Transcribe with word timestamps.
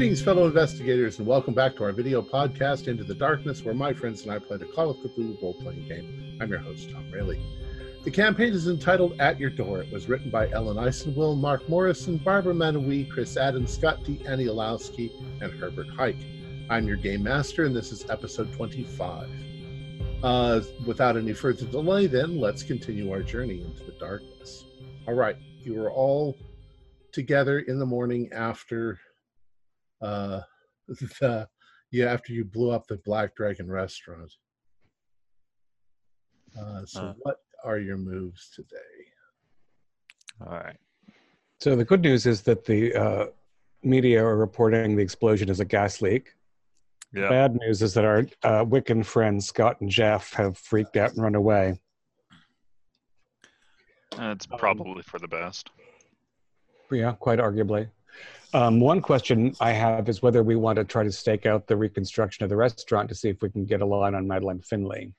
Greetings, 0.00 0.22
fellow 0.22 0.46
investigators, 0.46 1.18
and 1.18 1.28
welcome 1.28 1.52
back 1.52 1.76
to 1.76 1.84
our 1.84 1.92
video 1.92 2.22
podcast, 2.22 2.88
Into 2.88 3.04
the 3.04 3.14
Darkness, 3.14 3.62
where 3.62 3.74
my 3.74 3.92
friends 3.92 4.22
and 4.22 4.32
I 4.32 4.38
play 4.38 4.56
the 4.56 4.64
Call 4.64 4.88
of 4.88 4.96
Cthulhu 4.96 5.42
role 5.42 5.52
playing 5.52 5.86
game. 5.88 6.38
I'm 6.40 6.48
your 6.48 6.58
host, 6.58 6.90
Tom 6.90 7.12
Rayleigh. 7.12 7.36
The 8.04 8.10
campaign 8.10 8.54
is 8.54 8.66
entitled 8.66 9.20
At 9.20 9.38
Your 9.38 9.50
Door. 9.50 9.82
It 9.82 9.92
was 9.92 10.08
written 10.08 10.30
by 10.30 10.48
Ellen 10.52 10.78
Eisenwill, 10.78 11.38
Mark 11.38 11.68
Morrison, 11.68 12.16
Barbara 12.16 12.54
Manoury, 12.54 13.10
Chris 13.10 13.36
Adams, 13.36 13.74
Scott 13.74 14.02
D. 14.02 14.16
Aniolowski, 14.24 15.12
and 15.42 15.52
Herbert 15.60 15.90
Hike. 15.90 16.24
I'm 16.70 16.88
your 16.88 16.96
game 16.96 17.22
master, 17.22 17.66
and 17.66 17.76
this 17.76 17.92
is 17.92 18.08
episode 18.08 18.50
25. 18.54 19.28
Uh, 20.22 20.62
without 20.86 21.18
any 21.18 21.34
further 21.34 21.66
delay, 21.66 22.06
then, 22.06 22.40
let's 22.40 22.62
continue 22.62 23.12
our 23.12 23.22
journey 23.22 23.62
into 23.62 23.84
the 23.84 23.92
darkness. 24.00 24.64
All 25.06 25.12
right, 25.12 25.36
you 25.62 25.78
are 25.78 25.92
all 25.92 26.38
together 27.12 27.58
in 27.58 27.78
the 27.78 27.84
morning 27.84 28.30
after 28.32 28.98
uh, 30.02 30.40
the, 30.88 31.48
yeah, 31.90 32.06
after 32.12 32.32
you 32.32 32.44
blew 32.44 32.70
up 32.70 32.86
the 32.86 32.98
Black 33.04 33.34
Dragon 33.34 33.70
restaurant. 33.70 34.32
Uh, 36.58 36.84
so, 36.84 37.00
Uh. 37.00 37.14
what 37.22 37.36
are 37.64 37.78
your 37.78 37.96
moves 37.96 38.50
today? 38.54 38.76
All 40.46 40.52
right. 40.52 40.76
So 41.60 41.76
the 41.76 41.84
good 41.84 42.00
news 42.00 42.26
is 42.26 42.40
that 42.42 42.64
the 42.64 42.94
uh, 42.94 43.26
media 43.82 44.24
are 44.24 44.36
reporting 44.36 44.96
the 44.96 45.02
explosion 45.02 45.50
as 45.50 45.60
a 45.60 45.64
gas 45.64 46.00
leak. 46.00 46.34
Yeah. 47.12 47.28
Bad 47.28 47.56
news 47.56 47.82
is 47.82 47.92
that 47.94 48.04
our 48.04 48.20
uh, 48.42 48.64
Wiccan 48.64 49.04
friends 49.04 49.46
Scott 49.46 49.80
and 49.80 49.90
Jeff 49.90 50.32
have 50.34 50.56
freaked 50.56 50.96
out 50.96 51.12
and 51.12 51.22
run 51.22 51.34
away. 51.34 51.78
It's 54.18 54.46
probably 54.46 55.02
for 55.02 55.18
the 55.18 55.28
best. 55.28 55.70
Yeah, 56.90 57.12
quite 57.12 57.38
arguably. 57.38 57.88
Um, 58.52 58.80
one 58.80 59.00
question 59.00 59.54
I 59.60 59.72
have 59.72 60.08
is 60.08 60.22
whether 60.22 60.42
we 60.42 60.56
want 60.56 60.76
to 60.76 60.84
try 60.84 61.04
to 61.04 61.12
stake 61.12 61.46
out 61.46 61.66
the 61.66 61.76
reconstruction 61.76 62.42
of 62.42 62.50
the 62.50 62.56
restaurant 62.56 63.08
to 63.10 63.14
see 63.14 63.28
if 63.28 63.42
we 63.42 63.50
can 63.50 63.64
get 63.64 63.80
a 63.80 63.86
line 63.86 64.14
on 64.14 64.26
Madeline 64.26 64.60
Finley. 64.60 65.12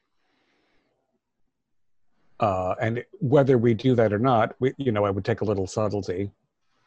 Uh, 2.39 2.75
and 2.81 3.05
whether 3.19 3.57
we 3.57 3.73
do 3.73 3.95
that 3.95 4.11
or 4.11 4.19
not, 4.19 4.55
we, 4.59 4.73
you 4.77 4.91
know, 4.91 5.05
I 5.05 5.11
would 5.11 5.23
take 5.23 5.41
a 5.41 5.45
little 5.45 5.67
subtlety. 5.67 6.31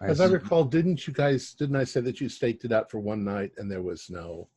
I 0.01 0.07
As 0.07 0.21
I 0.21 0.27
recall, 0.27 0.65
didn't 0.65 1.07
you 1.07 1.15
guys? 1.15 1.55
Didn't 1.55 1.77
I 1.77 1.85
say 1.85 2.01
that 2.01 2.21
you 2.21 2.29
staked 2.29 2.65
it 2.65 2.73
out 2.73 2.91
for 2.91 2.99
one 2.99 3.25
night 3.25 3.53
and 3.57 3.71
there 3.71 3.83
was 3.83 4.11
no? 4.11 4.49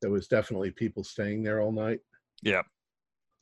There 0.00 0.10
was 0.10 0.26
definitely 0.26 0.70
people 0.70 1.04
staying 1.04 1.42
there 1.42 1.60
all 1.60 1.72
night. 1.72 2.00
Yeah. 2.42 2.62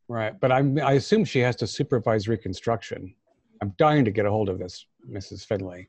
Right, 0.08 0.38
but 0.38 0.52
I'm, 0.52 0.78
I 0.80 0.92
assume 0.92 1.24
she 1.24 1.38
has 1.38 1.56
to 1.56 1.66
supervise 1.66 2.28
reconstruction. 2.28 3.14
I'm 3.62 3.72
dying 3.78 4.04
to 4.04 4.10
get 4.10 4.26
a 4.26 4.30
hold 4.30 4.48
of 4.48 4.58
this, 4.58 4.84
Mrs. 5.08 5.46
Finley. 5.46 5.88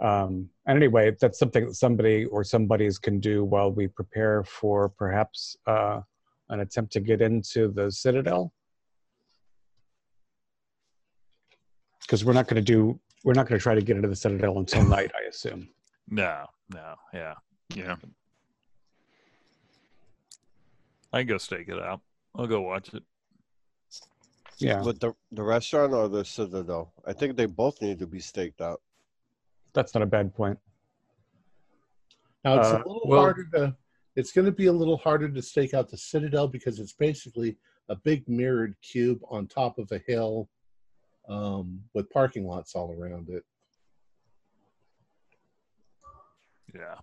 Um, 0.00 0.48
and 0.66 0.76
anyway, 0.76 1.14
that's 1.20 1.38
something 1.38 1.66
that 1.66 1.74
somebody 1.74 2.24
or 2.26 2.42
somebody's 2.42 2.98
can 2.98 3.20
do 3.20 3.44
while 3.44 3.70
we 3.70 3.86
prepare 3.86 4.42
for 4.44 4.88
perhaps 4.88 5.56
uh, 5.66 6.00
an 6.48 6.60
attempt 6.60 6.92
to 6.94 7.00
get 7.00 7.20
into 7.20 7.68
the 7.68 7.90
Citadel. 7.90 8.52
Because 12.00 12.24
we're 12.24 12.32
not 12.32 12.48
going 12.48 12.56
to 12.56 12.62
do, 12.62 12.98
we're 13.24 13.34
not 13.34 13.46
going 13.46 13.58
to 13.58 13.62
try 13.62 13.74
to 13.74 13.82
get 13.82 13.96
into 13.96 14.08
the 14.08 14.16
Citadel 14.16 14.58
until 14.58 14.82
night, 14.88 15.12
I 15.14 15.28
assume. 15.28 15.68
No. 16.08 16.46
No. 16.72 16.94
Yeah. 17.12 17.34
Yeah. 17.74 17.96
I 21.12 21.20
can 21.20 21.26
go 21.26 21.38
stake 21.38 21.68
it 21.68 21.78
out. 21.78 22.00
I'll 22.34 22.46
go 22.46 22.60
watch 22.62 22.94
it. 22.94 23.02
Yeah, 24.58 24.82
With 24.82 25.00
the 25.00 25.14
the 25.32 25.42
restaurant 25.42 25.94
or 25.94 26.08
the 26.08 26.22
Citadel? 26.22 26.92
I 27.06 27.14
think 27.14 27.36
they 27.36 27.46
both 27.46 27.80
need 27.80 27.98
to 28.00 28.06
be 28.06 28.20
staked 28.20 28.60
out. 28.60 28.82
That's 29.72 29.94
not 29.94 30.02
a 30.02 30.06
bad 30.06 30.34
point. 30.34 30.58
Now 32.44 32.58
it's 32.58 32.68
Uh, 32.68 32.76
a 32.76 32.88
little 32.88 33.02
well- 33.06 33.20
harder 33.20 33.44
to. 33.54 33.76
It's 34.16 34.32
going 34.32 34.44
to 34.46 34.52
be 34.52 34.66
a 34.66 34.72
little 34.72 34.96
harder 34.96 35.28
to 35.30 35.40
stake 35.40 35.72
out 35.72 35.88
the 35.88 35.96
citadel 35.96 36.48
because 36.48 36.80
it's 36.80 36.92
basically 36.92 37.56
a 37.88 37.94
big 37.94 38.28
mirrored 38.28 38.74
cube 38.82 39.20
on 39.28 39.46
top 39.46 39.78
of 39.78 39.90
a 39.92 39.98
hill, 39.98 40.48
um, 41.28 41.84
with 41.94 42.10
parking 42.10 42.44
lots 42.46 42.74
all 42.74 42.92
around 42.92 43.28
it. 43.30 43.44
Yeah. 46.74 46.98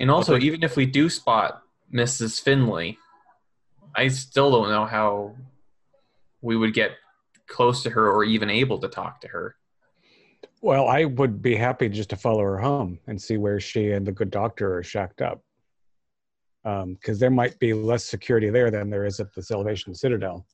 And 0.00 0.10
also, 0.10 0.34
Okay. 0.34 0.44
even 0.46 0.62
if 0.62 0.76
we 0.76 0.84
do 0.86 1.08
spot 1.08 1.62
Mrs. 1.92 2.40
Finley, 2.42 2.98
I 3.94 4.08
still 4.08 4.50
don't 4.50 4.68
know 4.68 4.84
how 4.86 5.36
we 6.40 6.56
would 6.56 6.74
get 6.74 6.92
close 7.46 7.82
to 7.84 7.90
her 7.90 8.10
or 8.10 8.24
even 8.24 8.50
able 8.50 8.78
to 8.80 8.88
talk 8.88 9.20
to 9.20 9.28
her. 9.28 9.56
Well, 10.64 10.88
I 10.88 11.04
would 11.04 11.42
be 11.42 11.56
happy 11.56 11.90
just 11.90 12.08
to 12.08 12.16
follow 12.16 12.40
her 12.40 12.56
home 12.56 12.98
and 13.06 13.20
see 13.20 13.36
where 13.36 13.60
she 13.60 13.90
and 13.90 14.06
the 14.06 14.12
good 14.12 14.30
doctor 14.30 14.78
are 14.78 14.82
shacked 14.82 15.20
up. 15.20 15.42
Because 16.62 17.18
there 17.18 17.30
might 17.30 17.58
be 17.58 17.74
less 17.74 18.02
security 18.02 18.48
there 18.48 18.70
than 18.70 18.88
there 18.88 19.04
is 19.04 19.20
at 19.20 19.34
the 19.34 19.42
Salvation 19.42 19.94
Citadel. 19.94 20.46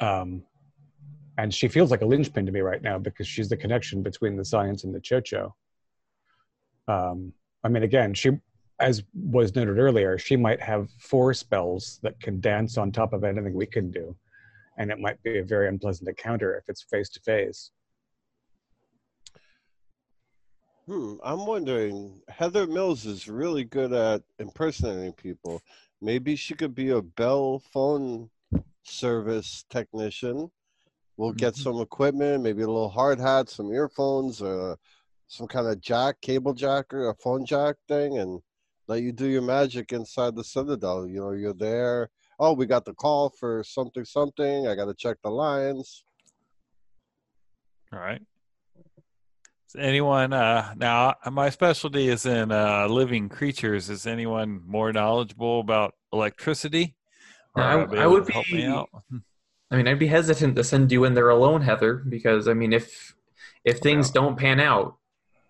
Um, 0.00 0.44
and 1.36 1.52
she 1.52 1.68
feels 1.68 1.90
like 1.90 2.00
a 2.00 2.06
linchpin 2.06 2.46
to 2.46 2.52
me 2.52 2.60
right 2.60 2.80
now 2.80 2.96
because 2.96 3.28
she's 3.28 3.50
the 3.50 3.56
connection 3.58 4.02
between 4.02 4.34
the 4.34 4.46
science 4.46 4.84
and 4.84 4.94
the 4.94 5.00
Cho-Cho. 5.00 5.54
Um, 6.88 7.34
I 7.64 7.68
mean, 7.68 7.82
again, 7.82 8.14
she, 8.14 8.30
as 8.80 9.02
was 9.12 9.54
noted 9.54 9.76
earlier, 9.78 10.16
she 10.16 10.36
might 10.36 10.62
have 10.62 10.88
four 10.98 11.34
spells 11.34 12.00
that 12.02 12.18
can 12.20 12.40
dance 12.40 12.78
on 12.78 12.92
top 12.92 13.12
of 13.12 13.24
anything 13.24 13.52
we 13.52 13.66
can 13.66 13.90
do. 13.90 14.16
And 14.78 14.90
it 14.90 14.98
might 14.98 15.22
be 15.22 15.40
a 15.40 15.44
very 15.44 15.68
unpleasant 15.68 16.08
encounter 16.08 16.56
if 16.56 16.64
it's 16.70 16.82
face 16.82 17.10
to 17.10 17.20
face. 17.20 17.72
Hmm. 20.86 21.14
I'm 21.24 21.46
wondering. 21.46 22.22
Heather 22.28 22.66
Mills 22.66 23.06
is 23.06 23.28
really 23.28 23.64
good 23.64 23.92
at 23.92 24.22
impersonating 24.38 25.14
people. 25.14 25.60
Maybe 26.00 26.36
she 26.36 26.54
could 26.54 26.74
be 26.74 26.90
a 26.90 27.02
Bell 27.02 27.58
phone 27.58 28.30
service 28.84 29.64
technician. 29.68 30.50
We'll 31.16 31.32
get 31.32 31.54
Mhm. 31.54 31.62
some 31.62 31.80
equipment, 31.80 32.42
maybe 32.44 32.62
a 32.62 32.66
little 32.66 32.90
hard 32.90 33.18
hat, 33.18 33.48
some 33.48 33.72
earphones, 33.72 34.42
uh, 34.42 34.76
some 35.26 35.48
kind 35.48 35.66
of 35.66 35.80
jack, 35.80 36.20
cable 36.20 36.54
jack, 36.54 36.94
or 36.94 37.08
a 37.08 37.14
phone 37.14 37.44
jack 37.44 37.76
thing, 37.88 38.18
and 38.18 38.40
let 38.86 39.02
you 39.02 39.10
do 39.10 39.26
your 39.26 39.42
magic 39.42 39.92
inside 39.92 40.36
the 40.36 40.44
Citadel. 40.44 41.08
You 41.08 41.20
know, 41.20 41.32
you're 41.32 41.52
there. 41.52 42.10
Oh, 42.38 42.52
we 42.52 42.66
got 42.66 42.84
the 42.84 42.94
call 42.94 43.30
for 43.30 43.64
something, 43.64 44.04
something. 44.04 44.68
I 44.68 44.76
got 44.76 44.84
to 44.84 44.94
check 44.94 45.16
the 45.22 45.30
lines. 45.30 46.04
All 47.92 47.98
right. 47.98 48.22
Is 49.68 49.76
anyone 49.78 50.32
uh 50.32 50.74
now 50.76 51.14
my 51.30 51.50
specialty 51.50 52.08
is 52.08 52.24
in 52.26 52.52
uh 52.52 52.86
living 52.88 53.28
creatures. 53.28 53.90
Is 53.90 54.06
anyone 54.06 54.62
more 54.66 54.92
knowledgeable 54.92 55.60
about 55.60 55.94
electricity? 56.12 56.94
Or 57.54 57.62
I- 57.62 58.02
I 58.02 58.06
would 58.06 58.26
to 58.26 58.32
help 58.32 58.46
me 58.50 58.58
be- 58.58 58.66
out? 58.66 58.88
I 59.70 59.76
mean, 59.76 59.88
I'd 59.88 59.98
be 59.98 60.06
hesitant 60.06 60.54
to 60.54 60.62
send 60.62 60.92
you 60.92 61.02
in 61.04 61.14
there 61.14 61.28
alone, 61.30 61.62
Heather, 61.62 61.94
because 61.94 62.46
I 62.46 62.54
mean, 62.54 62.72
if 62.72 63.14
if 63.64 63.80
things 63.80 64.10
don't 64.10 64.38
pan 64.38 64.60
out 64.60 64.96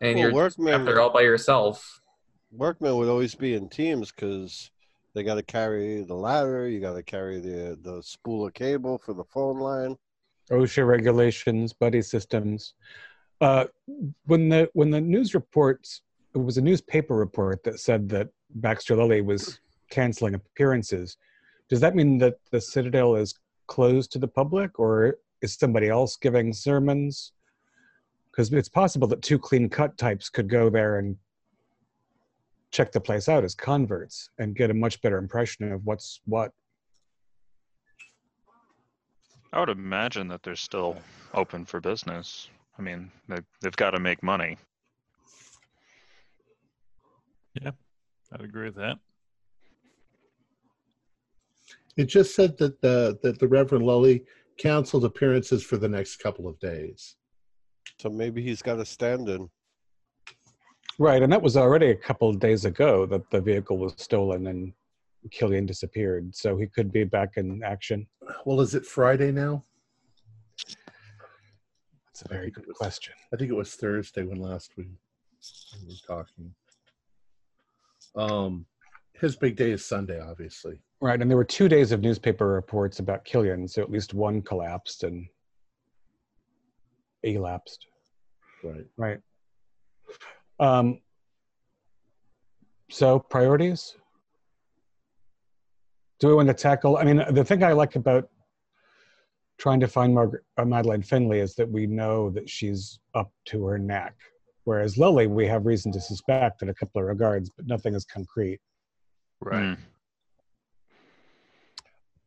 and 0.00 0.14
Well, 0.18 0.22
you're 0.22 0.44
just 0.46 0.58
workmen- 0.58 0.80
up 0.80 0.86
there 0.86 1.00
all 1.00 1.10
by 1.10 1.20
yourself, 1.20 2.00
workmen 2.50 2.96
would 2.96 3.08
always 3.08 3.34
be 3.34 3.52
in 3.54 3.68
teams 3.68 4.10
because 4.10 4.70
they 5.14 5.22
got 5.22 5.34
to 5.34 5.42
carry 5.42 6.02
the 6.02 6.14
ladder. 6.14 6.66
You 6.66 6.80
got 6.80 6.94
to 6.94 7.02
carry 7.02 7.38
the 7.40 7.78
the 7.82 8.02
spool 8.02 8.46
of 8.46 8.54
cable 8.54 8.96
for 8.96 9.12
the 9.12 9.24
phone 9.24 9.58
line. 9.58 9.98
OSHA 10.50 10.86
regulations, 10.86 11.74
buddy 11.74 12.00
systems. 12.00 12.72
Uh, 13.40 13.66
when 14.24 14.48
the 14.48 14.68
when 14.72 14.90
the 14.90 15.00
news 15.00 15.34
reports, 15.34 16.02
it 16.34 16.38
was 16.38 16.56
a 16.56 16.62
newspaper 16.62 17.14
report 17.14 17.62
that 17.64 17.80
said 17.80 18.08
that 18.08 18.28
Baxter 18.56 18.96
Lilly 18.96 19.20
was 19.20 19.60
canceling 19.90 20.34
appearances. 20.34 21.16
Does 21.68 21.80
that 21.80 21.94
mean 21.94 22.18
that 22.18 22.36
the 22.50 22.60
Citadel 22.60 23.16
is 23.16 23.34
closed 23.66 24.12
to 24.12 24.18
the 24.18 24.28
public, 24.28 24.78
or 24.78 25.18
is 25.42 25.54
somebody 25.54 25.88
else 25.88 26.16
giving 26.16 26.52
sermons? 26.52 27.32
Because 28.30 28.52
it's 28.52 28.68
possible 28.68 29.08
that 29.08 29.22
two 29.22 29.38
clean 29.38 29.68
cut 29.68 29.96
types 29.98 30.28
could 30.28 30.48
go 30.48 30.70
there 30.70 30.98
and 30.98 31.16
check 32.70 32.92
the 32.92 33.00
place 33.00 33.28
out 33.28 33.44
as 33.44 33.54
converts 33.54 34.28
and 34.38 34.54
get 34.54 34.70
a 34.70 34.74
much 34.74 35.00
better 35.00 35.18
impression 35.18 35.72
of 35.72 35.84
what's 35.84 36.20
what. 36.26 36.52
I 39.52 39.60
would 39.60 39.70
imagine 39.70 40.28
that 40.28 40.42
they're 40.42 40.56
still 40.56 40.98
open 41.32 41.64
for 41.64 41.80
business. 41.80 42.50
I 42.78 42.82
mean, 42.82 43.10
they 43.28 43.38
they've 43.62 43.76
got 43.76 43.90
to 43.92 44.00
make 44.00 44.22
money. 44.22 44.58
Yeah, 47.60 47.70
I'd 48.32 48.42
agree 48.42 48.66
with 48.66 48.76
that. 48.76 48.98
It 51.96 52.04
just 52.04 52.34
said 52.34 52.58
that 52.58 52.80
the 52.82 53.18
that 53.22 53.38
the 53.38 53.48
Reverend 53.48 53.84
Lully 53.84 54.24
canceled 54.58 55.04
appearances 55.04 55.62
for 55.62 55.76
the 55.76 55.88
next 55.88 56.16
couple 56.16 56.48
of 56.48 56.58
days. 56.60 57.16
So 57.98 58.10
maybe 58.10 58.42
he's 58.42 58.62
got 58.62 58.78
a 58.78 58.84
stand-in. 58.84 59.48
Right, 60.98 61.22
and 61.22 61.32
that 61.32 61.42
was 61.42 61.56
already 61.56 61.90
a 61.90 61.94
couple 61.94 62.28
of 62.28 62.38
days 62.38 62.64
ago 62.64 63.06
that 63.06 63.30
the 63.30 63.40
vehicle 63.40 63.78
was 63.78 63.94
stolen 63.98 64.46
and 64.46 64.72
Killian 65.30 65.66
disappeared. 65.66 66.34
So 66.34 66.56
he 66.56 66.66
could 66.66 66.90
be 66.90 67.04
back 67.04 67.36
in 67.36 67.62
action. 67.62 68.06
Well, 68.44 68.60
is 68.60 68.74
it 68.74 68.86
Friday 68.86 69.30
now? 69.30 69.62
That's 72.16 72.30
a 72.30 72.34
very 72.34 72.50
good 72.50 72.66
question. 72.72 73.12
I 73.30 73.36
think 73.36 73.50
it 73.50 73.54
was 73.54 73.74
Thursday 73.74 74.22
when 74.22 74.40
last 74.40 74.72
we 74.78 74.86
We're 75.86 75.96
talking. 76.06 76.54
Um, 78.14 78.64
his 79.20 79.36
big 79.36 79.54
day 79.54 79.72
is 79.72 79.84
Sunday, 79.84 80.18
obviously. 80.18 80.80
Right, 81.02 81.20
and 81.20 81.30
there 81.30 81.36
were 81.36 81.44
two 81.44 81.68
days 81.68 81.92
of 81.92 82.00
newspaper 82.00 82.46
reports 82.46 83.00
about 83.00 83.26
Killian, 83.26 83.68
so 83.68 83.82
at 83.82 83.90
least 83.90 84.14
one 84.14 84.40
collapsed 84.40 85.02
and 85.02 85.26
elapsed. 87.22 87.84
Right. 88.64 88.86
Right. 88.96 89.18
Um, 90.58 91.00
so 92.88 93.18
priorities. 93.18 93.94
Do 96.18 96.28
we 96.28 96.34
want 96.34 96.48
to 96.48 96.54
tackle? 96.54 96.96
I 96.96 97.04
mean, 97.04 97.22
the 97.32 97.44
thing 97.44 97.62
I 97.62 97.74
like 97.74 97.94
about 97.94 98.30
trying 99.58 99.80
to 99.80 99.88
find 99.88 100.14
Margaret, 100.14 100.44
uh, 100.56 100.64
Madeline 100.64 101.02
Finley 101.02 101.40
is 101.40 101.54
that 101.54 101.70
we 101.70 101.86
know 101.86 102.30
that 102.30 102.48
she's 102.48 102.98
up 103.14 103.32
to 103.46 103.64
her 103.66 103.78
neck, 103.78 104.14
whereas 104.64 104.98
Lily, 104.98 105.26
we 105.26 105.46
have 105.46 105.66
reason 105.66 105.92
to 105.92 106.00
suspect 106.00 106.62
in 106.62 106.68
a 106.68 106.74
couple 106.74 107.00
of 107.00 107.06
regards, 107.06 107.50
but 107.50 107.66
nothing 107.66 107.94
is 107.94 108.04
concrete. 108.04 108.60
Right. 109.40 109.62
Mm. 109.62 109.78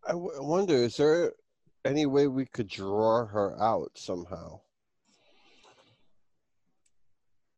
I 0.07 0.11
w- 0.11 0.33
I 0.37 0.41
wonder, 0.41 0.73
is 0.75 0.97
there 0.97 1.33
any 1.85 2.05
way 2.05 2.27
we 2.27 2.45
could 2.45 2.67
draw 2.67 3.25
her 3.25 3.61
out 3.61 3.91
somehow? 3.95 4.59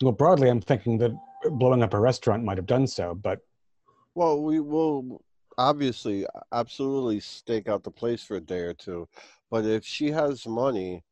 Well, 0.02 0.12
broadly, 0.12 0.50
I'm 0.50 0.62
thinking 0.62 0.98
that 0.98 1.12
blowing 1.52 1.84
up 1.84 1.94
a 1.94 2.00
restaurant 2.00 2.44
might 2.44 2.58
have 2.58 2.66
done 2.66 2.88
so, 2.88 3.14
but 3.14 3.40
Well, 4.16 4.42
we 4.42 4.60
will 4.60 5.22
obviously 5.58 6.26
absolutely 6.52 7.20
stake 7.20 7.70
out 7.70 7.84
the 7.84 7.92
place 7.92 8.24
for 8.24 8.36
a 8.36 8.42
day 8.42 8.60
or 8.60 8.74
two, 8.74 9.08
but 9.52 9.66
if 9.66 9.86
she 9.86 10.12
has 10.12 10.48
money, 10.48 11.04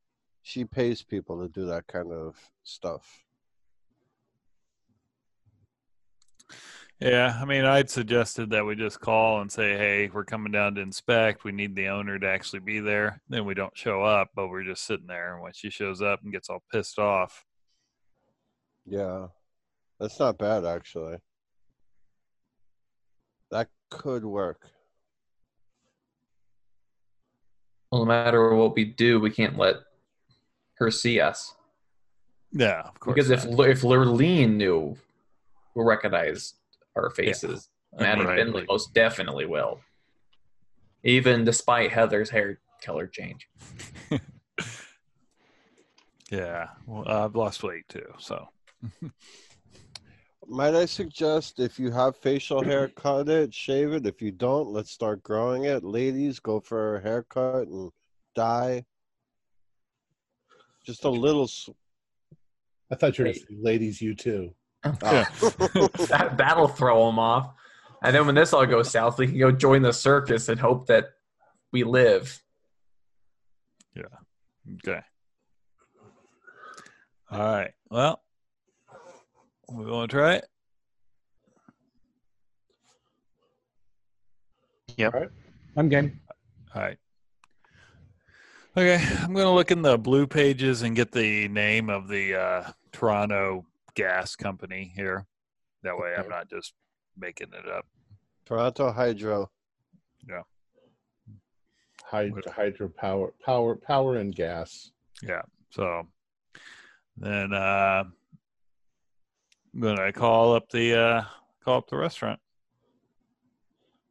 she 0.41 0.65
pays 0.65 1.03
people 1.03 1.41
to 1.41 1.49
do 1.49 1.65
that 1.67 1.85
kind 1.87 2.11
of 2.11 2.37
stuff. 2.63 3.25
Yeah, 6.99 7.37
I 7.41 7.45
mean, 7.45 7.63
I'd 7.63 7.89
suggested 7.89 8.49
that 8.49 8.65
we 8.65 8.75
just 8.75 8.99
call 8.99 9.39
and 9.41 9.51
say, 9.51 9.77
"Hey, 9.77 10.09
we're 10.13 10.25
coming 10.25 10.51
down 10.51 10.75
to 10.75 10.81
inspect. 10.81 11.43
We 11.45 11.51
need 11.53 11.75
the 11.75 11.87
owner 11.87 12.19
to 12.19 12.27
actually 12.27 12.59
be 12.59 12.79
there." 12.79 13.21
Then 13.29 13.45
we 13.45 13.53
don't 13.53 13.77
show 13.77 14.03
up, 14.03 14.31
but 14.35 14.49
we're 14.49 14.63
just 14.65 14.83
sitting 14.85 15.07
there. 15.07 15.33
And 15.33 15.43
when 15.43 15.53
she 15.53 15.69
shows 15.69 16.01
up 16.01 16.23
and 16.23 16.31
gets 16.33 16.49
all 16.49 16.63
pissed 16.71 16.99
off, 16.99 17.45
Yeah, 18.85 19.27
that's 19.99 20.19
not 20.19 20.37
bad 20.37 20.65
actually. 20.65 21.19
That 23.51 23.69
could 23.89 24.25
work. 24.25 24.69
Well, 27.91 28.01
no 28.01 28.07
matter 28.07 28.53
what 28.53 28.75
we 28.75 28.85
do, 28.85 29.19
we 29.19 29.31
can't 29.31 29.57
let 29.57 29.75
her 30.75 30.91
see 30.91 31.19
us. 31.19 31.53
yeah, 32.51 32.81
of 32.81 32.99
course. 32.99 33.15
Because 33.15 33.29
if 33.31 33.45
not. 33.49 33.69
if 33.69 33.81
Lurleen 33.81 34.55
knew, 34.55 34.95
will 35.75 35.85
recognize 35.85 36.53
our 36.95 37.09
faces. 37.09 37.69
Maddie 37.97 38.25
Right. 38.25 38.37
Finley 38.37 38.65
most 38.67 38.93
definitely 38.93 39.45
will. 39.45 39.79
Even 41.03 41.43
despite 41.45 41.91
Heather's 41.91 42.29
hair 42.29 42.59
color 42.83 43.07
change. 43.07 43.47
yeah, 46.31 46.67
well, 46.85 47.07
I've 47.07 47.35
lost 47.35 47.63
weight 47.63 47.87
too, 47.89 48.13
so 48.19 48.49
Might 50.49 50.73
I 50.73 50.85
suggest 50.85 51.59
if 51.59 51.77
you 51.77 51.91
have 51.91 52.17
facial 52.17 52.63
hair, 52.63 52.87
cut 52.87 53.29
it, 53.29 53.53
shave 53.53 53.93
it. 53.93 54.07
If 54.07 54.19
you 54.19 54.31
don't, 54.31 54.69
let's 54.69 54.89
start 54.89 55.21
growing 55.21 55.65
it. 55.65 55.83
Ladies, 55.83 56.39
go 56.39 56.59
for 56.59 56.95
a 56.95 57.01
haircut 57.01 57.67
and 57.67 57.91
dye. 58.33 58.83
Just 60.83 61.05
a 61.05 61.09
little. 61.09 61.47
I 62.91 62.95
thought 62.95 63.19
you 63.19 63.25
were 63.25 63.29
Wait. 63.29 63.45
gonna 63.47 63.59
say, 63.59 63.63
ladies, 63.63 64.01
you 64.01 64.15
too. 64.15 64.55
Oh. 64.83 64.91
that 66.09 66.33
that'll 66.35 66.67
throw 66.67 67.05
them 67.05 67.19
off. 67.19 67.53
And 68.01 68.15
then 68.15 68.25
when 68.25 68.33
this 68.33 68.51
all 68.51 68.65
goes 68.65 68.89
south, 68.89 69.19
we 69.19 69.27
can 69.27 69.37
go 69.37 69.51
join 69.51 69.83
the 69.83 69.93
circus 69.93 70.49
and 70.49 70.59
hope 70.59 70.87
that 70.87 71.09
we 71.71 71.83
live. 71.83 72.41
Yeah. 73.95 74.03
Okay. 74.77 75.01
All 77.29 77.39
right. 77.39 77.71
Well, 77.91 78.23
we 79.71 79.85
want 79.85 80.09
to 80.09 80.17
try 80.17 80.35
it. 80.35 80.45
Yep. 84.97 85.31
I'm 85.77 85.89
game. 85.89 86.19
All 86.75 86.81
right. 86.81 86.97
Okay, 88.77 89.03
I'm 89.21 89.33
gonna 89.33 89.53
look 89.53 89.71
in 89.71 89.81
the 89.81 89.97
blue 89.97 90.27
pages 90.27 90.83
and 90.83 90.95
get 90.95 91.11
the 91.11 91.47
name 91.47 91.89
of 91.89 92.07
the 92.07 92.35
uh, 92.35 92.71
Toronto 92.91 93.65
gas 93.95 94.35
company 94.35 94.91
here. 94.95 95.25
That 95.83 95.97
way, 95.97 96.15
I'm 96.17 96.29
not 96.29 96.49
just 96.49 96.73
making 97.17 97.49
it 97.53 97.69
up. 97.69 97.85
Toronto 98.45 98.91
Hydro. 98.91 99.49
Yeah. 100.27 100.41
Hyd- 102.11 102.47
hydro 102.49 102.89
power, 102.89 103.33
power, 103.43 103.75
power, 103.75 104.17
and 104.17 104.33
gas. 104.33 104.91
Yeah. 105.21 105.41
So 105.69 106.07
then 107.17 107.53
uh, 107.53 108.05
I'm 109.73 109.81
gonna 109.81 110.11
call 110.11 110.55
up 110.55 110.69
the 110.69 110.97
uh, 110.99 111.23
call 111.63 111.77
up 111.77 111.89
the 111.89 111.97
restaurant. 111.97 112.39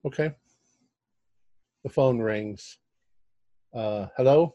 Okay. 0.06 0.32
The 1.82 1.90
phone 1.90 2.18
rings. 2.18 2.78
Uh, 3.74 4.06
hello. 4.16 4.54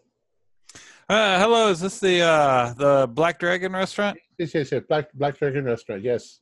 Uh, 1.10 1.38
hello, 1.40 1.70
is 1.70 1.82
this 1.82 2.00
the 2.00 2.22
uh, 2.22 2.74
the 2.74 3.08
Black 3.08 3.40
Dragon 3.40 3.74
restaurant? 3.74 4.18
Yes, 4.38 4.54
yes, 4.54 4.72
yes. 4.72 4.84
Black 4.88 5.12
Black 5.14 5.38
Dragon 5.38 5.66
Restaurant. 5.66 6.02
Yes. 6.02 6.40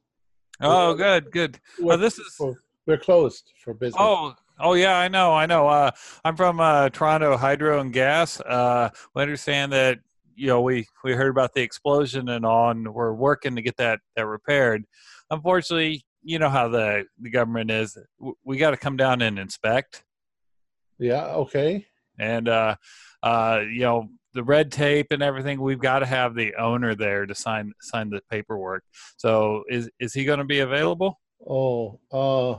Oh, 0.61 0.93
good, 0.93 1.31
good. 1.31 1.59
We're, 1.79 1.93
Oh, 1.95 1.97
this 1.97 2.19
is 2.19 2.39
we're 2.85 2.97
closed 2.97 3.51
for 3.63 3.73
business. 3.73 3.99
Oh, 3.99 4.35
oh 4.59 4.73
yeah, 4.73 4.95
I 4.97 5.07
know, 5.07 5.33
I 5.33 5.47
know. 5.47 5.67
Uh, 5.67 5.91
I'm 6.23 6.35
from 6.35 6.59
uh, 6.59 6.89
Toronto 6.89 7.35
Hydro 7.35 7.79
and 7.79 7.91
Gas. 7.91 8.39
Uh, 8.41 8.89
we 9.15 9.23
understand 9.23 9.71
that 9.73 9.99
you 10.41 10.47
know 10.47 10.59
we 10.61 10.87
we 11.03 11.13
heard 11.13 11.29
about 11.29 11.53
the 11.53 11.61
explosion 11.61 12.27
and 12.29 12.43
on 12.47 12.91
we're 12.91 13.13
working 13.13 13.55
to 13.55 13.61
get 13.61 13.77
that 13.77 13.99
that 14.15 14.25
repaired. 14.25 14.85
Unfortunately, 15.29 16.03
you 16.23 16.39
know 16.39 16.49
how 16.49 16.67
the 16.67 17.05
the 17.19 17.29
government 17.29 17.69
is. 17.69 17.95
We 18.43 18.57
got 18.57 18.71
to 18.71 18.77
come 18.77 18.97
down 18.97 19.21
and 19.21 19.37
inspect, 19.37 20.03
Yeah. 20.97 21.25
Okay. 21.43 21.85
and 22.17 22.49
uh, 22.49 22.75
uh, 23.21 23.59
you 23.71 23.81
know 23.81 24.09
the 24.33 24.43
red 24.43 24.71
tape 24.71 25.07
and 25.11 25.21
everything. 25.21 25.61
We've 25.61 25.79
got 25.79 25.99
to 25.99 26.07
have 26.07 26.33
the 26.33 26.55
owner 26.55 26.95
there 26.95 27.27
to 27.27 27.35
sign 27.35 27.71
sign 27.79 28.09
the 28.09 28.21
paperwork. 28.31 28.83
So 29.17 29.63
is 29.69 29.91
is 29.99 30.11
he 30.11 30.25
going 30.25 30.39
to 30.39 30.45
be 30.45 30.61
available? 30.61 31.19
Oh. 31.47 31.99
Uh. 32.11 32.53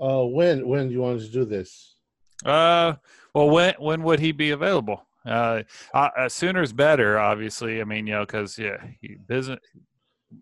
Uh. 0.00 0.26
When 0.26 0.68
when 0.68 0.86
do 0.86 0.94
you 0.94 1.00
want 1.00 1.20
to 1.20 1.28
do 1.28 1.44
this? 1.44 1.96
Uh, 2.44 2.94
well, 3.34 3.50
when 3.50 3.74
when 3.80 4.04
would 4.04 4.20
he 4.20 4.30
be 4.30 4.52
available? 4.52 5.07
Uh, 5.28 5.62
uh 5.94 6.08
uh, 6.16 6.28
sooner's 6.28 6.72
better, 6.72 7.18
obviously. 7.18 7.80
I 7.80 7.84
mean, 7.84 8.06
you 8.06 8.14
know, 8.14 8.26
because 8.26 8.58
yeah, 8.58 8.78
he, 9.00 9.16
business. 9.26 9.60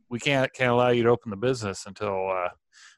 We 0.09 0.19
can't 0.19 0.53
can't 0.53 0.73
allow 0.73 0.89
you 0.89 1.05
to 1.05 1.11
open 1.11 1.31
the 1.31 1.37
business 1.37 1.87
until 1.87 2.31
uh, 2.31 2.49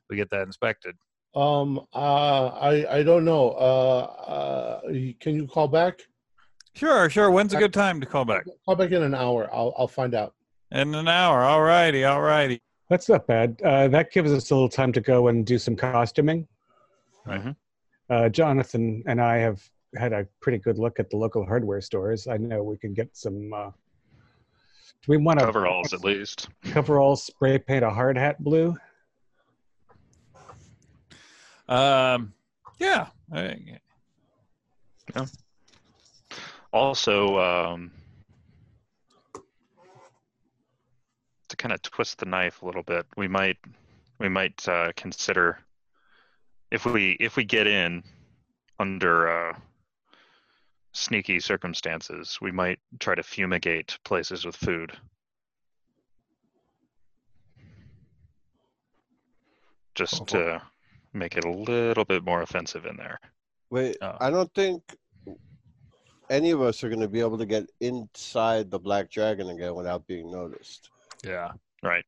we 0.08 0.16
get 0.16 0.30
that 0.30 0.42
inspected. 0.42 0.96
Um. 1.34 1.80
Uh. 1.94 2.46
I 2.46 2.98
I 2.98 3.02
don't 3.02 3.24
know. 3.24 3.50
Uh. 3.50 3.98
Uh. 4.26 4.80
Can 5.20 5.34
you 5.34 5.46
call 5.46 5.68
back? 5.68 6.00
Sure, 6.74 7.10
sure. 7.10 7.30
When's 7.30 7.52
a 7.54 7.58
good 7.58 7.72
time 7.72 8.00
to 8.00 8.06
call 8.06 8.24
back? 8.24 8.44
Call 8.64 8.76
back 8.76 8.92
in 8.92 9.02
an 9.02 9.14
hour. 9.14 9.48
I'll 9.52 9.74
I'll 9.76 9.88
find 9.88 10.14
out. 10.14 10.34
In 10.70 10.94
an 10.94 11.08
hour. 11.08 11.42
All 11.42 11.62
righty, 11.62 12.04
all 12.04 12.20
righty. 12.20 12.60
That's 12.88 13.08
not 13.08 13.26
bad. 13.26 13.60
Uh, 13.62 13.88
that 13.88 14.12
gives 14.12 14.32
us 14.32 14.50
a 14.50 14.54
little 14.54 14.68
time 14.68 14.92
to 14.92 15.00
go 15.00 15.28
and 15.28 15.44
do 15.44 15.58
some 15.58 15.76
costuming. 15.76 16.46
Mhm. 17.26 17.56
Uh, 18.08 18.28
Jonathan 18.30 19.02
and 19.06 19.20
I 19.20 19.36
have 19.38 19.62
had 19.96 20.12
a 20.12 20.26
pretty 20.40 20.58
good 20.58 20.78
look 20.78 20.98
at 21.00 21.10
the 21.10 21.16
local 21.16 21.44
hardware 21.46 21.80
stores. 21.80 22.26
I 22.26 22.36
know 22.36 22.62
we 22.62 22.76
can 22.76 22.94
get 22.94 23.16
some. 23.16 23.52
Uh, 23.52 23.70
do 25.02 25.12
we 25.12 25.16
want 25.16 25.38
to 25.38 25.46
Coveralls, 25.46 25.92
at 25.92 26.02
least. 26.04 26.48
coveralls 26.64 27.22
spray 27.22 27.58
paint 27.58 27.84
a 27.84 27.90
hard 27.90 28.16
hat 28.18 28.42
blue? 28.42 28.76
Um, 31.68 32.32
yeah. 32.78 33.06
I- 33.32 33.58
Also, 36.72 37.38
um, 37.38 37.90
to 41.48 41.56
kind 41.56 41.72
of 41.72 41.80
twist 41.82 42.18
the 42.18 42.26
knife 42.26 42.60
a 42.62 42.66
little 42.66 42.82
bit, 42.82 43.06
we 43.16 43.26
might 43.28 43.56
we 44.18 44.28
might 44.28 44.66
uh, 44.68 44.92
consider 44.96 45.58
if 46.70 46.84
we 46.84 47.12
if 47.20 47.36
we 47.36 47.44
get 47.44 47.66
in 47.66 48.02
under 48.78 49.28
uh, 49.30 49.58
sneaky 50.98 51.40
circumstances, 51.40 52.38
we 52.40 52.50
might 52.50 52.78
try 52.98 53.14
to 53.14 53.22
fumigate 53.22 53.98
places 54.04 54.44
with 54.44 54.56
food. 54.56 54.92
Just 59.94 60.26
to 60.28 60.62
make 61.12 61.36
it 61.36 61.44
a 61.44 61.50
little 61.50 62.04
bit 62.04 62.24
more 62.24 62.42
offensive 62.42 62.86
in 62.86 62.96
there. 62.96 63.18
Wait, 63.70 63.96
Oh. 64.00 64.16
I 64.20 64.30
don't 64.30 64.52
think 64.54 64.82
any 66.30 66.50
of 66.50 66.60
us 66.62 66.84
are 66.84 66.88
going 66.88 67.00
to 67.00 67.08
be 67.08 67.20
able 67.20 67.38
to 67.38 67.46
get 67.46 67.68
inside 67.80 68.70
the 68.70 68.78
Black 68.78 69.10
Dragon 69.10 69.48
again 69.48 69.74
without 69.74 70.06
being 70.06 70.30
noticed. 70.30 70.90
Yeah. 71.24 71.52
Right. 71.82 72.04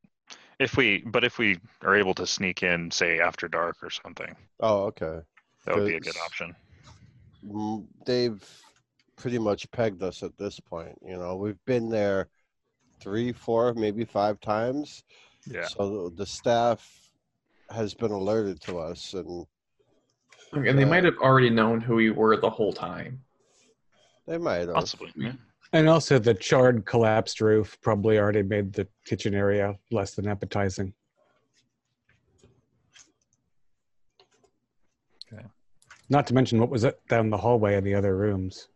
If 0.59 0.77
we, 0.77 0.99
but 1.07 1.25
if 1.25 1.39
we 1.39 1.59
are 1.83 1.97
able 1.97 2.15
to 2.15 2.27
sneak 2.27 2.63
in, 2.63 2.91
say 2.91 3.19
after 3.19 3.49
dark 3.49 3.77
or 3.83 3.91
something, 3.91 4.37
Oh, 4.61 4.85
okay. 4.85 5.21
that 5.65 5.75
would 5.75 5.87
be 5.87 5.97
a 5.97 6.01
good 6.01 6.17
option. 6.19 6.55
They've 8.05 8.45
pretty 9.21 9.39
much 9.39 9.71
pegged 9.71 10.03
us 10.03 10.23
at 10.23 10.37
this 10.39 10.59
point. 10.59 10.97
You 11.07 11.19
know, 11.19 11.37
we've 11.37 11.63
been 11.67 11.91
there 11.91 12.29
three, 13.03 13.33
four, 13.33 13.75
maybe 13.75 14.05
five 14.05 14.41
times. 14.41 15.05
Yeah. 15.47 15.67
So 15.67 16.11
the 16.17 16.25
staff 16.25 16.89
has 17.71 17.93
been 17.93 18.13
alerted 18.13 18.63
to 18.63 18.79
us, 18.79 19.13
and 19.13 19.47
And 20.53 20.79
they 20.79 20.87
might 20.87 21.05
uh, 21.05 21.11
have 21.11 21.19
already 21.19 21.51
known 21.51 21.83
who 21.83 21.97
we 21.97 22.11
were 22.11 22.39
the 22.39 22.49
whole 22.49 22.73
time. 22.73 23.21
they 24.27 24.39
might 24.39 24.69
have. 24.69 24.75
Possibly. 24.75 25.13
yeah. 25.17 25.33
And 25.75 25.89
also, 25.89 26.19
the 26.19 26.35
charred, 26.35 26.85
collapsed 26.87 27.41
roof 27.43 27.79
probably 27.83 28.19
already 28.19 28.43
made 28.43 28.73
the 28.73 28.89
kitchen 29.05 29.35
area 29.35 29.77
less 29.91 30.15
than 30.15 30.27
appetizing. 30.27 30.95
Okay. 35.33 35.45
Not 36.09 36.27
to 36.29 36.35
mention 36.35 36.59
what 36.59 36.71
was 36.71 36.85
it 36.85 36.99
down 37.09 37.29
the 37.29 37.37
hallway 37.37 37.77
in 37.77 37.85
the 37.85 37.95
other 37.95 38.17
rooms. 38.17 38.69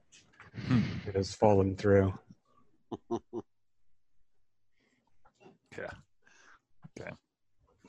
Hmm. 0.66 0.80
It 1.06 1.14
has 1.16 1.34
fallen 1.34 1.76
through. 1.76 2.14
Yeah. 5.76 5.90
Okay. 7.00 7.10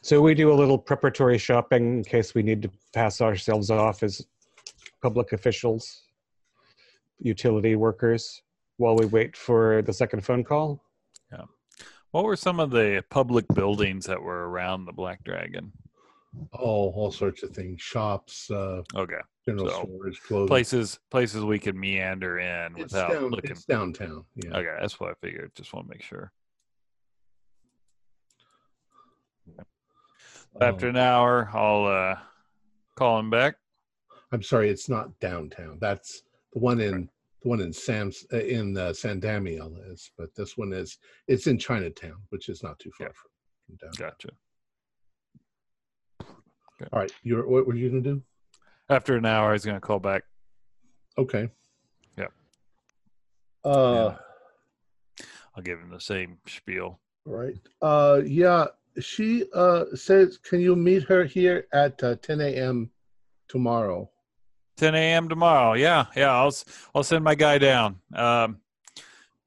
So 0.02 0.22
we 0.22 0.34
do 0.34 0.52
a 0.52 0.56
little 0.56 0.78
preparatory 0.78 1.38
shopping 1.38 1.98
in 1.98 2.04
case 2.04 2.34
we 2.34 2.44
need 2.44 2.62
to 2.64 2.72
pass 2.94 3.22
ourselves 3.22 3.70
off 3.70 4.04
as 4.04 4.26
public 5.02 5.34
officials, 5.34 6.04
utility 7.20 7.76
workers, 7.76 8.42
while 8.78 8.96
we 8.96 9.06
wait 9.06 9.36
for 9.38 9.82
the 9.84 9.94
second 9.94 10.22
phone 10.26 10.44
call. 10.44 10.82
Yeah. 11.32 11.44
What 12.12 12.24
were 12.24 12.36
some 12.36 12.60
of 12.60 12.72
the 12.72 13.04
public 13.10 13.46
buildings 13.54 14.06
that 14.06 14.22
were 14.22 14.50
around 14.50 14.86
the 14.86 14.94
Black 14.94 15.24
Dragon? 15.24 15.72
Oh, 16.54 16.90
all 16.92 17.12
sorts 17.12 17.44
of 17.44 17.52
things. 17.52 17.82
Shops, 17.82 18.50
uh, 18.52 18.82
Okay. 18.96 19.22
General 19.48 19.70
So, 19.70 19.84
stores, 19.84 20.20
clothing. 20.20 20.48
Places 20.48 21.00
places 21.12 21.44
we 21.44 21.60
could 21.60 21.76
meander 21.76 22.40
in 22.40 22.74
It's, 22.76 22.94
without 22.94 23.12
down, 23.14 23.30
looking. 23.30 23.52
it's 23.52 23.66
downtown. 23.66 24.26
Yeah. 24.36 24.58
Okay, 24.58 24.76
that's 24.80 25.00
what 25.00 25.12
I 25.12 25.14
figured. 25.22 25.52
Just 25.56 25.74
want 25.74 25.88
to 25.88 25.92
make 25.94 26.02
sure. 26.04 26.32
After 30.62 30.88
Um, 30.90 30.96
an 30.96 31.02
hour, 31.02 31.50
I'll 31.54 31.86
uh, 31.86 32.18
call 32.96 33.20
him 33.20 33.30
back. 33.30 33.56
I'm 34.32 34.42
sorry, 34.42 34.70
it's 34.70 34.90
not 34.90 35.18
downtown. 35.20 35.78
That's 35.80 36.24
the 36.54 36.60
one 36.60 36.80
in 36.80 37.10
the 37.42 37.50
one 37.50 37.60
in 37.62 37.72
Sam's 37.74 38.26
uh, 38.34 38.38
in 38.38 38.76
uh, 38.78 38.94
San 38.94 39.20
Damiel 39.22 39.78
is, 39.92 40.12
but 40.18 40.34
this 40.36 40.58
one 40.58 40.74
is 40.74 40.98
it's 41.28 41.48
in 41.48 41.58
Chinatown, 41.60 42.16
which 42.30 42.50
is 42.50 42.64
not 42.64 42.80
too 42.80 42.90
far 42.98 43.08
Yeah. 43.08 43.14
from, 43.14 43.30
from 43.68 43.76
downtown. 43.88 44.10
Gotcha. 44.10 44.30
All 46.92 47.00
right, 47.00 47.12
you're 47.24 47.48
what 47.48 47.68
were 47.68 47.76
you 47.76 47.90
gonna 47.90 48.02
do? 48.02 48.22
After 48.90 49.16
an 49.16 49.26
hour, 49.26 49.54
he's 49.54 49.66
going 49.66 49.78
to 49.78 49.82
call 49.82 50.00
back. 50.00 50.24
Okay. 51.18 51.50
Yep. 52.18 52.32
Uh, 53.64 54.16
I'll 55.56 55.64
give 55.64 55.80
him 55.80 55.90
the 55.90 56.00
same 56.00 56.38
spiel. 56.48 57.00
right. 57.26 57.56
Uh, 57.82 58.22
yeah. 58.26 58.66
She 59.00 59.44
uh 59.54 59.86
says, 59.94 60.38
can 60.38 60.62
you 60.62 60.74
meet 60.76 61.04
her 61.04 61.26
here 61.26 61.68
at 61.74 62.02
uh, 62.02 62.16
10 62.22 62.40
a.m. 62.40 62.90
tomorrow? 63.50 64.10
10 64.78 64.96
a.m. 64.96 65.28
tomorrow. 65.28 65.74
Yeah, 65.74 66.06
yeah. 66.16 66.32
I'll 66.32 66.48
s- 66.48 66.64
I'll 66.94 67.04
send 67.04 67.24
my 67.24 67.36
guy 67.36 67.58
down. 67.58 68.00
Um, 68.14 68.60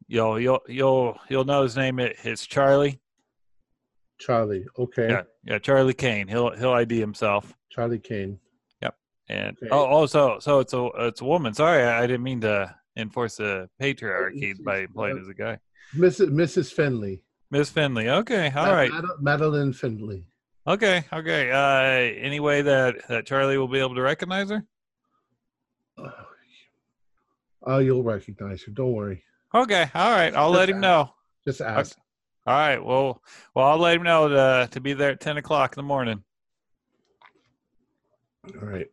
you'll 0.06 0.38
you'll 0.38 0.60
you'll 0.68 1.18
you'll 1.30 1.44
know 1.46 1.62
his 1.62 1.76
name. 1.76 1.98
It, 1.98 2.16
it's 2.24 2.46
Charlie. 2.46 3.00
Charlie. 4.18 4.66
Okay. 4.78 5.08
Yeah, 5.08 5.22
yeah. 5.44 5.58
Charlie 5.58 5.94
Kane. 5.94 6.28
He'll 6.28 6.50
he'll 6.54 6.72
ID 6.72 6.98
himself. 7.00 7.54
Charlie 7.70 7.98
Kane. 8.00 8.38
And 9.28 9.56
Okay. 9.58 9.68
oh, 9.70 9.84
also, 9.84 10.38
so 10.38 10.60
it's 10.60 10.72
a 10.72 10.88
it's 11.00 11.20
a 11.20 11.24
woman. 11.24 11.52
Sorry, 11.52 11.82
I, 11.84 12.06
didn't 12.06 12.22
mean 12.22 12.40
to 12.42 12.74
enforce 12.96 13.36
the 13.36 13.68
patriarchy 13.80 14.54
by 14.64 14.86
uh, 14.96 15.16
as 15.16 15.28
a 15.28 15.34
guy. 15.34 15.58
Mrs. 15.94 16.30
Mrs. 16.30 16.72
Finley. 16.72 17.22
Miss 17.50 17.70
Finley. 17.70 18.08
Okay, 18.08 18.50
all 18.54 18.66
Ma- 18.66 18.72
right. 18.72 18.90
Mad- 18.90 19.04
Madeline 19.20 19.72
Finley. 19.72 20.24
Okay, 20.66 21.04
okay. 21.12 21.50
Uh, 21.50 22.22
any 22.22 22.40
way 22.40 22.62
that 22.62 23.06
that 23.08 23.26
Charlie 23.26 23.58
will 23.58 23.68
be 23.68 23.78
able 23.78 23.94
to 23.94 24.02
recognize 24.02 24.50
her? 24.50 24.64
Oh, 25.98 26.12
oh, 27.64 27.78
you'll 27.78 28.02
recognize 28.02 28.62
her. 28.64 28.72
Don't 28.72 28.92
worry. 28.92 29.22
Okay, 29.54 29.90
all 29.94 30.10
right. 30.10 30.34
I'll 30.34 30.50
let 30.50 30.68
him 30.68 30.80
know. 30.80 31.10
Just 31.46 31.60
ask. 31.62 31.96
All 32.46 32.54
right. 32.54 32.82
Well, 32.82 33.22
well, 33.54 33.66
I'll 33.66 33.78
let 33.78 33.96
him 33.96 34.02
know 34.02 34.28
to 34.28 34.68
to 34.70 34.80
be 34.80 34.92
there 34.94 35.10
at 35.10 35.20
ten 35.20 35.36
o'clock 35.36 35.74
in 35.74 35.76
the 35.82 35.86
morning. 35.86 36.22
All 38.60 38.66
right. 38.66 38.86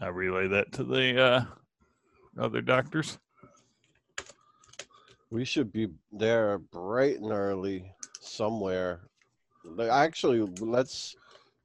I 0.00 0.08
relay 0.08 0.48
that 0.48 0.72
to 0.72 0.84
the 0.84 1.22
uh, 1.22 1.44
other 2.38 2.60
doctors. 2.60 3.18
We 5.30 5.44
should 5.44 5.72
be 5.72 5.88
there 6.12 6.58
bright 6.58 7.20
and 7.20 7.32
early 7.32 7.92
somewhere. 8.20 9.00
Like, 9.64 9.90
Actually, 9.90 10.40
let's 10.60 11.14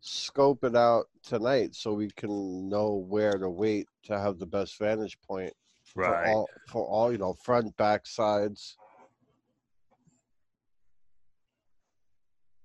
scope 0.01 0.63
it 0.63 0.75
out 0.75 1.05
tonight 1.23 1.75
so 1.75 1.93
we 1.93 2.09
can 2.15 2.69
know 2.69 3.05
where 3.07 3.37
to 3.37 3.49
wait 3.49 3.87
to 4.03 4.17
have 4.17 4.39
the 4.39 4.45
best 4.45 4.77
vantage 4.77 5.17
point 5.27 5.53
for 5.83 6.03
Right. 6.03 6.29
all 6.29 6.49
for 6.67 6.85
all 6.85 7.11
you 7.11 7.17
know 7.17 7.33
front 7.33 7.75
back 7.77 8.05
sides. 8.05 8.77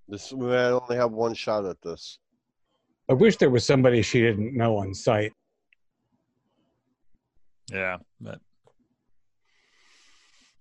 This 0.09 0.33
we 0.33 0.55
only 0.55 0.97
have 0.97 1.13
one 1.13 1.35
shot 1.35 1.65
at 1.65 1.81
this. 1.83 2.19
I 3.09 3.15
wish 3.15 3.37
there 3.39 3.51
was 3.51 3.65
somebody 3.65 4.03
she 4.03 4.21
didn't 4.21 4.55
know 4.55 4.77
on 4.77 4.95
site. 4.95 5.33
Yeah, 7.71 7.99
but 8.21 8.41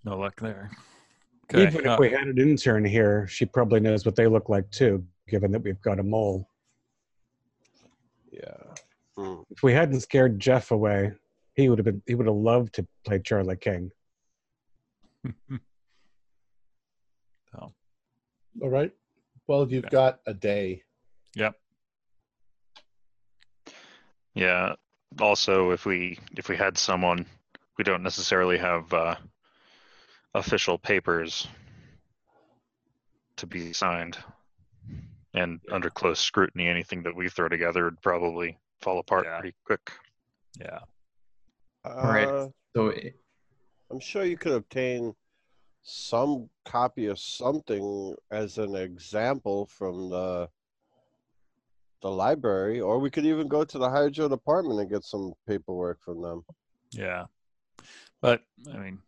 no 0.03 0.17
luck 0.17 0.39
there. 0.39 0.70
Okay. 1.53 1.63
Even 1.67 1.88
uh, 1.88 1.93
if 1.93 2.00
we 2.00 2.10
had 2.10 2.27
an 2.27 2.38
intern 2.38 2.86
here, 2.86 3.27
she 3.27 3.46
probably 3.46 3.79
knows 3.79 4.05
what 4.05 4.15
they 4.15 4.27
look 4.27 4.48
like 4.50 4.70
too, 4.72 5.05
given 5.27 5.51
that 5.51 5.62
we've 5.63 5.81
got 5.81 6.00
a 6.00 6.03
mole. 6.03 6.48
Yeah. 8.31 8.74
Hmm. 9.17 9.41
If 9.50 9.62
we 9.63 9.74
hadn't 9.74 10.00
scared 10.01 10.39
Jeff 10.39 10.72
away, 10.72 11.12
he 11.55 11.67
would 11.67 11.77
have 11.79 11.86
been 11.86 12.01
he 12.08 12.15
would 12.15 12.27
have 12.27 12.36
loved 12.36 12.74
to 12.75 12.88
play 13.05 13.20
Charlie 13.20 13.58
King. 13.58 13.91
so, 17.51 17.74
All 18.62 18.70
right. 18.70 18.91
Well, 19.48 19.70
you've 19.70 19.84
Yeah. 19.86 19.89
got 19.89 20.20
a 20.25 20.34
day. 20.34 20.84
yep. 21.36 21.55
Yeah. 24.34 24.75
Also, 25.20 25.72
if 25.72 25.86
we 25.86 26.18
if 26.38 26.48
we 26.48 26.56
had 26.56 26.77
someone, 26.77 27.25
we 27.77 27.84
don't 27.84 28.03
necessarily 28.03 28.58
have 28.58 28.94
uh, 28.94 29.15
official 30.34 30.77
papers 30.77 31.48
to 33.38 33.46
be 33.46 33.74
signed, 33.74 34.18
and 35.34 35.60
under 35.72 35.89
close 35.89 36.20
scrutiny, 36.20 36.68
anything 36.68 37.03
that 37.03 37.15
we 37.15 37.27
throw 37.27 37.50
together 37.50 37.86
would 37.86 38.01
probably 38.01 38.58
fall 38.82 39.00
apart 39.00 39.25
Yeah. 39.25 39.39
pretty 39.39 39.56
quick. 39.65 39.91
Yeah. 40.60 40.80
right. 41.86 42.27
Uh, 42.27 42.48
So 42.75 42.88
it, 42.88 43.15
I'm 43.89 44.00
sure 44.00 44.24
you 44.24 44.38
could 44.38 44.53
obtain 44.53 45.13
some 45.84 46.50
copy 46.63 47.08
of 47.08 47.20
something 47.20 48.15
as 48.30 48.58
an 48.58 48.75
example 48.75 49.65
from 49.65 50.10
the 50.10 50.50
the 52.01 52.10
library, 52.10 52.81
or 52.81 53.00
we 53.00 53.10
could 53.10 53.25
even 53.25 53.48
go 53.48 53.63
to 53.63 53.77
the 53.77 53.89
hydro 53.89 54.27
department 54.27 54.79
and 54.79 54.89
get 54.89 55.03
some 55.03 55.34
paperwork 55.48 56.00
from 56.03 56.22
them. 56.22 56.43
Yeah. 56.91 57.25
But 58.22 58.41
I 58.74 58.77
mean, 58.77 59.00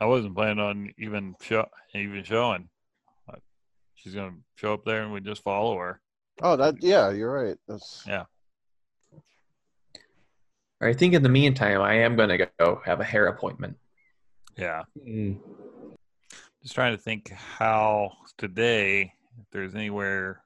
I 0.00 0.06
wasn't 0.06 0.34
planning 0.34 0.60
on 0.60 0.92
even 0.98 1.34
show 1.40 1.66
even 1.94 2.24
showing. 2.24 2.68
She's 3.94 4.14
gonna 4.14 4.36
show 4.56 4.74
up 4.74 4.84
there 4.84 5.02
and 5.02 5.12
we 5.12 5.20
just 5.20 5.42
follow 5.42 5.78
her. 5.78 6.00
Oh, 6.42 6.56
that 6.56 6.82
yeah, 6.82 7.10
you're 7.10 7.32
right. 7.32 7.56
That's 7.66 8.04
Yeah. 8.06 8.24
I 10.80 10.92
think 10.92 11.14
in 11.14 11.22
the 11.22 11.30
meantime, 11.30 11.80
I 11.80 11.94
am 11.94 12.14
going 12.14 12.28
to 12.28 12.50
go 12.58 12.82
have 12.84 13.00
a 13.00 13.04
hair 13.04 13.28
appointment. 13.28 13.78
Yeah. 14.58 14.82
Mm. 14.98 15.38
Just 16.62 16.74
trying 16.74 16.94
to 16.94 17.02
think 17.02 17.30
how 17.30 18.12
today, 18.36 19.14
if 19.40 19.46
there's 19.50 19.74
anywhere 19.74 20.43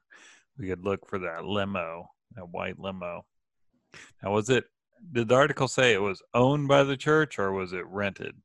we 0.59 0.67
could 0.67 0.83
look 0.83 1.07
for 1.07 1.17
that 1.19 1.45
limo, 1.45 2.09
that 2.35 2.49
white 2.49 2.77
limo. 2.79 3.25
Now, 4.21 4.33
was 4.33 4.49
it? 4.49 4.65
Did 5.13 5.29
the 5.29 5.35
article 5.35 5.69
say 5.69 5.93
it 5.93 6.01
was 6.01 6.21
owned 6.33 6.67
by 6.67 6.83
the 6.83 6.97
church 6.97 7.39
or 7.39 7.53
was 7.53 7.71
it 7.71 7.85
rented? 7.87 8.35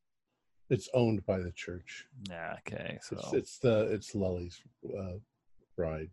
It's 0.71 0.89
owned 0.95 1.27
by 1.27 1.39
the 1.39 1.51
church. 1.51 2.07
Yeah. 2.31 2.57
Okay. 2.61 2.99
So 3.03 3.17
It's, 3.17 3.33
it's 3.33 3.59
the 3.59 3.93
it's 3.93 4.15
Lully's 4.15 4.63
uh, 4.97 5.19
bride. 5.77 6.11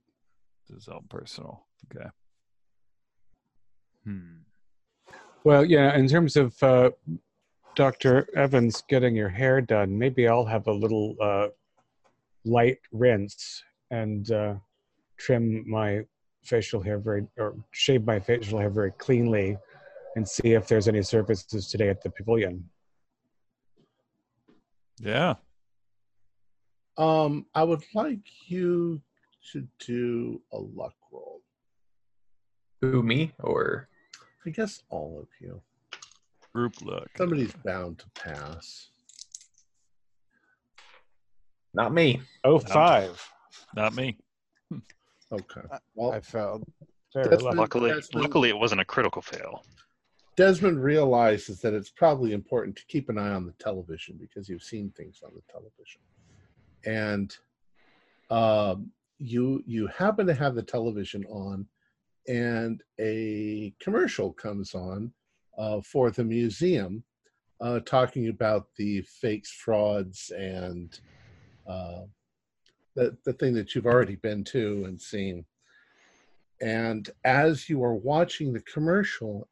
it's 0.64 0.74
his 0.86 0.88
own 0.88 1.06
personal. 1.10 1.68
Okay. 1.96 2.10
Hmm. 4.04 4.40
Well, 5.44 5.64
yeah. 5.64 5.96
In 5.96 6.08
terms 6.08 6.36
of 6.36 6.62
uh, 6.64 6.90
Doctor 7.76 8.28
Evans 8.36 8.84
getting 8.90 9.16
your 9.16 9.30
hair 9.30 9.62
done, 9.62 9.98
maybe 9.98 10.28
I'll 10.28 10.46
have 10.46 10.68
a 10.68 10.74
little 10.74 11.16
uh, 11.22 11.48
light 12.46 12.80
rinse 12.92 13.64
and 13.92 14.30
uh, 14.32 14.56
trim 15.26 15.64
my 15.70 16.02
facial 16.44 16.82
hair 16.82 16.98
very, 16.98 17.26
or 17.38 17.56
shave 17.72 18.06
my 18.06 18.20
facial 18.20 18.60
hair 18.60 18.70
very 18.70 18.92
cleanly, 18.92 19.58
and 20.16 20.28
see 20.28 20.54
if 20.54 20.68
there's 20.68 20.88
any 20.88 21.02
surfaces 21.02 21.70
today 21.70 21.90
at 21.90 22.02
the 22.02 22.10
pavilion. 22.10 22.68
Yeah. 25.00 25.36
Um, 26.98 27.46
I 27.56 27.64
would 27.64 27.84
like 27.94 28.20
you 28.48 29.02
to 29.52 29.68
do 29.80 30.42
a 30.52 30.58
luck 30.58 30.94
roll. 31.12 31.42
Who 32.82 33.04
me 33.04 33.32
or 33.40 33.90
I 34.46 34.50
guess 34.50 34.84
all 34.90 35.20
of 35.22 35.28
you. 35.40 35.62
Group 36.54 36.82
luck. 36.82 37.08
Somebody's 37.16 37.54
bound 37.64 38.00
to 38.00 38.06
pass. 38.16 38.90
not 41.74 41.94
me? 41.94 42.22
Oh, 42.44 42.60
five. 42.60 43.24
Not 43.76 43.94
me. 43.96 44.18
Okay. 45.32 45.62
Well, 45.96 46.12
I 46.12 46.20
found. 46.20 46.66
Very 47.14 47.28
That's 47.30 47.42
lucky. 47.44 47.58
what- 47.58 47.62
Luckily, 47.64 47.90
Desmond- 47.92 48.24
luckily 48.24 48.50
it 48.50 48.58
wasn't 48.58 48.82
a 48.82 48.86
critical 48.86 49.22
fail. 49.22 49.64
Desmond 50.38 50.82
realizes 50.82 51.60
that 51.62 51.74
it's 51.74 51.90
probably 51.90 52.32
important 52.32 52.76
to 52.78 52.86
keep 52.88 53.10
an 53.10 53.18
eye 53.18 53.34
on 53.34 53.46
the 53.46 53.52
television 53.54 54.18
because 54.18 54.48
you've 54.48 54.64
seen 54.64 54.90
things 54.92 55.22
on 55.24 55.32
the 55.36 55.42
television, 55.52 56.02
and 56.86 57.38
um, 58.30 58.92
you 59.18 59.62
you 59.68 59.88
happen 59.88 60.26
to 60.28 60.34
have 60.34 60.56
the 60.56 60.64
television 60.64 61.26
on, 61.26 61.68
and 62.28 62.82
a 63.00 63.74
commercial 63.80 64.32
comes 64.32 64.74
on 64.74 65.12
uh, 65.58 65.82
for 65.82 66.12
the 66.12 66.24
museum, 66.24 67.04
uh, 67.60 67.82
talking 67.82 68.30
about 68.30 68.68
the 68.78 69.02
fakes, 69.02 69.52
frauds, 69.52 70.32
and 70.32 71.00
uh, 71.68 72.04
the 72.96 73.18
the 73.26 73.34
thing 73.34 73.54
that 73.56 73.74
you've 73.74 73.86
already 73.86 74.16
been 74.16 74.44
to 74.46 74.86
and 74.86 75.02
seen. 75.02 75.46
And 76.62 77.10
as 77.26 77.70
you 77.70 77.84
are 77.84 77.96
watching 77.96 78.54
the 78.54 78.62
commercial, 78.62 79.48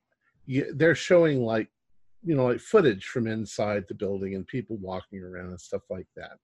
you, 0.45 0.71
they're 0.75 0.95
showing 0.95 1.43
like 1.43 1.69
you 2.23 2.35
know 2.35 2.45
like 2.45 2.59
footage 2.59 3.05
from 3.05 3.27
inside 3.27 3.85
the 3.87 3.95
building 3.95 4.35
and 4.35 4.45
people 4.45 4.77
walking 4.77 5.23
around 5.23 5.49
and 5.49 5.61
stuff 5.61 5.83
like 5.89 6.07
that 6.17 6.37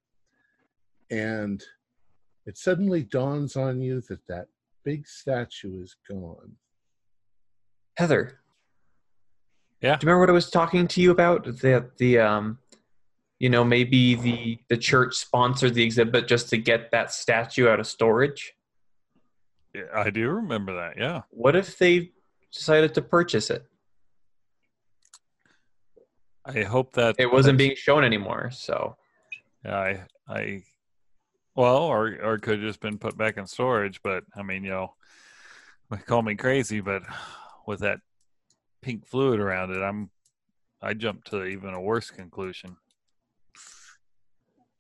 and 1.12 1.62
it 2.46 2.58
suddenly 2.58 3.04
dawns 3.04 3.58
on 3.58 3.82
you 3.82 4.00
that 4.08 4.26
that 4.28 4.48
big 4.86 5.06
statue 5.06 5.84
is 5.84 5.98
gone 6.10 6.56
Heather. 7.98 8.40
Yeah. 9.82 9.96
Do 9.98 10.06
you 10.06 10.10
remember 10.10 10.22
what 10.22 10.30
I 10.30 10.34
was 10.34 10.50
talking 10.50 10.88
to 10.88 11.02
you 11.02 11.12
about? 11.12 11.46
The 11.46 11.90
the 11.98 12.20
um 12.20 12.60
you 13.40 13.50
know, 13.50 13.64
maybe 13.64 14.16
the 14.16 14.60
the 14.70 14.78
church 14.78 15.16
sponsored 15.16 15.74
the 15.74 15.84
exhibit 15.84 16.28
just 16.28 16.50
to 16.50 16.58
get 16.58 16.92
that 16.92 17.12
statue 17.12 17.68
out 17.68 17.80
of 17.80 17.88
storage. 17.88 18.54
Yeah, 19.74 19.84
I 19.94 20.10
do 20.10 20.30
remember 20.30 20.76
that. 20.76 20.98
Yeah. 20.98 21.22
What 21.30 21.56
if 21.56 21.78
they 21.78 22.12
decided 22.54 22.94
to 22.94 23.02
purchase 23.02 23.50
it? 23.50 23.66
I 26.46 26.64
hope 26.64 26.94
that 26.94 27.16
It 27.18 27.32
wasn't 27.32 27.58
being 27.58 27.76
shown 27.76 28.04
anymore, 28.04 28.52
so 28.52 28.96
Yeah, 29.66 29.78
I, 29.78 30.06
I, 30.28 30.64
well, 31.56 31.84
or 31.84 32.16
or 32.22 32.36
it 32.36 32.42
could 32.42 32.60
have 32.60 32.68
just 32.68 32.80
been 32.80 33.00
put 33.00 33.18
back 33.18 33.38
in 33.38 33.48
storage. 33.48 34.02
But 34.02 34.24
I 34.36 34.44
mean, 34.44 34.64
you 34.64 34.70
know, 34.70 34.94
call 36.06 36.22
me 36.22 36.36
crazy, 36.36 36.80
but 36.82 37.02
with 37.68 37.80
that 37.80 38.00
pink 38.82 39.08
fluid 39.08 39.40
around 39.40 39.72
it, 39.72 39.82
I'm, 39.82 40.10
I 40.82 40.94
jumped 40.94 41.32
to 41.32 41.46
even 41.46 41.74
a 41.74 41.82
worse 41.82 42.12
conclusion. 42.12 42.78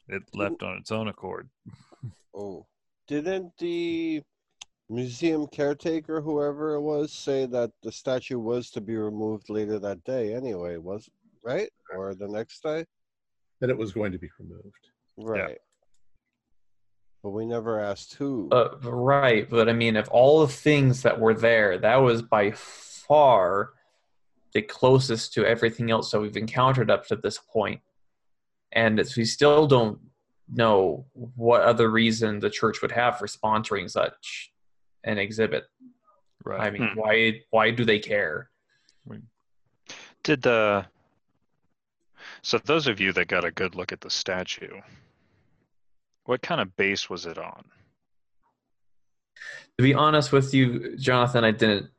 It 0.08 0.24
left 0.34 0.62
on 0.64 0.78
its 0.78 0.92
own 0.92 1.08
accord. 1.08 1.50
Oh, 2.38 2.66
didn't 3.08 3.54
the 3.60 4.22
museum 4.90 5.48
caretaker, 5.48 6.20
whoever 6.20 6.74
it 6.74 6.82
was, 6.82 7.14
say 7.14 7.46
that 7.46 7.72
the 7.82 7.94
statue 7.94 8.40
was 8.40 8.70
to 8.72 8.82
be 8.82 8.98
removed 8.98 9.50
later 9.50 9.80
that 9.80 10.04
day? 10.04 10.34
Anyway, 10.34 10.76
was 10.76 11.10
right 11.46 11.70
or 11.96 12.14
the 12.14 12.28
next 12.28 12.62
day? 12.62 12.84
that 13.62 13.70
it 13.70 13.78
was 13.78 13.94
going 13.94 14.12
to 14.12 14.20
be 14.20 14.30
removed 14.40 14.90
Right. 15.18 15.58
But 17.24 17.30
we 17.30 17.46
never 17.46 17.80
asked 17.80 18.16
who. 18.16 18.50
uh, 18.52 18.78
right, 18.82 19.50
but 19.50 19.70
I 19.70 19.74
mean 19.74 19.96
if 19.96 20.08
all 20.12 20.42
the 20.42 20.54
things 20.54 21.02
that 21.04 21.20
were 21.20 21.34
there, 21.34 21.80
that 21.80 21.96
was 21.96 22.22
by 22.22 22.52
far 22.52 23.72
the 24.54 24.62
closest 24.62 25.34
to 25.34 25.46
everything 25.46 25.90
else 25.90 26.12
that 26.12 26.20
we've 26.20 26.38
encountered 26.38 26.92
up 26.92 27.08
to 27.08 27.16
this 27.16 27.40
point. 27.40 27.82
And 28.72 29.02
we 29.16 29.26
still 29.26 29.68
don't 29.68 30.00
know 30.54 31.06
what 31.14 31.62
other 31.62 31.90
reason 31.90 32.40
the 32.40 32.50
church 32.50 32.82
would 32.82 32.92
have 32.92 33.18
for 33.18 33.28
sponsoring 33.28 33.90
such 33.90 34.52
an 35.04 35.18
exhibit. 35.18 35.64
Right. 36.44 36.62
I 36.62 36.70
mean, 36.70 36.90
Hmm. 36.90 37.00
why 37.00 37.42
why 37.50 37.72
do 37.72 37.86
they 37.86 38.00
care? 38.00 38.50
Did 40.24 40.42
the 40.42 40.86
so 42.42 42.58
those 42.60 42.88
of 42.88 43.00
you 43.00 43.14
that 43.14 43.28
got 43.28 43.46
a 43.46 43.52
good 43.52 43.76
look 43.76 43.92
at 43.92 44.02
the 44.02 44.10
statue, 44.10 44.82
what 46.26 46.42
kind 46.42 46.60
of 46.62 46.76
base 46.76 47.10
was 47.10 47.26
it 47.26 47.38
on? 47.38 47.64
To 49.78 49.84
be 49.84 49.94
honest 49.94 50.32
with 50.32 50.54
you, 50.54 50.96
Jonathan, 50.98 51.44
I 51.44 51.52
didn't 51.52 51.90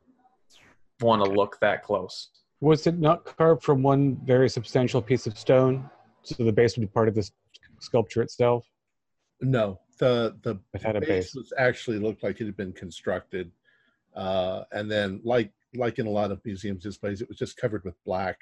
want 1.01 1.23
to 1.23 1.29
look 1.29 1.59
that 1.61 1.83
close. 1.83 2.29
Was 2.59 2.87
it 2.87 2.97
not 2.97 3.23
carved 3.25 3.63
from 3.63 3.83
one 3.83 4.17
very 4.25 4.49
substantial 4.49 5.01
piece 5.01 5.27
of 5.27 5.37
stone? 5.37 5.89
So 6.27 6.43
the 6.43 6.51
base 6.51 6.75
would 6.75 6.81
be 6.81 6.87
part 6.91 7.07
of 7.07 7.15
the 7.15 7.21
s- 7.21 7.31
sculpture 7.79 8.21
itself? 8.21 8.65
no 9.39 9.79
the 9.99 10.35
the 10.41 10.59
It 10.73 10.81
had 10.81 10.95
a 10.95 10.99
base 10.99 11.07
base. 11.09 11.35
was 11.35 11.53
actually 11.59 11.99
looked 11.99 12.23
like 12.23 12.41
it 12.41 12.45
had 12.45 12.57
been 12.57 12.73
constructed 12.73 13.51
uh, 14.15 14.63
and 14.71 14.89
then 14.89 15.21
like 15.23 15.51
like 15.75 15.99
in 15.99 16.07
a 16.07 16.09
lot 16.09 16.31
of 16.31 16.43
museums 16.43 16.81
displays 16.83 17.21
it 17.21 17.27
was 17.29 17.37
just 17.37 17.55
covered 17.55 17.83
with 17.83 17.93
black 18.03 18.39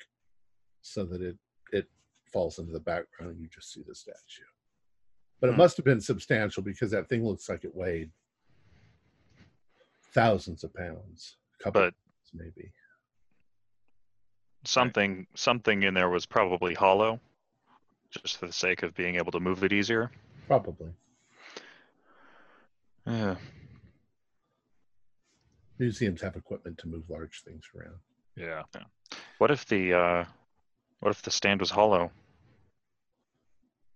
so 0.82 1.04
that 1.04 1.21
it 1.21 1.38
it 1.74 1.88
falls 2.32 2.60
into 2.60 2.71
the 2.71 2.80
background 2.80 3.32
and 3.34 3.41
you 3.41 3.48
just 3.50 3.74
see 3.74 3.84
the 3.86 3.93
statue 3.93 4.43
but 5.41 5.50
it 5.50 5.54
Hmm. 5.54 5.58
must 5.60 5.76
have 5.76 5.86
been 5.86 6.00
substantial 6.00 6.63
because 6.63 6.91
that 6.91 7.10
thing 7.10 7.26
looks 7.26 7.50
like 7.50 7.65
it 7.65 7.76
weighed 7.76 8.10
thousands 10.13 10.63
of 10.63 10.74
pounds 10.74 11.36
a 11.60 11.63
couple 11.63 11.82
But- 11.82 11.88
of 11.89 11.93
pounds 11.93 12.32
maybe 12.34 12.71
Something 14.63 15.28
something 15.36 15.84
in 15.84 15.93
there 15.93 16.10
was 16.10 16.26
probably 16.26 16.74
hollow, 16.74 17.19
just 18.21 18.38
for 18.38 18.47
the 18.47 18.54
sake 18.54 18.84
of 18.84 18.93
being 18.95 19.15
able 19.15 19.32
to 19.32 19.39
move 19.39 19.63
it 19.63 19.73
easier. 19.73 20.12
probably 20.47 20.89
Yeah. 23.06 23.36
museums 25.78 26.21
have 26.21 26.36
equipment 26.36 26.78
to 26.80 26.88
move 26.88 27.04
large 27.10 27.43
things 27.43 27.63
around 27.75 27.99
yeah. 28.36 28.63
What 29.38 29.51
if 29.51 29.65
the 29.65 29.93
uh, 29.93 30.25
what 30.99 31.12
if 31.12 31.21
the 31.21 31.32
stand 31.32 31.60
was 31.60 31.69
hollow, 31.69 32.12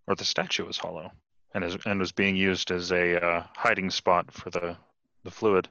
or 0.08 0.16
the 0.16 0.24
statue 0.24 0.66
was 0.66 0.78
hollow, 0.78 1.12
and 1.54 1.64
is 1.64 1.78
and 1.86 2.00
was 2.00 2.12
being 2.12 2.36
used 2.36 2.72
as 2.72 2.92
a 2.92 3.22
uh, 3.22 3.44
hiding 3.56 3.90
spot 3.90 4.32
for 4.32 4.50
the 4.50 4.78
the 5.24 5.32
fluid? 5.32 5.68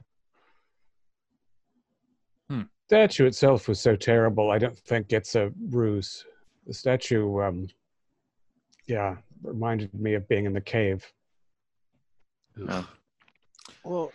statue 2.89 3.27
itself 3.27 3.67
was 3.67 3.79
so 3.79 3.95
terrible. 3.95 4.49
I 4.49 4.57
don't 4.57 4.77
think 4.77 5.13
it's 5.13 5.35
a 5.35 5.51
ruse. 5.69 6.25
The 6.65 6.73
statue, 6.73 7.39
um, 7.39 7.67
yeah, 8.89 9.15
reminded 9.43 9.93
me 9.93 10.15
of 10.15 10.27
being 10.27 10.45
in 10.45 10.53
the 10.53 10.59
cave. 10.61 11.05
Yeah. 12.57 12.83
Well, 13.83 14.11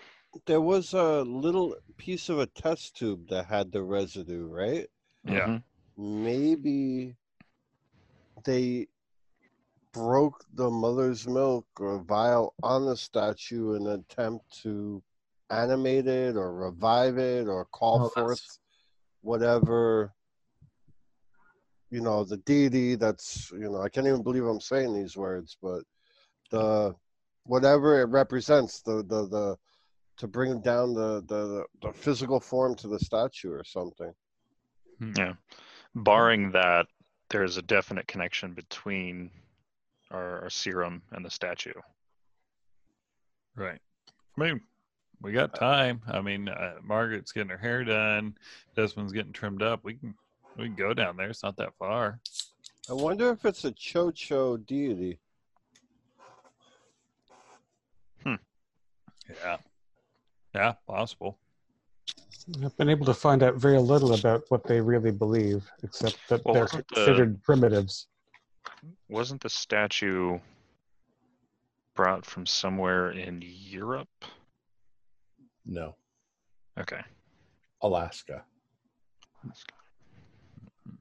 there 0.47 0.61
was 0.61 0.93
a 0.93 1.23
little 1.23 1.77
piece 1.97 2.29
of 2.29 2.41
a 2.41 2.47
test 2.47 2.97
tube 2.97 3.29
that 3.29 3.47
had 3.47 3.71
the 3.71 3.83
residue, 3.83 4.47
right? 4.49 4.89
Yeah. 5.25 5.47
Mhm. 5.47 5.63
Maybe 5.97 7.15
they 8.45 8.89
broke 9.93 10.45
the 10.55 10.69
mother's 10.69 11.29
milk 11.29 11.67
or 11.79 12.01
vial 12.01 12.55
on 12.65 12.85
the 12.85 12.97
statue 12.97 13.75
in 13.75 13.87
an 13.87 14.01
attempt 14.01 14.61
to 14.63 15.01
animate 15.51 16.09
it 16.09 16.37
or 16.37 16.53
revive 16.53 17.17
it 17.17 17.47
or 17.47 17.65
call 17.67 17.95
Oh, 18.07 18.09
that's- 18.09 18.13
forth 18.15 18.59
whatever 19.21 20.13
you 21.91 22.01
know 22.01 22.25
the 22.25 22.39
deity 22.39 22.95
that's 22.97 23.51
you 23.53 23.71
know 23.71 23.81
i 23.81 23.89
can't 23.89 24.07
even 24.07 24.23
believe 24.23 24.45
i'm 24.45 24.61
saying 24.61 24.95
these 24.95 25.17
words 25.17 25.57
but 25.63 25.83
the 26.51 26.95
whatever 27.45 28.01
it 28.01 28.07
represents 28.07 28.81
the 28.83 29.03
the 29.05 29.29
the 29.29 29.57
to 30.17 30.27
bring 30.27 30.61
down 30.61 30.95
the 30.95 31.23
the 31.27 31.65
the 31.83 31.93
physical 31.93 32.41
form 32.41 32.75
to 32.75 32.89
the 32.89 32.99
statue 32.99 33.51
or 33.53 33.65
something 33.65 34.13
Yeah. 35.17 35.35
Barring 35.95 36.51
that, 36.53 36.87
there 37.31 37.45
is 37.45 37.57
a 37.57 37.63
definite 37.63 38.07
connection 38.07 38.53
between 38.55 39.31
our, 40.11 40.43
our 40.43 40.51
serum 40.51 41.03
and 41.13 41.25
the 41.25 41.31
statue. 41.31 41.73
Right. 43.57 43.81
I 44.37 44.41
mean, 44.41 44.61
we 45.21 45.33
got 45.33 45.55
time. 45.55 46.01
I 46.09 46.21
mean, 46.21 46.49
uh, 46.49 46.75
Margaret's 46.83 47.33
getting 47.33 47.51
her 47.51 47.59
hair 47.59 47.85
done. 47.85 48.37
Desmond's 48.77 49.13
getting 49.13 49.33
trimmed 49.33 49.63
up. 49.63 49.85
We 49.85 49.95
can 49.95 50.15
we 50.57 50.67
can 50.67 50.75
go 50.75 50.95
down 50.95 51.17
there. 51.17 51.29
It's 51.31 51.43
not 51.43 51.57
that 51.57 51.75
far. 51.79 52.21
I 52.89 52.93
wonder 52.93 53.31
if 53.31 53.45
it's 53.45 53.65
a 53.65 53.73
Cho-Cho 53.73 54.59
deity. 54.59 55.19
Hmm. 58.23 58.35
Yeah. 59.43 59.57
Yeah, 60.55 60.75
possible. 60.87 61.39
I've 62.63 62.77
been 62.77 62.91
able 62.91 63.07
to 63.07 63.15
find 63.15 63.43
out 63.43 63.55
very 63.55 63.79
little 63.79 64.15
about 64.15 64.43
what 64.51 64.65
they 64.65 64.81
really 64.81 65.11
believe, 65.11 65.69
except 65.83 66.19
that 66.29 66.45
well, 66.45 66.55
they're 66.55 66.67
considered 66.67 67.37
the, 67.37 67.41
primitives. 67.41 68.07
Wasn't 69.09 69.41
the 69.41 69.49
statue 69.49 70.39
brought 71.95 72.27
from 72.27 72.45
somewhere 72.45 73.11
in 73.13 73.43
Europe? 73.43 74.09
No. 75.65 75.97
Okay. 76.79 77.01
Alaska. 77.81 78.45
Alaska. 79.43 79.73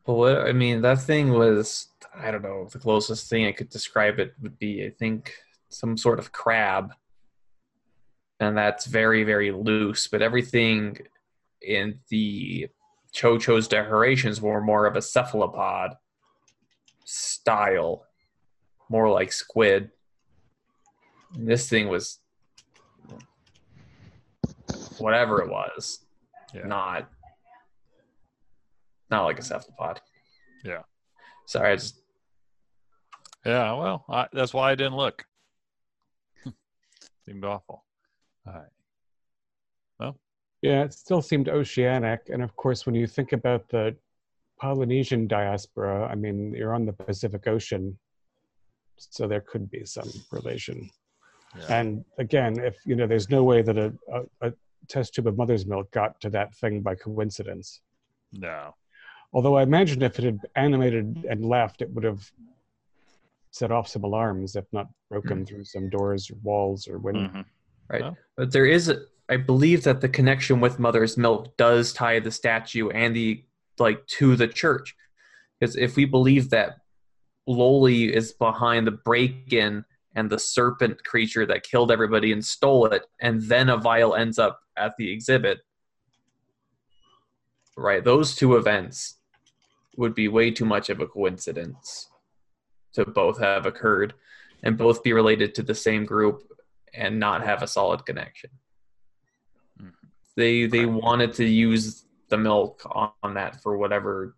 But 0.06 0.14
what 0.14 0.38
I 0.40 0.52
mean, 0.52 0.82
that 0.82 1.02
thing 1.02 1.32
was 1.32 1.88
I 2.16 2.30
don't 2.32 2.42
know. 2.44 2.68
The 2.72 2.80
closest 2.80 3.30
thing 3.30 3.46
I 3.46 3.52
could 3.52 3.70
describe 3.70 4.20
it 4.20 4.34
would 4.42 4.60
be 4.60 4.86
I 4.86 4.90
think 4.90 5.34
some 5.70 5.98
sort 5.98 6.20
of 6.20 6.32
crab, 6.32 6.94
and 8.40 8.58
that's 8.58 8.86
very 8.86 9.24
very 9.24 9.52
loose. 9.52 10.08
But 10.08 10.22
everything 10.22 10.98
in 11.62 12.00
the 12.10 12.68
Cho-Cho's 13.14 13.68
decorations 13.68 14.42
were 14.42 14.60
more 14.60 14.86
of 14.86 14.96
a 14.96 15.02
cephalopod 15.02 15.92
style, 17.06 18.06
more 18.90 19.10
like 19.10 19.32
squid. 19.32 19.92
And 21.36 21.48
this 21.48 21.70
thing 21.70 21.88
was 21.88 22.20
whatever 24.98 25.42
it 25.42 25.50
was, 25.50 26.00
Yeah. 26.54 26.68
not 26.68 27.10
not 29.14 29.26
like 29.26 29.40
a 29.40 29.44
cephalopod. 29.44 30.02
Yeah. 30.64 30.84
Sorry, 31.48 31.72
I 31.72 31.76
just 31.76 32.02
Yeah, 33.46 33.74
well, 33.74 34.06
I, 34.10 34.28
that's 34.34 34.54
why 34.54 34.72
I 34.72 34.76
didn't 34.76 34.98
look. 34.98 35.26
Seemed 37.26 37.46
awful. 37.46 37.84
All 38.48 38.54
right. 38.54 38.74
Yeah, 40.64 40.84
it 40.86 40.94
still 40.94 41.22
seemed 41.22 41.50
oceanic. 41.50 42.30
And 42.32 42.42
of 42.42 42.56
course, 42.56 42.86
when 42.86 42.96
you 42.96 43.06
think 43.06 43.34
about 43.34 43.68
the 43.68 43.98
Polynesian 44.62 45.28
diaspora, 45.28 46.08
I 46.10 46.16
mean, 46.16 46.54
you're 46.56 46.74
on 46.74 46.86
the 46.86 46.94
Pacific 46.94 47.48
Ocean, 47.48 48.00
so 48.96 49.28
there 49.28 49.42
could 49.42 49.70
be 49.70 49.84
some 49.84 50.10
relation. 50.32 50.90
Yeah. 51.58 51.80
And 51.80 52.06
again, 52.18 52.60
if 52.60 52.78
you 52.86 52.96
know, 52.96 53.06
there's 53.08 53.30
no 53.30 53.44
way 53.44 53.62
that 53.62 53.78
a, 53.78 53.94
a, 54.14 54.48
a 54.48 54.54
test 54.88 55.14
tube 55.14 55.28
of 55.28 55.36
mother's 55.36 55.66
milk 55.66 55.92
got 55.92 56.22
to 56.22 56.30
that 56.30 56.56
thing 56.56 56.80
by 56.80 56.96
coincidence. 56.96 57.82
No. 58.32 58.74
Although 59.34 59.56
I 59.58 59.64
imagine 59.64 60.02
if 60.04 60.20
it 60.20 60.26
had 60.26 60.40
animated 60.56 61.26
and 61.30 61.44
left, 61.44 61.82
it 61.82 61.90
would 61.92 62.04
have 62.04 62.32
set 63.52 63.72
off 63.72 63.88
some 63.88 64.04
alarms, 64.04 64.56
if 64.56 64.66
not 64.72 64.88
broken 65.10 65.46
through 65.46 65.66
some 65.66 65.90
doors, 65.90 66.30
or 66.30 66.36
walls, 66.44 66.88
or 66.88 66.98
windows. 67.00 67.30
Mhm. 67.32 67.46
right. 67.90 68.02
Oh. 68.04 68.18
But 68.38 68.52
there 68.52 68.66
is, 68.66 68.92
I 69.30 69.38
believe 69.38 69.84
that 69.84 70.02
the 70.02 70.10
connection 70.10 70.60
with 70.60 70.80
Mother's 70.80 71.18
Milk 71.18 71.56
does 71.58 71.94
tie 71.94 72.20
the 72.20 72.32
statue 72.32 72.90
and 72.90 73.16
the 73.16 73.44
like 73.80 74.06
to 74.06 74.36
the 74.36 74.48
church, 74.48 74.96
because 75.60 75.76
if 75.76 75.96
we 75.96 76.06
believe 76.06 76.50
that 76.52 76.78
Loli 77.50 78.10
is 78.10 78.32
behind 78.34 78.86
the 78.88 78.92
break-in 78.92 79.84
and 80.16 80.30
the 80.30 80.38
serpent 80.40 81.04
creature 81.04 81.46
that 81.48 81.64
killed 81.64 81.92
everybody 81.92 82.32
and 82.32 82.46
stole 82.46 82.86
it, 82.86 83.06
and 83.20 83.42
then 83.44 83.70
a 83.70 83.78
vial 83.78 84.14
ends 84.16 84.38
up 84.38 84.62
at 84.78 84.96
the 84.98 85.12
exhibit, 85.12 85.60
right? 87.76 88.04
Those 88.04 88.36
two 88.36 88.56
events 88.56 89.18
would 89.98 90.16
be 90.16 90.28
way 90.28 90.52
too 90.52 90.66
much 90.66 90.90
of 90.90 91.00
a 91.00 91.08
coincidence 91.08 92.10
to 92.94 93.06
both 93.06 93.40
have 93.40 93.66
occurred 93.66 94.14
and 94.64 94.78
both 94.78 95.04
be 95.04 95.14
related 95.14 95.56
to 95.56 95.64
the 95.64 95.76
same 95.76 96.06
group 96.06 96.44
and 96.94 97.20
not 97.20 97.44
have 97.44 97.62
a 97.64 97.68
solid 97.68 98.06
connection. 98.06 98.50
Mhm. 99.82 99.94
They 100.36 100.68
they 100.68 100.86
wanted 100.86 101.34
to 101.34 101.46
use 101.46 102.06
the 102.30 102.38
milk 102.38 102.82
on, 102.86 103.12
on 103.24 103.34
that 103.36 103.62
for 103.62 103.78
whatever. 103.78 104.36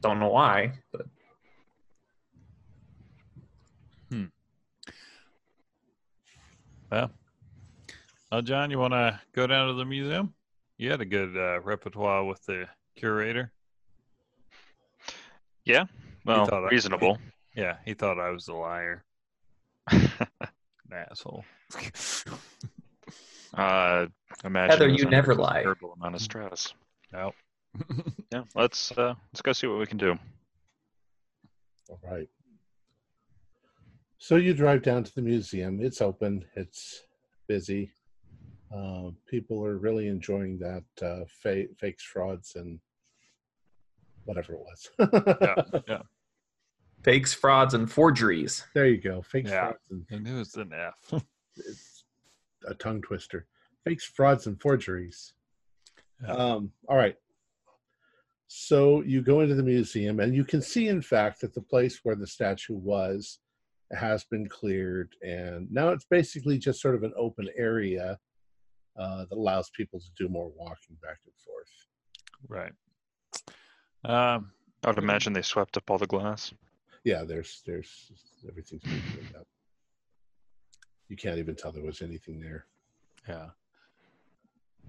Don't 0.00 0.18
know 0.18 0.28
why, 0.28 0.72
but 0.92 1.06
Well, 6.90 7.12
uh, 8.32 8.42
John, 8.42 8.70
you 8.72 8.78
want 8.78 8.94
to 8.94 9.20
go 9.32 9.46
down 9.46 9.68
to 9.68 9.74
the 9.74 9.84
museum? 9.84 10.34
You 10.80 10.90
had 10.90 11.02
a 11.02 11.04
good 11.04 11.36
uh, 11.36 11.60
repertoire 11.60 12.24
with 12.24 12.42
the 12.46 12.64
curator. 12.96 13.52
Yeah, 15.66 15.84
well, 16.24 16.46
thought 16.46 16.64
I- 16.64 16.70
reasonable. 16.70 17.18
Yeah, 17.54 17.78
he 17.84 17.92
thought 17.94 18.18
I 18.20 18.30
was 18.30 18.46
a 18.46 18.54
liar. 18.54 19.04
Asshole. 20.92 21.44
uh, 23.54 24.06
imagine 24.44 24.70
Heather, 24.70 24.86
you 24.86 25.04
under 25.04 25.10
never 25.10 25.32
a 25.32 25.34
lie. 25.34 25.52
considerable 25.54 25.92
amount 25.94 26.14
of 26.14 26.22
stress. 26.22 26.72
nope. 27.12 27.34
Yeah, 28.32 28.44
let's 28.54 28.92
uh, 28.92 29.14
let's 29.32 29.42
go 29.42 29.52
see 29.52 29.66
what 29.66 29.80
we 29.80 29.86
can 29.86 29.98
do. 29.98 30.16
All 31.90 32.00
right. 32.08 32.28
So 34.18 34.36
you 34.36 34.54
drive 34.54 34.82
down 34.82 35.02
to 35.04 35.14
the 35.14 35.22
museum. 35.22 35.80
It's 35.82 36.00
open. 36.00 36.44
It's 36.54 37.02
busy. 37.48 37.90
Uh, 38.74 39.10
people 39.26 39.64
are 39.64 39.78
really 39.78 40.06
enjoying 40.06 40.58
that 40.58 40.84
uh, 41.04 41.24
fa- 41.26 41.66
fakes, 41.78 42.04
frauds, 42.04 42.54
and 42.54 42.78
whatever 44.24 44.54
it 44.54 44.60
was. 44.60 44.90
yeah, 45.42 45.80
yeah. 45.88 46.02
fakes, 47.02 47.34
frauds, 47.34 47.74
and 47.74 47.90
forgeries. 47.90 48.64
There 48.74 48.86
you 48.86 49.00
go. 49.00 49.22
Fakes, 49.22 49.50
Yeah. 49.50 49.70
frauds, 49.70 49.78
and 49.90 50.06
I 50.12 50.18
knew 50.18 50.36
it 50.36 50.38
was 50.38 50.54
an 50.54 50.72
F. 50.72 51.22
it's 51.56 52.04
a 52.66 52.74
tongue 52.74 53.02
twister. 53.02 53.46
Fakes, 53.84 54.04
frauds, 54.04 54.46
and 54.46 54.60
forgeries. 54.60 55.32
Yeah. 56.22 56.32
Um, 56.34 56.70
all 56.88 56.96
right. 56.96 57.16
So 58.46 59.02
you 59.02 59.22
go 59.22 59.40
into 59.40 59.54
the 59.54 59.62
museum, 59.62 60.20
and 60.20 60.34
you 60.34 60.44
can 60.44 60.60
see, 60.62 60.88
in 60.88 61.02
fact, 61.02 61.40
that 61.40 61.54
the 61.54 61.60
place 61.62 62.00
where 62.02 62.16
the 62.16 62.26
statue 62.26 62.74
was 62.74 63.38
has 63.92 64.22
been 64.24 64.48
cleared, 64.48 65.14
and 65.22 65.66
now 65.72 65.88
it's 65.90 66.04
basically 66.04 66.58
just 66.58 66.80
sort 66.80 66.94
of 66.94 67.02
an 67.02 67.12
open 67.16 67.48
area 67.56 68.18
uh, 69.00 69.24
that 69.24 69.36
allows 69.36 69.70
people 69.70 69.98
to 69.98 70.06
do 70.16 70.28
more 70.28 70.50
walking 70.56 70.96
back 71.02 71.18
and 71.24 71.34
forth. 71.44 71.70
right. 72.48 72.72
Um, 74.04 74.52
I 74.82 74.88
would 74.88 74.98
imagine 74.98 75.32
they 75.32 75.42
swept 75.42 75.76
up 75.76 75.90
all 75.90 75.98
the 75.98 76.06
glass. 76.06 76.52
Yeah, 77.04 77.22
there's 77.24 77.62
there's 77.66 78.10
everything's 78.48 78.82
been 78.82 79.02
cleaned 79.12 79.36
up. 79.36 79.46
You 81.08 81.16
can't 81.16 81.38
even 81.38 81.54
tell 81.56 81.72
there 81.72 81.82
was 81.84 82.02
anything 82.02 82.40
there. 82.40 82.66
yeah. 83.28 83.48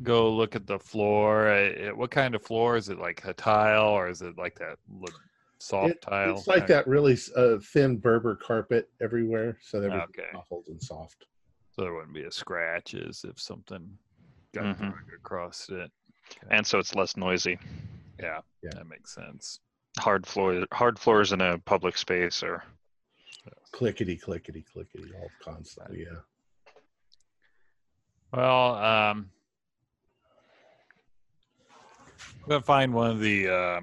Go 0.04 0.32
look 0.34 0.56
at 0.56 0.66
the 0.66 0.80
floor. 0.80 1.50
Uh, 1.50 1.56
it- 1.88 1.98
what 1.98 2.10
kind 2.12 2.34
of 2.36 2.42
floor 2.44 2.76
is 2.78 2.90
it? 2.90 2.98
Like 3.00 3.24
a 3.26 3.34
tile, 3.34 3.90
or 3.90 4.08
is 4.10 4.22
it 4.22 4.38
like 4.38 4.58
that 4.60 4.78
li- 4.90 5.12
soft 5.60 5.92
It- 5.92 6.02
tile? 6.02 6.38
It's 6.38 6.48
like 6.48 6.68
that 6.68 6.88
really 6.88 7.18
uh, 7.36 7.58
thin 7.74 7.98
Berber 7.98 8.36
carpet 8.38 8.90
everywhere, 9.02 9.58
so 9.62 9.78
everything's 9.80 10.10
Okay. 10.18 10.30
muffled 10.34 10.68
and 10.70 10.82
soft. 10.82 11.26
So 11.72 11.84
there 11.84 11.94
wouldn't 11.94 12.14
be 12.14 12.24
a 12.24 12.32
scratches 12.32 13.24
if 13.28 13.40
something 13.40 13.98
got 14.54 14.78
Mhm. 14.78 14.94
across 15.16 15.70
it. 15.70 15.92
And 16.50 16.66
so 16.68 16.80
it's 16.80 16.96
less 16.96 17.16
noisy. 17.16 17.58
Yeah, 18.20 18.42
Yeah. 18.62 18.72
that 18.74 18.88
makes 18.88 19.14
sense. 19.14 19.60
Hard 19.98 20.28
floor, 20.28 20.66
hard 20.74 21.00
floors 21.00 21.32
in 21.32 21.42
a 21.42 21.58
public 21.60 21.98
space 21.98 22.44
are 22.44 22.64
Clickety, 23.72 24.18
clickety, 24.18 24.62
clickety, 24.62 25.14
all 25.16 25.32
constantly. 25.42 26.04
Yeah. 26.04 26.22
Well, 28.32 28.76
um, 28.76 29.32
I'm 32.44 32.50
gonna 32.50 32.62
find 32.62 32.94
one 32.94 33.12
of 33.12 33.20
the 33.22 33.48
uh, 33.48 33.82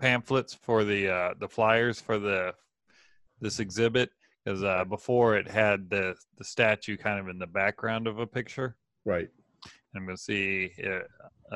pamphlets 0.00 0.54
for 0.54 0.84
the 0.84 1.08
uh, 1.08 1.34
the 1.38 1.48
flyers 1.48 2.00
for 2.00 2.18
the 2.18 2.54
this 3.40 3.60
exhibit 3.60 4.10
because 4.44 4.62
uh, 4.62 4.84
before 4.84 5.36
it 5.36 5.48
had 5.48 5.90
the 5.90 6.14
the 6.36 6.44
statue 6.44 6.96
kind 6.96 7.18
of 7.20 7.28
in 7.28 7.38
the 7.38 7.46
background 7.46 8.06
of 8.06 8.18
a 8.18 8.26
picture. 8.26 8.76
Right. 9.04 9.28
I'm 9.94 10.04
gonna 10.04 10.16
see. 10.16 10.72
Uh, 10.84 11.00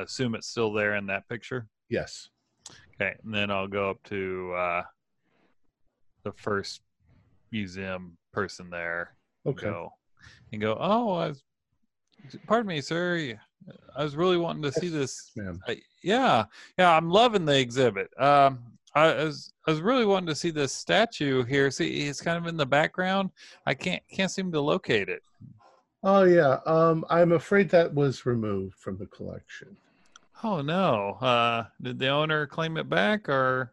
assume 0.00 0.34
it's 0.34 0.48
still 0.48 0.72
there 0.72 0.96
in 0.96 1.06
that 1.06 1.28
picture. 1.28 1.68
Yes. 1.88 2.28
Okay, 2.94 3.14
and 3.24 3.34
then 3.34 3.50
I'll 3.50 3.68
go 3.68 3.90
up 3.90 4.02
to 4.04 4.52
uh, 4.56 4.82
the 6.24 6.32
first 6.32 6.82
museum 7.50 8.16
person 8.32 8.70
there. 8.70 9.14
and 9.44 9.54
Okay. 9.54 9.66
Go 9.66 9.92
and 10.52 10.60
go. 10.60 10.76
Oh, 10.78 11.14
I 11.14 11.28
was, 11.28 11.42
pardon 12.46 12.68
me, 12.68 12.80
sir. 12.80 13.38
I 13.96 14.02
was 14.02 14.16
really 14.16 14.36
wanting 14.36 14.62
to 14.62 14.72
see 14.72 14.88
this. 14.88 15.30
Ma'am. 15.36 15.60
I, 15.68 15.80
yeah, 16.02 16.44
yeah. 16.78 16.96
I'm 16.96 17.10
loving 17.10 17.44
the 17.44 17.58
exhibit. 17.58 18.08
Um, 18.18 18.71
I 18.94 19.24
was 19.24 19.52
I 19.66 19.70
was 19.70 19.80
really 19.80 20.04
wanting 20.04 20.26
to 20.26 20.34
see 20.34 20.50
this 20.50 20.72
statue 20.72 21.44
here. 21.44 21.70
See, 21.70 22.06
it's 22.06 22.20
kind 22.20 22.36
of 22.36 22.46
in 22.46 22.56
the 22.56 22.66
background. 22.66 23.30
I 23.66 23.74
can't 23.74 24.02
can't 24.10 24.30
seem 24.30 24.52
to 24.52 24.60
locate 24.60 25.08
it. 25.08 25.22
Oh 26.02 26.24
yeah. 26.24 26.58
Um, 26.66 27.04
I'm 27.08 27.32
afraid 27.32 27.70
that 27.70 27.92
was 27.94 28.26
removed 28.26 28.74
from 28.76 28.98
the 28.98 29.06
collection. 29.06 29.76
Oh 30.44 30.60
no! 30.60 31.12
Uh, 31.20 31.64
did 31.80 31.98
the 31.98 32.08
owner 32.08 32.46
claim 32.46 32.76
it 32.76 32.88
back 32.88 33.28
or? 33.28 33.72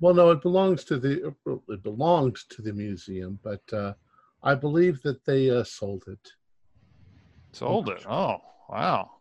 Well, 0.00 0.14
no, 0.14 0.30
it 0.30 0.42
belongs 0.42 0.84
to 0.84 0.98
the 0.98 1.34
it 1.68 1.82
belongs 1.82 2.44
to 2.50 2.62
the 2.62 2.72
museum, 2.72 3.38
but 3.42 3.62
uh, 3.72 3.94
I 4.42 4.54
believe 4.54 5.00
that 5.02 5.24
they 5.24 5.50
uh, 5.50 5.64
sold 5.64 6.04
it. 6.08 6.32
Sold 7.52 7.88
it. 7.88 8.04
Oh, 8.06 8.38
wow. 8.68 9.12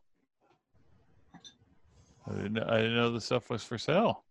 I 2.28 2.34
didn't, 2.34 2.60
I 2.60 2.78
didn't 2.78 2.98
know 2.98 3.12
the 3.12 3.22
stuff 3.22 3.50
was 3.50 3.64
for 3.64 3.78
sale. 3.78 4.25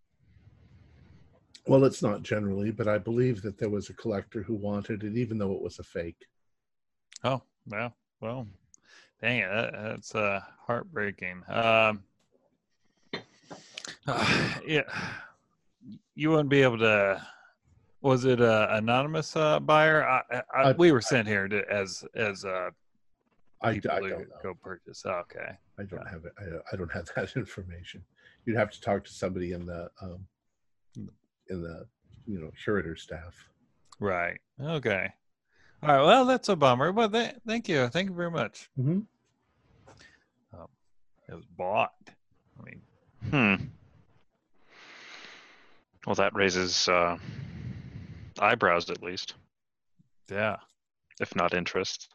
Well, 1.67 1.83
it's 1.85 2.03
not 2.03 2.21
generally, 2.21 2.71
but 2.71 2.87
I 2.87 2.97
believe 2.99 3.41
that 3.41 3.57
there 3.57 3.69
was 3.69 3.89
a 3.89 3.93
collector 3.93 4.43
who 4.43 4.53
wanted 4.53 5.03
it, 5.03 5.15
even 5.17 5.37
though 5.37 5.53
it 5.53 5.61
was 5.61 5.79
a 5.79 5.83
fake. 5.83 6.27
Oh, 7.23 7.41
well, 7.67 7.95
Well, 8.21 8.47
dang 9.21 9.39
it. 9.39 9.49
That, 9.49 9.73
that's 9.73 10.13
uh, 10.13 10.41
heartbreaking. 10.67 11.41
Um, 11.47 12.03
yeah. 14.67 14.83
You 16.15 16.29
wouldn't 16.31 16.49
be 16.49 16.61
able 16.61 16.77
to. 16.79 17.21
Was 18.01 18.25
it 18.25 18.39
a 18.39 18.75
anonymous 18.75 19.35
uh, 19.35 19.59
buyer? 19.59 20.07
I, 20.07 20.21
I, 20.31 20.35
I, 20.55 20.69
I- 20.69 20.71
we 20.73 20.91
were 20.91 21.01
sent 21.01 21.27
here 21.27 21.47
to, 21.47 21.63
as 21.71 22.03
as 22.15 22.45
uh, 22.45 22.69
I, 23.61 23.69
I 23.69 23.73
people 23.73 23.89
don't 24.01 24.09
know. 24.29 24.35
go 24.43 24.53
purchase. 24.53 25.03
Oh, 25.05 25.21
okay. 25.23 25.57
I 25.79 25.83
don't 25.83 26.07
have 26.07 26.25
it. 26.25 26.33
I, 26.39 26.43
I 26.71 26.75
don't 26.75 26.91
have 26.91 27.09
that 27.15 27.35
information. 27.35 28.03
You'd 28.45 28.57
have 28.57 28.69
to 28.71 28.79
talk 28.81 29.03
to 29.05 29.11
somebody 29.11 29.53
in 29.53 29.65
the 29.65 29.89
um, 30.01 30.27
in 31.49 31.61
the 31.61 31.85
you 32.25 32.39
know 32.39 32.51
curator 32.63 32.95
staff. 32.95 33.33
Right. 33.99 34.39
Okay. 34.61 35.09
All 35.83 35.89
right. 35.89 36.05
Well, 36.05 36.25
that's 36.25 36.49
a 36.49 36.55
bummer, 36.55 36.91
but 36.91 37.13
th- 37.13 37.35
thank 37.47 37.69
you. 37.69 37.87
Thank 37.89 38.09
you 38.09 38.15
very 38.15 38.31
much. 38.31 38.69
Mm-hmm. 38.79 38.99
It 41.27 41.33
was 41.33 41.45
bought. 41.57 41.93
I 42.59 42.63
mean, 42.63 42.81
Hmm. 43.31 43.65
Well, 46.05 46.15
that 46.15 46.35
raises 46.35 46.87
uh, 46.87 47.17
eyebrows 48.39 48.91
at 48.91 49.01
least, 49.01 49.33
yeah. 50.29 50.57
if 51.19 51.35
not 51.35 51.55
interest. 51.55 52.09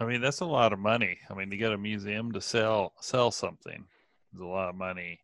I 0.00 0.04
mean, 0.04 0.20
that's 0.20 0.40
a 0.40 0.44
lot 0.44 0.72
of 0.72 0.80
money. 0.80 1.18
I 1.30 1.34
mean, 1.34 1.48
to 1.50 1.56
get 1.56 1.70
a 1.70 1.78
museum 1.78 2.32
to 2.32 2.40
sell 2.40 2.92
sell 3.00 3.30
something 3.30 3.84
is 4.34 4.40
a 4.40 4.44
lot 4.44 4.68
of 4.68 4.74
money. 4.74 5.20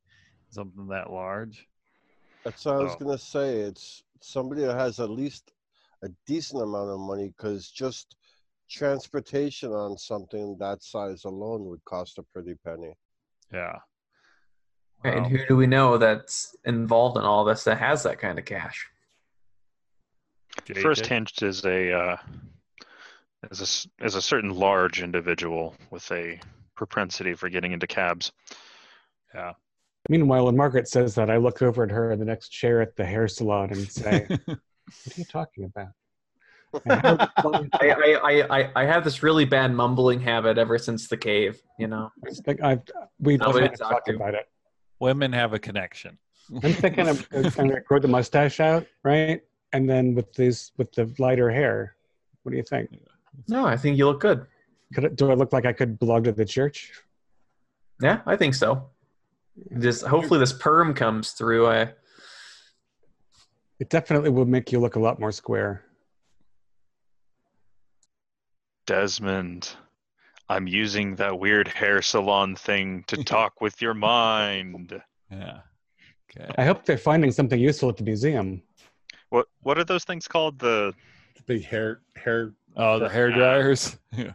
Something 0.51 0.87
that 0.89 1.11
large. 1.11 1.67
That's 2.51 2.65
what 2.65 2.75
I 2.77 2.79
was 2.83 2.93
Oh. 2.95 2.99
gonna 2.99 3.19
say. 3.19 3.61
It's 3.61 4.03
somebody 4.21 4.63
that 4.63 4.75
has 4.79 5.01
at 5.01 5.11
least 5.11 5.53
a 6.03 6.09
decent 6.27 6.63
amount 6.63 6.91
of 6.91 6.99
money, 7.01 7.29
because 7.37 7.71
just 7.71 8.17
transportation 8.71 9.73
on 9.73 9.97
something 9.99 10.57
that 10.59 10.83
size 10.83 11.25
alone 11.25 11.65
would 11.67 11.85
cost 11.85 12.19
a 12.19 12.23
pretty 12.23 12.55
penny. 12.65 12.95
Yeah. 13.53 13.79
And 15.05 15.27
who 15.27 15.47
do 15.47 15.57
we 15.57 15.67
know 15.67 15.97
that's 15.99 16.57
involved 16.65 17.17
in 17.17 17.23
all 17.25 17.45
this 17.45 17.65
that 17.65 17.79
has 17.79 18.03
that 18.03 18.19
kind 18.19 18.39
of 18.39 18.45
cash? 18.45 18.89
JJ? 20.65 20.83
First 20.83 21.07
hint 21.07 21.43
is 21.43 21.65
a 21.65 21.93
uh, 21.93 22.17
is 23.51 23.61
a 23.61 23.63
s- 23.63 23.89
is 24.01 24.15
a 24.17 24.23
certain 24.23 24.51
large 24.51 25.01
individual 25.03 25.75
with 25.91 26.11
a 26.11 26.41
propensity 26.75 27.35
for 27.35 27.49
getting 27.49 27.73
into 27.73 27.87
cabs. 27.87 28.33
Yeah. 29.35 29.53
Meanwhile, 30.09 30.47
when 30.47 30.57
Margaret 30.57 30.89
says 30.89 31.15
that, 31.17 31.31
I 31.31 31.37
look 31.37 31.61
over 31.63 31.85
at 31.85 31.91
her 31.91 32.11
in 32.13 32.19
the 32.19 32.25
next 32.25 32.49
chair 32.49 32.81
at 32.81 32.97
the 32.97 33.05
hair 33.05 33.29
salon 33.29 33.71
and 33.71 33.91
say, 33.91 34.27
"What 34.47 34.59
are 34.59 35.17
you 35.17 35.25
talking 35.25 35.65
about?" 35.65 35.89
And 36.85 37.01
how 37.01 37.17
did- 37.17 37.71
I, 37.81 37.91
I, 37.91 38.13
I, 38.23 38.59
I- 38.61 38.73
I 38.83 38.85
have 38.85 39.03
this 39.05 39.23
really 39.23 39.45
bad 39.47 39.73
mumbling 39.73 40.21
habit 40.21 40.59
ever 40.59 40.77
since 40.79 41.09
the 41.09 41.17
cave, 41.17 41.61
you 41.79 41.89
know. 41.89 42.11
It's 42.25 42.43
like 42.47 42.63
I've 42.63 42.83
we 43.19 43.37
Nobody 43.39 43.61
definitely 43.69 43.77
talk 43.79 43.91
talked 43.91 44.09
about 44.11 44.35
it. 44.35 44.47
Women 45.01 45.33
have 45.33 45.53
a 45.55 45.59
connection. 45.59 46.19
I'm 46.63 46.73
thinking 46.75 47.09
of 47.09 47.29
kind 47.31 47.71
of 47.77 47.85
grow 47.85 47.99
the 48.01 48.09
mustache 48.09 48.61
out, 48.61 48.87
right? 49.03 49.41
And 49.73 49.89
then 49.89 50.15
with 50.15 50.33
these 50.35 50.73
with 50.77 50.93
the 50.93 51.11
lighter 51.19 51.51
hair, 51.51 51.97
what 52.43 52.53
do 52.53 52.57
you 52.59 52.63
think? 52.65 52.91
No, 53.49 53.65
I 53.67 53.77
think 53.77 53.97
you 53.97 54.07
look 54.07 54.21
good. 54.21 54.47
Could 54.95 55.05
it, 55.05 55.17
do 55.17 55.31
I 55.31 55.35
look 55.35 55.53
like 55.53 55.65
I 55.67 55.73
could 55.73 55.99
belong 55.99 56.23
to 56.25 56.33
the 56.33 56.45
church? 56.45 56.93
Yeah, 58.03 58.21
I 58.27 58.37
think 58.37 58.55
so. 58.55 58.91
Just 59.79 60.05
hopefully 60.05 60.41
this 60.41 60.53
perm 60.53 60.95
comes 60.95 61.33
through. 61.33 61.67
I, 61.69 61.93
It 63.79 63.91
definitely 63.91 64.31
will 64.31 64.47
make 64.47 64.73
you 64.73 64.79
look 64.81 64.97
a 64.97 65.01
lot 65.01 65.19
more 65.19 65.33
square. 65.33 65.85
Desmond, 68.87 69.71
I'm 70.49 70.67
using 70.67 71.17
that 71.17 71.39
weird 71.39 71.69
hair 71.69 72.01
salon 72.03 72.57
thing 72.57 73.05
to 73.09 73.23
talk 73.25 73.61
with 73.61 73.83
your 73.83 73.95
mind. 73.95 75.01
Yeah. 75.31 75.61
Okay. 76.31 76.51
I 76.57 76.65
hope 76.65 76.85
they're 76.85 76.99
finding 76.99 77.33
something 77.33 77.59
useful 77.59 77.89
at 77.89 77.97
the 77.97 78.05
museum. 78.05 78.63
What 79.31 79.47
what 79.63 79.79
are 79.79 79.85
those 79.85 80.05
things 80.05 80.27
called? 80.27 80.59
The 80.59 80.95
Big 81.47 81.65
hair 81.65 82.01
hair. 82.17 82.53
Oh, 82.77 82.99
the 82.99 83.09
hair 83.09 83.31
dryers. 83.31 83.97
Yeah. 84.17 84.33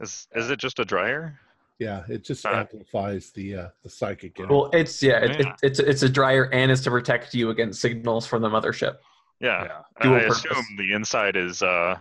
is 0.00 0.26
is 0.34 0.50
it 0.50 0.58
just 0.58 0.78
a 0.78 0.84
dryer? 0.84 1.38
Yeah, 1.78 2.04
it 2.08 2.24
just 2.24 2.46
Uh, 2.46 2.50
amplifies 2.50 3.30
the 3.32 3.56
uh, 3.56 3.68
the 3.82 3.90
psychic. 3.90 4.38
in 4.38 4.44
it. 4.44 4.50
well, 4.50 4.70
it's 4.72 5.02
yeah, 5.02 5.18
it, 5.24 5.40
it, 5.40 5.46
it's 5.62 5.78
it's 5.80 6.02
a 6.02 6.08
dryer 6.08 6.44
and 6.52 6.70
it's 6.70 6.82
to 6.82 6.90
protect 6.90 7.34
you 7.34 7.50
against 7.50 7.80
signals 7.80 8.26
from 8.26 8.42
the 8.42 8.48
mothership. 8.48 8.96
Yeah. 9.40 9.64
Yeah. 9.64 9.80
I 9.98 10.02
Dual 10.04 10.14
I 10.16 10.20
purpose. 10.20 10.44
assume 10.44 10.76
the 10.78 10.92
inside 10.92 11.36
is 11.36 11.62
uh 11.62 11.98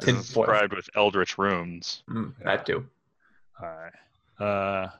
is 0.00 0.04
Tin 0.06 0.16
inscribed 0.16 0.74
with 0.74 0.88
eldritch 0.94 1.36
runes. 1.38 2.02
Mm, 2.08 2.32
Yeah. 2.40 2.44
That 2.46 2.66
too. 2.66 2.86
All 3.60 3.68
right. 3.68 3.92
Uh, 4.44 4.90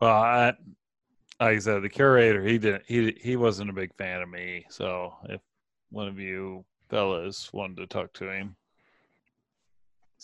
well, 0.00 0.16
I, 0.16 0.46
like 1.40 1.56
I 1.56 1.58
said, 1.58 1.82
the 1.82 1.88
curator 1.88 2.42
he 2.42 2.58
didn't 2.58 2.82
he 2.86 3.16
he 3.20 3.36
wasn't 3.36 3.70
a 3.70 3.72
big 3.72 3.94
fan 3.96 4.20
of 4.22 4.28
me. 4.28 4.66
So 4.68 5.14
if 5.28 5.40
one 5.90 6.08
of 6.08 6.18
you 6.18 6.64
fellas 6.90 7.52
wanted 7.52 7.76
to 7.76 7.86
talk 7.86 8.12
to 8.14 8.30
him, 8.30 8.56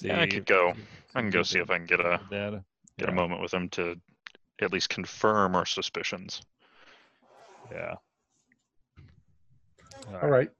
Yeah, 0.03 0.21
I 0.21 0.27
could 0.27 0.47
go. 0.47 0.75
I 1.15 1.21
can 1.21 1.31
go 1.31 1.43
see 1.43 1.59
if 1.59 1.71
I 1.71 1.79
can 1.79 1.87
get 1.87 2.01
a 2.01 2.21
data. 2.31 2.65
get 2.99 3.09
a 3.09 3.13
moment 3.13 3.41
with 3.41 3.53
him 3.53 3.69
to 3.71 3.97
at 4.61 4.73
least 4.73 4.89
confirm 4.89 5.55
our 5.55 5.67
suspicions. 5.67 6.43
Yeah. 7.71 7.95
All 10.23 10.29
right. 10.29 10.51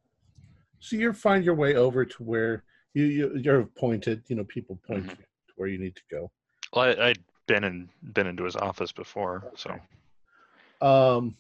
So 0.79 0.97
you 0.97 1.13
find 1.13 1.45
your 1.45 1.55
way 1.55 1.75
over 1.77 2.05
to 2.05 2.23
where 2.23 2.65
you, 2.95 3.05
you 3.05 3.37
you're 3.39 3.65
pointed. 3.65 4.23
You 4.29 4.37
know, 4.37 4.45
people 4.45 4.77
point 4.87 5.05
Mhm. 5.05 5.11
you 5.11 5.17
to 5.17 5.53
where 5.57 5.69
you 5.69 5.79
need 5.79 5.97
to 5.97 6.03
go. 6.11 6.31
Well, 6.73 6.87
I, 7.01 7.09
I'd 7.09 7.25
been 7.47 7.65
in 7.65 7.89
been 8.13 8.27
into 8.27 8.45
his 8.45 8.57
office 8.57 8.93
before, 8.93 9.53
so 9.57 9.79
Um, 10.81 11.37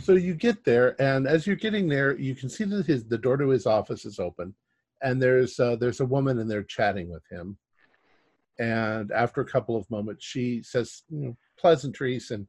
so 0.00 0.14
you 0.14 0.34
get 0.34 0.64
there, 0.64 1.00
and 1.00 1.26
as 1.28 1.46
you're 1.46 1.56
getting 1.56 1.88
there, 1.88 2.16
you 2.18 2.34
can 2.34 2.48
see 2.48 2.64
that 2.64 2.86
his 2.86 3.04
the 3.04 3.18
door 3.18 3.36
to 3.36 3.48
his 3.48 3.66
office 3.66 4.04
is 4.04 4.18
open, 4.18 4.54
and 5.02 5.20
there's 5.22 5.58
uh, 5.60 5.76
there's 5.76 6.00
a 6.00 6.06
woman 6.06 6.38
in 6.38 6.48
there 6.48 6.62
chatting 6.64 7.10
with 7.10 7.24
him. 7.30 7.58
And 8.58 9.12
after 9.12 9.40
a 9.42 9.46
couple 9.46 9.76
of 9.76 9.90
moments, 9.90 10.24
she 10.24 10.62
says, 10.62 11.02
you 11.10 11.20
know, 11.20 11.36
pleasantries, 11.58 12.30
and 12.30 12.46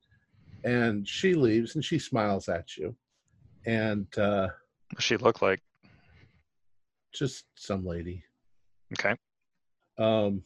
and 0.63 1.07
she 1.07 1.33
leaves, 1.33 1.75
and 1.75 1.83
she 1.83 1.99
smiles 1.99 2.47
at 2.49 2.77
you, 2.77 2.95
and 3.65 4.07
uh, 4.17 4.47
she 4.99 5.17
looked 5.17 5.41
like. 5.41 5.61
just 7.13 7.45
some 7.55 7.85
lady. 7.85 8.23
Okay. 8.93 9.15
Um, 9.97 10.43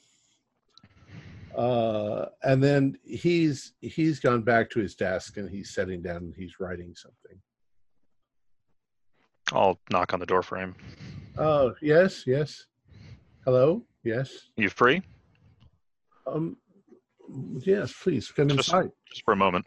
uh, 1.56 2.26
and 2.44 2.64
then 2.64 2.98
he's 3.04 3.74
he's 3.82 4.20
gone 4.20 4.42
back 4.42 4.70
to 4.72 4.80
his 4.80 4.96
desk, 4.96 5.38
and 5.38 5.50
he's 5.50 5.74
sitting 5.74 6.02
down, 6.02 6.18
and 6.18 6.36
he's 6.36 6.60
writing 6.60 6.96
something. 6.96 7.40
I'll 9.52 9.80
knock 9.92 10.14
on 10.14 10.20
the 10.20 10.26
door 10.26 10.42
him. 10.58 10.76
Oh, 11.38 11.74
yes, 11.82 12.26
yes. 12.28 12.66
Hello? 13.46 13.84
Yes. 14.04 14.32
You 14.56 14.70
free? 14.70 15.02
Um 16.28 16.58
yes, 17.60 17.94
please 17.94 18.32
come 18.32 18.50
Just- 18.50 18.70
inside. 18.70 18.90
Just 19.10 19.24
for 19.26 19.34
a 19.34 19.38
moment. 19.38 19.66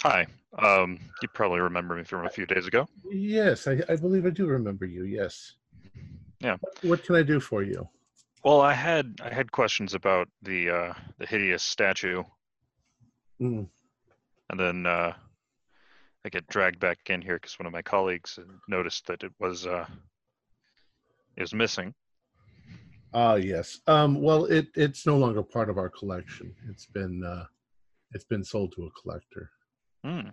Hi. 0.00 0.26
Um, 0.56 0.98
you 1.22 1.28
probably 1.28 1.60
remember 1.60 1.94
me 1.94 2.04
from 2.04 2.24
a 2.26 2.30
few 2.30 2.46
days 2.46 2.66
ago. 2.66 2.86
Yes, 3.10 3.66
I, 3.66 3.80
I 3.88 3.96
believe 3.96 4.24
I 4.26 4.30
do 4.30 4.46
remember 4.46 4.86
you, 4.86 5.04
yes. 5.04 5.54
Yeah. 6.40 6.56
What 6.82 7.04
can 7.04 7.16
I 7.16 7.22
do 7.22 7.40
for 7.40 7.62
you? 7.62 7.86
Well, 8.44 8.60
I 8.60 8.72
had 8.72 9.20
I 9.22 9.32
had 9.34 9.50
questions 9.52 9.94
about 9.94 10.28
the 10.42 10.70
uh, 10.70 10.92
the 11.18 11.26
hideous 11.26 11.62
statue, 11.62 12.22
Mm, 13.40 13.68
and 14.50 14.60
then 14.60 14.86
uh, 14.86 15.12
I 16.24 16.28
get 16.28 16.46
dragged 16.48 16.80
back 16.80 16.98
in 17.08 17.22
here 17.22 17.36
because 17.36 17.58
one 17.58 17.66
of 17.66 17.72
my 17.72 17.82
colleagues 17.82 18.38
noticed 18.68 19.06
that 19.06 19.22
it 19.22 19.32
was 19.38 19.66
uh, 19.66 19.86
was 21.38 21.54
missing. 21.54 21.94
Ah, 23.14 23.36
yes. 23.36 23.80
Um, 23.86 24.20
well 24.20 24.44
it 24.46 24.68
it's 24.74 25.06
no 25.06 25.16
longer 25.16 25.42
part 25.42 25.70
of 25.70 25.78
our 25.78 25.88
collection. 25.88 26.54
It's 26.68 26.86
been 26.86 27.24
uh 27.24 27.44
it's 28.12 28.24
been 28.24 28.44
sold 28.44 28.72
to 28.76 28.84
a 28.86 28.90
collector. 29.00 29.50
Hmm. 30.04 30.28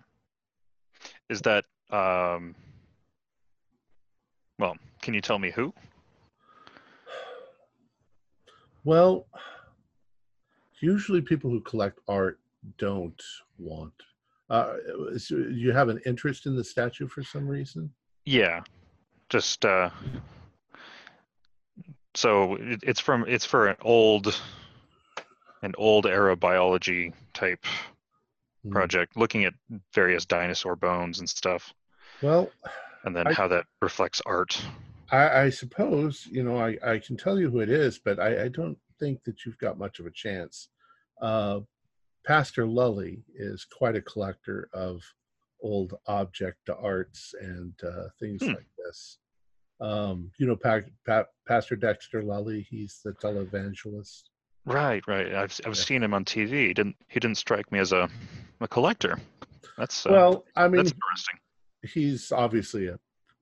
Is 1.28 1.40
that 1.42 1.64
um? 1.90 2.54
Well, 4.58 4.76
can 5.02 5.14
you 5.14 5.20
tell 5.20 5.38
me 5.38 5.50
who? 5.50 5.72
Well, 8.84 9.26
usually 10.80 11.20
people 11.20 11.50
who 11.50 11.60
collect 11.60 11.98
art 12.08 12.38
don't 12.78 13.20
want 13.58 13.92
uh 14.50 14.74
so 15.18 15.36
you 15.36 15.72
have 15.72 15.88
an 15.88 16.00
interest 16.06 16.46
in 16.46 16.54
the 16.56 16.64
statue 16.64 17.08
for 17.08 17.22
some 17.22 17.46
reason? 17.48 17.90
Yeah, 18.24 18.62
just 19.28 19.64
uh, 19.64 19.90
So 22.14 22.54
it, 22.56 22.80
it's 22.82 23.00
from 23.00 23.24
it's 23.28 23.44
for 23.44 23.66
an 23.68 23.76
old, 23.82 24.40
an 25.62 25.74
old 25.76 26.06
era 26.06 26.34
biology 26.36 27.12
type 27.34 27.64
Hmm. 28.64 28.72
project, 28.72 29.16
looking 29.16 29.44
at 29.44 29.54
various 29.94 30.24
dinosaur 30.26 30.74
bones 30.76 31.20
and 31.20 31.28
stuff, 31.28 31.72
Well, 32.22 32.50
and 33.04 33.14
then 33.14 33.26
I- 33.26 33.32
how 33.34 33.48
that 33.48 33.66
reflects 33.82 34.20
art. 34.26 34.60
I, 35.12 35.42
I 35.42 35.50
suppose 35.50 36.26
you 36.26 36.42
know 36.42 36.56
I, 36.58 36.76
I 36.84 36.98
can 36.98 37.16
tell 37.16 37.38
you 37.38 37.48
who 37.50 37.60
it 37.60 37.70
is, 37.70 37.98
but 37.98 38.18
I, 38.18 38.44
I 38.44 38.48
don't 38.48 38.78
think 38.98 39.22
that 39.24 39.44
you've 39.44 39.58
got 39.58 39.78
much 39.78 40.00
of 40.00 40.06
a 40.06 40.10
chance. 40.10 40.68
Uh, 41.22 41.60
Pastor 42.26 42.66
Lully 42.66 43.22
is 43.34 43.64
quite 43.64 43.96
a 43.96 44.02
collector 44.02 44.68
of 44.72 45.02
old 45.62 45.94
object 46.06 46.68
arts 46.68 47.34
and 47.40 47.72
uh, 47.84 48.08
things 48.20 48.42
Hmm. 48.42 48.48
like 48.54 48.66
this. 48.84 49.18
Um, 49.80 50.30
you 50.38 50.46
know, 50.46 50.56
pa- 50.56 50.80
pa- 51.06 51.26
Pastor 51.46 51.76
Dexter 51.76 52.22
Lully. 52.22 52.62
He's 52.68 53.00
the 53.04 53.12
televangelist. 53.12 54.24
Right, 54.64 55.06
right. 55.06 55.32
I've 55.34 55.58
I've 55.64 55.76
Yeah. 55.76 55.82
seen 55.84 56.02
him 56.02 56.14
on 56.14 56.24
TV. 56.24 56.66
He 56.68 56.74
didn't 56.74 56.96
he 57.08 57.20
didn't 57.20 57.36
strike 57.38 57.70
me 57.70 57.78
as 57.78 57.92
a 57.92 58.08
a 58.60 58.66
collector. 58.68 59.20
That's 59.78 60.06
uh, 60.06 60.10
well, 60.10 60.44
I 60.56 60.66
mean, 60.68 60.76
that's 60.78 60.92
interesting. 60.92 61.38
he's 62.02 62.32
obviously 62.32 62.88
a 62.88 62.98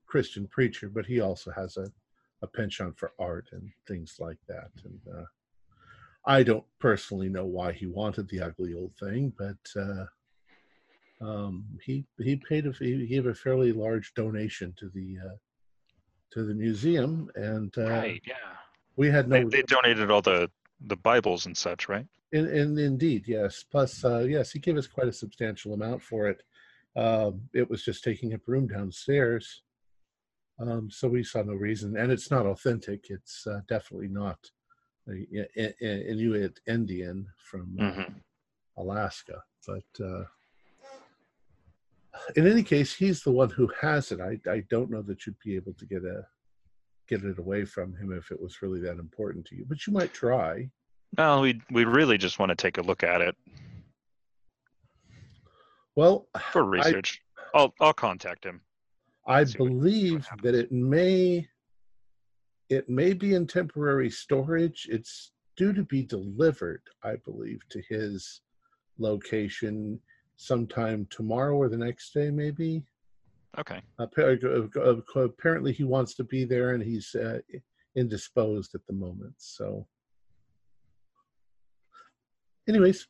Christian 0.07 0.47
preacher, 0.49 0.89
but 0.89 1.07
he 1.07 1.21
also 1.21 1.51
has 1.53 1.77
a, 1.77 1.87
a 2.43 2.47
penchant 2.49 2.99
for 2.99 3.13
art 3.19 3.49
and 3.53 3.71
things 3.87 4.17
like 4.19 4.39
that. 4.49 4.71
And 4.85 5.01
uh, 5.17 5.25
I 6.27 6.43
don't 6.43 6.65
personally 6.81 7.29
know 7.29 7.45
why 7.45 7.73
he 7.73 7.87
wanted 7.87 8.29
the 8.29 8.41
ugly 8.41 8.75
old 8.75 8.93
thing, 8.99 9.33
but 9.39 9.81
uh, 9.81 10.05
um, 11.21 11.65
he 11.83 12.07
he 12.19 12.37
paid 12.37 12.67
a 12.67 12.73
he 12.73 13.07
gave 13.07 13.27
a 13.27 13.35
fairly 13.35 13.73
large 13.73 14.15
donation 14.15 14.75
to 14.79 14.89
the 14.89 15.19
uh, 15.25 15.37
to 16.33 16.45
the 16.45 16.55
museum, 16.55 17.31
and 17.35 17.73
uh, 17.79 17.91
right, 17.91 18.23
yeah. 18.27 18.35
we 18.97 19.11
had 19.11 19.29
They, 19.29 19.45
no. 19.45 19.51
they 19.51 19.63
donated 19.63 20.11
all 20.11 20.23
the 20.23 20.51
the 20.87 20.97
Bibles 20.97 21.47
and 21.47 21.57
such, 21.57 21.89
right? 21.89 22.07
In, 22.33 22.49
in, 22.49 22.79
indeed, 22.79 23.25
yes. 23.27 23.65
Plus, 23.71 24.05
uh, 24.05 24.27
yes, 24.29 24.51
he 24.51 24.59
gave 24.59 24.77
us 24.77 24.89
quite 24.89 25.07
a 25.07 25.13
substantial 25.13 25.73
amount 25.73 26.03
for 26.03 26.29
it. 26.29 26.43
Um, 26.97 27.43
it 27.55 27.69
was 27.71 27.85
just 27.85 28.03
taking 28.03 28.35
up 28.35 28.41
room 28.47 28.67
downstairs. 28.67 29.63
Um, 30.59 30.89
so 30.91 31.09
we 31.09 31.23
saw 31.23 31.43
no 31.43 31.55
reason, 31.55 31.97
and 31.97 32.11
it's 32.11 32.31
not 32.31 32.47
authentic. 32.47 33.07
It's 33.09 33.47
uh, 33.47 33.61
definitely 33.69 34.09
not 34.09 34.39
a, 35.09 35.47
a, 35.61 35.75
a- 35.83 36.11
Inuit 36.11 36.59
Indian 36.67 37.27
from 37.51 37.77
uh, 37.81 37.91
hmm 37.93 38.13
Alaska. 38.77 39.41
But 39.67 40.05
uh, 40.05 40.25
in 42.37 42.47
any 42.47 42.63
case, 42.63 42.95
he's 42.95 43.23
the 43.23 43.33
one 43.33 43.51
who 43.51 43.71
has 43.81 44.13
it. 44.13 44.21
I, 44.21 44.39
I 44.51 44.63
don't 44.71 44.91
know 44.91 45.03
that 45.03 45.27
you'd 45.27 45.39
be 45.45 45.57
able 45.57 45.75
to 45.75 45.87
get 45.87 46.03
a 46.05 46.23
get 47.09 47.23
it 47.23 47.39
away 47.39 47.65
from 47.67 47.95
him 47.95 48.13
if 48.13 48.31
it 48.31 48.41
was 48.41 48.63
really 48.63 48.81
that 48.81 48.99
important 48.99 49.45
to 49.47 49.55
you. 49.57 49.67
But 49.69 49.87
you 49.87 49.93
might 49.93 50.13
try. 50.13 50.71
No, 51.17 51.41
we 51.43 51.61
we 51.71 51.85
really 51.85 52.19
just 52.19 52.39
want 52.39 52.51
to 52.51 52.57
take 52.57 52.79
a 52.79 52.83
look 52.83 53.03
at 53.05 53.21
it 53.21 53.37
Well, 55.97 56.29
for 56.51 56.65
research. 56.65 57.21
I'll 57.55 57.73
I'll 57.81 57.93
contact 57.93 58.45
him. 58.45 58.61
I 59.27 59.45
believe 59.45 60.27
that 60.43 60.55
it 60.55 60.71
may 60.73 61.49
it 62.69 62.89
may 62.89 63.13
be 63.13 63.35
in 63.35 63.47
temporary 63.47 64.11
storage. 64.11 64.89
It's 64.91 65.33
due 65.57 65.73
to 65.73 65.83
be 65.85 66.03
delivered, 66.03 66.83
I 67.03 67.17
believe, 67.25 67.61
to 67.71 67.83
his 67.89 68.41
location 68.99 70.01
sometime 70.37 71.07
tomorrow 71.11 71.57
or 71.57 71.69
the 71.69 71.77
next 71.77 72.13
day, 72.13 72.31
maybe. 72.31 72.83
Okay. 73.59 73.81
Appa- 74.01 74.39
uh, 74.45 74.67
uh, 74.81 75.21
Apparently, 75.21 75.73
he 75.73 75.85
wants 75.85 76.15
to 76.15 76.25
be 76.25 76.45
there, 76.45 76.75
and 76.75 76.83
he's 76.83 77.15
uh, 77.15 77.39
indisposed 77.95 78.75
at 78.75 78.85
the 78.87 78.93
moment. 78.93 79.35
So, 79.37 79.87
anyways, 82.69 83.07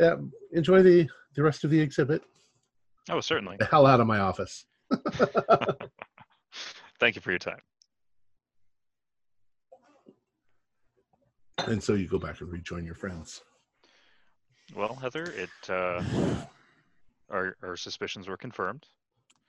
um, 0.00 0.30
enjoy 0.52 0.82
the 0.82 1.08
the 1.34 1.42
rest 1.42 1.64
of 1.64 1.70
the 1.70 1.80
exhibit. 1.80 2.22
Oh, 3.08 3.20
certainly. 3.20 3.56
The 3.58 3.64
hell 3.64 3.86
out 3.86 4.00
of 4.00 4.06
my 4.06 4.20
office. 4.20 4.64
Thank 7.00 7.16
you 7.16 7.22
for 7.22 7.30
your 7.30 7.38
time. 7.38 7.60
And 11.66 11.82
so 11.82 11.94
you 11.94 12.06
go 12.06 12.18
back 12.18 12.40
and 12.40 12.50
rejoin 12.50 12.84
your 12.84 12.94
friends. 12.94 13.42
Well, 14.74 14.94
Heather, 14.94 15.24
it 15.24 15.50
uh, 15.68 16.02
our 17.30 17.56
our 17.62 17.76
suspicions 17.76 18.28
were 18.28 18.36
confirmed. 18.36 18.84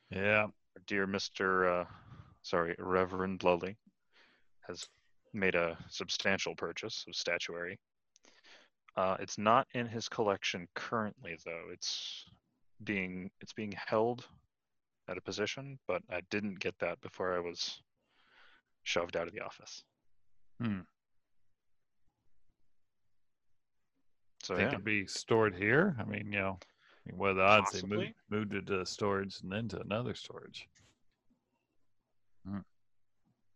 Yeah. 0.09 0.47
Dear 0.87 1.05
Mister, 1.05 1.69
uh, 1.69 1.85
sorry, 2.43 2.75
Reverend 2.79 3.43
Lully, 3.43 3.77
has 4.67 4.87
made 5.33 5.55
a 5.55 5.77
substantial 5.89 6.55
purchase 6.55 7.05
of 7.07 7.15
statuary. 7.15 7.77
Uh, 8.97 9.15
it's 9.19 9.37
not 9.37 9.67
in 9.73 9.87
his 9.87 10.09
collection 10.09 10.67
currently, 10.75 11.37
though. 11.45 11.65
It's 11.71 12.25
being 12.83 13.29
it's 13.41 13.53
being 13.53 13.73
held 13.73 14.25
at 15.07 15.17
a 15.17 15.21
position, 15.21 15.77
but 15.87 16.01
I 16.09 16.21
didn't 16.29 16.59
get 16.59 16.77
that 16.79 16.99
before 17.01 17.35
I 17.35 17.39
was 17.39 17.81
shoved 18.83 19.15
out 19.15 19.27
of 19.27 19.33
the 19.33 19.41
office. 19.41 19.83
Hmm. 20.61 20.81
So 24.51 24.57
They 24.57 24.63
yeah, 24.63 24.69
could 24.71 24.83
be 24.83 25.07
stored 25.07 25.55
here. 25.55 25.95
I 25.97 26.03
mean, 26.03 26.31
you 26.31 26.39
know, 26.39 26.59
I 26.61 27.09
mean, 27.09 27.17
what 27.17 27.31
are 27.31 27.33
the 27.35 27.41
odds 27.41 27.71
they 27.71 27.87
moved, 27.87 28.13
moved 28.29 28.53
it 28.53 28.67
to 28.67 28.85
storage 28.85 29.39
and 29.41 29.51
then 29.51 29.69
to 29.69 29.79
another 29.79 30.13
storage? 30.13 30.67
Hmm. 32.45 32.57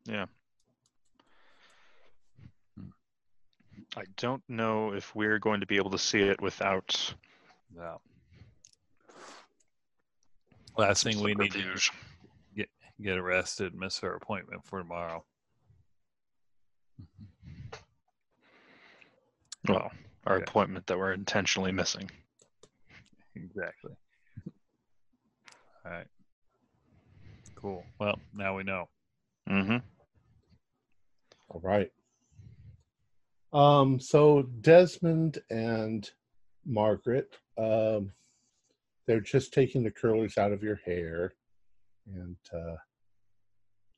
Yeah. 0.05 0.25
Hmm. 2.77 2.89
I 3.97 4.03
don't 4.15 4.43
know 4.47 4.93
if 4.93 5.13
we're 5.13 5.39
going 5.39 5.59
to 5.59 5.65
be 5.65 5.75
able 5.75 5.91
to 5.91 5.99
see 5.99 6.21
it 6.21 6.39
without 6.39 7.13
Yeah. 7.75 7.97
Last 10.77 11.03
thing 11.03 11.19
we 11.21 11.35
need 11.35 11.51
to 11.51 11.59
subterfuge. 11.59 11.91
get 13.01 13.17
arrested, 13.17 13.73
and 13.73 13.81
miss 13.81 14.01
our 14.01 14.15
appointment 14.15 14.65
for 14.65 14.79
tomorrow. 14.79 15.25
Well, 19.67 19.91
our 20.25 20.35
Okay. 20.37 20.43
appointment 20.43 20.87
that 20.87 20.97
we're 20.97 21.13
intentionally 21.13 21.71
missing. 21.71 22.09
Exactly. 23.35 23.91
All 25.85 25.91
right. 25.91 26.07
Cool. 27.55 27.83
Well, 27.99 28.19
now 28.33 28.55
we 28.55 28.63
know. 28.63 28.89
Mm-hmm. 29.49 29.77
All 31.49 31.61
right. 31.61 31.91
Um, 33.53 33.99
so 33.99 34.43
Desmond 34.61 35.39
and 35.49 36.09
Margaret, 36.65 37.35
um, 37.57 38.11
they're 39.07 39.19
just 39.21 39.53
taking 39.53 39.83
the 39.83 39.91
curlers 39.91 40.37
out 40.37 40.51
of 40.51 40.63
your 40.63 40.77
hair 40.85 41.33
and 42.07 42.35
uh, 42.53 42.75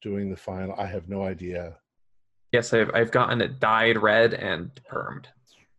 doing 0.01 0.29
the 0.29 0.35
final. 0.37 0.75
I 0.77 0.85
have 0.85 1.07
no 1.09 1.23
idea. 1.23 1.77
Yes, 2.51 2.73
I've, 2.73 2.91
I've 2.93 3.11
gotten 3.11 3.41
it 3.41 3.59
dyed 3.59 3.97
red 3.97 4.33
and 4.33 4.69
permed. 4.91 5.25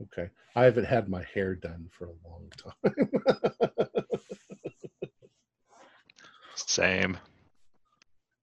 Okay. 0.02 0.30
I 0.54 0.64
haven't 0.64 0.84
had 0.86 1.08
my 1.08 1.24
hair 1.34 1.54
done 1.54 1.88
for 1.90 2.06
a 2.06 2.28
long 2.28 2.50
time. 2.56 3.08
Same. 6.54 7.18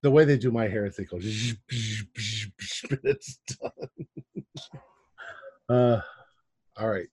the 0.02 0.12
way 0.12 0.26
they 0.26 0.38
do 0.38 0.52
my 0.52 0.68
hair 0.68 0.86
is 0.86 0.96
they 0.96 1.06
go, 1.06 1.18
"Zh, 1.20 1.56
bzz, 1.72 2.04
bzz, 2.14 2.52
bzz," 2.60 2.92
and 2.92 3.00
it's 3.04 3.40
done. 3.60 3.90
uh, 5.70 6.02
all 6.78 6.90
right. 6.90 7.08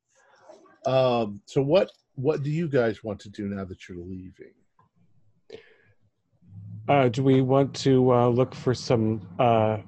Um, 0.87 1.41
so 1.47 1.63
what 1.63 1.91
what 2.17 2.43
do 2.43 2.51
you 2.51 2.69
guys 2.69 3.03
want 3.03 3.21
to 3.21 3.31
do 3.31 3.49
now 3.49 3.65
that 3.65 3.89
you're 3.89 3.99
leaving? 3.99 4.53
Uh, 6.89 7.09
do 7.09 7.23
we 7.23 7.41
want 7.41 7.73
to 7.75 8.13
uh, 8.13 8.29
look 8.29 8.55
for 8.55 8.75
some 8.75 9.27
uh, 9.39 9.79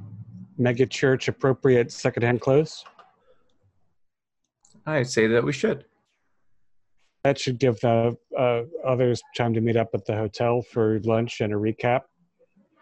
mega 0.56 0.86
church 0.86 1.28
appropriate 1.28 1.90
secondhand 1.90 2.40
clothes? 2.40 2.84
I'd 4.86 5.08
say 5.08 5.26
that 5.28 5.44
we 5.44 5.52
should. 5.52 5.84
That 7.22 7.38
should 7.38 7.58
give 7.58 7.80
the 7.80 8.16
uh, 8.38 8.62
others 8.86 9.22
time 9.36 9.54
to 9.54 9.60
meet 9.60 9.76
up 9.76 9.90
at 9.94 10.04
the 10.04 10.14
hotel 10.14 10.60
for 10.60 11.00
lunch 11.00 11.40
and 11.40 11.54
a 11.54 11.56
recap. 11.56 12.02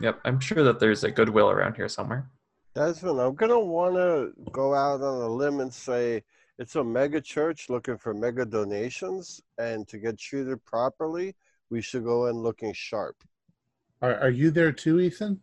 Yep, 0.00 0.20
I'm 0.24 0.40
sure 0.40 0.64
that 0.64 0.80
there's 0.80 1.05
a 1.05 1.11
Goodwill 1.12 1.50
around 1.50 1.76
here 1.76 1.88
somewhere. 1.88 2.28
Desmond, 2.74 3.20
I'm 3.20 3.34
gonna 3.34 3.61
want 3.61 3.94
to 3.94 4.32
go 4.50 4.74
out 4.74 5.00
on 5.00 5.22
a 5.22 5.28
limb 5.28 5.61
and 5.61 5.72
say 5.72 6.24
it's 6.59 6.74
a 6.74 6.82
mega 6.82 7.20
church 7.20 7.68
looking 7.68 7.96
for 7.98 8.14
mega 8.14 8.44
donations, 8.44 9.40
and 9.59 9.86
to 9.88 9.98
get 9.98 10.18
treated 10.18 10.64
properly, 10.64 11.36
we 11.70 11.80
should 11.80 12.05
go 12.05 12.26
in 12.26 12.36
looking 12.36 12.72
sharp. 12.72 13.16
Are 14.00 14.18
are 14.18 14.30
you 14.30 14.50
there 14.50 14.72
too, 14.72 14.98
Ethan? 14.98 15.40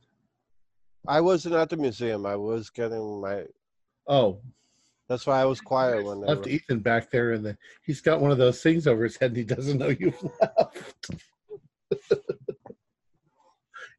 I 1.07 1.21
wasn't 1.21 1.55
at 1.55 1.69
the 1.69 1.77
museum. 1.77 2.25
I 2.25 2.35
was 2.35 2.69
getting 2.69 3.21
my. 3.21 3.45
Oh, 4.07 4.41
That's 5.09 5.25
why 5.25 5.41
I 5.41 5.45
was 5.45 5.59
quiet 5.59 6.05
when 6.05 6.21
they 6.21 6.27
left 6.27 6.45
were. 6.45 6.49
Ethan 6.51 6.79
back 6.79 7.09
there, 7.09 7.31
and 7.31 7.43
the, 7.43 7.57
he's 7.81 7.99
got 7.99 8.21
one 8.21 8.29
of 8.31 8.37
those 8.37 8.61
things 8.61 8.85
over 8.85 9.03
his 9.03 9.17
head, 9.17 9.31
and 9.31 9.37
he 9.37 9.43
doesn't 9.43 9.79
know 9.79 9.87
you've 9.89 10.23
left. 10.39 11.09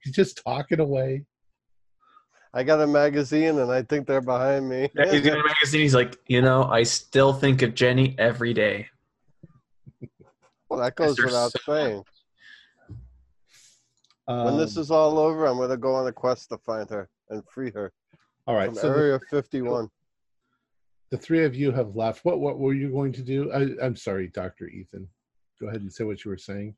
he's 0.05 0.15
just 0.15 0.41
talking 0.45 0.79
away. 0.81 1.25
I 2.55 2.63
got 2.63 2.81
a 2.81 2.87
magazine, 2.87 3.59
and 3.59 3.71
I 3.71 3.83
think 3.83 4.07
they're 4.07 4.21
behind 4.21 4.69
me. 4.69 4.89
Yeah, 4.95 5.11
he's 5.11 5.21
got 5.23 5.39
a 5.39 5.43
magazine. 5.45 5.81
He's 5.83 5.95
like, 5.95 6.17
you 6.27 6.43
know, 6.43 6.65
I 6.65 6.83
still 6.85 7.33
think 7.33 7.63
of 7.63 7.75
Jenny 7.75 8.15
every 8.19 8.55
day. 8.55 8.89
well, 10.69 10.81
that 10.81 10.95
goes 10.97 11.21
without 11.23 11.53
so- 11.53 11.59
saying. 11.67 12.05
When 14.27 14.57
this 14.59 14.77
Um, 14.77 14.83
is 14.83 14.91
all 14.93 15.19
over, 15.19 15.47
I'm 15.47 15.59
gonna 15.59 15.77
go 15.77 15.93
on 15.97 16.07
a 16.07 16.13
quest 16.13 16.51
to 16.51 16.59
find 16.59 16.89
her 16.91 17.09
and 17.31 17.43
free 17.49 17.73
her 17.73 17.93
all 18.47 18.55
right. 18.55 18.67
from 18.67 18.77
So 18.77 18.93
the, 18.93 18.97
Area 18.99 19.21
51. 19.29 19.91
The 21.11 21.19
three 21.19 21.45
of 21.45 21.55
you 21.55 21.73
have 21.73 21.97
left. 21.97 22.25
What 22.25 22.41
what 22.41 22.59
were 22.59 22.75
you 22.75 22.91
going 22.91 23.13
to 23.13 23.23
do? 23.23 23.53
I, 23.53 23.85
I'm 23.85 23.97
sorry, 23.97 24.29
Doctor 24.29 24.69
Ethan. 24.69 25.09
Go 25.61 25.69
ahead 25.69 25.83
and 25.83 25.93
say 25.93 26.05
what 26.05 26.25
you 26.25 26.31
were 26.31 26.39
saying. 26.39 26.75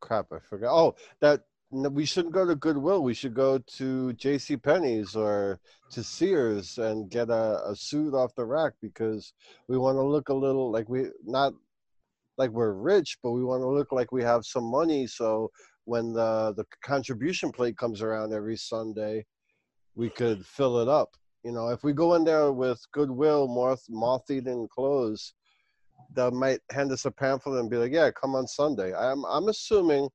Crap, 0.00 0.26
I 0.32 0.38
forgot. 0.40 0.72
Oh, 0.74 0.94
that 1.20 1.42
we 1.70 2.04
shouldn't 2.04 2.34
go 2.34 2.46
to 2.46 2.54
Goodwill. 2.54 3.02
We 3.02 3.14
should 3.14 3.34
go 3.34 3.58
to 3.58 4.12
J.C. 4.12 4.56
Penney's 4.56 5.16
or 5.16 5.58
to 5.90 6.04
Sears 6.04 6.78
and 6.78 7.10
get 7.10 7.30
a, 7.30 7.62
a 7.66 7.74
suit 7.74 8.14
off 8.14 8.34
the 8.34 8.44
rack 8.44 8.74
because 8.80 9.32
we 9.66 9.78
want 9.78 9.96
to 9.96 10.02
look 10.02 10.28
a 10.28 10.34
little 10.34 10.70
like 10.70 10.88
we 10.88 11.06
not 11.24 11.54
like 12.36 12.50
we're 12.50 12.72
rich, 12.72 13.18
but 13.22 13.32
we 13.32 13.44
want 13.44 13.62
to 13.62 13.68
look 13.68 13.92
like 13.92 14.12
we 14.12 14.22
have 14.22 14.44
some 14.44 14.64
money. 14.64 15.06
So 15.06 15.50
when 15.84 16.12
the 16.12 16.54
the 16.56 16.64
contribution 16.82 17.52
plate 17.52 17.76
comes 17.76 18.02
around 18.02 18.32
every 18.32 18.56
Sunday, 18.56 19.24
we 19.94 20.10
could 20.10 20.44
fill 20.44 20.80
it 20.80 20.88
up. 20.88 21.16
You 21.44 21.52
know, 21.52 21.68
if 21.68 21.84
we 21.84 21.92
go 21.92 22.14
in 22.14 22.24
there 22.24 22.50
with 22.52 22.80
Goodwill, 22.92 23.46
moth 23.46 23.84
moth-eaten 23.90 24.66
clothes, 24.68 25.34
they 26.16 26.30
might 26.30 26.60
hand 26.72 26.90
us 26.90 27.04
a 27.04 27.10
pamphlet 27.10 27.60
and 27.60 27.70
be 27.70 27.76
like, 27.76 27.92
"Yeah, 27.92 28.10
come 28.10 28.34
on 28.34 28.46
Sunday." 28.46 28.94
I'm 28.94 29.24
I'm 29.26 29.48
assuming 29.48 30.08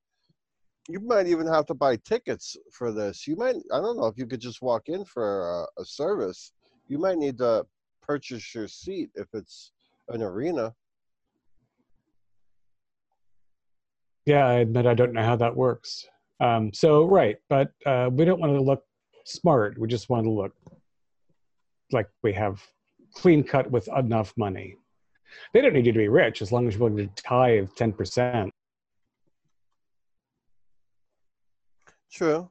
you 0.87 0.99
might 0.99 1.27
even 1.27 1.45
have 1.45 1.67
to 1.67 1.75
buy 1.75 1.97
tickets 1.97 2.57
for 2.71 2.91
this. 2.91 3.27
You 3.27 3.35
might 3.35 3.57
I 3.71 3.79
don't 3.79 3.97
know 3.97 4.07
if 4.07 4.17
you 4.17 4.25
could 4.25 4.41
just 4.41 4.63
walk 4.63 4.89
in 4.89 5.05
for 5.05 5.67
a, 5.77 5.81
a 5.81 5.85
service. 5.85 6.51
You 6.87 6.97
might 6.97 7.19
need 7.19 7.37
to 7.37 7.63
purchase 8.01 8.55
your 8.55 8.67
seat 8.67 9.11
if 9.13 9.27
it's 9.33 9.71
an 10.07 10.23
arena. 10.23 10.73
Yeah, 14.25 14.47
I 14.47 14.53
admit 14.55 14.87
I 14.87 14.95
don't 14.95 15.13
know 15.13 15.23
how 15.23 15.35
that 15.35 15.55
works. 15.55 16.07
Um, 16.39 16.73
so 16.73 17.05
right, 17.05 17.37
but 17.49 17.71
uh, 17.85 18.09
we 18.11 18.25
don't 18.25 18.39
want 18.39 18.53
to 18.53 18.61
look 18.61 18.83
smart. 19.25 19.77
We 19.77 19.87
just 19.87 20.09
want 20.09 20.25
to 20.25 20.31
look 20.31 20.53
like 21.91 22.07
we 22.23 22.33
have 22.33 22.61
clean 23.13 23.43
cut 23.43 23.69
with 23.69 23.87
enough 23.97 24.33
money. 24.37 24.75
They 25.53 25.61
don't 25.61 25.73
need 25.73 25.85
you 25.85 25.93
to 25.93 25.99
be 25.99 26.07
rich 26.07 26.41
as 26.41 26.51
long 26.51 26.67
as 26.67 26.75
you're 26.75 26.89
willing 26.89 27.09
to 27.09 27.23
tithe 27.23 27.69
ten 27.75 27.93
percent. 27.93 28.51
True. 32.11 32.49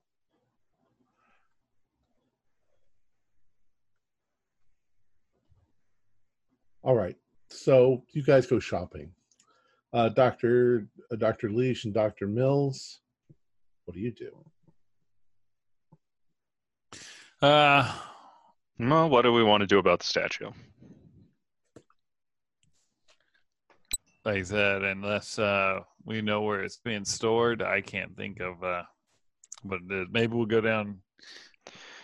All 6.82 6.94
right. 6.94 7.16
So 7.50 8.04
you 8.12 8.22
guys 8.22 8.46
go 8.46 8.58
shopping. 8.58 9.10
Uh, 9.92 10.08
Doctor 10.10 10.86
uh, 11.10 11.16
Doctor 11.16 11.50
Leash 11.50 11.84
and 11.84 11.92
Doctor 11.94 12.26
Mills. 12.26 13.00
What 13.84 13.94
do 13.94 14.00
you 14.00 14.12
do? 14.12 14.44
Uh, 17.40 17.92
Well, 18.78 19.08
what 19.10 19.22
do 19.22 19.32
we 19.32 19.42
want 19.42 19.62
to 19.62 19.66
do 19.66 19.78
about 19.78 20.00
the 20.00 20.06
statue? 20.06 20.50
like 24.24 24.36
I 24.38 24.42
said, 24.42 24.82
unless 24.84 25.38
uh, 25.38 25.80
we 26.04 26.20
know 26.20 26.42
where 26.42 26.62
it's 26.62 26.76
being 26.76 27.04
stored, 27.06 27.62
I 27.62 27.80
can't 27.80 28.14
think 28.14 28.40
of. 28.40 28.62
Uh, 28.62 28.82
but 29.64 29.80
uh, 29.90 30.04
maybe 30.10 30.36
we'll 30.36 30.44
go 30.44 30.60
down. 30.60 30.98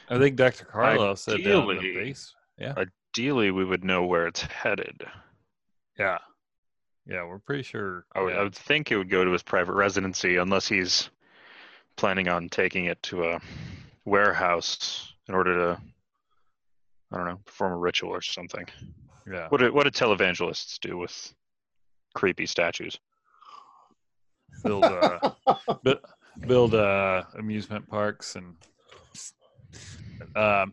I 0.09 0.19
think 0.19 0.37
Dr. 0.37 0.65
Carlo 0.65 1.15
said 1.17 1.45
down 1.45 1.63
in 1.71 1.77
the 1.77 1.81
Ideally- 1.81 1.95
base. 1.95 2.35
Ideally, 3.17 3.51
we 3.51 3.65
would 3.65 3.85
know 3.85 4.05
where 4.07 4.27
it's 4.27 4.41
headed. 4.41 5.05
Yeah, 5.99 6.19
yeah, 7.07 7.25
we're 7.27 7.39
pretty 7.41 7.63
sure. 7.63 8.07
I 8.15 8.21
would, 8.23 8.33
yeah. 8.33 8.41
I 8.41 8.43
would 8.43 8.55
think 8.55 8.91
it 8.91 8.97
would 8.97 9.11
go 9.11 9.25
to 9.25 9.31
his 9.31 9.43
private 9.43 9.75
residency 9.75 10.37
unless 10.37 10.67
he's 10.67 11.11
planning 11.97 12.29
on 12.29 12.49
taking 12.49 12.87
it 12.87 13.03
to 13.05 13.25
a 13.25 13.41
warehouse 14.05 15.13
in 15.29 15.35
order 15.35 15.55
to, 15.55 15.83
I 17.15 17.19
don't 17.19 17.27
know, 17.27 17.41
perform 17.45 17.73
a 17.75 17.77
ritual 17.77 18.11
or 18.11 18.21
something. 18.21 18.67
yeah. 19.31 19.47
What 19.49 19.59
do, 19.59 19.73
what 19.73 19.85
do 19.85 19.91
televangelists 19.91 20.81
do 20.81 20.99
with 20.99 21.33
creepy 22.15 22.47
statues? 22.47 22.99
build 24.65 24.85
uh, 24.85 25.19
bu- 25.85 25.95
build 26.47 26.75
uh, 26.75 27.23
amusement 27.39 27.89
parks 27.89 28.37
and 28.37 28.55
um, 30.37 30.73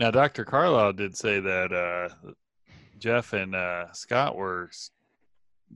now 0.00 0.10
Dr. 0.10 0.44
Carlisle 0.44 0.94
did 0.94 1.16
say 1.16 1.40
that 1.40 1.72
uh, 1.72 2.32
Jeff 2.98 3.32
and 3.32 3.54
uh, 3.54 3.92
Scott 3.92 4.36
were 4.36 4.70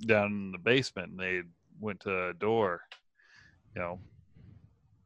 down 0.07 0.27
in 0.27 0.53
the 0.53 0.59
basement 0.59 1.11
and 1.11 1.21
they 1.21 1.43
went 1.81 2.01
to 2.01 2.29
a 2.29 2.35
door, 2.35 2.81
you 3.75 3.83
know. 3.83 4.01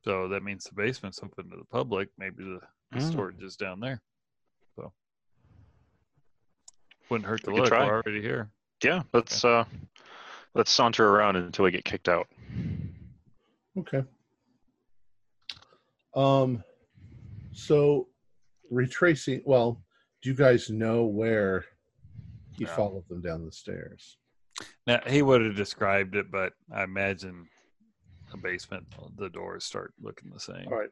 So 0.05 0.29
that 0.29 0.43
means 0.43 0.65
the 0.65 0.75
basement's 0.75 1.21
open 1.23 1.51
to 1.51 1.57
the 1.57 1.65
public. 1.71 2.09
Maybe 2.19 2.43
the, 2.43 2.61
the 2.61 2.67
Mm. 3.01 3.11
storage 3.13 3.43
is 3.43 3.57
down 3.57 3.81
there. 3.81 4.01
So 4.77 4.93
wouldn't 7.09 7.29
hurt 7.29 7.43
to 7.45 7.51
We 7.51 7.61
look. 7.61 7.69
try. 7.69 7.87
We're 7.87 8.03
already 8.03 8.21
here. 8.23 8.51
Yeah, 8.83 9.03
let's 9.13 9.45
uh, 9.45 9.65
let's 10.55 10.71
saunter 10.71 11.09
around 11.09 11.37
until 11.37 11.65
we 11.65 11.71
get 11.71 11.85
kicked 11.85 12.09
out. 12.09 12.27
Okay. 13.79 14.03
Um, 16.15 16.63
so 17.53 18.09
retracing. 18.71 19.43
Well, 19.47 19.83
do 20.23 20.29
you 20.31 20.37
guys 20.37 20.69
know 20.69 21.05
where 21.05 21.65
he 22.57 22.65
No. 22.65 22.71
followed 22.77 23.09
them 23.09 23.23
down 23.23 23.45
the 23.45 23.53
stairs? 23.53 24.19
Now 24.87 25.01
he 25.07 25.23
would 25.23 25.41
have 25.45 25.57
described 25.57 26.15
it, 26.17 26.31
but 26.31 26.53
I 26.73 26.83
imagine 26.85 27.47
a 28.33 28.37
basement, 28.37 28.87
the 29.17 29.31
doors 29.31 29.65
start 29.65 29.95
looking 30.01 30.31
the 30.31 30.41
same. 30.41 30.67
All 30.69 30.79
right. 30.79 30.91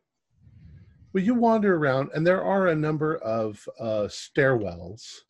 Well, 1.12 1.24
you 1.24 1.34
wander 1.34 1.74
around, 1.76 2.10
and 2.14 2.24
there 2.26 2.42
are 2.42 2.68
a 2.68 2.74
number 2.74 3.16
of 3.18 3.68
uh, 3.80 4.06
stairwells 4.08 5.22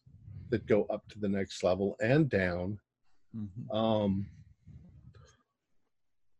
that 0.51 0.66
go 0.66 0.85
up 0.91 1.09
to 1.09 1.18
the 1.18 1.28
next 1.28 1.62
level 1.62 1.97
and 2.01 2.28
down. 2.28 2.78
Mhm. 3.35 3.74
Um, 3.74 4.26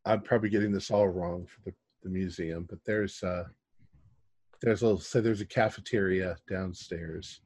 I'm 0.05 0.23
probably 0.23 0.51
getting 0.51 0.73
this 0.73 0.91
all 0.91 1.09
wrong 1.09 1.47
for 1.47 1.61
the, 1.71 1.75
the 2.03 2.09
museum, 2.11 2.67
but 2.69 2.81
there's 2.85 3.23
uh, 3.23 3.45
there's 4.61 4.83
a 4.83 4.99
say 4.99 5.21
there's 5.21 5.41
a 5.41 5.47
cafeteria 5.47 6.37
downstairs, 6.49 7.41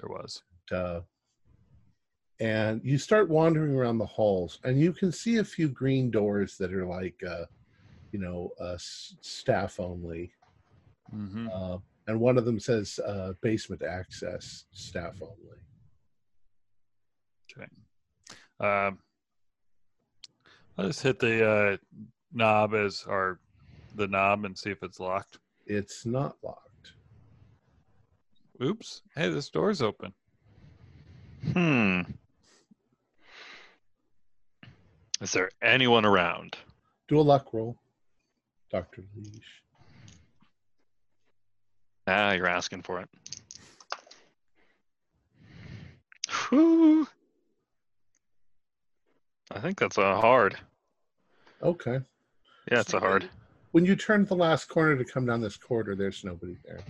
There 0.00 0.10
was. 0.10 0.42
uh, 0.70 1.00
and 2.40 2.80
you 2.84 2.98
start 2.98 3.28
wandering 3.28 3.74
around 3.74 3.98
the 3.98 4.06
halls, 4.06 4.60
and 4.62 4.78
you 4.80 4.92
can 4.92 5.10
see 5.10 5.38
a 5.38 5.44
few 5.44 5.68
green 5.68 6.08
doors 6.10 6.56
that 6.58 6.72
are 6.72 6.86
like, 6.86 7.20
uh, 7.28 7.46
you 8.12 8.20
know, 8.20 8.52
uh, 8.60 8.76
staff 8.78 9.80
only, 9.80 10.30
hmm 11.10 11.48
uh, 11.52 11.78
and 12.06 12.18
one 12.18 12.38
of 12.38 12.46
them 12.46 12.58
says 12.58 12.98
uh, 13.06 13.34
basement 13.42 13.82
access, 13.82 14.64
staff 14.72 15.14
only. 15.20 15.58
Okay. 17.52 17.68
Um, 18.60 18.98
I'll 20.78 20.86
just 20.86 21.02
hit 21.02 21.18
the 21.18 21.46
uh, 21.46 21.76
knob 22.32 22.74
as 22.74 23.04
or 23.06 23.40
the 23.94 24.06
knob 24.06 24.46
and 24.46 24.56
see 24.56 24.70
if 24.70 24.82
it's 24.82 24.98
locked. 24.98 25.38
It's 25.66 26.06
not 26.06 26.36
locked. 26.42 26.92
Oops! 28.62 29.02
Hey, 29.14 29.28
this 29.28 29.50
door's 29.50 29.82
open. 29.82 30.14
Hmm. 31.52 32.00
Is 35.20 35.32
there 35.32 35.50
anyone 35.62 36.04
around? 36.06 36.56
Do 37.08 37.20
a 37.20 37.22
luck 37.22 37.52
roll, 37.52 37.76
Doctor 38.70 39.04
Leash. 39.16 39.62
Ah, 42.08 42.32
you're 42.32 42.48
asking 42.48 42.82
for 42.82 43.00
it. 43.00 43.08
Whew. 46.48 47.06
I 49.50 49.60
think 49.60 49.78
that's 49.78 49.98
a 49.98 50.18
hard. 50.18 50.56
Okay. 51.62 52.00
Yeah, 52.70 52.80
it's 52.80 52.94
a 52.94 53.00
hard. 53.00 53.28
When 53.72 53.84
you 53.84 53.94
turn 53.94 54.24
the 54.24 54.34
last 54.34 54.66
corner 54.70 54.96
to 54.96 55.04
come 55.04 55.26
down 55.26 55.42
this 55.42 55.58
corridor, 55.58 55.94
there's 55.94 56.24
nobody 56.24 56.56
there. 56.64 56.80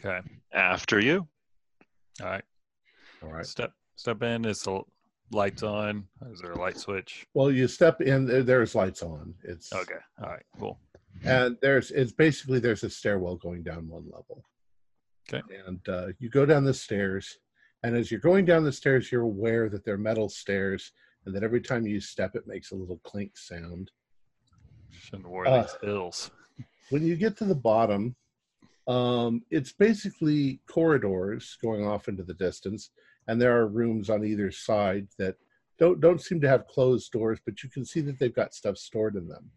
Okay. 0.00 0.20
After 0.52 0.98
you. 0.98 1.28
All 2.20 2.26
right. 2.26 2.44
All 3.22 3.30
right. 3.30 3.46
Step 3.46 3.72
step 3.94 4.22
in. 4.24 4.44
Is 4.44 4.62
the 4.62 4.80
lights 5.30 5.62
on? 5.62 6.06
Is 6.32 6.40
there 6.40 6.52
a 6.52 6.58
light 6.58 6.78
switch? 6.78 7.24
Well, 7.34 7.52
you 7.52 7.68
step 7.68 8.00
in. 8.00 8.44
There's 8.44 8.74
lights 8.74 9.02
on. 9.02 9.34
It's 9.44 9.72
Okay. 9.72 9.94
All 10.22 10.30
right. 10.30 10.42
Cool. 10.58 10.78
And 11.24 11.56
there's 11.62 11.90
it's 11.90 12.12
basically 12.12 12.58
there's 12.58 12.84
a 12.84 12.90
stairwell 12.90 13.36
going 13.36 13.62
down 13.62 13.88
one 13.88 14.04
level. 14.04 14.44
Okay. 15.32 15.42
And 15.66 15.80
uh, 15.88 16.08
you 16.18 16.28
go 16.30 16.46
down 16.46 16.64
the 16.64 16.74
stairs, 16.74 17.38
and 17.82 17.96
as 17.96 18.10
you're 18.10 18.20
going 18.20 18.44
down 18.44 18.64
the 18.64 18.72
stairs, 18.72 19.10
you're 19.10 19.22
aware 19.22 19.68
that 19.68 19.84
they're 19.84 19.98
metal 19.98 20.28
stairs, 20.28 20.92
and 21.24 21.34
that 21.34 21.42
every 21.42 21.60
time 21.60 21.86
you 21.86 22.00
step, 22.00 22.36
it 22.36 22.46
makes 22.46 22.70
a 22.70 22.76
little 22.76 23.00
clink 23.04 23.36
sound. 23.36 23.90
Shouldn't 24.90 25.28
wore 25.28 25.48
Uh, 25.48 25.62
these 25.62 25.76
hills. 25.82 26.30
when 26.90 27.02
you 27.04 27.16
get 27.16 27.36
to 27.38 27.44
the 27.44 27.54
bottom, 27.56 28.14
um, 28.86 29.42
it's 29.50 29.72
basically 29.72 30.60
corridors 30.68 31.58
going 31.60 31.84
off 31.84 32.06
into 32.08 32.22
the 32.22 32.34
distance, 32.34 32.90
and 33.26 33.40
there 33.40 33.56
are 33.58 33.66
rooms 33.66 34.08
on 34.08 34.24
either 34.24 34.52
side 34.52 35.08
that 35.18 35.34
don't 35.78 36.00
don't 36.00 36.20
seem 36.22 36.40
to 36.40 36.48
have 36.48 36.68
closed 36.68 37.10
doors, 37.12 37.40
but 37.44 37.62
you 37.62 37.68
can 37.68 37.84
see 37.84 38.00
that 38.02 38.18
they've 38.20 38.34
got 38.34 38.54
stuff 38.54 38.78
stored 38.78 39.16
in 39.16 39.26
them. 39.28 39.50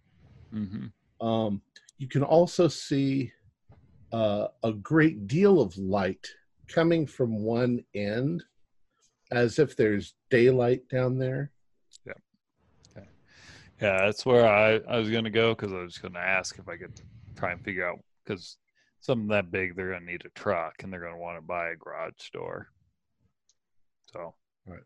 hmm 0.52 0.86
Um, 1.22 1.62
you 1.98 2.08
can 2.08 2.24
also 2.24 2.68
see 2.68 3.32
uh, 4.12 4.48
a 4.64 4.74
great 4.74 5.28
deal 5.28 5.62
of 5.62 5.78
light 5.78 6.28
coming 6.68 7.06
from 7.06 7.44
one 7.44 7.84
end, 7.94 8.44
as 9.32 9.60
if 9.60 9.76
there's 9.76 10.14
daylight 10.30 10.88
down 10.90 11.18
there. 11.18 11.52
Yeah, 12.06 13.04
Yeah, 13.82 14.06
that's 14.06 14.26
where 14.26 14.48
I, 14.48 14.80
I 14.88 14.98
was 14.98 15.10
going 15.10 15.26
to 15.26 15.30
go 15.30 15.54
because 15.54 15.74
I 15.74 15.82
was 15.82 15.98
going 15.98 16.14
to 16.14 16.20
ask 16.20 16.58
if 16.58 16.68
I 16.68 16.78
could 16.78 17.00
try 17.36 17.52
and 17.52 17.62
figure 17.62 17.88
out 17.88 18.00
because 18.24 18.58
something 19.02 19.28
that 19.30 19.52
big, 19.52 19.76
they're 19.76 19.90
going 19.90 20.06
to 20.06 20.12
need 20.12 20.26
a 20.26 20.40
truck 20.40 20.84
and 20.84 20.92
they're 20.92 21.00
going 21.00 21.14
to 21.14 21.20
want 21.20 21.38
to 21.38 21.42
buy 21.42 21.70
a 21.70 21.76
garage 21.76 22.30
door. 22.32 22.70
So, 24.12 24.34
Right. 24.70 24.84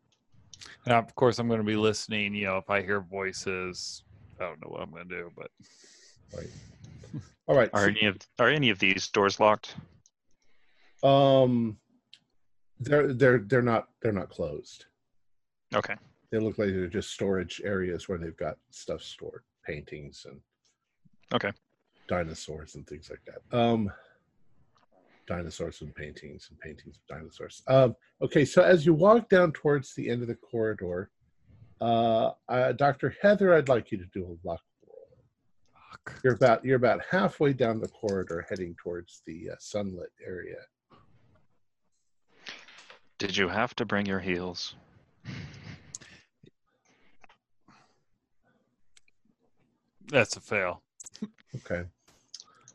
And 0.86 0.94
of 0.94 1.14
course, 1.16 1.40
I'm 1.40 1.48
going 1.48 1.60
to 1.60 1.66
be 1.66 1.76
listening. 1.76 2.34
You 2.34 2.46
know, 2.46 2.58
if 2.58 2.70
I 2.70 2.82
hear 2.82 3.02
voices, 3.02 4.04
I 4.40 4.46
don't 4.46 4.62
know 4.62 4.70
what 4.70 4.82
I'm 4.82 4.92
going 4.92 5.08
to 5.08 5.16
do, 5.16 5.32
but 5.36 5.52
All 7.46 7.56
right. 7.58 7.70
Are 7.74 7.88
any 7.90 8.06
of 8.06 8.18
are 8.40 8.50
any 8.50 8.70
of 8.70 8.80
these 8.80 9.10
doors 9.10 9.40
locked? 9.40 9.76
Um, 11.04 11.78
they're 12.80 13.14
they're 13.14 13.40
they're 13.40 13.62
not 13.62 13.90
they're 14.02 14.14
not 14.14 14.30
closed. 14.30 14.86
Okay. 15.76 15.96
They 16.32 16.40
look 16.40 16.58
like 16.58 16.70
they're 16.70 16.88
just 16.88 17.12
storage 17.12 17.62
areas 17.64 18.08
where 18.08 18.18
they've 18.18 18.38
got 18.38 18.58
stuff 18.72 19.02
stored, 19.02 19.44
paintings 19.66 20.26
and 20.28 20.40
Okay. 21.34 21.52
dinosaurs 22.08 22.76
and 22.76 22.88
things 22.88 23.10
like 23.10 23.22
that. 23.26 23.58
Um, 23.58 23.92
dinosaurs 25.28 25.82
and 25.82 25.94
paintings 25.96 26.48
and 26.50 26.60
paintings 26.60 26.98
of 26.98 27.18
dinosaurs. 27.18 27.62
Um, 27.68 27.96
okay, 28.22 28.46
so 28.46 28.62
as 28.62 28.86
you 28.86 28.94
walk 28.94 29.30
down 29.30 29.52
towards 29.52 29.94
the 29.96 30.10
end 30.10 30.22
of 30.22 30.28
the 30.28 30.36
corridor, 30.36 31.12
uh, 31.82 32.32
uh, 32.50 32.72
Dr. 32.74 33.16
Heather, 33.22 33.54
I'd 33.54 33.70
like 33.70 33.92
you 33.92 33.98
to 33.98 34.06
do 34.14 34.26
a 34.26 34.48
luck. 34.48 34.62
Fuck. 36.06 36.20
You're 36.24 36.34
about 36.34 36.64
you're 36.66 36.78
about 36.78 37.02
halfway 37.10 37.54
down 37.54 37.80
the 37.80 37.88
corridor, 37.88 38.46
heading 38.50 38.76
towards 38.82 39.22
the 39.26 39.52
uh, 39.52 39.56
sunlit 39.60 40.12
area. 40.26 40.58
Did 43.18 43.38
you 43.38 43.48
have 43.50 43.76
to 43.76 43.86
bring 43.86 44.06
your 44.06 44.20
heels? 44.20 44.76
that's 50.08 50.36
a 50.36 50.40
fail. 50.40 50.84
Okay. 51.56 51.86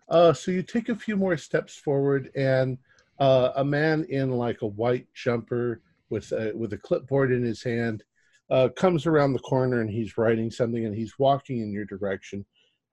Uh, 0.09 0.33
so 0.33 0.51
you 0.51 0.63
take 0.63 0.89
a 0.89 0.95
few 0.95 1.17
more 1.17 1.37
steps 1.37 1.77
forward, 1.77 2.31
and 2.35 2.79
uh, 3.21 3.51
a 3.57 3.65
man 3.65 4.05
in 4.09 4.31
like 4.31 4.63
a 4.63 4.67
white 4.67 5.07
jumper 5.15 5.83
with 6.11 6.33
a, 6.33 6.53
with 6.57 6.73
a 6.73 6.79
clipboard 6.79 7.31
in 7.31 7.45
his 7.45 7.63
hand 7.63 8.03
uh, 8.51 8.69
comes 8.75 9.07
around 9.07 9.35
the 9.35 9.39
corner, 9.41 9.81
and 9.81 9.91
he's 9.91 10.17
writing 10.17 10.51
something, 10.51 10.87
and 10.87 10.95
he's 10.95 11.19
walking 11.19 11.61
in 11.61 11.71
your 11.71 11.85
direction, 11.85 12.45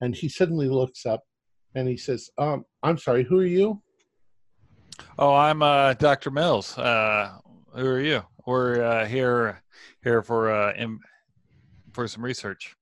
and 0.01 0.15
he 0.15 0.29
suddenly 0.29 0.67
looks 0.67 1.05
up, 1.05 1.23
and 1.75 1.87
he 1.87 1.97
says, 1.97 2.29
um, 2.37 2.65
"I'm 2.83 2.97
sorry, 2.97 3.23
who 3.23 3.39
are 3.39 3.45
you?" 3.45 3.81
Oh, 5.17 5.33
I'm 5.33 5.61
uh, 5.61 5.93
Dr. 5.93 6.31
Mills. 6.31 6.77
Uh, 6.77 7.37
who 7.73 7.85
are 7.85 8.01
you? 8.01 8.23
We're 8.45 8.83
uh, 8.83 9.05
here 9.05 9.61
here 10.03 10.21
for 10.21 10.51
uh, 10.51 10.73
im- 10.77 11.01
for 11.93 12.07
some 12.07 12.23
research. 12.23 12.75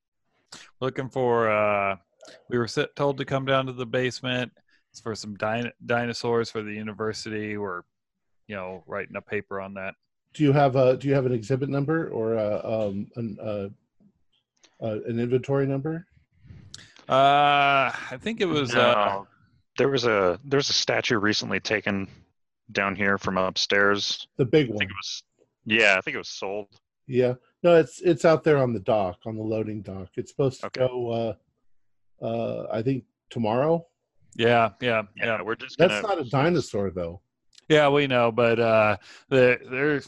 Looking 0.82 1.10
for. 1.10 1.50
Uh, 1.50 1.98
we 2.50 2.58
were 2.58 2.68
told 2.96 3.18
to 3.18 3.26
come 3.26 3.46
down 3.46 3.66
to 3.66 3.74
the 3.74 3.86
basement. 3.86 4.52
It's 4.92 5.02
for 5.02 5.16
some 5.16 5.36
din- 5.36 5.72
dinosaurs 5.86 6.50
for 6.50 6.62
the 6.62 6.74
university. 6.74 7.58
We're, 7.58 7.82
you 8.48 8.56
know, 8.56 8.84
writing 8.88 9.16
a 9.16 9.22
paper 9.22 9.60
on 9.60 9.74
that. 9.74 9.96
Do 10.34 10.44
you 10.44 10.52
have 10.52 10.76
a 10.76 10.98
Do 10.98 11.08
you 11.08 11.14
have 11.16 11.26
an 11.26 11.32
exhibit 11.32 11.70
number 11.70 12.10
or 12.10 12.36
a, 12.36 12.62
um, 12.64 13.08
an 13.16 13.38
uh, 13.42 13.68
uh, 14.84 15.00
an 15.08 15.20
inventory 15.20 15.66
number? 15.66 16.06
Uh, 17.10 17.92
I 18.12 18.18
think 18.20 18.42
it 18.42 18.46
was. 18.46 18.74
Uh, 18.76 18.94
No. 18.94 19.28
there 19.78 19.90
was 19.90 20.06
a 20.06 20.40
there's 20.46 20.70
a 20.70 20.74
statue 20.74 21.18
recently 21.18 21.60
taken 21.60 22.08
down 22.72 22.96
here 22.96 23.18
from 23.18 23.38
upstairs. 23.38 24.28
The 24.38 24.46
big 24.46 24.68
I 24.68 24.70
one. 24.70 24.78
think 24.80 24.92
it 24.92 24.96
was 24.96 25.24
yeah, 25.66 25.96
I 25.98 26.02
think 26.02 26.16
it 26.16 26.20
was 26.20 26.30
sold. 26.30 26.68
Yeah. 27.08 27.34
No, 27.64 27.76
it's 27.76 28.02
it's 28.02 28.26
out 28.26 28.44
there 28.44 28.58
on 28.58 28.74
the 28.74 28.80
dock, 28.80 29.20
on 29.26 29.36
the 29.36 29.44
loading 29.44 29.82
dock. 29.82 30.10
It's 30.16 30.32
supposed 30.32 30.62
to 30.62 30.68
Okay. 30.68 30.88
go 30.88 31.36
uh 32.22 32.26
uh 32.26 32.68
I 32.72 32.82
think 32.82 33.04
tomorrow. 33.30 33.86
yeah, 34.36 34.70
yeah, 34.82 35.04
Yeah, 35.18 35.26
yeah. 35.26 35.42
we're 35.42 35.56
just 35.56 35.78
That's 35.78 36.02
gonna 36.02 36.16
not 36.16 36.26
a 36.26 36.30
dinosaur 36.30 36.90
though. 36.92 37.22
Yeah, 37.70 37.90
we 37.90 38.08
know, 38.08 38.32
but 38.32 38.60
uh, 38.60 38.98
the 39.30 39.58
there's, 39.72 40.06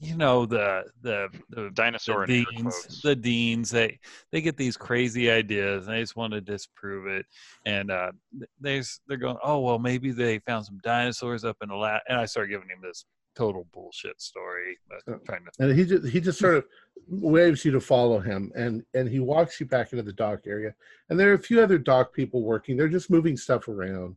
you 0.00 0.16
know, 0.16 0.46
the 0.46 0.84
the 1.02 1.28
the 1.50 1.70
dinosaur 1.74 2.26
the 2.26 2.44
deans, 2.44 3.00
the 3.02 3.16
deans, 3.16 3.70
they 3.70 3.98
they 4.30 4.40
get 4.40 4.56
these 4.56 4.76
crazy 4.76 5.30
ideas 5.30 5.86
and 5.86 5.96
they 5.96 6.00
just 6.00 6.16
want 6.16 6.32
to 6.32 6.40
disprove 6.40 7.06
it. 7.08 7.26
And 7.66 7.90
uh, 7.90 8.12
they 8.60 8.78
s- 8.78 9.00
they're 9.08 9.16
going, 9.16 9.38
oh 9.42 9.60
well, 9.60 9.78
maybe 9.78 10.12
they 10.12 10.38
found 10.40 10.66
some 10.66 10.78
dinosaurs 10.84 11.44
up 11.44 11.56
in 11.62 11.68
the 11.68 11.74
lab. 11.74 12.02
And 12.08 12.18
I 12.18 12.26
start 12.26 12.48
giving 12.48 12.68
him 12.68 12.78
this 12.80 13.06
total 13.34 13.66
bullshit 13.72 14.20
story, 14.20 14.78
but 14.88 15.24
trying 15.24 15.44
to. 15.44 15.50
And 15.58 15.76
he 15.76 15.84
just 15.84 16.06
he 16.08 16.20
just 16.20 16.38
sort 16.38 16.54
of 16.54 16.64
waves 17.08 17.64
you 17.64 17.72
to 17.72 17.80
follow 17.80 18.20
him 18.20 18.52
and 18.54 18.84
and 18.94 19.08
he 19.08 19.18
walks 19.18 19.58
you 19.58 19.66
back 19.66 19.92
into 19.92 20.04
the 20.04 20.12
dock 20.12 20.40
area. 20.46 20.74
And 21.08 21.18
there 21.18 21.30
are 21.30 21.34
a 21.34 21.38
few 21.38 21.60
other 21.60 21.78
dock 21.78 22.12
people 22.12 22.42
working. 22.42 22.76
They're 22.76 22.88
just 22.88 23.10
moving 23.10 23.36
stuff 23.36 23.66
around. 23.66 24.16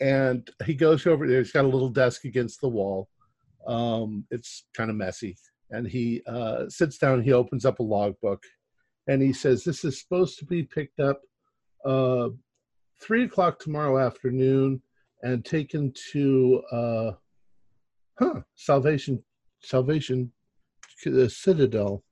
And 0.00 0.48
he 0.64 0.74
goes 0.74 1.06
over 1.06 1.26
there. 1.26 1.38
He's 1.38 1.52
got 1.52 1.64
a 1.64 1.68
little 1.68 1.88
desk 1.88 2.24
against 2.24 2.60
the 2.60 2.68
wall. 2.68 3.08
Um, 3.66 4.26
it's 4.30 4.64
kind 4.74 4.90
of 4.90 4.96
messy. 4.96 5.36
And 5.70 5.86
he 5.86 6.22
uh, 6.26 6.68
sits 6.68 6.98
down. 6.98 7.22
He 7.22 7.32
opens 7.32 7.64
up 7.64 7.78
a 7.78 7.82
logbook, 7.82 8.42
and 9.08 9.22
he 9.22 9.32
says, 9.32 9.64
"This 9.64 9.84
is 9.84 10.00
supposed 10.00 10.38
to 10.38 10.44
be 10.44 10.64
picked 10.64 11.00
up 11.00 11.22
uh, 11.84 12.28
three 13.00 13.24
o'clock 13.24 13.58
tomorrow 13.58 13.98
afternoon 13.98 14.82
and 15.22 15.44
taken 15.44 15.92
to 16.12 16.62
uh, 16.70 17.12
huh 18.18 18.40
Salvation 18.54 19.22
Salvation 19.62 20.32
the 21.04 21.28
Citadel. 21.28 22.04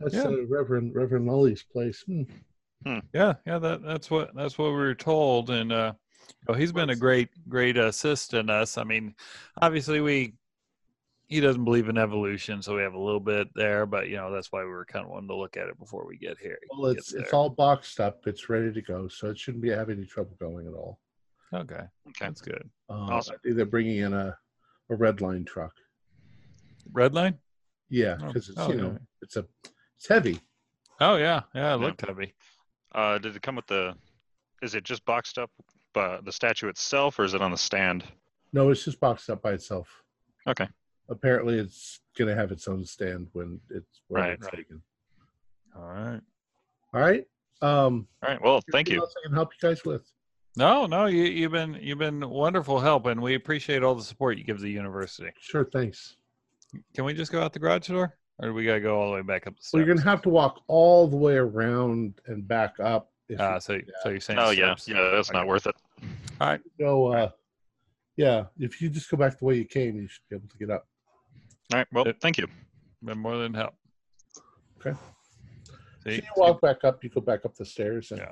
That's 0.00 0.14
Yeah. 0.14 0.24
uh, 0.24 0.46
Reverend 0.46 0.94
Reverend 0.94 1.26
Lully's 1.26 1.62
place. 1.62 2.04
Hmm. 2.06 2.22
Yeah, 3.12 3.34
yeah, 3.46 3.58
that 3.58 3.82
that's 3.82 4.10
what 4.10 4.34
that's 4.34 4.58
what 4.58 4.68
we 4.68 4.76
were 4.76 4.94
told, 4.94 5.50
and 5.50 5.72
uh, 5.72 5.92
you 6.28 6.34
know, 6.48 6.54
he's 6.54 6.72
been 6.72 6.90
a 6.90 6.96
great 6.96 7.30
great 7.48 7.76
assist 7.76 8.34
in 8.34 8.48
us. 8.48 8.78
I 8.78 8.84
mean, 8.84 9.14
obviously 9.60 10.00
we 10.00 10.34
he 11.28 11.40
doesn't 11.40 11.64
believe 11.64 11.88
in 11.88 11.98
evolution, 11.98 12.62
so 12.62 12.76
we 12.76 12.82
have 12.82 12.94
a 12.94 12.98
little 13.00 13.20
bit 13.20 13.48
there, 13.54 13.84
but 13.86 14.08
you 14.08 14.16
know 14.16 14.32
that's 14.32 14.52
why 14.52 14.62
we 14.62 14.70
were 14.70 14.84
kind 14.84 15.04
of 15.04 15.10
wanting 15.10 15.28
to 15.28 15.34
look 15.36 15.56
at 15.56 15.68
it 15.68 15.78
before 15.78 16.06
we 16.06 16.16
get 16.16 16.38
here. 16.38 16.58
Well, 16.70 16.90
it's 16.90 17.12
it's 17.12 17.32
all 17.32 17.48
boxed 17.50 18.00
up. 18.00 18.26
It's 18.26 18.48
ready 18.48 18.72
to 18.72 18.82
go, 18.82 19.08
so 19.08 19.30
it 19.30 19.38
shouldn't 19.38 19.62
be 19.62 19.70
having 19.70 19.98
any 19.98 20.06
trouble 20.06 20.36
going 20.38 20.66
at 20.66 20.74
all. 20.74 21.00
okay. 21.52 21.74
Okay. 21.74 21.86
That's 22.20 22.40
good. 22.40 22.68
Uh, 22.88 22.94
Awesome. 22.94 23.34
I 23.34 23.38
think 23.42 23.56
they're 23.56 23.66
bringing 23.66 23.98
in 23.98 24.12
a 24.12 24.36
a 24.90 24.94
red 24.94 25.20
line 25.20 25.44
truck. 25.44 25.72
Red 26.92 27.12
line? 27.14 27.38
Yeah, 27.88 28.16
Oh, 28.22 28.28
because 28.28 28.48
it's 28.48 28.58
oh, 28.58 28.70
you 28.70 28.76
know 28.76 28.86
okay. 28.88 28.98
it's 29.22 29.36
a 29.36 29.44
it's 29.96 30.08
heavy. 30.08 30.40
Oh 31.00 31.16
yeah, 31.16 31.42
yeah. 31.54 31.74
It 31.74 31.80
Yeah. 31.80 31.86
looked 31.86 32.06
heavy. 32.06 32.34
Uh, 32.92 33.18
did 33.18 33.34
it 33.36 33.42
come 33.42 33.56
with 33.56 33.66
the? 33.66 33.94
Is 34.62 34.74
it 34.74 34.84
just 34.84 35.04
boxed 35.04 35.36
up, 35.38 35.50
uh, 35.96 36.18
the 36.24 36.32
statue 36.32 36.68
itself, 36.68 37.18
or 37.18 37.24
is 37.24 37.34
it 37.34 37.42
on 37.42 37.50
the 37.50 37.58
stand? 37.58 38.04
No, 38.54 38.70
it's 38.70 38.84
just 38.84 38.98
boxed 39.00 39.28
up 39.28 39.42
by 39.42 39.52
itself. 39.52 40.02
Okay. 40.46 40.66
Apparently, 41.08 41.58
it's 41.58 42.00
going 42.18 42.28
to 42.28 42.34
have 42.34 42.50
its 42.52 42.66
own 42.68 42.84
stand 42.84 43.28
when 43.32 43.60
it's 43.70 44.00
when 44.08 44.22
Right, 44.22 44.32
it's 44.32 44.44
right. 44.44 44.56
taken. 44.56 44.82
All 45.76 45.86
right. 45.88 46.20
All 46.94 47.00
right. 47.00 47.24
Um, 47.62 48.06
All 48.22 48.30
right. 48.30 48.42
Well, 48.42 48.60
thank 48.72 48.88
you. 48.88 49.00
else 49.00 49.14
I 49.18 49.26
can 49.28 49.34
help 49.34 49.50
you 49.60 49.68
guys 49.68 49.84
with. 49.84 50.10
No, 50.56 50.86
no, 50.86 51.04
you 51.06 51.24
you've 51.24 51.52
been 51.52 51.78
you've 51.82 51.98
been 51.98 52.28
wonderful 52.28 52.80
help, 52.80 53.06
and 53.06 53.20
we 53.20 53.34
appreciate 53.34 53.82
all 53.82 53.94
the 53.94 54.02
support 54.02 54.38
you 54.38 54.44
give 54.44 54.58
the 54.60 54.70
university. 54.70 55.30
Sure, 55.38 55.64
thanks. 55.64 56.16
Can 56.94 57.04
we 57.04 57.12
just 57.12 57.30
go 57.30 57.42
out 57.42 57.52
the 57.52 57.58
garage 57.58 57.88
door, 57.88 58.16
or 58.38 58.48
do 58.48 58.54
we 58.54 58.64
gotta 58.64 58.80
go 58.80 58.98
all 58.98 59.10
the 59.10 59.16
way 59.16 59.22
back 59.22 59.46
up 59.46 59.54
the 59.56 59.62
steps? 59.62 59.72
Well, 59.74 59.80
you're 59.80 59.86
going 59.86 59.98
to 60.02 60.08
have 60.08 60.22
to 60.22 60.30
walk 60.30 60.62
all 60.66 61.08
the 61.08 61.16
way 61.16 61.36
around 61.36 62.14
and 62.26 62.48
back 62.48 62.80
up. 62.80 63.10
If 63.28 63.38
Ah, 63.40 63.54
you 63.56 63.60
so 63.60 63.80
so 64.02 64.08
you're 64.08 64.20
saying? 64.20 64.38
Oh 64.38 64.50
yeah, 64.50 64.74
steps. 64.76 64.88
yeah. 64.88 65.10
That's 65.12 65.30
not 65.32 65.46
worth 65.46 65.66
it. 65.66 65.74
All 66.40 66.48
right. 66.48 66.60
go, 66.78 67.06
uh, 67.12 67.30
yeah, 68.16 68.44
if 68.58 68.80
you 68.80 68.88
just 68.88 69.10
go 69.10 69.18
back 69.18 69.38
the 69.38 69.44
way 69.44 69.56
you 69.56 69.64
came, 69.66 69.96
you 69.96 70.08
should 70.08 70.22
be 70.30 70.36
able 70.36 70.48
to 70.48 70.56
get 70.58 70.70
up. 70.70 70.86
All 71.72 71.78
right. 71.78 71.86
Well, 71.92 72.04
thank 72.20 72.38
you. 72.38 72.46
Been 73.02 73.18
more 73.18 73.36
than 73.38 73.54
help. 73.54 73.74
Okay. 74.80 74.96
So 76.04 76.10
you 76.10 76.22
walk 76.36 76.60
back 76.60 76.84
up, 76.84 77.02
you 77.02 77.10
go 77.10 77.20
back 77.20 77.44
up 77.44 77.54
the 77.56 77.64
stairs, 77.64 78.12
and 78.12 78.20
Yeah. 78.20 78.30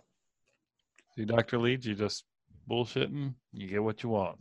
see, 1.16 1.24
Dr. 1.24 1.58
Leeds, 1.58 1.86
you 1.86 1.94
just 1.94 2.24
bullshitting. 2.70 3.34
You 3.52 3.66
get 3.68 3.82
what 3.82 4.02
you 4.02 4.10
want. 4.10 4.38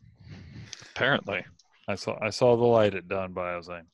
Apparently. 0.96 1.44
I 1.88 1.96
saw 1.96 2.18
I 2.22 2.30
saw 2.30 2.56
the 2.56 2.64
light 2.64 2.96
at 2.96 3.08
Don 3.08 3.34
Biozine. 3.34 3.88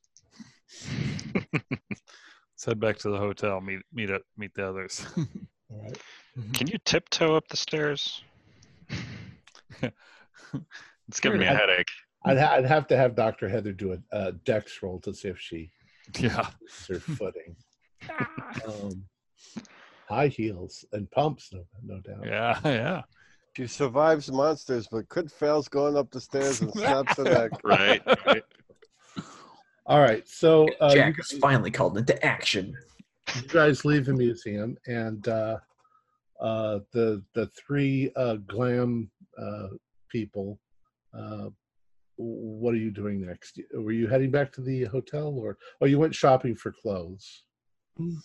Let's 1.71 2.65
head 2.65 2.79
back 2.79 2.97
to 2.99 3.09
the 3.09 3.17
hotel. 3.17 3.61
Meet 3.61 3.79
meet 3.93 4.11
up 4.11 4.21
meet 4.37 4.53
the 4.53 4.67
others. 4.67 5.05
all 5.17 5.81
right. 5.81 5.97
Can 6.53 6.67
you 6.67 6.77
tiptoe 6.85 7.35
up 7.35 7.47
the 7.47 7.57
stairs? 7.57 8.21
It's 11.07 11.19
giving 11.19 11.39
me 11.39 11.47
a 11.47 11.55
headache. 11.55 11.87
I'd, 12.25 12.37
ha- 12.37 12.53
I'd 12.53 12.65
have 12.65 12.87
to 12.87 12.97
have 12.97 13.15
Dr. 13.15 13.47
Heather 13.47 13.71
do 13.71 13.93
a, 13.93 13.99
a 14.11 14.31
dex 14.33 14.81
roll 14.83 14.99
to 15.01 15.13
see 15.13 15.29
if 15.29 15.39
she 15.39 15.71
yeah. 16.19 16.49
is 16.67 16.87
her 16.87 16.99
footing. 16.99 17.55
Um, 18.65 19.03
high 20.07 20.27
heels 20.27 20.85
and 20.93 21.09
pumps, 21.11 21.51
no, 21.53 21.65
no 21.83 21.99
doubt. 21.99 22.25
Yeah, 22.25 22.59
yeah. 22.65 23.01
She 23.55 23.67
survives 23.67 24.31
monsters, 24.31 24.87
but 24.89 25.09
could 25.09 25.31
fails 25.31 25.67
going 25.67 25.97
up 25.97 26.09
the 26.09 26.21
stairs 26.21 26.61
and 26.61 26.71
snaps 26.71 27.17
her 27.17 27.23
neck. 27.25 27.51
Right. 27.63 28.01
right. 28.25 28.43
All 29.85 29.99
right, 29.99 30.27
so 30.27 30.67
uh, 30.79 30.89
you, 30.89 30.95
Jack 30.95 31.17
guys, 31.17 31.31
is 31.31 31.39
finally 31.39 31.71
called 31.71 31.97
into 31.97 32.25
action. 32.25 32.73
you 33.35 33.41
guys 33.49 33.83
leave 33.85 34.05
the 34.05 34.13
museum, 34.13 34.77
and 34.87 35.27
uh, 35.27 35.57
uh, 36.39 36.79
the 36.93 37.23
the 37.33 37.47
three 37.47 38.11
uh, 38.15 38.35
glam 38.35 39.09
uh, 39.37 39.67
people. 40.09 40.59
What 42.21 42.73
are 42.73 42.77
you 42.77 42.91
doing 42.91 43.25
next? 43.25 43.61
Were 43.73 43.93
you 43.93 44.07
heading 44.07 44.29
back 44.29 44.51
to 44.53 44.61
the 44.61 44.83
hotel, 44.85 45.33
or 45.37 45.57
oh, 45.79 45.85
you 45.85 45.97
went 45.97 46.13
shopping 46.13 46.53
for 46.53 46.71
clothes? 46.71 47.43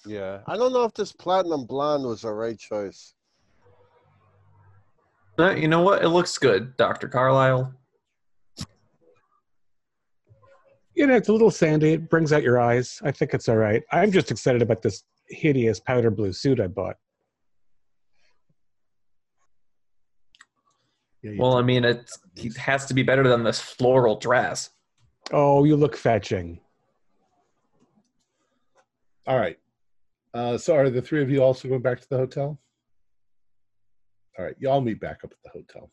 Yeah. 0.05 0.41
I 0.49 0.57
don't 0.57 0.73
know 0.73 0.83
if 0.83 0.95
this 0.95 1.13
platinum 1.13 1.65
blonde 1.65 2.05
was 2.05 2.23
the 2.23 2.33
right 2.33 2.59
choice. 2.59 3.15
Uh, 5.39 5.53
you 5.53 5.69
know 5.69 5.83
what? 5.83 6.03
It 6.03 6.09
looks 6.09 6.37
good, 6.39 6.77
Doctor 6.77 7.09
Carlisle. 7.09 7.73
You 10.95 11.07
know, 11.09 11.15
it's 11.15 11.29
a 11.29 11.33
little 11.33 11.51
sandy. 11.51 11.95
It 11.95 12.11
brings 12.11 12.33
out 12.33 12.43
your 12.43 12.61
eyes. 12.61 13.01
I 13.05 13.13
think 13.13 13.35
it's 13.35 13.49
all 13.49 13.57
right. 13.57 13.83
I'm 13.93 14.13
just 14.13 14.31
excited 14.31 14.63
about 14.63 14.83
this 14.83 15.05
hideous 15.29 15.81
powder 15.81 16.11
blue 16.11 16.33
suit 16.33 16.61
I 16.61 16.69
bought. 16.69 16.97
Yeah, 21.25 21.33
Well, 21.39 21.57
I 21.57 21.62
mean, 21.62 21.85
it, 21.87 22.11
it 22.37 22.55
has 22.59 22.85
to 22.87 22.95
be 22.95 23.03
better 23.03 23.27
than 23.27 23.43
this 23.43 23.59
floral 23.59 24.16
dress. 24.18 24.68
Oh, 25.33 25.64
you 25.64 25.75
look 25.75 25.97
fetching. 25.97 26.61
All 29.27 29.39
right. 29.39 29.59
Uh, 30.35 30.59
so 30.59 30.77
are 30.77 30.91
the 30.91 31.01
three 31.01 31.22
of 31.22 31.31
you 31.31 31.43
also 31.43 31.66
going 31.66 31.81
back 31.81 31.99
to 31.99 32.09
the 32.11 32.18
hotel? 32.18 32.59
All 34.39 34.45
right, 34.45 34.57
y'all 34.59 34.83
meet 34.83 35.01
back 35.01 35.25
up 35.25 35.33
at 35.33 35.43
the 35.45 35.51
hotel. 35.51 35.91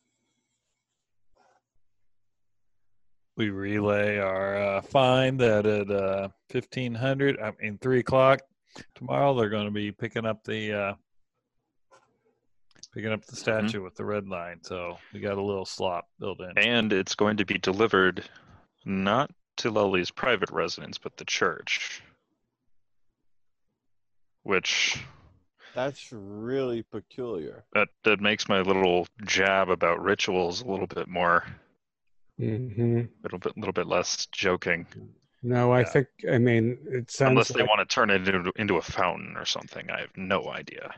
We 3.37 3.51
relay 3.51 4.17
our 4.17 4.57
uh, 4.57 4.81
find 4.81 5.39
that 5.39 5.65
at 5.65 5.89
uh, 5.89 6.29
fifteen 6.49 6.93
hundred. 6.93 7.39
I 7.39 7.53
mean, 7.61 7.77
three 7.77 7.99
o'clock 7.99 8.41
tomorrow. 8.95 9.33
They're 9.33 9.49
going 9.49 9.65
to 9.65 9.71
be 9.71 9.91
picking 9.91 10.25
up 10.25 10.43
the 10.43 10.73
uh, 10.73 10.93
picking 12.93 13.11
up 13.11 13.25
the 13.25 13.35
statue 13.35 13.81
with 13.83 13.95
the 13.95 14.05
red 14.05 14.27
line. 14.27 14.59
So 14.63 14.97
we 15.13 15.19
got 15.19 15.37
a 15.37 15.41
little 15.41 15.65
slop 15.65 16.07
built 16.19 16.39
in. 16.41 16.57
And 16.57 16.91
it's 16.93 17.15
going 17.15 17.37
to 17.37 17.45
be 17.45 17.57
delivered 17.57 18.23
not 18.85 19.31
to 19.57 19.69
Lully's 19.71 20.11
private 20.11 20.49
residence, 20.51 20.97
but 20.97 21.17
the 21.17 21.25
church. 21.25 22.01
Which 24.43 24.97
That's 25.75 26.09
really 26.11 26.81
peculiar. 26.83 27.63
that 27.73 27.89
that 28.03 28.19
makes 28.19 28.49
my 28.49 28.61
little 28.61 29.07
jab 29.25 29.69
about 29.69 30.01
rituals 30.01 30.61
a 30.61 30.65
little 30.67 30.87
bit 30.87 31.07
more, 31.07 31.45
hmm 32.37 32.99
a 32.99 33.07
little 33.23 33.37
bit, 33.39 33.55
little 33.55 33.71
bit 33.73 33.85
less 33.87 34.25
joking. 34.31 34.87
No, 35.43 35.71
I 35.71 35.81
Yeah. 35.81 35.85
think. 35.89 36.07
I 36.29 36.37
mean, 36.39 36.77
it 36.87 37.11
sounds. 37.11 37.29
Unless 37.31 37.47
they 37.49 37.61
like- 37.61 37.69
want 37.69 37.87
to 37.87 37.93
turn 37.93 38.09
it 38.09 38.27
into, 38.27 38.51
into 38.55 38.77
a 38.77 38.81
fountain 38.81 39.37
or 39.37 39.45
something, 39.45 39.89
I 39.91 40.01
have 40.01 40.17
no 40.17 40.49
idea. 40.49 40.95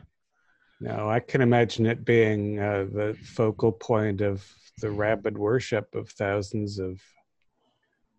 No, 0.80 1.08
I 1.08 1.20
can 1.20 1.40
imagine 1.40 1.86
it 1.86 2.04
being 2.04 2.58
uh, 2.58 2.86
the 2.92 3.16
focal 3.22 3.72
point 3.72 4.20
of 4.20 4.44
the 4.80 4.90
rabid 4.90 5.38
worship 5.38 5.94
of 5.94 6.10
thousands 6.10 6.78
of 6.78 7.00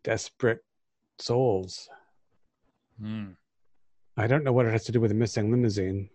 desperate 0.03 0.63
souls. 1.19 1.89
Hmm. 2.99 3.31
I 4.17 4.27
don't 4.27 4.43
know 4.43 4.53
what 4.53 4.65
it 4.65 4.71
has 4.71 4.85
to 4.85 4.91
do 4.91 5.01
with 5.01 5.11
a 5.11 5.15
missing 5.15 5.51
limousine, 5.51 6.09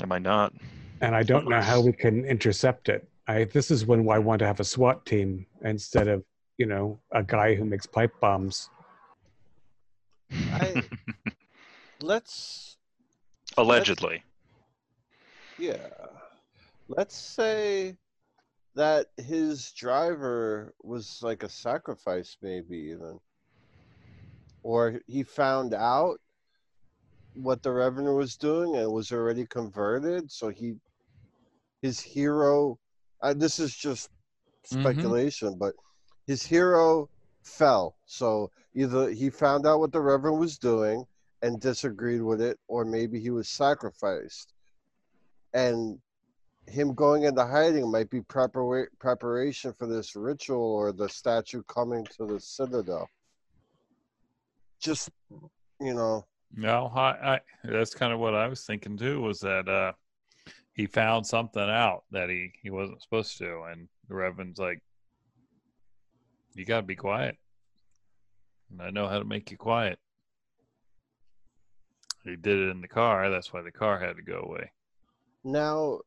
Am 0.00 0.12
I 0.12 0.18
not? 0.18 0.52
and 1.00 1.14
I 1.14 1.22
don't 1.22 1.48
know 1.48 1.60
how 1.60 1.80
we 1.80 1.92
can 1.92 2.24
intercept 2.24 2.88
it. 2.88 3.08
I 3.26 3.44
this 3.44 3.70
is 3.70 3.86
when 3.86 4.08
I 4.08 4.18
want 4.18 4.40
to 4.40 4.46
have 4.46 4.60
a 4.60 4.64
SWAT 4.64 5.06
team 5.06 5.46
instead 5.62 6.08
of 6.08 6.22
you 6.58 6.66
know 6.66 7.00
a 7.12 7.22
guy 7.22 7.54
who 7.54 7.64
makes 7.64 7.86
pipe 7.86 8.12
bombs. 8.20 8.68
I 10.52 10.82
let's 12.02 12.76
Allegedly. 13.56 14.22
Yeah. 15.66 16.06
Let's 16.88 17.16
say 17.16 17.96
that 18.74 19.06
his 19.16 19.72
driver 19.72 20.74
was 20.82 21.20
like 21.22 21.42
a 21.42 21.48
sacrifice, 21.48 22.36
maybe 22.42 22.76
even. 22.76 23.20
Or 24.62 25.00
he 25.06 25.22
found 25.22 25.74
out 25.74 26.20
what 27.34 27.62
the 27.62 27.72
revenue 27.72 28.14
was 28.16 28.36
doing 28.36 28.76
and 28.76 28.92
was 28.92 29.12
already 29.12 29.46
converted, 29.46 30.30
so 30.32 30.48
he 30.50 30.74
his 31.82 32.00
hero 32.00 32.78
uh, 33.22 33.34
this 33.34 33.58
is 33.60 33.74
just 33.74 34.10
Mhm. 34.72 34.72
speculation, 34.72 35.58
but 35.58 35.74
his 36.26 36.44
hero 36.46 37.10
fell. 37.44 37.96
So 38.06 38.50
either 38.74 39.10
he 39.10 39.30
found 39.30 39.66
out 39.66 39.80
what 39.80 39.92
the 39.92 40.00
Reverend 40.00 40.40
was 40.40 40.58
doing 40.58 41.06
and 41.42 41.60
disagreed 41.60 42.22
with 42.22 42.40
it, 42.42 42.58
or 42.68 42.84
maybe 42.84 43.20
he 43.20 43.30
was 43.30 43.48
sacrificed. 43.50 44.53
And 45.54 45.98
him 46.66 46.94
going 46.94 47.22
into 47.22 47.44
hiding 47.44 47.90
might 47.90 48.10
be 48.10 48.20
prepara- 48.20 48.88
preparation 48.98 49.72
for 49.78 49.86
this 49.86 50.16
ritual 50.16 50.60
or 50.60 50.92
the 50.92 51.08
statue 51.08 51.62
coming 51.64 52.04
to 52.16 52.26
the 52.26 52.40
citadel. 52.40 53.08
Just, 54.80 55.10
you 55.80 55.94
know, 55.94 56.26
No, 56.54 56.92
I, 56.94 57.34
I 57.34 57.40
that's 57.62 57.94
kind 57.94 58.12
of 58.12 58.18
what 58.18 58.34
I 58.34 58.48
was 58.48 58.64
thinking 58.64 58.96
too. 58.96 59.20
Was 59.20 59.40
that 59.40 59.68
uh, 59.68 59.92
he 60.74 60.86
found 60.86 61.26
something 61.26 61.62
out 61.62 62.04
that 62.10 62.28
he 62.28 62.52
he 62.60 62.70
wasn't 62.70 63.00
supposed 63.02 63.38
to, 63.38 63.62
and 63.70 63.88
the 64.08 64.14
Reverend's 64.14 64.58
like, 64.58 64.82
"You 66.54 66.64
got 66.66 66.80
to 66.80 66.86
be 66.86 66.96
quiet," 66.96 67.38
and 68.70 68.82
I 68.82 68.90
know 68.90 69.08
how 69.08 69.18
to 69.18 69.24
make 69.24 69.50
you 69.50 69.56
quiet. 69.56 69.98
He 72.24 72.36
did 72.36 72.58
it 72.58 72.70
in 72.70 72.80
the 72.80 72.88
car. 72.88 73.30
That's 73.30 73.52
why 73.52 73.62
the 73.62 73.72
car 73.72 73.98
had 73.98 74.16
to 74.16 74.22
go 74.22 74.40
away. 74.40 74.70
Now 75.44 76.00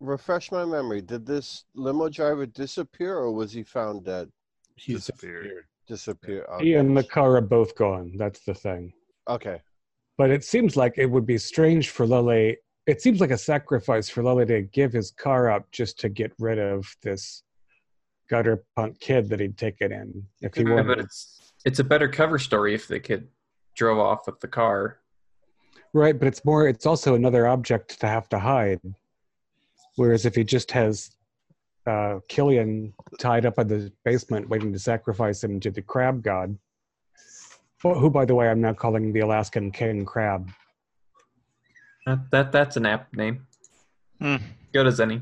refresh 0.00 0.50
my 0.52 0.64
memory. 0.64 1.00
Did 1.00 1.24
this 1.26 1.64
limo 1.74 2.08
driver 2.08 2.46
disappear 2.46 3.16
or 3.16 3.32
was 3.32 3.52
he 3.52 3.62
found 3.62 4.04
dead? 4.04 4.30
He 4.76 4.94
Disappeared. 4.94 5.64
Disappear. 5.86 6.46
Oh, 6.50 6.58
he 6.58 6.74
Okay. 6.74 6.80
and 6.80 6.96
the 6.96 7.04
car 7.04 7.36
are 7.36 7.40
both 7.40 7.74
gone. 7.76 8.12
That's 8.16 8.40
the 8.44 8.54
thing. 8.54 8.92
okay. 9.28 9.60
But 10.18 10.30
it 10.30 10.42
seems 10.44 10.76
like 10.76 10.94
it 10.98 11.06
would 11.06 11.26
be 11.26 11.38
strange 11.38 11.90
for 11.90 12.04
Lily. 12.04 12.56
It 12.86 13.00
seems 13.00 13.20
like 13.20 13.30
a 13.30 13.38
sacrifice 13.38 14.08
for 14.08 14.24
Lily 14.24 14.46
to 14.46 14.62
give 14.62 14.92
his 14.92 15.12
car 15.12 15.48
up 15.48 15.70
just 15.70 15.98
to 16.00 16.08
get 16.08 16.32
rid 16.40 16.58
of 16.58 16.92
this 17.02 17.44
gutter 18.28 18.64
punk 18.74 18.98
kid 18.98 19.28
that 19.28 19.38
he'd 19.38 19.56
taken 19.56 19.92
in. 19.92 20.26
If 20.42 20.56
he 20.56 20.64
Yeah, 20.64 20.70
wanted, 20.70 20.86
but 20.88 20.98
it's 20.98 21.52
it's 21.64 21.78
a 21.78 21.84
better 21.84 22.08
cover 22.08 22.38
story 22.38 22.74
if 22.74 22.88
the 22.88 22.98
kid 22.98 23.28
drove 23.76 23.98
off 23.98 24.26
with 24.26 24.40
the 24.40 24.48
car. 24.48 24.98
Right? 25.92 26.18
But 26.18 26.28
it's 26.28 26.44
more. 26.44 26.68
It's 26.68 26.86
also 26.86 27.14
another 27.14 27.46
object 27.46 28.00
to 28.00 28.06
have 28.08 28.28
to 28.30 28.38
hide. 28.38 28.80
Whereas 29.96 30.26
if 30.26 30.34
he 30.34 30.44
just 30.44 30.70
has 30.72 31.10
uh, 31.86 32.20
Killian 32.28 32.92
tied 33.18 33.46
up 33.46 33.58
in 33.58 33.68
the 33.68 33.92
basement, 34.04 34.48
waiting 34.48 34.72
to 34.72 34.78
sacrifice 34.78 35.42
him 35.42 35.58
to 35.60 35.70
the 35.70 35.82
crab 35.82 36.22
god, 36.22 36.56
who, 37.82 37.94
who, 37.94 38.10
by 38.10 38.24
the 38.24 38.34
way, 38.34 38.48
I'm 38.48 38.60
now 38.60 38.74
calling 38.74 39.12
the 39.12 39.20
Alaskan 39.20 39.70
king 39.70 40.04
crab. 40.04 40.50
That, 42.06 42.30
that 42.30 42.52
that's 42.52 42.76
an 42.76 42.86
apt 42.86 43.16
name. 43.16 43.46
Hmm. 44.20 44.36
Good 44.72 44.86
as 44.86 45.00
any. 45.00 45.20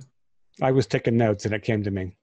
I 0.62 0.72
was 0.72 0.86
taking 0.86 1.16
notes 1.16 1.44
and 1.44 1.54
it 1.54 1.62
came 1.62 1.82
to 1.82 1.90
me. 1.90 2.16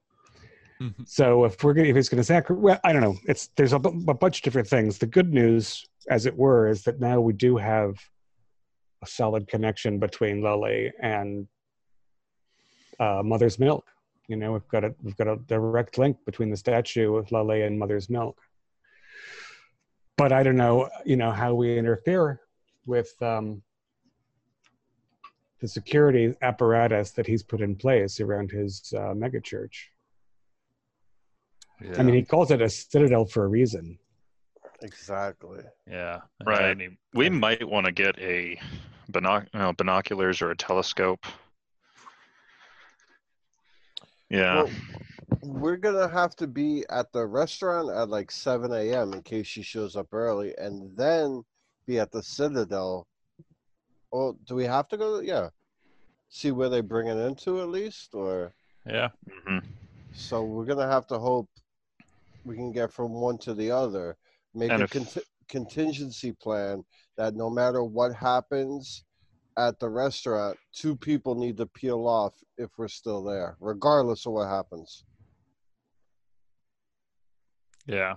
Mhm. 0.81 1.07
So 1.07 1.45
if 1.45 1.63
we're 1.63 1.73
gonna, 1.73 1.87
if 1.87 1.95
he's 1.95 2.09
going 2.09 2.19
to 2.19 2.23
sacrifice, 2.23 2.61
well, 2.61 2.79
I 2.83 2.93
don't 2.93 3.01
know. 3.01 3.15
It's 3.25 3.49
there's 3.55 3.73
a, 3.73 3.79
bu- 3.79 4.09
a 4.09 4.13
bunch 4.13 4.37
of 4.39 4.43
different 4.43 4.67
things. 4.67 4.97
The 4.97 5.05
good 5.05 5.31
news, 5.33 5.85
as 6.09 6.25
it 6.25 6.35
were, 6.35 6.67
is 6.67 6.83
that 6.83 6.99
now 6.99 7.19
we 7.21 7.33
do 7.33 7.57
have 7.57 7.97
a 9.03 9.07
solid 9.07 9.47
connection 9.47 9.99
between 9.99 10.41
Lily 10.41 10.91
and 11.01 11.47
uh, 12.99 13.21
Mother's 13.23 13.59
Milk. 13.59 13.85
You 14.27 14.37
know, 14.37 14.53
we've 14.53 14.67
got 14.69 14.83
a 14.83 14.95
we've 15.03 15.17
got 15.17 15.27
a 15.27 15.35
direct 15.47 15.97
link 15.97 16.17
between 16.25 16.49
the 16.49 16.57
statue 16.57 17.15
of 17.15 17.31
Lily 17.31 17.63
and 17.63 17.77
Mother's 17.77 18.09
Milk. 18.09 18.39
But 20.15 20.31
I 20.31 20.43
don't 20.43 20.55
know, 20.55 20.89
you 21.05 21.17
know, 21.17 21.31
how 21.31 21.53
we 21.53 21.77
interfere 21.77 22.39
with 22.85 23.11
um, 23.21 23.61
the 25.59 25.67
security 25.67 26.33
apparatus 26.41 27.11
that 27.11 27.25
he's 27.25 27.43
put 27.43 27.61
in 27.61 27.75
place 27.75 28.19
around 28.19 28.51
his 28.51 28.93
uh, 28.95 29.13
megachurch. 29.13 29.75
Yeah. 31.81 31.95
I 31.97 32.03
mean, 32.03 32.15
he 32.15 32.23
calls 32.23 32.51
it 32.51 32.61
a 32.61 32.69
citadel 32.69 33.25
for 33.25 33.43
a 33.45 33.47
reason. 33.47 33.97
Exactly. 34.83 35.63
yeah. 35.89 36.19
Right. 36.45 36.65
I 36.65 36.73
mean, 36.73 36.97
We 37.13 37.29
might 37.29 37.67
want 37.67 37.85
to 37.85 37.91
get 37.91 38.19
a 38.19 38.59
binoc- 39.11 39.47
you 39.53 39.59
know, 39.59 39.73
binoculars 39.73 40.41
or 40.41 40.51
a 40.51 40.55
telescope. 40.57 41.25
Yeah. 44.29 44.63
Well, 44.63 44.71
we're 45.41 45.77
gonna 45.77 46.07
have 46.07 46.35
to 46.37 46.47
be 46.47 46.83
at 46.89 47.11
the 47.11 47.25
restaurant 47.25 47.89
at 47.89 48.09
like 48.09 48.31
7 48.31 48.71
a.m. 48.71 49.13
in 49.13 49.21
case 49.21 49.47
she 49.47 49.61
shows 49.61 49.95
up 49.95 50.13
early, 50.13 50.53
and 50.57 50.95
then 50.97 51.43
be 51.85 51.99
at 51.99 52.11
the 52.11 52.23
Citadel. 52.23 53.07
Oh, 54.11 54.37
do 54.45 54.55
we 54.55 54.65
have 54.65 54.87
to 54.89 54.97
go? 54.97 55.19
Yeah. 55.19 55.49
See 56.29 56.51
where 56.51 56.69
they 56.69 56.81
bring 56.81 57.07
it 57.07 57.17
into 57.17 57.61
at 57.61 57.69
least, 57.69 58.13
or 58.13 58.53
Yeah. 58.85 59.09
hmm 59.45 59.59
so 60.15 60.43
we're 60.43 60.65
gonna 60.65 60.87
have 60.87 61.07
to 61.07 61.17
hope 61.17 61.49
we 62.45 62.55
can 62.55 62.71
get 62.71 62.91
from 62.93 63.11
one 63.13 63.37
to 63.39 63.53
the 63.55 63.71
other. 63.71 64.15
Make 64.53 64.71
And 64.71 64.81
a 64.81 64.85
if- 64.85 64.91
conti- 64.91 65.21
contingency 65.53 66.31
plan 66.31 66.83
that 67.15 67.35
no 67.35 67.47
matter 67.47 67.83
what 67.83 68.11
happens 68.15 69.03
at 69.55 69.79
the 69.79 69.87
restaurant, 69.87 70.57
two 70.73 70.95
people 70.95 71.35
need 71.35 71.55
to 71.57 71.67
peel 71.67 72.07
off 72.07 72.33
if 72.57 72.71
we're 72.75 72.87
still 72.87 73.23
there, 73.23 73.55
regardless 73.59 74.25
of 74.25 74.33
what 74.33 74.49
happens. 74.49 75.03
Yeah. 77.85 78.15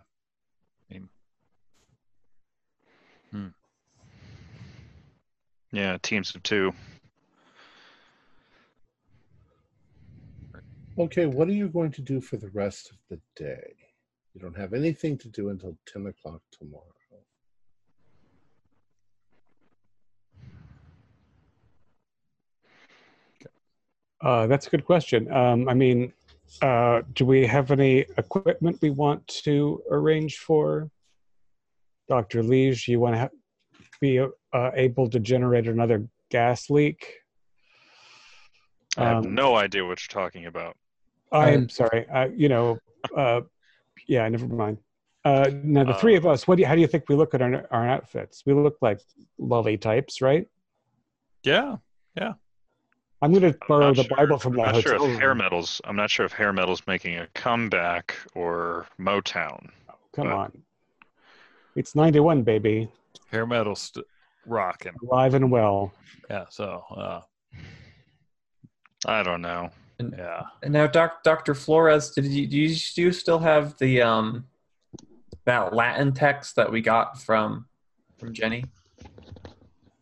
Hmm. 3.33 3.49
Yeah, 5.73 5.99
teams 6.03 6.35
of 6.35 6.43
two. 6.43 6.73
Okay, 10.99 11.27
what 11.27 11.49
are 11.49 11.53
you 11.53 11.69
going 11.69 11.93
to 11.93 12.01
do 12.01 12.23
for 12.23 12.39
the 12.39 12.49
rest 12.55 12.91
of 12.91 12.97
the 13.11 13.21
day? 13.35 13.75
You 14.33 14.41
don't 14.41 14.57
have 14.57 14.73
anything 14.73 15.19
to 15.19 15.29
do 15.29 15.51
until 15.51 15.77
10 15.93 16.07
o'clock 16.07 16.41
tomorrow. 16.51 16.85
Uh, 24.27 24.45
that's 24.49 24.67
a 24.67 24.71
good 24.71 24.85
question. 24.85 25.33
Um, 25.33 25.69
I 25.69 25.75
mean, 25.75 26.13
uh, 26.61 27.03
do 27.13 27.25
we 27.25 27.47
have 27.47 27.71
any 27.71 28.01
equipment 28.19 28.77
we 28.83 28.91
want 28.91 29.25
to 29.45 29.81
arrange 29.89 30.39
for? 30.39 30.91
Dr. 32.09 32.43
Liege, 32.43 32.89
you 32.89 32.99
want 32.99 33.15
to 33.15 33.19
ha- 33.21 33.29
be 34.01 34.19
uh, 34.19 34.71
able 34.75 35.09
to 35.11 35.21
generate 35.21 35.69
another 35.69 36.09
gas 36.29 36.69
leak? 36.71 37.07
I 38.97 39.05
have 39.05 39.25
Um, 39.27 39.33
no 39.33 39.55
idea 39.55 39.85
what 39.85 40.01
you're 40.03 40.23
talking 40.23 40.47
about. 40.47 40.77
I'm 41.31 41.69
sorry. 41.69 42.09
Uh, 42.09 42.29
you 42.35 42.49
know, 42.49 42.79
uh, 43.17 43.43
yeah, 44.09 44.29
never 44.29 44.49
mind. 44.49 44.79
Uh, 45.25 45.51
now, 45.63 45.85
the 45.85 45.95
three 45.95 46.15
Uh, 46.15 46.19
of 46.19 46.27
us, 46.27 46.49
what 46.49 46.57
do 46.57 46.63
you, 46.63 46.67
how 46.67 46.75
do 46.75 46.81
you 46.81 46.89
think 46.89 47.09
we 47.09 47.15
look 47.15 47.33
at 47.35 47.43
our, 47.43 47.67
our 47.71 47.87
outfits? 47.89 48.43
We 48.45 48.55
look 48.55 48.79
like 48.81 49.01
lolly 49.39 49.77
types, 49.79 50.21
right? 50.21 50.49
Yeah, 51.45 51.77
yeah. 52.17 52.35
I'm 53.23 53.33
going 53.33 53.51
to 53.53 53.59
borrow 53.67 53.95
the 53.95 54.05
sure- 54.05 54.17
Bible 54.17 54.39
from 54.39 54.55
the 54.57 54.63
I'm 54.63 54.75
not 54.75 54.83
sure 54.83 54.95
if 55.11 55.19
hair 55.19 55.35
metals. 55.35 55.81
I'm 55.85 55.97
not 55.97 56.11
sure 56.11 56.27
if 56.27 56.33
hair 56.33 56.53
metals 56.53 56.83
making 56.87 57.17
a 57.17 57.27
comeback 57.35 58.15
or 58.35 58.87
Motown. 59.01 59.71
Come 60.15 60.29
but- 60.29 60.33
on. 60.33 60.63
It's 61.75 61.95
91, 61.95 62.43
baby. 62.43 62.89
Hair 63.31 63.47
metal's 63.47 63.81
st- 63.83 64.07
rocking. 64.47 64.93
Alive 65.03 65.35
and 65.35 65.51
well. 65.51 65.93
Yeah. 66.31 66.47
So, 66.49 66.83
uh, 66.91 67.21
I 69.07 69.23
don't 69.23 69.43
know. 69.43 69.71
yeah. 70.01 70.43
And 70.63 70.73
now, 70.73 70.87
doc, 70.87 71.23
Dr. 71.23 71.55
Flores, 71.55 72.11
did 72.13 72.25
you 72.27 72.47
do, 72.47 72.57
you 72.57 72.77
do 72.95 73.03
you 73.03 73.13
still 73.13 73.39
have 73.41 73.77
the 73.79 74.01
um 74.03 74.47
that 75.45 75.75
Latin 75.75 76.13
text 76.13 76.57
that 76.57 76.71
we 76.73 76.81
got 76.81 77.21
from 77.21 77.67
from 78.19 78.33
Jenny? 78.33 78.65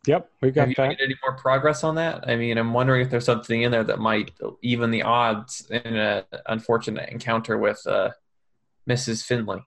Yep, 0.07 0.31
we 0.43 0.51
got 0.51 0.63
Have 0.63 0.69
you 0.71 0.75
that. 0.77 0.89
made 0.89 1.01
any 1.03 1.15
more 1.23 1.35
progress 1.37 1.83
on 1.83 1.95
that? 1.95 2.29
I 2.29 2.37
mean, 2.37 2.59
I'm 2.59 2.73
wondering 2.75 3.03
if 3.03 3.11
there's 3.11 3.25
something 3.25 3.63
in 3.63 3.71
there 3.71 3.85
that 3.85 3.99
might 3.99 4.33
even 4.63 4.91
the 4.91 5.03
odds 5.03 5.67
in 5.71 5.97
an 5.97 6.25
unfortunate 6.47 7.09
encounter 7.09 7.57
with 7.57 7.87
uh, 7.87 8.11
Mrs. 8.89 9.25
Finley. 9.25 9.63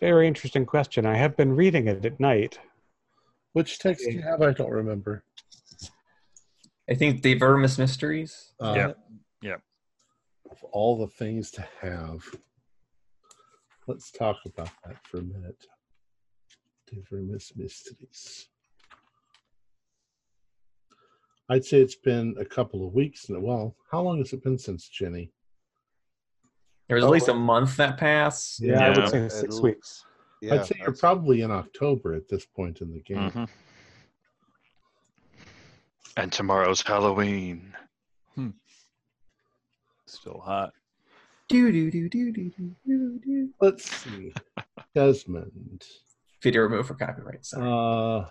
Very 0.00 0.26
interesting 0.26 0.66
question. 0.66 1.06
I 1.06 1.16
have 1.16 1.36
been 1.36 1.54
reading 1.54 1.86
it 1.86 2.04
at 2.04 2.18
night. 2.18 2.58
Which 3.52 3.78
text 3.78 4.04
do 4.04 4.12
you 4.12 4.22
have? 4.22 4.42
I 4.42 4.52
don't 4.52 4.70
remember. 4.70 5.24
I 6.90 6.94
think 6.94 7.22
the 7.22 7.34
Vermis 7.34 7.78
Mysteries. 7.78 8.52
Uh, 8.60 8.74
Yeah. 8.76 8.92
Yeah. 9.42 9.56
Of 10.50 10.62
all 10.72 10.98
the 10.98 11.06
things 11.08 11.50
to 11.52 11.66
have, 11.82 12.24
let's 13.86 14.10
talk 14.10 14.38
about 14.46 14.70
that 14.84 14.96
for 15.06 15.18
a 15.18 15.22
minute. 15.22 15.66
De 16.90 17.00
Vermis 17.10 17.52
Mysteries. 17.54 18.48
I'd 21.48 21.64
say 21.64 21.80
it's 21.80 21.94
been 21.96 22.34
a 22.38 22.44
couple 22.44 22.86
of 22.86 22.92
weeks. 22.92 23.28
now. 23.30 23.40
Well, 23.40 23.76
how 23.90 24.02
long 24.02 24.18
has 24.18 24.32
it 24.32 24.42
been 24.42 24.58
since 24.58 24.88
Jenny? 24.88 25.30
There 26.88 26.96
was 26.96 27.04
at 27.04 27.10
least 27.10 27.28
a 27.28 27.34
month 27.34 27.76
that 27.76 27.98
passed. 27.98 28.60
Yeah, 28.60 28.80
I 28.86 28.88
would 28.98 29.08
say 29.10 29.28
six 29.28 29.54
It'll- 29.56 29.62
weeks. 29.62 30.04
Yeah, 30.40 30.54
I'd 30.54 30.66
say 30.66 30.76
you're 30.78 30.92
probably 30.94 31.40
in 31.40 31.50
October 31.50 32.14
at 32.14 32.28
this 32.28 32.46
point 32.46 32.80
in 32.80 32.92
the 32.92 33.00
game. 33.00 33.30
Mhm. 33.30 33.48
And 36.16 36.32
tomorrow's 36.32 36.82
Halloween. 36.82 37.74
Still 40.06 40.40
hot. 40.40 40.72
Do, 41.48 41.70
do, 41.70 41.90
do, 41.90 42.08
do, 42.08 42.32
do, 42.32 42.50
do, 42.50 42.74
do, 42.86 43.18
do. 43.22 43.50
Let's 43.60 43.90
see. 43.90 44.32
Desmond. 44.94 45.84
Video 46.42 46.62
removed 46.62 46.88
for 46.88 46.94
copyright. 46.94 47.44
Sorry. 47.44 47.68
Uh, 47.68 48.28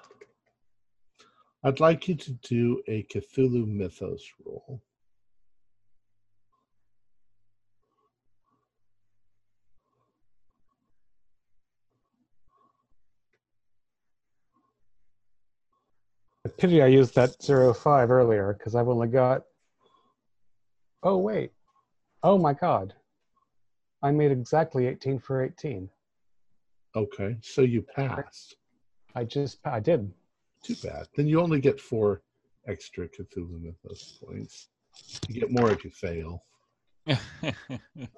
I'd 1.67 1.81
like 1.81 2.07
you 2.07 2.15
to 2.15 2.31
do 2.31 2.81
a 2.87 3.03
Cthulhu 3.03 3.67
Mythos 3.67 4.23
roll. 4.45 4.81
Pity 16.57 16.81
I 16.81 16.87
used 16.87 17.13
that 17.15 17.43
zero 17.43 17.73
five 17.73 18.11
earlier 18.11 18.53
because 18.53 18.73
I've 18.73 18.87
only 18.87 19.09
got. 19.09 19.43
Oh, 21.03 21.17
wait. 21.17 21.51
Oh, 22.23 22.37
my 22.37 22.53
God. 22.53 22.93
I 24.01 24.11
made 24.11 24.31
exactly 24.31 24.87
18 24.87 25.19
for 25.19 25.43
18. 25.43 25.89
Okay, 26.95 27.35
so 27.41 27.61
you 27.61 27.81
passed. 27.81 28.55
I 29.15 29.25
just, 29.25 29.59
I 29.65 29.81
did. 29.81 30.09
Too 30.63 30.75
bad. 30.83 31.07
Then 31.15 31.27
you 31.27 31.39
only 31.41 31.59
get 31.59 31.79
four 31.79 32.21
extra 32.67 33.07
Cthulhu 33.07 33.61
Mythos 33.61 34.19
points. 34.23 34.69
You 35.27 35.39
get 35.39 35.51
more 35.51 35.71
if 35.71 35.83
you 35.83 35.91
fail. 35.91 36.43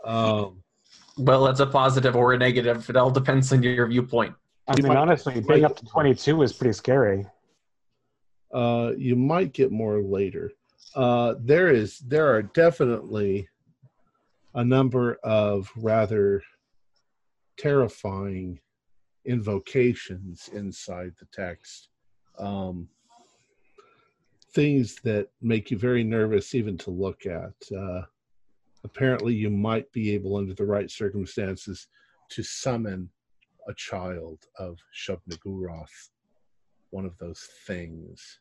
Um, 0.03 0.63
well, 1.17 1.43
that's 1.43 1.59
a 1.59 1.65
positive 1.67 2.15
or 2.15 2.33
a 2.33 2.37
negative. 2.37 2.89
It 2.89 2.95
all 2.95 3.11
depends 3.11 3.53
on 3.53 3.61
your 3.61 3.87
viewpoint. 3.87 4.33
I 4.67 4.73
You 4.77 4.83
mean, 4.83 4.97
honestly, 4.97 5.39
being 5.41 5.65
up 5.65 5.75
to 5.75 5.85
22 5.85 6.41
is 6.41 6.53
pretty 6.53 6.73
scary. 6.73 7.27
uh, 8.53 8.93
you 8.97 9.15
might 9.15 9.53
get 9.53 9.71
more 9.71 10.01
later. 10.01 10.51
Uh, 10.95 11.35
there 11.39 11.69
is 11.69 11.99
there 11.99 12.33
are 12.33 12.41
definitely 12.41 13.47
a 14.55 14.63
number 14.63 15.19
of 15.23 15.69
rather 15.75 16.41
terrifying 17.57 18.59
invocations 19.25 20.49
inside 20.53 21.11
the 21.19 21.27
text. 21.31 21.88
Um, 22.39 22.87
things 24.53 24.95
that 25.03 25.27
make 25.41 25.69
you 25.69 25.77
very 25.77 26.03
nervous 26.03 26.55
even 26.55 26.77
to 26.79 26.89
look 26.89 27.25
at. 27.25 27.53
Uh, 27.75 28.01
apparently, 28.83 29.33
you 29.33 29.49
might 29.49 29.91
be 29.91 30.13
able, 30.13 30.35
under 30.37 30.53
the 30.53 30.65
right 30.65 30.89
circumstances, 30.89 31.87
to 32.29 32.41
summon 32.43 33.09
a 33.67 33.73
child 33.75 34.39
of 34.57 34.77
Shub-Niggurath, 34.95 36.09
one 36.89 37.05
of 37.05 37.17
those 37.19 37.47
things. 37.67 38.39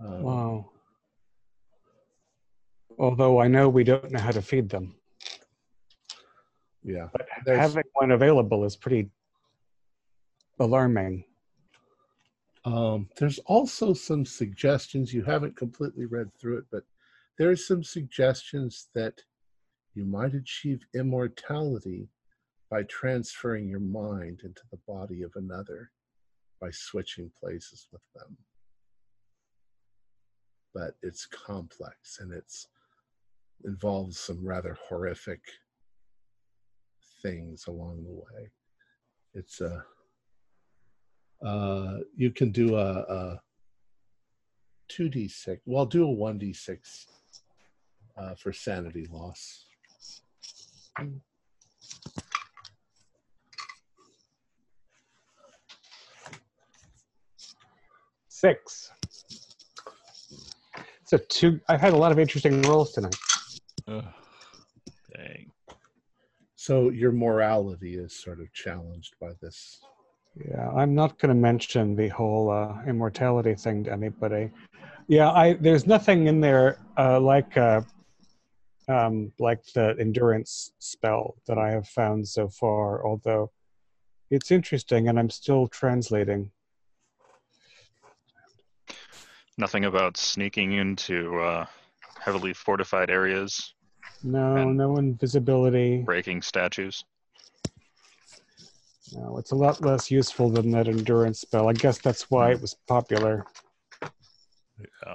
Um, 0.00 0.22
Wow. 0.22 0.70
Although 2.98 3.40
I 3.40 3.48
know 3.48 3.68
we 3.68 3.82
don't 3.84 4.10
know 4.12 4.20
how 4.20 4.30
to 4.30 4.42
feed 4.42 4.68
them. 4.68 4.96
Yeah. 6.84 7.08
But 7.12 7.26
There's- 7.44 7.60
having 7.60 7.84
one 7.94 8.10
available 8.12 8.64
is 8.64 8.76
pretty 8.76 9.10
alarming. 10.60 11.24
Um, 12.64 13.08
there's 13.18 13.38
also 13.40 13.92
some 13.92 14.24
suggestions. 14.24 15.12
You 15.12 15.22
haven't 15.22 15.56
completely 15.56 16.06
read 16.06 16.30
through 16.34 16.58
it, 16.58 16.64
but 16.72 16.84
there's 17.38 17.66
some 17.66 17.84
suggestions 17.84 18.88
that 18.94 19.20
you 19.94 20.04
might 20.04 20.34
achieve 20.34 20.86
immortality 20.94 22.08
by 22.70 22.84
transferring 22.84 23.68
your 23.68 23.80
mind 23.80 24.40
into 24.44 24.62
the 24.70 24.78
body 24.88 25.22
of 25.22 25.32
another 25.36 25.90
by 26.60 26.70
switching 26.70 27.30
places 27.38 27.86
with 27.92 28.02
them. 28.14 28.36
But 30.74 30.96
it's 31.02 31.26
complex 31.26 32.18
and 32.20 32.32
it's 32.32 32.68
involves 33.64 34.18
some 34.18 34.44
rather 34.44 34.76
horrific 34.88 35.40
things 37.22 37.66
along 37.66 38.04
the 38.04 38.12
way. 38.12 38.50
It's 39.34 39.60
a 39.60 39.84
uh, 41.44 41.98
you 42.16 42.30
can 42.30 42.50
do 42.50 42.76
a, 42.76 43.00
a 43.00 43.40
2d6 44.90 45.60
well 45.66 45.86
do 45.86 46.04
a 46.04 46.14
1d6 46.14 47.06
uh, 48.16 48.34
for 48.34 48.52
sanity 48.52 49.06
loss. 49.10 49.66
Six. 58.28 58.90
So 61.06 61.18
two. 61.28 61.60
I've 61.68 61.80
had 61.80 61.92
a 61.92 61.96
lot 61.96 62.12
of 62.12 62.18
interesting 62.18 62.62
rolls 62.62 62.92
tonight. 62.92 63.16
Ugh. 63.88 64.04
Dang. 65.14 65.50
So 66.54 66.90
your 66.90 67.12
morality 67.12 67.96
is 67.96 68.22
sort 68.22 68.40
of 68.40 68.52
challenged 68.52 69.14
by 69.20 69.32
this. 69.40 69.80
Yeah, 70.36 70.68
I'm 70.70 70.94
not 70.94 71.18
going 71.18 71.28
to 71.28 71.40
mention 71.40 71.94
the 71.94 72.08
whole 72.08 72.50
uh, 72.50 72.82
immortality 72.88 73.54
thing 73.54 73.84
to 73.84 73.92
anybody. 73.92 74.50
Yeah, 75.06 75.30
I 75.30 75.52
there's 75.54 75.86
nothing 75.86 76.26
in 76.26 76.40
there 76.40 76.78
uh, 76.98 77.20
like 77.20 77.56
uh, 77.56 77.82
um, 78.88 79.32
like 79.38 79.62
the 79.74 79.94
endurance 80.00 80.72
spell 80.80 81.36
that 81.46 81.56
I 81.58 81.70
have 81.70 81.86
found 81.86 82.26
so 82.26 82.48
far. 82.48 83.06
Although 83.06 83.52
it's 84.30 84.50
interesting, 84.50 85.08
and 85.08 85.18
I'm 85.18 85.30
still 85.30 85.68
translating. 85.68 86.50
Nothing 89.56 89.84
about 89.84 90.16
sneaking 90.16 90.72
into 90.72 91.38
uh, 91.38 91.66
heavily 92.18 92.52
fortified 92.54 93.08
areas, 93.08 93.74
No, 94.24 94.72
no 94.72 94.96
invisibility. 94.96 95.98
breaking 96.02 96.42
statues. 96.42 97.04
No, 99.12 99.36
it's 99.38 99.52
a 99.52 99.56
lot 99.56 99.80
less 99.82 100.10
useful 100.10 100.48
than 100.48 100.70
that 100.70 100.88
endurance 100.88 101.40
spell. 101.40 101.68
I 101.68 101.72
guess 101.72 101.98
that's 101.98 102.30
why 102.30 102.52
it 102.52 102.60
was 102.60 102.74
popular. 102.88 103.44
Yeah. 105.02 105.14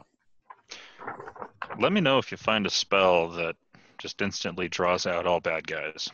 Let 1.79 1.91
me 1.91 2.01
know 2.01 2.17
if 2.19 2.31
you 2.31 2.37
find 2.37 2.65
a 2.65 2.69
spell 2.69 3.29
that 3.29 3.55
just 3.97 4.21
instantly 4.21 4.67
draws 4.69 5.05
out 5.05 5.25
all 5.25 5.39
bad 5.39 5.67
guys. 5.67 6.09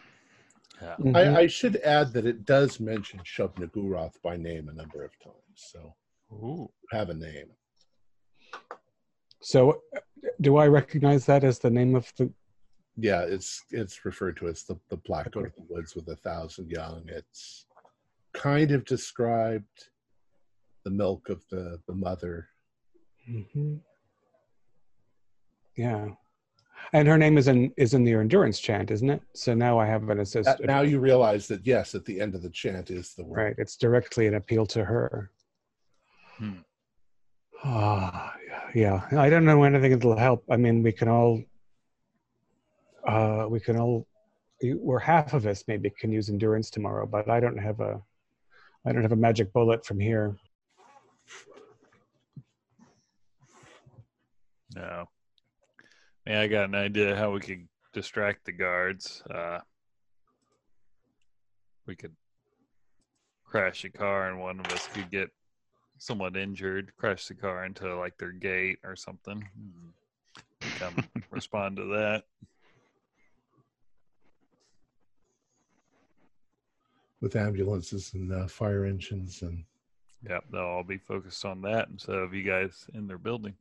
Yeah. 0.81 0.95
Mhm. 0.99 1.15
I, 1.15 1.41
I 1.41 1.47
should 1.47 1.77
add 1.77 2.13
that 2.13 2.25
it 2.25 2.45
does 2.45 2.79
mention 2.79 3.19
Shub-Niggurath 3.19 4.21
by 4.21 4.37
name 4.37 4.69
a 4.69 4.73
number 4.73 5.03
of 5.03 5.17
times, 5.19 5.35
so 5.55 5.93
Ooh. 6.31 6.69
have 6.91 7.09
a 7.09 7.13
name. 7.13 7.47
So, 9.41 9.81
uh, 9.95 9.99
do 10.41 10.57
I 10.57 10.67
recognize 10.67 11.25
that 11.27 11.43
as 11.43 11.59
the 11.59 11.69
name 11.69 11.95
of 11.95 12.11
the? 12.17 12.31
Yeah, 12.97 13.21
it's 13.21 13.63
it's 13.71 14.05
referred 14.05 14.37
to 14.37 14.47
as 14.47 14.63
the, 14.63 14.77
the 14.89 14.97
Black 14.97 15.31
Goat 15.31 15.47
of 15.47 15.55
the 15.55 15.65
Woods 15.73 15.95
with 15.95 16.07
a 16.07 16.15
thousand 16.15 16.69
young. 16.69 17.03
It's 17.07 17.65
kind 18.33 18.71
of 18.71 18.85
described 18.85 19.89
the 20.85 20.91
milk 20.91 21.29
of 21.29 21.43
the, 21.51 21.79
the 21.87 21.93
mother. 21.93 22.47
Mhm. 23.29 23.79
Yeah, 25.75 26.07
and 26.93 27.07
her 27.07 27.17
name 27.17 27.37
is 27.37 27.47
in 27.49 27.73
is 27.75 27.93
in 27.93 28.05
the 28.05 28.13
endurance 28.13 28.59
chant, 28.59 28.91
isn't 28.91 29.09
it? 29.09 29.21
So 29.33 29.53
now 29.53 29.77
I 29.77 29.85
have 29.87 30.03
an 30.03 30.17
That- 30.17 30.21
assist. 30.21 30.59
now 30.61 30.81
you 30.81 30.99
realize 30.99 31.47
that 31.49 31.65
yes, 31.67 31.95
at 31.95 32.05
the 32.05 32.21
end 32.21 32.33
of 32.33 32.43
the 32.43 32.49
chant 32.49 32.91
is 32.91 33.13
the 33.13 33.25
word. 33.25 33.37
Right, 33.37 33.55
it's 33.57 33.75
directly 33.75 34.27
an 34.27 34.35
appeal 34.35 34.65
to 34.67 34.85
her. 34.85 35.31
Hmm. 36.37 36.59
Ah, 37.63 38.35
yeah. 38.73 39.07
I 39.17 39.29
don't 39.29 39.43
know 39.45 39.63
anything 39.63 39.91
that'll 39.91 40.17
help. 40.17 40.43
I 40.49 40.57
mean, 40.57 40.83
we 40.83 40.91
can 40.91 41.07
all, 41.07 41.41
uh, 43.07 43.45
we 43.49 43.59
can 43.59 43.77
all, 43.77 44.07
or 44.81 44.99
half 44.99 45.33
of 45.33 45.45
us 45.45 45.63
maybe 45.67 45.89
can 45.89 46.11
use 46.11 46.29
endurance 46.29 46.69
tomorrow, 46.69 47.05
but 47.05 47.29
I 47.29 47.39
don't 47.39 47.57
have 47.57 47.79
a, 47.79 48.01
I 48.85 48.91
don't 48.91 49.03
have 49.03 49.11
a 49.11 49.17
magic 49.17 49.51
bullet 49.53 49.85
from 49.85 49.99
here. 49.99 50.37
No. 54.75 55.05
Yeah, 56.27 56.41
I 56.41 56.47
got 56.47 56.65
an 56.65 56.75
idea 56.75 57.15
how 57.15 57.31
we 57.31 57.39
could 57.39 57.67
distract 57.93 58.45
the 58.45 58.51
guards. 58.51 59.23
Uh, 59.29 59.59
we 61.85 61.95
could 61.95 62.15
crash 63.43 63.85
a 63.85 63.89
car 63.89 64.29
and 64.29 64.39
one 64.39 64.59
of 64.59 64.65
us 64.71 64.87
could 64.87 65.09
get 65.11 65.29
someone 65.97 66.35
injured, 66.35 66.91
crash 66.97 67.27
the 67.27 67.35
car 67.35 67.65
into 67.65 67.95
like 67.95 68.17
their 68.17 68.31
gate 68.31 68.79
or 68.83 68.95
something. 68.95 69.47
and 70.61 70.75
Come 70.79 70.95
respond 71.29 71.77
to 71.77 71.85
that. 71.85 72.23
With 77.25 77.35
ambulances 77.35 78.13
and 78.13 78.31
uh, 78.31 78.45
fire 78.45 78.85
engines 78.85 79.41
and 79.41 79.63
yeah 80.29 80.37
they'll 80.51 80.61
all 80.61 80.83
be 80.83 80.99
focused 80.99 81.43
on 81.43 81.59
that 81.59 81.87
instead 81.91 82.13
of 82.17 82.35
you 82.35 82.43
guys 82.43 82.85
in 82.93 83.07
their 83.07 83.17
building. 83.17 83.55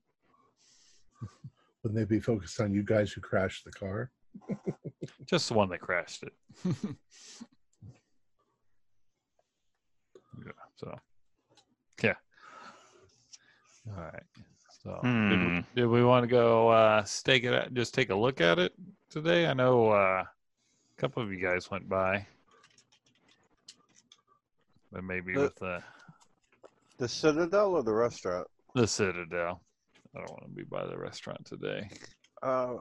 wouldn't 1.82 1.98
they 1.98 2.04
be 2.04 2.20
focused 2.20 2.60
on 2.60 2.74
you 2.74 2.82
guys 2.82 3.10
who 3.10 3.22
crashed 3.22 3.64
the 3.64 3.70
car? 3.72 4.10
Just 5.26 5.48
the 5.48 5.54
one 5.54 5.70
that 5.70 5.80
crashed 5.80 6.24
it. 6.24 6.34
yeah. 10.44 10.52
So. 10.76 10.98
Yeah. 12.02 12.14
All 13.96 14.02
right. 14.02 14.22
So, 14.82 14.90
did, 15.02 15.02
Hmm. 15.08 15.56
we, 15.56 15.64
did 15.74 15.86
we 15.86 16.04
want 16.04 16.24
to 16.24 16.26
go 16.26 16.68
uh, 16.68 17.02
stake 17.04 17.44
it? 17.44 17.54
Out, 17.54 17.72
just 17.72 17.94
take 17.94 18.10
a 18.10 18.14
look 18.14 18.42
at 18.42 18.58
it 18.58 18.74
today? 19.08 19.46
I 19.46 19.54
know 19.54 19.88
uh, 19.88 20.24
a 20.24 21.00
couple 21.00 21.22
of 21.22 21.32
you 21.32 21.40
guys 21.40 21.70
went 21.70 21.88
by, 21.88 22.26
but 24.94 25.02
maybe 25.04 25.34
The- 25.34 25.40
with 25.40 25.56
the 25.56 25.82
The 26.98 27.08
Citadel 27.08 27.72
or 27.74 27.82
the 27.82 27.92
restaurant? 27.92 28.46
the 28.74 28.86
Citadel. 28.86 29.60
I 30.14 30.20
don't 30.20 30.30
want 30.30 30.44
to 30.44 30.48
be 30.50 30.62
by 30.62 30.86
the 30.86 30.96
restaurant 30.96 31.44
today. 31.44 31.90
Uh, 32.42 32.76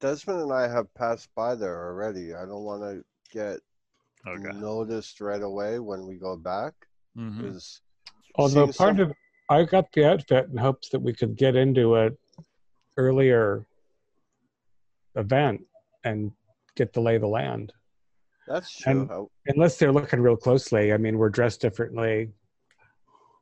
Desmond 0.00 0.40
and 0.40 0.52
I 0.52 0.66
have 0.66 0.92
passed 0.94 1.28
by 1.34 1.54
there 1.54 1.86
already. 1.88 2.34
I 2.34 2.46
don't 2.46 2.64
want 2.64 2.82
to 2.82 3.04
get 3.30 3.60
Okay. 4.26 4.56
noticed 4.58 5.20
right 5.20 5.42
away 5.42 5.78
when 5.78 6.06
we 6.06 6.16
go 6.16 6.36
back. 6.36 6.72
hmm 7.14 7.56
Although 8.36 8.66
part 8.72 8.96
some- 8.96 9.00
of, 9.00 9.12
I 9.50 9.64
got 9.64 9.92
the 9.92 10.08
outfit 10.08 10.48
in 10.48 10.56
hopes 10.56 10.88
that 10.88 10.98
we 11.00 11.12
could 11.12 11.36
get 11.36 11.54
into 11.54 11.96
a 11.96 12.10
earlier 12.96 13.66
event 15.16 15.66
and 16.04 16.32
get 16.76 16.94
to 16.94 17.00
lay 17.02 17.18
the 17.18 17.26
land. 17.28 17.72
That's 18.46 18.76
true. 18.76 19.02
And- 19.02 19.10
I- 19.10 19.24
Unless 19.48 19.78
they're 19.78 19.92
looking 19.92 20.20
real 20.20 20.36
closely. 20.36 20.92
I 20.92 20.96
mean, 20.96 21.18
we're 21.18 21.28
dressed 21.30 21.60
differently. 21.60 22.32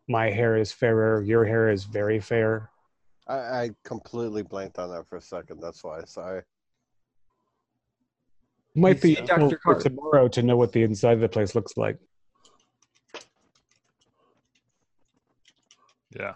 My 0.09 0.31
hair 0.31 0.57
is 0.57 0.73
fairer. 0.73 1.23
Your 1.23 1.45
hair 1.45 1.71
is 1.71 1.85
very 1.85 2.19
fair. 2.21 2.71
I, 3.29 3.35
I 3.37 3.71
completely 3.85 4.43
blanked 4.43 4.79
on 4.79 4.91
that 4.91 5.07
for 5.09 5.17
a 5.17 5.21
second. 5.21 5.61
That's 5.61 5.83
why. 5.85 6.01
Sorry. 6.07 6.43
Might 8.75 9.01
be 9.01 9.15
Dr. 9.15 9.51
for 9.51 9.57
Carter. 9.75 9.91
tomorrow 9.91 10.29
to 10.29 10.43
know 10.43 10.57
what 10.57 10.73
the 10.73 10.83
inside 10.83 11.13
of 11.13 11.21
the 11.21 11.29
place 11.29 11.55
looks 11.55 11.77
like. 11.77 11.99
Yeah. 16.19 16.35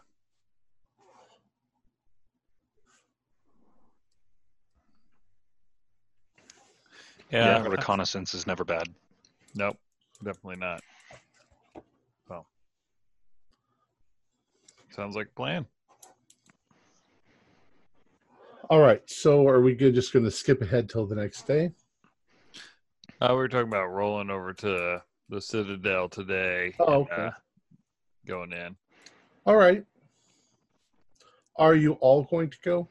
Yeah, 7.31 7.63
Yeah. 7.63 7.69
reconnaissance 7.69 8.35
is 8.35 8.47
never 8.47 8.65
bad. 8.65 8.89
Nope, 9.55 9.79
definitely 10.23 10.57
not. 10.57 10.83
Well, 12.29 12.47
sounds 14.91 15.17
like 15.17 15.27
a 15.29 15.37
plan. 15.37 15.67
All 18.69 18.81
right. 18.81 19.03
So 19.09 19.47
are 19.47 19.61
we 19.61 19.75
good? 19.75 19.95
Just 19.95 20.13
going 20.13 20.25
to 20.25 20.31
skip 20.31 20.61
ahead 20.61 20.89
till 20.89 21.07
the 21.07 21.15
next 21.15 21.47
day? 21.47 21.71
Uh, 23.21 23.29
we 23.31 23.37
were 23.37 23.49
talking 23.49 23.69
about 23.69 23.87
rolling 23.87 24.29
over 24.29 24.53
to 24.53 25.03
the 25.29 25.41
Citadel 25.41 26.09
today. 26.09 26.75
Oh, 26.81 27.03
and, 27.03 27.11
okay. 27.13 27.23
uh, 27.27 27.31
going 28.27 28.53
in. 28.53 28.77
All 29.47 29.57
right. 29.57 29.85
Are 31.57 31.75
you 31.75 31.93
all 31.95 32.25
going 32.25 32.51
to 32.51 32.59
go? 32.63 32.89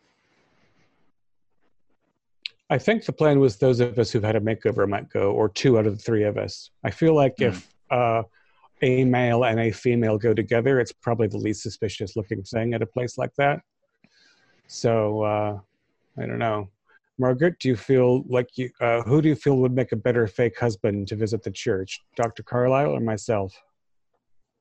I 2.75 2.77
think 2.77 3.05
the 3.05 3.13
plan 3.13 3.39
was 3.39 3.55
those 3.55 3.79
of 3.79 3.97
us 3.97 4.11
who've 4.11 4.21
had 4.21 4.35
a 4.35 4.41
makeover 4.41 4.85
might 4.85 5.09
go, 5.09 5.31
or 5.31 5.47
two 5.47 5.79
out 5.79 5.87
of 5.87 5.97
the 5.97 6.03
three 6.03 6.23
of 6.23 6.37
us. 6.37 6.71
I 6.83 6.91
feel 6.91 7.15
like 7.15 7.35
if 7.39 7.73
uh, 7.89 8.23
a 8.81 9.05
male 9.05 9.45
and 9.45 9.61
a 9.61 9.71
female 9.71 10.17
go 10.17 10.33
together, 10.33 10.81
it's 10.81 10.91
probably 10.91 11.27
the 11.27 11.37
least 11.37 11.63
suspicious 11.63 12.17
looking 12.17 12.43
thing 12.43 12.73
at 12.73 12.81
a 12.81 12.85
place 12.85 13.17
like 13.17 13.33
that. 13.37 13.61
So 14.67 15.21
uh, 15.21 15.59
I 16.21 16.25
don't 16.25 16.37
know. 16.37 16.67
Margaret, 17.17 17.59
do 17.59 17.69
you 17.69 17.77
feel 17.77 18.25
like 18.27 18.49
you? 18.57 18.69
Uh, 18.81 19.03
who 19.03 19.21
do 19.21 19.29
you 19.29 19.35
feel 19.35 19.55
would 19.59 19.73
make 19.73 19.93
a 19.93 19.95
better 19.95 20.27
fake 20.27 20.59
husband 20.59 21.07
to 21.07 21.15
visit 21.15 21.43
the 21.43 21.51
church, 21.51 22.01
Dr. 22.17 22.43
Carlyle 22.43 22.91
or 22.91 22.99
myself? 22.99 23.57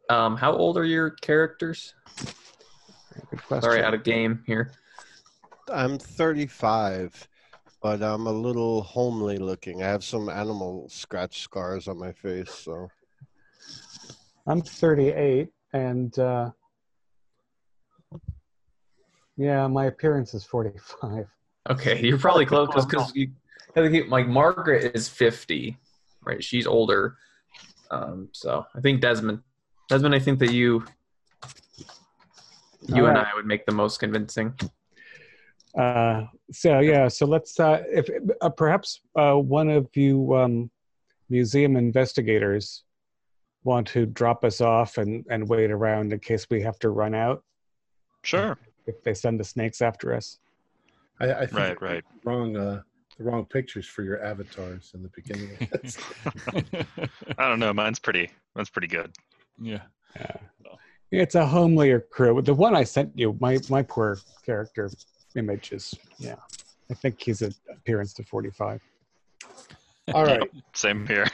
Um, 0.08 0.36
how 0.36 0.52
old 0.52 0.78
are 0.78 0.84
your 0.84 1.10
characters? 1.10 1.94
Good 3.30 3.42
question. 3.42 3.62
Sorry, 3.62 3.82
out 3.82 3.92
of 3.92 4.04
game 4.04 4.44
here. 4.46 4.70
I'm 5.72 5.98
35, 5.98 7.26
but 7.84 8.02
I'm 8.02 8.26
a 8.26 8.32
little 8.32 8.82
homely 8.82 9.36
looking. 9.36 9.82
I 9.82 9.88
have 9.88 10.02
some 10.02 10.30
animal 10.30 10.88
scratch 10.88 11.42
scars 11.42 11.86
on 11.86 11.98
my 11.98 12.12
face. 12.12 12.50
So 12.50 12.88
I'm 14.46 14.62
38, 14.62 15.50
and 15.74 16.18
uh, 16.18 16.50
yeah, 19.36 19.66
my 19.66 19.84
appearance 19.84 20.32
is 20.32 20.44
45. 20.44 21.26
Okay, 21.68 22.00
you're 22.00 22.16
probably 22.16 22.46
close 22.46 22.68
because 22.86 23.12
because 23.12 24.08
like 24.08 24.28
Margaret 24.28 24.94
is 24.94 25.06
fifty, 25.06 25.76
right? 26.22 26.42
She's 26.42 26.66
older. 26.66 27.18
Um, 27.90 28.30
so 28.32 28.64
I 28.74 28.80
think 28.80 29.02
Desmond, 29.02 29.40
Desmond, 29.90 30.14
I 30.14 30.20
think 30.20 30.38
that 30.38 30.52
you, 30.52 30.86
you 32.86 33.06
and 33.06 33.18
Alright. 33.18 33.26
I 33.26 33.34
would 33.34 33.44
make 33.46 33.66
the 33.66 33.72
most 33.72 34.00
convincing. 34.00 34.54
Uh, 35.78 36.24
so 36.52 36.78
yeah, 36.80 37.08
so 37.08 37.26
let's 37.26 37.58
uh, 37.58 37.82
if 37.90 38.08
uh, 38.40 38.48
perhaps 38.50 39.00
uh, 39.18 39.34
one 39.34 39.68
of 39.68 39.88
you 39.94 40.34
um, 40.36 40.70
museum 41.30 41.76
investigators 41.76 42.84
want 43.64 43.86
to 43.88 44.06
drop 44.06 44.44
us 44.44 44.60
off 44.60 44.98
and, 44.98 45.24
and 45.30 45.48
wait 45.48 45.70
around 45.70 46.12
in 46.12 46.18
case 46.20 46.46
we 46.50 46.60
have 46.60 46.78
to 46.78 46.90
run 46.90 47.14
out 47.14 47.42
Sure. 48.22 48.58
if 48.86 49.02
they 49.02 49.14
send 49.14 49.40
the 49.40 49.44
snakes 49.44 49.80
after 49.82 50.14
us. 50.14 50.38
I, 51.18 51.32
I 51.32 51.46
think 51.46 51.52
Right, 51.58 51.82
right. 51.82 52.04
wrong 52.24 52.56
uh, 52.56 52.82
the 53.16 53.24
wrong 53.24 53.44
pictures 53.46 53.86
for 53.86 54.02
your 54.02 54.22
avatars 54.24 54.90
in 54.94 55.02
the 55.02 55.10
beginning. 55.14 55.50
Of 55.60 55.80
this. 55.82 55.98
I 57.38 57.48
don't 57.48 57.58
know. 57.60 57.72
Mine's 57.72 57.98
pretty. 58.00 58.28
Mine's 58.54 58.70
pretty 58.70 58.88
good. 58.88 59.12
yeah. 59.60 59.82
Yeah. 60.16 60.36
It's 61.10 61.36
a 61.36 61.46
homelier 61.46 62.00
crew. 62.10 62.42
The 62.42 62.54
one 62.54 62.74
I 62.74 62.82
sent 62.84 63.16
you, 63.16 63.36
my 63.40 63.58
my 63.68 63.82
poor 63.82 64.18
character 64.44 64.90
image 65.36 65.72
is 65.72 65.94
yeah. 66.18 66.36
I 66.90 66.94
think 66.94 67.20
he's 67.22 67.42
an 67.42 67.54
appearance 67.70 68.12
to 68.14 68.24
forty 68.24 68.50
five. 68.50 68.82
All 70.14 70.24
right. 70.24 70.50
Same 70.74 71.06
here. 71.06 71.26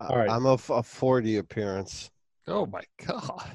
All 0.00 0.16
right. 0.16 0.30
I'm 0.30 0.46
a, 0.46 0.54
f- 0.54 0.70
a 0.70 0.82
40 0.82 1.38
appearance. 1.38 2.10
Oh 2.46 2.66
my 2.66 2.82
god. 3.04 3.50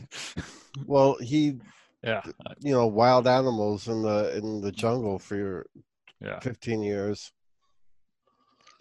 Well, 0.85 1.15
he, 1.21 1.59
yeah. 2.03 2.21
you 2.59 2.73
know, 2.73 2.85
wild 2.85 3.27
animals 3.27 3.87
in 3.87 4.01
the 4.01 4.35
in 4.37 4.59
the 4.59 4.71
jungle 4.71 5.19
for 5.19 5.65
Yeah. 6.19 6.39
15 6.41 6.83
years. 6.83 7.31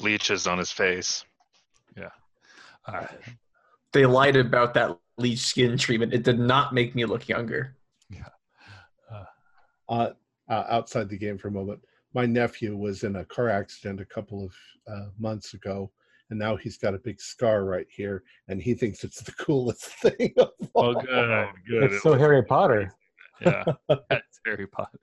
Leeches 0.01 0.47
on 0.47 0.59
his 0.59 0.73
face. 0.73 1.25
Yeah. 1.97 2.11
All 2.89 2.95
right. 2.95 3.21
They 3.93 4.07
lied 4.07 4.37
about 4.37 4.75
that 4.75 4.99
leech 5.19 5.39
skin 5.41 5.79
treatment. 5.79 6.13
It 6.13 6.25
did 6.25 6.41
not 6.41 6.75
make 6.75 6.95
me 6.95 7.05
look 7.05 7.29
younger. 7.29 7.77
Yeah. 8.11 8.29
Uh, 9.11 9.25
uh, 9.89 10.11
outside 10.69 11.09
the 11.09 11.19
game 11.19 11.39
for 11.39 11.49
a 11.49 11.53
moment. 11.53 11.81
My 12.15 12.27
nephew 12.27 12.77
was 12.77 13.05
in 13.05 13.17
a 13.17 13.25
car 13.25 13.49
accident 13.49 14.01
a 14.01 14.05
couple 14.05 14.45
of 14.45 14.55
uh, 14.87 15.09
months 15.19 15.55
ago, 15.55 15.91
and 16.31 16.39
now 16.39 16.57
he's 16.57 16.77
got 16.77 16.95
a 16.95 16.99
big 16.99 17.21
scar 17.21 17.65
right 17.65 17.87
here, 17.91 18.23
and 18.49 18.61
he 18.61 18.75
thinks 18.75 19.05
it's 19.05 19.23
the 19.23 19.33
coolest 19.39 19.87
thing. 19.87 20.33
Of 20.37 20.51
all. 20.75 20.97
Oh, 20.97 21.01
good. 21.01 21.49
Good. 21.69 21.93
It's 21.93 22.03
so 22.03 22.15
Harry 22.15 22.45
Potter. 22.45 22.93
Yeah. 23.41 23.65
That's 23.89 24.41
Harry 24.47 24.67
Potter. 24.67 25.01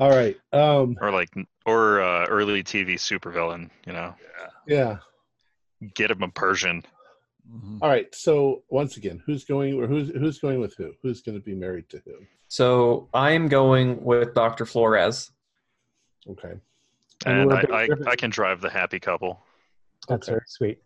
All 0.00 0.10
right. 0.10 0.36
Um, 0.52 0.96
Or 1.00 1.10
like, 1.10 1.30
or 1.66 2.00
uh, 2.00 2.26
early 2.26 2.62
TV 2.62 2.94
supervillain. 2.94 3.68
You 3.86 3.92
know, 3.94 4.14
yeah. 4.66 4.98
get 5.94 6.10
him 6.10 6.22
a 6.22 6.28
Persian. 6.28 6.84
Mhm. 7.50 7.78
All 7.80 7.88
right. 7.88 8.12
So 8.14 8.62
once 8.68 8.96
again, 8.96 9.22
who's 9.24 9.44
going 9.44 9.74
or 9.80 9.86
who's 9.86 10.10
who's 10.10 10.38
going 10.38 10.60
with 10.60 10.74
who? 10.76 10.92
Who's 11.02 11.22
going 11.22 11.38
to 11.38 11.42
be 11.42 11.54
married 11.54 11.88
to 11.90 11.98
who? 12.04 12.14
So 12.48 13.08
I'm 13.14 13.48
going 13.48 14.02
with 14.04 14.34
Dr. 14.34 14.66
Flores. 14.66 15.30
Okay. 16.28 16.54
And 17.26 17.50
And 17.50 17.52
I, 17.52 17.84
I, 17.84 17.88
I 18.08 18.16
can 18.16 18.30
drive 18.30 18.60
the 18.60 18.70
happy 18.70 19.00
couple. 19.00 19.42
That's 20.08 20.28
Okay. 20.28 20.32
very 20.36 20.44
sweet. 20.46 20.82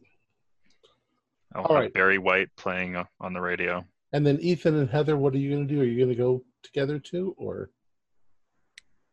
I'll 1.54 1.64
All 1.64 1.74
have 1.74 1.82
right. 1.84 1.92
Barry 1.92 2.18
White 2.18 2.48
playing 2.56 2.96
on 3.20 3.32
the 3.32 3.40
radio. 3.40 3.84
And 4.12 4.24
then 4.26 4.38
Ethan 4.40 4.76
and 4.76 4.88
Heather, 4.88 5.16
what 5.16 5.34
are 5.34 5.38
you 5.38 5.50
going 5.50 5.66
to 5.66 5.74
do? 5.74 5.80
Are 5.80 5.84
you 5.84 5.96
going 5.96 6.08
to 6.08 6.14
go 6.14 6.44
together 6.62 6.98
too, 6.98 7.34
or 7.38 7.70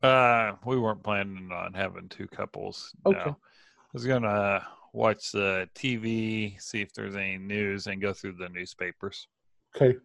Uh, 0.02 0.54
we 0.66 0.78
weren't 0.78 1.04
planning 1.04 1.52
on 1.52 1.74
having 1.74 2.08
two 2.10 2.28
couples. 2.28 2.96
Okay. 3.06 3.18
No. 3.26 3.32
I 3.32 3.92
was 3.94 4.06
gonna 4.06 4.66
watch 4.94 5.32
the 5.32 5.70
TV, 5.76 6.60
see 6.62 6.82
if 6.82 6.94
there's 6.94 7.16
any 7.16 7.38
news, 7.38 7.88
and 7.88 8.02
go 8.02 8.14
through 8.14 8.34
the 8.34 8.50
newspapers. 8.50 9.28
Okay. 9.76 9.98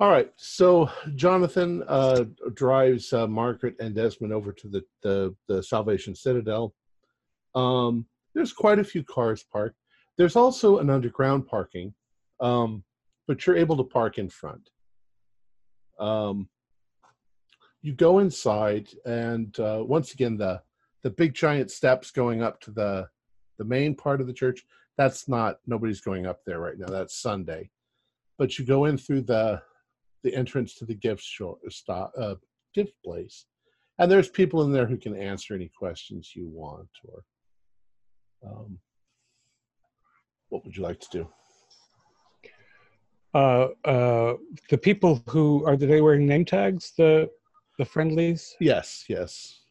All 0.00 0.10
right. 0.10 0.30
So 0.36 0.90
Jonathan 1.14 1.84
uh, 1.86 2.24
drives 2.54 3.12
uh, 3.12 3.26
Margaret 3.26 3.76
and 3.80 3.94
Desmond 3.94 4.32
over 4.32 4.52
to 4.52 4.68
the, 4.68 4.82
the, 5.02 5.34
the 5.48 5.62
Salvation 5.62 6.14
Citadel. 6.14 6.74
Um, 7.54 8.06
there's 8.34 8.52
quite 8.52 8.78
a 8.78 8.84
few 8.84 9.04
cars 9.04 9.44
parked. 9.52 9.76
There's 10.18 10.36
also 10.36 10.78
an 10.78 10.90
underground 10.90 11.46
parking, 11.46 11.94
um, 12.40 12.84
but 13.26 13.46
you're 13.46 13.56
able 13.56 13.76
to 13.76 13.84
park 13.84 14.18
in 14.18 14.28
front. 14.28 14.70
Um, 15.98 16.48
you 17.80 17.92
go 17.92 18.18
inside, 18.20 18.88
and 19.04 19.58
uh, 19.58 19.82
once 19.86 20.12
again, 20.12 20.36
the 20.36 20.62
the 21.02 21.10
big 21.10 21.34
giant 21.34 21.70
steps 21.70 22.10
going 22.10 22.42
up 22.42 22.60
to 22.60 22.70
the 22.70 23.08
the 23.58 23.64
main 23.64 23.94
part 23.94 24.20
of 24.20 24.26
the 24.26 24.32
church. 24.32 24.64
That's 24.96 25.28
not 25.28 25.58
nobody's 25.66 26.00
going 26.00 26.26
up 26.26 26.40
there 26.44 26.60
right 26.60 26.78
now. 26.78 26.86
That's 26.86 27.14
Sunday 27.20 27.70
but 28.38 28.58
you 28.58 28.64
go 28.64 28.86
in 28.86 28.98
through 28.98 29.22
the 29.22 29.62
the 30.24 30.34
entrance 30.34 30.74
to 30.74 30.84
the 30.84 30.94
gift 30.94 31.22
shop 31.22 31.58
uh, 32.18 32.34
gift 32.74 32.92
place 33.04 33.46
and 33.98 34.10
there's 34.10 34.28
people 34.28 34.62
in 34.62 34.72
there 34.72 34.86
who 34.86 34.96
can 34.96 35.16
answer 35.16 35.54
any 35.54 35.70
questions 35.78 36.32
you 36.34 36.48
want 36.48 36.88
or 37.08 37.22
um, 38.44 38.78
what 40.48 40.64
would 40.64 40.76
you 40.76 40.82
like 40.82 41.00
to 41.00 41.08
do 41.12 41.28
Uh, 43.34 43.68
uh, 43.86 44.34
the 44.68 44.76
people 44.76 45.22
who 45.30 45.64
are 45.64 45.76
they 45.76 46.02
wearing 46.02 46.26
name 46.26 46.44
tags? 46.44 46.92
The 46.98 47.30
the 47.78 47.84
friendlies. 47.84 48.54
yes 48.60 49.04
yes 49.08 49.61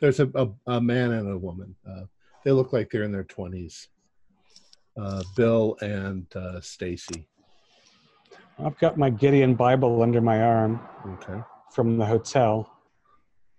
there's 0.00 0.20
a, 0.20 0.30
a, 0.34 0.48
a 0.66 0.80
man 0.80 1.12
and 1.12 1.30
a 1.30 1.38
woman. 1.38 1.74
Uh, 1.88 2.04
they 2.44 2.52
look 2.52 2.72
like 2.72 2.90
they're 2.90 3.02
in 3.02 3.12
their 3.12 3.24
20s 3.24 3.88
uh, 5.00 5.22
bill 5.36 5.76
and 5.80 6.26
uh, 6.34 6.60
stacy. 6.60 7.28
I've 8.64 8.78
got 8.78 8.98
my 8.98 9.08
Gideon 9.08 9.54
Bible 9.54 10.02
under 10.02 10.20
my 10.20 10.42
arm 10.42 10.80
okay. 11.06 11.40
from 11.70 11.96
the 11.96 12.04
hotel, 12.04 12.70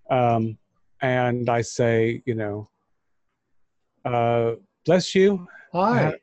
um, 0.10 0.58
and 1.02 1.50
I 1.50 1.62
say, 1.62 2.22
you 2.26 2.36
know, 2.36 2.70
uh, 4.06 4.54
bless 4.86 5.16
you. 5.16 5.48
hi. 5.74 6.14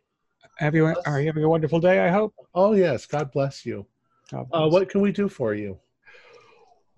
Have 0.58 0.74
you 0.74 0.86
are 1.06 1.20
you 1.20 1.26
having 1.26 1.44
a 1.44 1.48
wonderful 1.48 1.78
day? 1.78 2.00
I 2.00 2.08
hope. 2.08 2.34
oh 2.54 2.72
yes. 2.74 3.06
God 3.06 3.30
bless 3.30 3.64
you. 3.64 3.86
God 4.30 4.48
uh, 4.52 4.68
what 4.68 4.88
can 4.88 5.00
we 5.00 5.12
do 5.12 5.28
for 5.28 5.54
you 5.54 5.78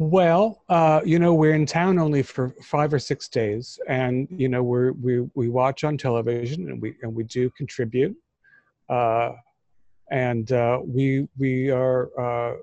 Well, 0.00 0.64
uh, 0.70 1.02
you 1.04 1.18
know, 1.18 1.34
we're 1.34 1.54
in 1.54 1.66
town 1.66 1.98
only 1.98 2.22
for 2.22 2.54
five 2.62 2.94
or 2.94 2.98
six 2.98 3.28
days, 3.28 3.78
and 3.86 4.26
you 4.30 4.48
know, 4.48 4.62
we're, 4.62 4.92
we 4.92 5.28
we 5.34 5.50
watch 5.50 5.84
on 5.84 5.98
television, 5.98 6.70
and 6.70 6.80
we 6.80 6.94
and 7.02 7.14
we 7.14 7.22
do 7.24 7.50
contribute, 7.50 8.16
uh, 8.88 9.32
and 10.10 10.50
uh, 10.52 10.80
we 10.82 11.28
we 11.36 11.70
are 11.70 12.08
uh, 12.18 12.56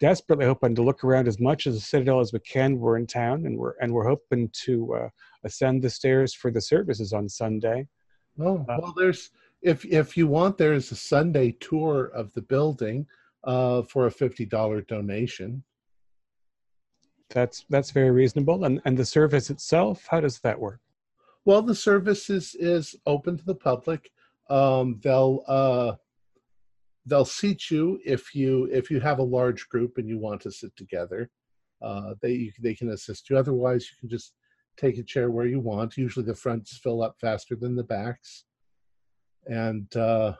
desperately 0.00 0.44
hoping 0.44 0.74
to 0.74 0.82
look 0.82 1.02
around 1.02 1.28
as 1.28 1.40
much 1.40 1.64
of 1.64 1.72
the 1.72 1.80
Citadel 1.80 2.20
as 2.20 2.34
we 2.34 2.40
can. 2.40 2.78
We're 2.78 2.98
in 2.98 3.06
town, 3.06 3.46
and 3.46 3.56
we're 3.56 3.72
and 3.80 3.90
we're 3.90 4.06
hoping 4.06 4.50
to 4.64 4.94
uh, 4.96 5.08
ascend 5.44 5.80
the 5.80 5.88
stairs 5.88 6.34
for 6.34 6.50
the 6.50 6.60
services 6.60 7.14
on 7.14 7.26
Sunday. 7.26 7.88
Oh 8.38 8.66
Uh, 8.68 8.76
well, 8.82 8.94
there's 8.94 9.30
if 9.62 9.86
if 9.86 10.14
you 10.14 10.26
want, 10.26 10.58
there 10.58 10.74
is 10.74 10.92
a 10.92 10.96
Sunday 10.96 11.52
tour 11.52 12.08
of 12.08 12.34
the 12.34 12.42
building 12.42 13.06
uh, 13.44 13.80
for 13.80 14.08
a 14.08 14.10
fifty 14.10 14.44
dollar 14.44 14.82
donation. 14.82 15.64
That's 17.30 17.64
that's 17.68 17.90
very 17.90 18.10
reasonable, 18.10 18.64
and 18.64 18.80
and 18.84 18.96
the 18.96 19.04
service 19.04 19.50
itself, 19.50 20.06
how 20.08 20.20
does 20.20 20.38
that 20.40 20.58
work? 20.58 20.80
Well, 21.44 21.62
the 21.62 21.74
service 21.74 22.30
is 22.30 22.54
is 22.54 22.96
open 23.06 23.36
to 23.36 23.44
the 23.44 23.54
public. 23.54 24.10
Um, 24.48 25.00
they'll 25.02 25.42
uh, 25.46 25.92
they'll 27.04 27.24
seat 27.24 27.70
you 27.70 28.00
if 28.04 28.34
you 28.34 28.68
if 28.72 28.90
you 28.90 29.00
have 29.00 29.18
a 29.18 29.24
large 29.24 29.68
group 29.68 29.98
and 29.98 30.08
you 30.08 30.18
want 30.18 30.40
to 30.42 30.50
sit 30.50 30.74
together. 30.76 31.30
Uh, 31.82 32.14
they 32.22 32.52
they 32.60 32.74
can 32.74 32.90
assist 32.90 33.28
you. 33.28 33.36
Otherwise, 33.36 33.86
you 33.90 33.96
can 34.00 34.08
just 34.08 34.34
take 34.76 34.98
a 34.98 35.02
chair 35.02 35.30
where 35.30 35.46
you 35.46 35.60
want. 35.60 35.96
Usually, 35.96 36.24
the 36.24 36.34
fronts 36.34 36.76
fill 36.76 37.02
up 37.02 37.16
faster 37.20 37.56
than 37.56 37.74
the 37.74 37.84
backs. 37.84 38.44
And 39.46 39.94
uh, 39.96 40.34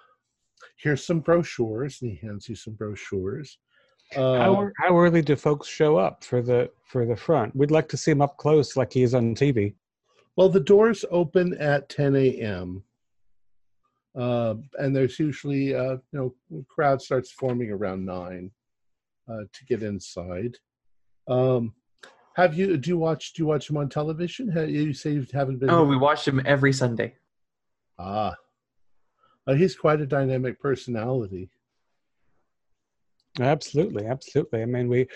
here's 0.76 1.04
some 1.04 1.20
brochures. 1.20 2.02
And 2.02 2.10
he 2.10 2.26
hands 2.26 2.48
you 2.48 2.54
some 2.54 2.74
brochures. 2.74 3.58
Uh, 4.14 4.38
How 4.38 4.70
how 4.78 4.98
early 4.98 5.20
do 5.22 5.34
folks 5.36 5.66
show 5.68 5.96
up 5.96 6.22
for 6.22 6.40
the 6.42 6.70
for 6.84 7.04
the 7.06 7.16
front? 7.16 7.54
We'd 7.56 7.70
like 7.72 7.88
to 7.88 7.96
see 7.96 8.10
him 8.12 8.22
up 8.22 8.36
close, 8.36 8.76
like 8.76 8.92
he 8.92 9.02
is 9.02 9.14
on 9.14 9.34
TV. 9.34 9.74
Well, 10.36 10.48
the 10.48 10.60
doors 10.60 11.04
open 11.10 11.54
at 11.58 11.88
10 11.88 12.14
a.m. 12.14 12.84
Uh, 14.14 14.54
and 14.78 14.94
there's 14.94 15.18
usually, 15.18 15.74
uh, 15.74 15.96
you 16.12 16.34
know, 16.50 16.64
crowd 16.68 17.00
starts 17.02 17.30
forming 17.32 17.70
around 17.70 18.04
nine 18.04 18.50
uh, 19.28 19.42
to 19.52 19.64
get 19.66 19.82
inside. 19.82 20.56
Um, 21.26 21.74
have 22.36 22.54
you? 22.56 22.76
Do 22.76 22.90
you 22.90 22.98
watch? 22.98 23.32
Do 23.32 23.42
you 23.42 23.46
watch 23.46 23.68
him 23.68 23.76
on 23.78 23.88
television? 23.88 24.50
Ha- 24.52 24.60
You 24.60 24.92
say 24.94 25.12
you 25.12 25.26
haven't 25.32 25.58
been. 25.58 25.70
Oh, 25.70 25.84
we 25.84 25.96
watch 25.96 26.28
him 26.28 26.40
every 26.46 26.72
Sunday. 26.72 27.14
ah, 27.98 28.36
uh, 29.48 29.54
he's 29.54 29.74
quite 29.74 30.00
a 30.00 30.06
dynamic 30.06 30.60
personality. 30.60 31.50
Absolutely, 33.40 34.06
absolutely. 34.06 34.62
I 34.62 34.66
mean, 34.66 34.88
we 34.88 35.06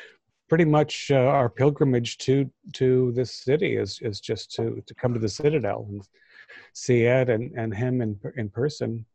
pretty 0.49 0.65
much 0.65 1.11
uh, 1.11 1.15
our 1.15 1.49
pilgrimage 1.49 2.19
to 2.19 2.51
to 2.75 3.13
this 3.13 3.33
city 3.33 3.77
is 3.77 3.99
is 4.03 4.21
just 4.21 4.53
to 4.57 4.83
to 4.87 4.95
come 4.95 5.15
to 5.15 5.21
the 5.21 5.29
Citadel 5.29 5.87
and 5.89 6.03
see 6.75 7.07
Ed 7.07 7.31
and 7.31 7.53
and 7.57 7.75
him 7.75 8.01
in 8.03 8.19
in 8.37 8.51
person. 8.51 9.07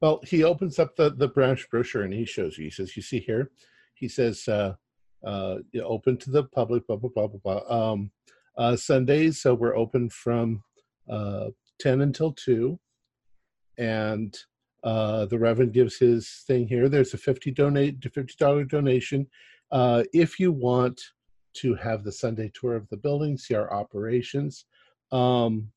Well, 0.00 0.20
he 0.24 0.44
opens 0.44 0.78
up 0.78 0.94
the, 0.94 1.10
the 1.10 1.26
branch 1.26 1.68
brochure 1.70 2.02
and 2.02 2.12
he 2.14 2.24
shows 2.24 2.56
you. 2.56 2.64
He 2.64 2.70
says, 2.70 2.96
"You 2.96 3.02
see 3.02 3.18
here," 3.18 3.50
he 3.94 4.08
says, 4.08 4.46
uh, 4.48 4.74
uh, 5.24 5.56
"Open 5.82 6.16
to 6.18 6.30
the 6.30 6.44
public." 6.44 6.86
Blah 6.86 6.96
blah 6.96 7.10
blah 7.14 7.26
blah 7.26 7.60
blah. 7.60 7.90
Um, 7.92 8.10
uh, 8.56 8.76
Sundays, 8.76 9.40
so 9.40 9.54
we're 9.54 9.76
open 9.76 10.08
from 10.08 10.62
uh, 11.10 11.48
ten 11.78 12.00
until 12.00 12.32
two, 12.32 12.78
and 13.76 14.36
uh, 14.84 15.26
the 15.26 15.38
Reverend 15.38 15.72
gives 15.72 15.98
his 15.98 16.44
thing 16.46 16.68
here. 16.68 16.88
There's 16.88 17.14
a 17.14 17.18
fifty 17.18 17.50
donate 17.50 18.00
to 18.02 18.10
fifty 18.10 18.34
dollar 18.38 18.64
donation 18.64 19.26
uh, 19.70 20.04
if 20.12 20.38
you 20.40 20.52
want 20.52 21.00
to 21.54 21.74
have 21.74 22.04
the 22.04 22.12
Sunday 22.12 22.50
tour 22.54 22.76
of 22.76 22.88
the 22.88 22.96
building, 22.96 23.36
see 23.36 23.54
our 23.54 23.72
operations. 23.72 24.66
Um, 25.12 25.70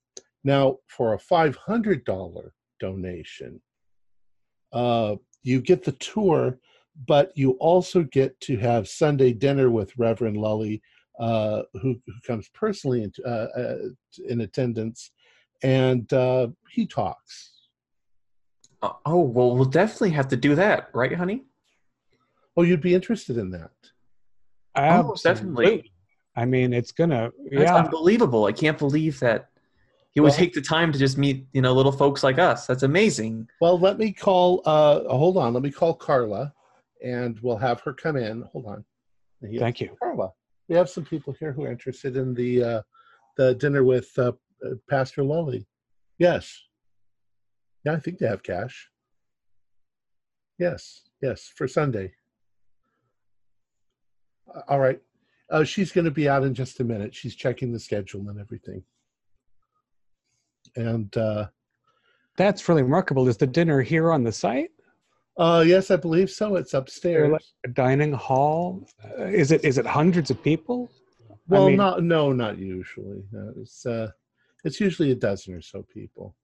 now, 0.43 0.77
for 0.87 1.13
a 1.13 1.19
five 1.19 1.55
hundred 1.55 2.03
dollar 2.05 2.53
donation, 2.79 3.61
uh, 4.73 5.15
you 5.43 5.61
get 5.61 5.83
the 5.83 5.93
tour, 5.93 6.59
but 7.07 7.31
you 7.35 7.51
also 7.53 8.03
get 8.03 8.39
to 8.41 8.57
have 8.57 8.87
Sunday 8.87 9.33
dinner 9.33 9.69
with 9.69 9.97
Reverend 9.97 10.37
Lully, 10.37 10.81
uh, 11.19 11.63
who, 11.73 11.95
who 12.05 12.13
comes 12.25 12.49
personally 12.53 13.03
in, 13.03 13.11
uh, 13.25 13.47
uh, 13.57 13.77
in 14.27 14.41
attendance, 14.41 15.11
and 15.63 16.11
uh, 16.13 16.47
he 16.69 16.85
talks. 16.85 17.60
Uh, 18.81 18.93
oh 19.05 19.19
well, 19.21 19.55
we'll 19.55 19.65
definitely 19.65 20.09
have 20.11 20.27
to 20.29 20.37
do 20.37 20.55
that, 20.55 20.89
right, 20.93 21.13
honey? 21.13 21.43
Oh, 22.57 22.63
you'd 22.63 22.81
be 22.81 22.93
interested 22.95 23.37
in 23.37 23.51
that. 23.51 23.71
Oh, 24.75 25.15
definitely. 25.23 25.91
I 26.35 26.45
mean, 26.45 26.73
it's 26.73 26.91
gonna 26.91 27.31
That's 27.51 27.63
yeah. 27.63 27.75
unbelievable. 27.75 28.45
I 28.45 28.51
can't 28.53 28.77
believe 28.77 29.19
that 29.19 29.49
he 30.11 30.19
would 30.19 30.29
Well- 30.29 30.37
take 30.37 30.53
the 30.53 30.61
time 30.61 30.91
to 30.91 30.99
just 30.99 31.17
meet, 31.17 31.45
you 31.53 31.61
know, 31.61 31.73
little 31.73 31.91
folks 31.91 32.23
like 32.23 32.39
us. 32.39 32.67
That's 32.67 32.83
amazing. 32.83 33.47
Well, 33.61 33.77
let 33.79 33.97
me 33.97 34.11
call. 34.13 34.61
Uh, 34.65 35.03
hold 35.15 35.37
on. 35.37 35.53
Let 35.53 35.63
me 35.63 35.71
call 35.71 35.93
Carla, 35.93 36.53
and 37.03 37.39
we'll 37.41 37.57
have 37.57 37.81
her 37.81 37.93
come 37.93 38.15
in. 38.17 38.41
Hold 38.53 38.65
on. 38.65 38.85
And 39.41 39.51
he- 39.51 39.59
Thank 39.59 39.79
you. 39.81 39.95
Carla. 39.99 40.31
We 40.67 40.75
have 40.75 40.89
some 40.89 41.03
people 41.05 41.33
here 41.39 41.51
who 41.51 41.63
are 41.65 41.71
interested 41.71 42.15
in 42.17 42.33
the 42.33 42.63
uh, 42.63 42.81
the 43.37 43.55
dinner 43.55 43.83
with 43.83 44.09
uh, 44.17 44.31
uh, 44.65 44.75
Pastor 44.89 45.23
Lully. 45.23 45.65
Yes. 46.17 46.61
Yeah, 47.85 47.93
I 47.93 47.99
think 47.99 48.19
they 48.19 48.27
have 48.27 48.43
cash. 48.43 48.89
Yes, 50.59 51.01
yes, 51.21 51.51
for 51.55 51.67
Sunday. 51.67 52.13
Uh, 54.53 54.61
All 54.67 54.79
right. 54.79 54.99
Uh, 55.49 55.63
she's 55.63 55.91
going 55.91 56.05
to 56.05 56.11
be 56.11 56.29
out 56.29 56.43
in 56.43 56.53
just 56.53 56.79
a 56.79 56.83
minute. 56.83 57.13
She's 57.13 57.35
checking 57.35 57.73
the 57.73 57.79
schedule 57.79 58.29
and 58.29 58.39
everything. 58.39 58.83
And 60.75 61.15
uh, 61.17 61.47
That's 62.37 62.69
really 62.69 62.83
remarkable. 62.83 63.27
Is 63.27 63.37
the 63.37 63.47
dinner 63.47 63.81
here 63.81 64.11
on 64.11 64.23
the 64.23 64.31
site? 64.31 64.69
uh, 65.37 65.63
yes, 65.65 65.91
I 65.91 65.95
believe 65.95 66.29
so. 66.29 66.55
It's 66.55 66.73
upstairs. 66.73 67.31
like 67.31 67.41
a 67.65 67.69
dining 67.69 68.13
hall? 68.13 68.85
Uh, 69.19 69.25
is 69.25 69.51
it 69.51 69.65
is 69.65 69.77
it 69.77 69.85
hundreds 69.85 70.29
of 70.29 70.41
people? 70.43 70.89
I 71.29 71.33
Well, 71.47 71.67
mean- 71.67 71.77
not 71.77 72.03
no, 72.03 72.31
not 72.31 72.57
usually. 72.57 73.23
No, 73.31 73.51
it's 73.57 73.85
uh, 73.85 74.11
it's 74.63 74.79
usually 74.79 75.11
a 75.11 75.15
dozen 75.15 75.53
or 75.55 75.61
so 75.61 75.83
people. 75.83 76.35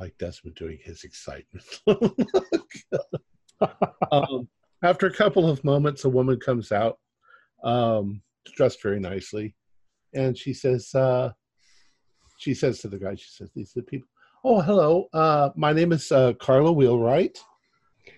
Like 0.00 0.16
Desmond 0.18 0.56
doing 0.56 0.78
his 0.82 1.04
excitement. 1.04 1.64
um, 4.10 4.48
after 4.82 5.06
a 5.06 5.12
couple 5.12 5.48
of 5.48 5.62
moments, 5.62 6.04
a 6.04 6.08
woman 6.08 6.40
comes 6.40 6.72
out, 6.72 6.98
um, 7.62 8.22
dressed 8.56 8.82
very 8.82 8.98
nicely, 8.98 9.54
and 10.14 10.36
she 10.36 10.54
says, 10.54 10.92
uh, 10.94 11.30
she 12.38 12.54
says 12.54 12.80
to 12.80 12.88
the 12.88 12.98
guy, 12.98 13.14
she 13.14 13.28
says, 13.28 13.50
"These 13.54 13.76
are 13.76 13.80
the 13.80 13.86
people." 13.86 14.08
Oh, 14.42 14.60
hello. 14.60 15.08
Uh, 15.12 15.50
my 15.54 15.74
name 15.74 15.92
is 15.92 16.10
uh, 16.10 16.32
Carla 16.40 16.72
Wheelwright, 16.72 17.38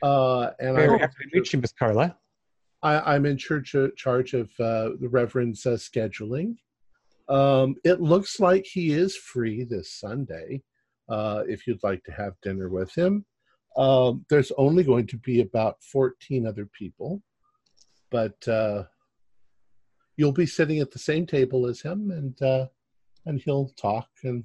uh, 0.03 0.51
and 0.61 0.76
Very 0.76 0.95
I'm, 0.95 1.01
happy 1.01 1.24
to 1.24 1.37
meet 1.37 1.53
you, 1.53 1.61
Miss 1.61 1.72
Carla. 1.72 2.16
I, 2.83 3.14
I'm 3.14 3.26
in 3.26 3.37
church, 3.37 3.74
uh, 3.74 3.89
charge 3.97 4.35
of 4.35 4.49
uh, 4.61 4.91
the 5.01 5.09
Reverend's 5.11 5.66
uh, 5.66 5.70
scheduling. 5.70 6.57
Um, 7.28 7.76
it 7.85 8.01
looks 8.01 8.41
like 8.41 8.66
he 8.66 8.93
is 8.93 9.16
free 9.16 9.64
this 9.64 9.93
Sunday. 9.93 10.62
Uh, 11.09 11.42
if 11.48 11.66
you'd 11.66 11.82
like 11.82 12.03
to 12.05 12.12
have 12.12 12.34
dinner 12.42 12.68
with 12.68 12.94
him, 12.94 13.24
um, 13.76 14.24
there's 14.28 14.53
only 14.59 14.84
going 14.84 15.07
to 15.07 15.18
be 15.18 15.40
about 15.40 15.82
14 15.82 16.46
other 16.46 16.68
people, 16.78 17.22
but 18.11 18.46
uh, 18.46 18.84
you'll 20.16 20.32
be 20.32 20.46
sitting 20.46 20.80
at 20.80 20.90
the 20.90 20.98
same 20.98 21.26
table 21.26 21.66
as 21.66 21.80
him, 21.80 22.11
and 22.11 22.40
uh, 22.42 22.66
and 23.26 23.40
he'll 23.40 23.68
talk 23.76 24.09
and 24.24 24.44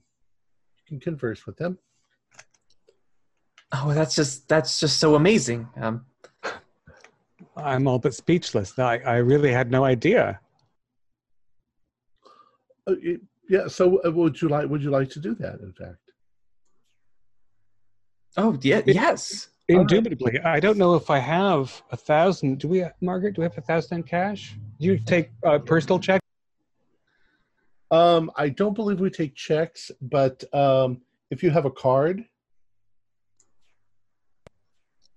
you 0.77 0.83
can 0.87 0.99
converse 0.99 1.45
with 1.45 1.59
him. 1.59 1.77
Oh, 3.71 3.93
that's 3.93 4.15
just 4.15 4.47
that's 4.47 4.79
just 4.79 4.99
so 4.99 5.15
amazing. 5.15 5.67
Um, 5.75 6.05
I'm 7.55 7.87
all 7.87 7.99
but 7.99 8.13
speechless. 8.13 8.77
I, 8.79 8.97
I 8.99 9.17
really 9.17 9.51
had 9.51 9.71
no 9.71 9.83
idea. 9.83 10.39
Uh, 12.87 12.95
y- 13.03 13.17
yeah. 13.49 13.67
So, 13.67 13.99
uh, 14.05 14.11
would 14.11 14.41
you 14.41 14.47
like 14.47 14.69
would 14.69 14.81
you 14.81 14.89
like 14.89 15.09
to 15.11 15.19
do 15.19 15.35
that? 15.35 15.59
In 15.59 15.73
fact. 15.73 15.97
Oh 18.37 18.57
yeah, 18.61 18.81
yes. 18.85 19.49
Indubitably. 19.69 20.39
I 20.39 20.61
don't 20.61 20.77
know 20.77 20.95
if 20.95 21.09
I 21.09 21.19
have 21.19 21.81
a 21.91 21.97
thousand. 21.97 22.59
Do 22.59 22.69
we, 22.69 22.85
Margaret? 23.01 23.35
Do 23.35 23.41
we 23.41 23.43
have 23.43 23.57
a 23.57 23.61
thousand 23.61 23.97
in 23.97 24.03
cash? 24.03 24.55
Do 24.79 24.87
you 24.87 24.97
take 24.97 25.29
uh, 25.45 25.59
personal 25.59 25.99
check? 25.99 26.21
Um, 27.91 28.31
I 28.37 28.47
don't 28.49 28.73
believe 28.73 29.01
we 29.01 29.09
take 29.09 29.35
checks, 29.35 29.91
but 30.01 30.43
um, 30.53 31.01
if 31.31 31.43
you 31.43 31.49
have 31.49 31.65
a 31.65 31.71
card, 31.71 32.23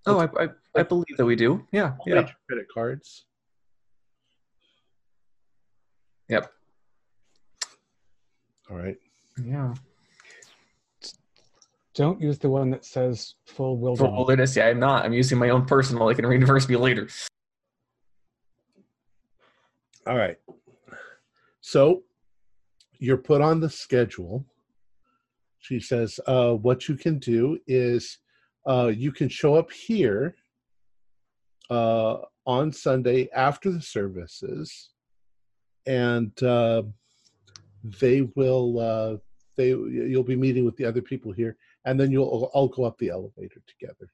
Oh, 0.07 0.19
I, 0.19 0.45
I 0.45 0.49
I 0.77 0.83
believe 0.83 1.17
that 1.19 1.27
we 1.27 1.37
do. 1.37 1.67
Yeah, 1.73 1.93
yeah. 2.07 2.15
major 2.23 2.35
credit 2.49 2.67
cards. 2.73 3.27
Yep. 6.29 6.51
All 8.71 8.77
right. 8.77 8.97
Yeah. 9.45 9.75
Don't 12.01 12.19
use 12.19 12.39
the 12.39 12.49
one 12.49 12.71
that 12.71 12.87
says 12.87 13.35
full 13.45 13.77
For 13.77 13.79
wilderness. 13.79 14.17
wilderness, 14.17 14.57
yeah, 14.57 14.69
I'm 14.69 14.81
not. 14.81 15.05
I'm 15.05 15.13
using 15.13 15.37
my 15.37 15.51
own 15.51 15.67
personal. 15.67 16.09
It 16.09 16.15
can 16.15 16.25
reimburse 16.25 16.67
me 16.67 16.77
later. 16.77 17.11
All 20.07 20.17
right. 20.17 20.39
So 21.61 22.05
you're 23.01 23.19
put 23.19 23.43
on 23.43 23.61
the 23.61 23.69
schedule. 23.69 24.47
She 25.59 25.79
says, 25.79 26.19
uh, 26.27 26.55
what 26.55 26.89
you 26.89 26.97
can 26.97 27.19
do 27.19 27.59
is 27.67 28.17
uh, 28.67 28.91
you 28.97 29.13
can 29.13 29.29
show 29.29 29.57
up 29.57 29.71
here 29.71 30.37
uh, 31.69 32.17
on 32.47 32.73
Sunday 32.73 33.29
after 33.37 33.71
the 33.71 33.83
services, 33.83 34.89
and 35.85 36.43
uh, 36.43 36.83
they 38.01 38.23
will 38.37 38.81
uh, 38.81 39.17
they 39.59 39.69
you'll 39.69 40.23
be 40.23 40.35
meeting 40.35 40.65
with 40.65 40.79
the 40.79 40.87
other 40.87 41.03
people 41.03 41.31
here, 41.31 41.59
and 41.85 41.99
then 41.99 42.11
you'll 42.11 42.51
all 42.53 42.69
go 42.69 42.85
up 42.85 42.99
the 42.99 43.11
elevator 43.11 43.63
together. 43.67 44.11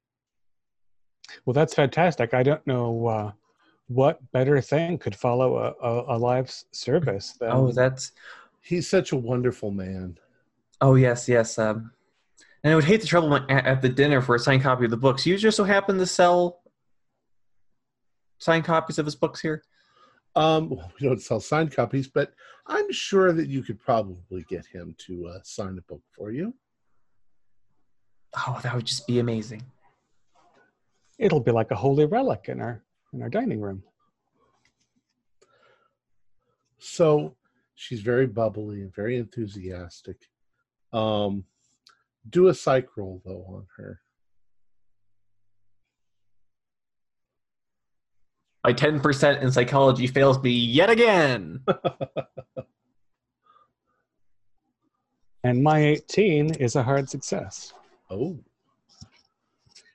Well, 1.45 1.55
that's 1.55 1.75
fantastic. 1.75 2.35
I 2.35 2.43
don't 2.43 2.65
know 2.67 3.07
uh, 3.07 3.33
what 3.89 4.21
better 4.33 4.61
thing 4.61 4.99
could 4.99 5.17
follow 5.17 5.59
a, 5.59 5.87
a, 5.87 6.17
a 6.17 6.19
live 6.19 6.53
service 6.73 7.33
than 7.39 7.51
Oh, 7.51 7.73
that's. 7.73 8.13
He's 8.61 8.89
such 8.89 9.13
a 9.13 9.17
wonderful 9.17 9.71
man. 9.71 10.19
Oh 10.81 10.97
yes, 10.97 11.29
yes. 11.29 11.59
Um, 11.59 11.93
and 12.65 12.73
I 12.73 12.77
would 12.77 12.85
hate 12.85 13.01
the 13.01 13.07
trouble 13.07 13.35
at, 13.35 13.49
at 13.49 13.83
the 13.83 13.89
dinner 13.89 14.21
for 14.21 14.35
a 14.35 14.39
signed 14.39 14.63
copy 14.63 14.85
of 14.85 14.91
the 14.91 14.97
books. 14.97 15.25
You 15.25 15.39
just 15.39 15.57
so 15.57 15.65
happen 15.65 15.99
to 15.99 16.07
sell 16.07 16.61
signed 18.39 18.65
copies 18.65 18.99
of 18.99 19.05
his 19.05 19.15
books 19.15 19.41
here. 19.41 19.63
Um, 20.35 20.71
well, 20.71 20.91
we 21.01 21.07
don't 21.07 21.23
sell 21.23 21.41
signed 21.41 21.73
copies, 21.73 22.09
but 22.09 22.33
I'm 22.67 22.91
sure 22.93 23.33
that 23.33 23.49
you 23.49 23.63
could 23.63 23.79
probably 23.79 24.45
get 24.49 24.67
him 24.67 24.95
to 25.07 25.29
uh, 25.29 25.39
sign 25.45 25.79
a 25.79 25.83
book 25.83 26.03
for 26.17 26.31
you. 26.31 26.55
Oh, 28.37 28.61
that 28.63 28.75
would 28.75 28.85
just 28.85 29.07
be 29.07 29.19
amazing. 29.19 29.63
it'll 31.19 31.41
be 31.41 31.51
like 31.51 31.71
a 31.71 31.75
holy 31.75 32.05
relic 32.05 32.47
in 32.49 32.61
our 32.61 32.83
in 33.13 33.23
our 33.23 33.31
dining 33.31 33.61
room. 33.61 33.83
So 36.79 37.35
she's 37.75 38.01
very 38.03 38.27
bubbly 38.27 38.83
and 38.83 38.95
very 38.95 39.17
enthusiastic. 39.17 40.17
Um, 40.93 41.45
do 42.29 42.49
a 42.49 42.55
psych 42.55 42.97
roll 42.97 43.23
though 43.25 43.45
on 43.49 43.67
her. 43.77 44.01
My 48.65 48.73
ten 48.73 49.01
percent 49.01 49.43
in 49.43 49.51
psychology 49.53 50.07
fails 50.07 50.43
me 50.43 50.51
yet 50.51 50.91
again. 50.91 51.61
And 55.45 55.63
my 55.63 55.79
18 55.79 56.57
is 56.57 56.75
a 56.75 56.83
hard 56.83 57.09
success. 57.09 57.73
Oh, 58.11 58.39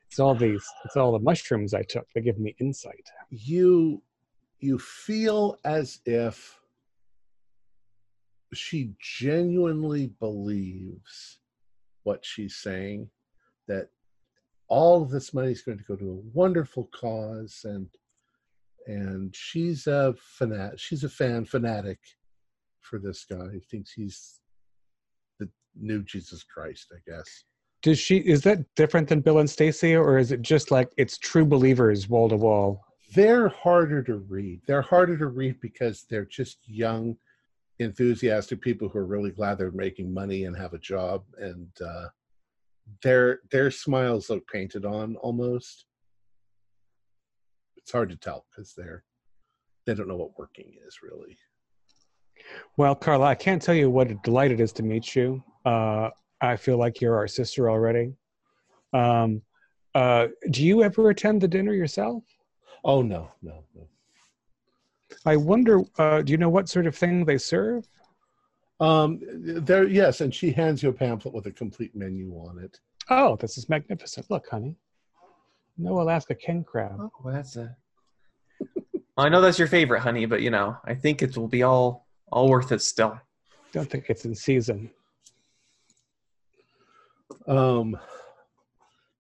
It's 0.09 0.19
all 0.19 0.35
these. 0.35 0.65
It's 0.85 0.97
all 0.97 1.11
the 1.13 1.19
mushrooms 1.19 1.73
I 1.73 1.83
took. 1.83 2.07
They 2.13 2.21
give 2.21 2.39
me 2.39 2.55
insight. 2.59 3.09
you 3.29 4.01
you 4.59 4.77
feel 4.77 5.57
as 5.65 5.99
if 6.05 6.59
she 8.53 8.91
genuinely 8.99 10.07
believes 10.19 11.39
what 12.03 12.23
she's 12.23 12.57
saying 12.57 13.09
that 13.67 13.89
all 14.67 15.01
of 15.01 15.09
this 15.09 15.33
money 15.33 15.51
is 15.51 15.61
going 15.63 15.77
to 15.79 15.83
go 15.83 15.95
to 15.95 16.11
a 16.11 16.37
wonderful 16.37 16.89
cause 16.93 17.61
and 17.63 17.87
and 18.87 19.35
she's 19.35 19.87
a 19.87 20.13
fanat 20.39 20.77
she's 20.77 21.03
a 21.03 21.09
fan 21.09 21.43
fanatic 21.45 21.99
for 22.81 22.99
this 22.99 23.25
guy 23.25 23.47
he 23.53 23.59
thinks 23.59 23.91
he's 23.93 24.41
the 25.39 25.49
new 25.79 26.03
jesus 26.03 26.43
christ 26.43 26.91
i 26.93 26.99
guess 27.09 27.45
Does 27.81 27.99
she? 27.99 28.17
Is 28.17 28.41
that 28.41 28.63
different 28.75 29.09
than 29.09 29.21
Bill 29.21 29.39
and 29.39 29.49
Stacy, 29.49 29.95
or 29.95 30.17
is 30.17 30.31
it 30.31 30.41
just 30.41 30.69
like 30.71 30.89
it's 30.97 31.17
true 31.17 31.45
believers 31.45 32.07
wall 32.07 32.29
to 32.29 32.35
wall? 32.35 32.83
they're 33.13 33.49
harder 33.49 34.01
to 34.03 34.15
read. 34.15 34.61
They're 34.67 34.81
harder 34.81 35.17
to 35.17 35.27
read 35.27 35.59
because 35.61 36.05
they're 36.09 36.25
just 36.25 36.59
young, 36.65 37.17
enthusiastic 37.79 38.61
people 38.61 38.89
who 38.89 38.99
are 38.99 39.05
really 39.05 39.31
glad 39.31 39.57
they're 39.57 39.71
making 39.71 40.13
money 40.13 40.45
and 40.45 40.55
have 40.55 40.73
a 40.73 40.79
job, 40.79 41.23
and 41.37 41.69
uh, 41.85 42.07
their 43.03 43.39
their 43.51 43.69
smiles 43.69 44.29
look 44.29 44.47
painted 44.47 44.85
on 44.85 45.15
almost. 45.17 45.85
It's 47.77 47.91
hard 47.91 48.09
to 48.09 48.15
tell 48.15 48.45
because 48.49 48.73
they're 48.75 49.03
they 49.85 49.93
don't 49.93 50.07
know 50.07 50.17
what 50.17 50.37
working 50.37 50.73
is 50.87 50.99
really. 51.03 51.37
Well, 52.77 52.95
Carla, 52.95 53.25
I 53.25 53.35
can't 53.35 53.61
tell 53.61 53.75
you 53.75 53.89
what 53.89 54.09
a 54.09 54.15
delight 54.15 54.51
it 54.51 54.59
is 54.59 54.71
to 54.73 54.83
meet 54.83 55.15
you. 55.15 55.43
Uh, 55.65 56.09
I 56.41 56.55
feel 56.55 56.77
like 56.77 57.01
you're 57.01 57.15
our 57.15 57.27
sister 57.27 57.69
already. 57.69 58.13
Um, 58.93 59.41
uh, 59.93 60.27
do 60.49 60.63
you 60.63 60.83
ever 60.83 61.09
attend 61.09 61.41
the 61.41 61.47
dinner 61.47 61.73
yourself? 61.73 62.23
Oh 62.83 63.01
no, 63.01 63.29
no, 63.41 63.63
no. 63.75 63.87
I 65.25 65.35
wonder. 65.35 65.81
Uh, 65.97 66.21
do 66.21 66.31
you 66.31 66.37
know 66.37 66.49
what 66.49 66.69
sort 66.69 66.87
of 66.87 66.95
thing 66.95 67.25
they 67.25 67.37
serve? 67.37 67.87
Um, 68.79 69.19
there, 69.21 69.87
yes, 69.87 70.21
and 70.21 70.33
she 70.33 70.51
hands 70.51 70.81
you 70.81 70.89
a 70.89 70.93
pamphlet 70.93 71.33
with 71.33 71.45
a 71.45 71.51
complete 71.51 71.95
menu 71.95 72.33
on 72.33 72.57
it. 72.57 72.79
Oh, 73.09 73.35
this 73.35 73.57
is 73.57 73.69
magnificent. 73.69 74.29
Look, 74.31 74.47
honey. 74.49 74.75
No 75.77 76.01
Alaska 76.01 76.33
king 76.33 76.63
crab. 76.63 76.97
Oh, 76.99 77.11
well, 77.23 77.35
that's 77.35 77.55
a. 77.57 77.75
I 79.17 79.29
know 79.29 79.41
that's 79.41 79.59
your 79.59 79.67
favorite, 79.67 79.99
honey, 79.99 80.25
but 80.25 80.41
you 80.41 80.49
know, 80.49 80.77
I 80.85 80.95
think 80.95 81.21
it 81.21 81.37
will 81.37 81.47
be 81.47 81.63
all 81.63 82.07
all 82.31 82.49
worth 82.49 82.71
it 82.71 82.81
still. 82.81 83.19
Don't 83.73 83.89
think 83.89 84.05
it's 84.09 84.25
in 84.25 84.33
season. 84.33 84.89
Um, 87.47 87.97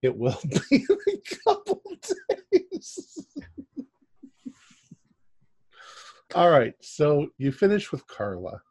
it 0.01 0.15
will 0.15 0.37
be 0.69 0.85
in 0.89 0.97
a 1.07 1.35
couple 1.45 1.81
days. 2.51 3.25
All 6.33 6.49
right, 6.49 6.73
so 6.79 7.27
you 7.37 7.51
finish 7.51 7.91
with 7.91 8.07
Carla. 8.07 8.61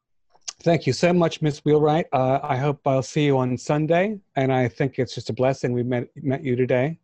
Thank 0.63 0.87
you 0.87 0.93
so 0.93 1.13
much, 1.13 1.41
Miss 1.41 1.61
Wheelwright. 1.61 2.07
Uh, 2.13 2.39
I 2.43 2.57
hope 2.57 2.81
I'll 2.87 3.03
see 3.03 3.25
you 3.25 3.39
on 3.39 3.57
Sunday, 3.57 4.19
and 4.37 4.53
I 4.53 4.69
think 4.69 4.99
it's 4.99 5.15
just 5.15 5.31
a 5.31 5.33
blessing 5.33 5.73
we 5.73 5.83
met 5.83 6.09
met 6.17 6.43
you 6.45 6.57
today. 6.57 6.99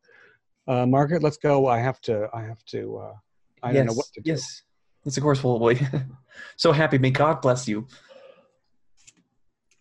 Uh, 0.68 0.86
Margaret, 0.86 1.23
let's 1.23 1.36
go. 1.36 1.66
I 1.66 1.78
have 1.78 2.01
to. 2.02 2.28
I 2.35 2.43
have 2.43 2.64
to. 2.66 2.98
Uh, 2.98 3.14
I 3.62 3.73
don't 3.73 3.86
know 3.86 3.93
what 3.93 4.06
to 4.14 4.20
do. 4.20 4.31
Yes, 4.31 4.62
yes, 5.05 5.16
of 5.16 5.23
course, 5.23 5.43
we'll 5.43 5.59
wait. 5.59 5.82
so 6.56 6.73
happy. 6.73 6.98
May 6.98 7.10
God 7.10 7.40
bless 7.40 7.68
you. 7.68 7.86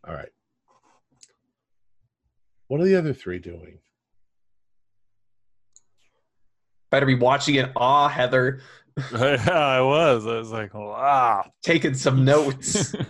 All 0.08 0.14
right. 0.14 0.30
What 2.68 2.82
are 2.82 2.86
the 2.86 2.96
other 2.96 3.14
three 3.14 3.40
doing? 3.40 3.80
Better 6.92 7.06
be 7.06 7.16
watching 7.16 7.56
it. 7.56 7.72
Ah, 7.76 8.08
Heather, 8.08 8.62
I 9.14 9.82
was. 9.82 10.26
I 10.26 10.38
was 10.38 10.52
like, 10.52 10.74
wow. 10.74 11.44
taking 11.64 11.94
some 11.94 12.26
notes. 12.26 12.96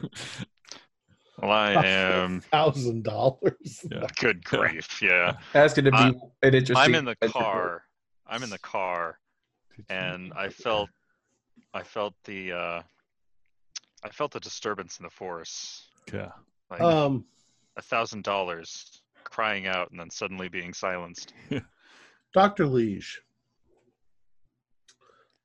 Well, 1.41 1.51
I 1.51 1.73
am. 1.85 2.39
Thousand 2.39 3.03
dollars. 3.03 3.85
Yeah. 3.91 4.07
Good 4.21 4.41
grief! 4.45 5.01
Yeah, 5.01 5.33
That's 5.51 5.73
going 5.73 5.83
to 5.83 5.91
be 5.91 5.97
I'm- 5.97 6.15
an 6.41 6.53
interesting. 6.55 6.77
I'm 6.77 6.95
in 6.95 7.03
the 7.05 7.11
adventure 7.11 7.33
for 7.33 7.39
it. 7.39 7.43
car. 7.43 7.81
I'm 8.25 8.41
in 8.43 8.49
the 8.49 8.57
car, 8.59 9.19
and 9.89 10.31
I 10.33 10.47
felt, 10.47 10.89
I 11.73 11.83
felt 11.83 12.13
the, 12.23 12.53
uh, 12.53 12.81
I 14.01 14.09
felt 14.13 14.31
the 14.31 14.39
disturbance 14.39 14.97
in 14.99 15.03
the 15.03 15.09
force. 15.09 15.89
Yeah. 16.11 16.31
Like 16.71 16.79
Um, 16.79 17.25
a 17.75 17.81
thousand 17.81 18.23
dollars 18.23 19.01
crying 19.35 19.67
out 19.67 19.91
and 19.91 19.99
then 19.99 20.09
suddenly 20.09 20.47
being 20.47 20.73
silenced. 20.73 21.33
Dr. 22.33 22.65
Liege, 22.65 23.21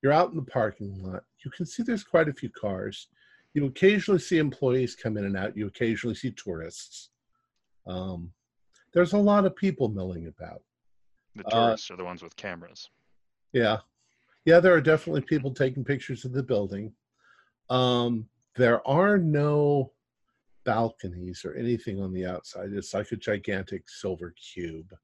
you're 0.01 0.12
out 0.12 0.31
in 0.31 0.37
the 0.37 0.43
parking 0.43 1.03
lot. 1.03 1.25
You 1.45 1.51
can 1.51 1.67
see 1.67 1.83
there's 1.83 2.05
quite 2.05 2.29
a 2.29 2.33
few 2.33 2.51
cars. 2.51 3.09
You 3.53 3.67
occasionally 3.67 4.21
see 4.21 4.39
employees 4.39 4.95
come 4.95 5.17
in 5.17 5.25
and 5.25 5.37
out. 5.37 5.57
You 5.57 5.67
occasionally 5.67 6.15
see 6.15 6.31
tourists. 6.31 7.11
Um, 7.85 8.33
there's 8.95 9.12
a 9.12 9.19
lot 9.19 9.45
of 9.45 9.57
people 9.57 9.89
milling 9.89 10.29
about. 10.29 10.62
The 11.35 11.45
Uh, 11.47 11.51
tourists 11.51 11.91
are 11.91 11.97
the 11.97 12.05
ones 12.05 12.23
with 12.23 12.37
cameras. 12.37 12.91
Yeah. 13.53 13.79
Yeah, 14.45 14.61
there 14.61 14.73
are 14.73 14.81
definitely 14.81 15.23
people 15.23 15.53
taking 15.53 15.83
pictures 15.85 16.25
of 16.25 16.31
the 16.31 16.45
building. 16.45 16.95
Um, 17.69 18.29
there 18.55 18.87
are 18.87 19.19
no 19.19 19.93
balconies 20.65 21.45
or 21.45 21.55
anything 21.55 22.01
on 22.01 22.12
the 22.12 22.27
outside. 22.27 22.70
It's 22.73 22.95
like 22.95 23.11
a 23.12 23.16
gigantic 23.16 23.89
silver 23.89 24.35
cube 24.55 24.95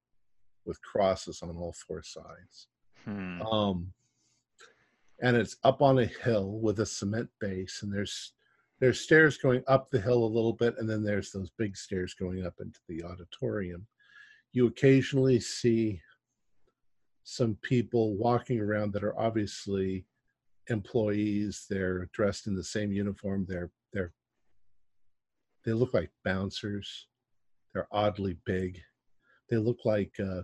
with 0.65 0.83
crosses 0.83 1.43
on 1.43 1.57
all 1.57 1.75
four 1.87 2.03
sides. 2.03 2.69
Hmm. 3.05 3.41
Um, 3.43 3.93
and 5.21 5.37
it's 5.37 5.57
up 5.65 5.81
on 5.81 5.99
a 5.99 6.07
hill 6.07 6.59
with 6.61 6.81
a 6.81 6.87
cement 6.87 7.31
base, 7.41 7.81
and 7.83 7.93
there's 7.93 8.33
there's 8.79 9.01
stairs 9.01 9.39
going 9.39 9.63
up 9.69 9.89
the 9.91 10.01
hill 10.01 10.25
a 10.25 10.27
little 10.27 10.53
bit, 10.53 10.75
and 10.79 10.89
then 10.89 11.03
there's 11.03 11.31
those 11.31 11.51
big 11.57 11.77
stairs 11.77 12.15
going 12.15 12.45
up 12.45 12.55
into 12.61 12.81
the 12.89 13.03
auditorium. 13.03 13.87
You 14.53 14.67
occasionally 14.67 15.41
see 15.41 16.03
some 17.25 17.57
people 17.63 18.17
walking 18.17 18.61
around 18.61 18.93
that 18.93 19.05
are 19.05 19.19
obviously 19.19 20.07
employees. 20.69 21.67
They're 21.71 22.09
dressed 22.13 22.47
in 22.47 22.55
the 22.55 22.65
same 22.65 22.93
uniform. 22.93 23.47
They're 23.49 23.71
they're 23.86 23.86
they 25.67 25.73
look 25.73 25.93
like 25.93 26.11
bouncers. 26.25 27.09
They're 27.75 27.89
oddly 27.91 28.39
big. 28.47 28.81
They 29.51 29.59
look 29.59 29.81
like 29.85 30.15
uh, 30.19 30.43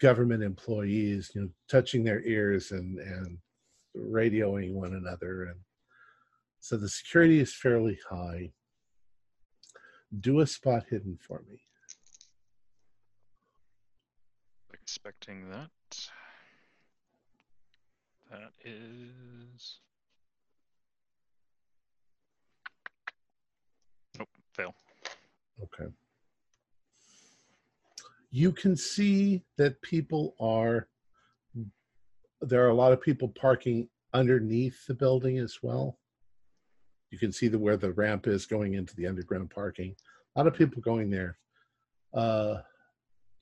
government 0.00 0.42
employees, 0.42 1.30
you 1.34 1.42
know, 1.42 1.48
touching 1.68 2.02
their 2.02 2.22
ears 2.22 2.72
and 2.72 2.98
and 2.98 3.38
radioing 3.96 4.72
one 4.72 4.94
another, 4.94 5.44
and 5.44 5.60
so 6.60 6.76
the 6.76 6.88
security 6.88 7.38
is 7.38 7.54
fairly 7.54 7.98
high. 8.10 8.50
Do 10.20 10.40
a 10.40 10.46
spot 10.46 10.84
hidden 10.88 11.18
for 11.20 11.42
me. 11.48 11.60
Expecting 14.72 15.50
that. 15.50 15.70
That 18.30 18.52
is. 18.64 19.78
Okay. 25.62 25.90
You 28.30 28.52
can 28.52 28.76
see 28.76 29.44
that 29.58 29.80
people 29.82 30.34
are, 30.40 30.88
there 32.40 32.64
are 32.64 32.70
a 32.70 32.74
lot 32.74 32.92
of 32.92 33.00
people 33.00 33.28
parking 33.28 33.88
underneath 34.12 34.86
the 34.86 34.94
building 34.94 35.38
as 35.38 35.58
well. 35.62 35.98
You 37.10 37.18
can 37.18 37.30
see 37.30 37.46
the, 37.48 37.58
where 37.58 37.76
the 37.76 37.92
ramp 37.92 38.26
is 38.26 38.44
going 38.46 38.74
into 38.74 38.96
the 38.96 39.06
underground 39.06 39.50
parking. 39.50 39.94
A 40.34 40.40
lot 40.40 40.48
of 40.48 40.54
people 40.54 40.82
going 40.82 41.10
there. 41.10 41.38
Uh, 42.12 42.56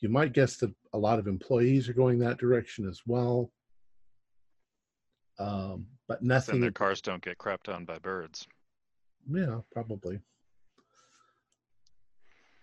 you 0.01 0.09
might 0.09 0.35
guess 0.35 0.57
that 0.57 0.75
a 0.93 0.99
lot 0.99 1.19
of 1.19 1.27
employees 1.27 1.89
are 1.89 1.95
going 1.95 2.19
that 2.19 2.39
direction 2.39 2.87
as 2.87 3.01
well. 3.07 3.51
Um, 5.39 5.87
but 6.09 6.23
nothing. 6.23 6.61
their 6.61 6.71
cars 6.71 7.01
don't 7.01 7.23
get 7.23 7.39
crapped 7.39 7.73
on 7.73 7.85
by 7.85 7.99
birds. 7.99 8.47
Yeah, 9.31 9.61
probably. 9.73 10.21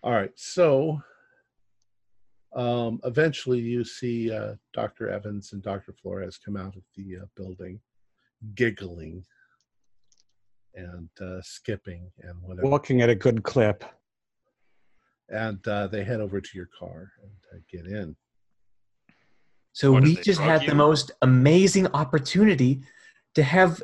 All 0.02 0.14
right, 0.14 0.32
so 0.36 1.02
um, 2.56 3.00
eventually 3.04 3.60
you 3.60 3.84
see 3.84 4.32
uh, 4.32 4.56
Dr. 4.74 5.10
Evans 5.10 5.54
and 5.54 5.62
Dr. 5.62 5.94
Flores 5.94 6.40
come 6.44 6.56
out 6.56 6.76
of 6.76 6.84
the 6.96 7.18
uh, 7.18 7.26
building, 7.36 7.80
giggling 8.56 9.24
and 10.74 11.10
uh, 11.22 11.42
skipping 11.42 12.10
and 12.22 12.42
whatever. 12.42 12.68
Walking 12.68 13.02
at 13.02 13.10
a 13.10 13.16
good 13.16 13.44
clip. 13.44 13.84
And 15.30 15.66
uh, 15.68 15.88
they 15.88 16.04
head 16.04 16.22
over 16.22 16.42
to 16.42 16.50
your 16.56 16.70
car 16.78 17.12
and 17.22 17.32
uh, 17.54 17.62
get 17.72 17.86
in. 17.86 18.16
So 19.74 19.92
What, 19.92 20.04
we 20.04 20.16
just 20.16 20.40
had 20.40 20.64
you? 20.64 20.70
the 20.70 20.76
most 20.76 21.12
amazing 21.22 21.88
opportunity 21.88 22.84
to 23.36 23.44
have 23.44 23.84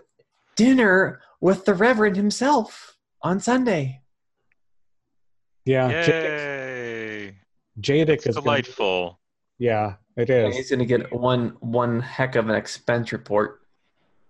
dinner 0.55 1.21
with 1.41 1.65
the 1.65 1.73
Reverend 1.73 2.15
himself 2.15 2.97
on 3.21 3.39
Sunday. 3.39 4.01
Yeah. 5.65 5.89
Yay! 5.89 7.35
Jadic 7.81 8.09
It's 8.09 8.27
is 8.27 8.35
gonna, 8.35 8.43
delightful. 8.45 9.19
yeah, 9.57 9.95
it 10.15 10.29
He's 10.53 10.69
going 10.69 10.79
to 10.79 10.85
get 10.85 11.11
one 11.11 11.57
one 11.59 11.99
heck 11.99 12.35
of 12.35 12.47
an 12.49 12.55
expense 12.55 13.11
report. 13.11 13.61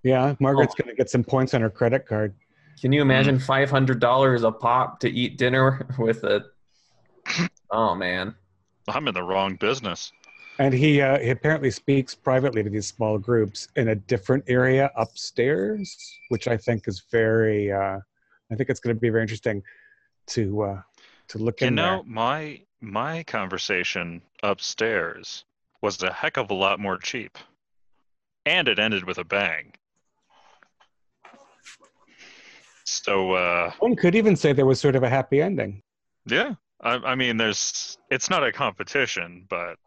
Yeah, 0.04 0.36
Margaret's 0.40 0.74
Oh. 0.80 0.84
gonna 0.84 0.96
get 0.96 1.10
some 1.10 1.24
points 1.24 1.54
on 1.54 1.62
her 1.62 1.70
credit 1.70 2.08
card. 2.08 2.34
Can 2.82 2.92
you 2.92 3.02
imagine 3.02 3.40
five 3.40 3.70
hundred 3.70 4.00
dollars 4.00 4.44
a 4.44 4.52
pop 4.52 5.00
to 5.02 5.10
eat 5.10 5.38
dinner 5.38 5.86
with 6.00 6.24
a? 6.24 6.46
Oh 7.72 7.96
man, 7.96 8.34
I'm 8.88 9.08
in 9.08 9.14
the 9.14 9.24
wrong 9.24 9.56
business. 9.56 10.12
And 10.58 10.74
he, 10.74 11.02
uh, 11.02 11.20
he 11.20 11.32
apparently 11.32 11.70
speaks 11.70 12.16
privately 12.16 12.64
to 12.64 12.70
these 12.70 12.88
small 12.88 13.18
groups 13.18 13.68
in 13.76 13.90
a 13.90 13.96
different 13.96 14.46
area 14.48 14.90
upstairs, 14.96 15.98
which 16.30 16.48
I 16.48 16.56
think 16.56 16.88
is 16.88 17.04
very. 17.12 17.72
Uh, 17.74 18.00
I 18.52 18.56
think 18.56 18.70
it's 18.70 18.80
going 18.80 18.96
to 18.96 19.00
be 19.00 19.10
very 19.10 19.22
interesting 19.24 19.62
to 20.28 20.62
uh, 20.62 20.82
to 21.30 21.38
look 21.38 21.62
You 21.62 21.68
in 21.68 21.76
know, 21.76 21.98
there. 21.98 22.04
my 22.06 22.62
my 22.82 23.24
conversation 23.24 24.22
upstairs 24.44 25.46
was 25.82 26.02
a 26.04 26.12
heck 26.14 26.38
of 26.38 26.50
a 26.52 26.54
lot 26.54 26.80
more 26.80 26.98
cheap, 26.98 27.38
and 28.46 28.68
it 28.68 28.80
ended 28.80 29.04
with 29.06 29.18
a 29.18 29.24
bang. 29.24 29.74
So 32.84 33.34
uh, 33.34 33.72
One 33.80 33.96
could 33.96 34.16
even 34.16 34.36
say 34.36 34.54
there 34.54 34.66
was 34.66 34.80
sort 34.80 34.96
of 34.96 35.04
a 35.04 35.10
happy 35.10 35.42
ending. 35.42 35.82
yeah, 36.28 36.54
I, 36.82 36.94
I 36.98 37.16
mean, 37.16 37.38
there's 37.38 37.98
it's 38.12 38.30
not 38.30 38.44
a 38.46 38.52
competition, 38.52 39.46
but 39.50 39.78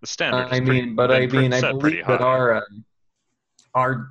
the 0.00 0.06
standard. 0.06 0.46
I 0.50 0.54
is 0.54 0.60
pretty- 0.60 0.70
mean, 0.82 0.94
but 0.94 1.10
I 1.10 1.26
mean, 1.26 1.52
I 1.52 1.60
believe 1.72 2.06
that 2.06 2.20
our 2.20 2.56
um, 2.56 2.84
our 3.74 4.08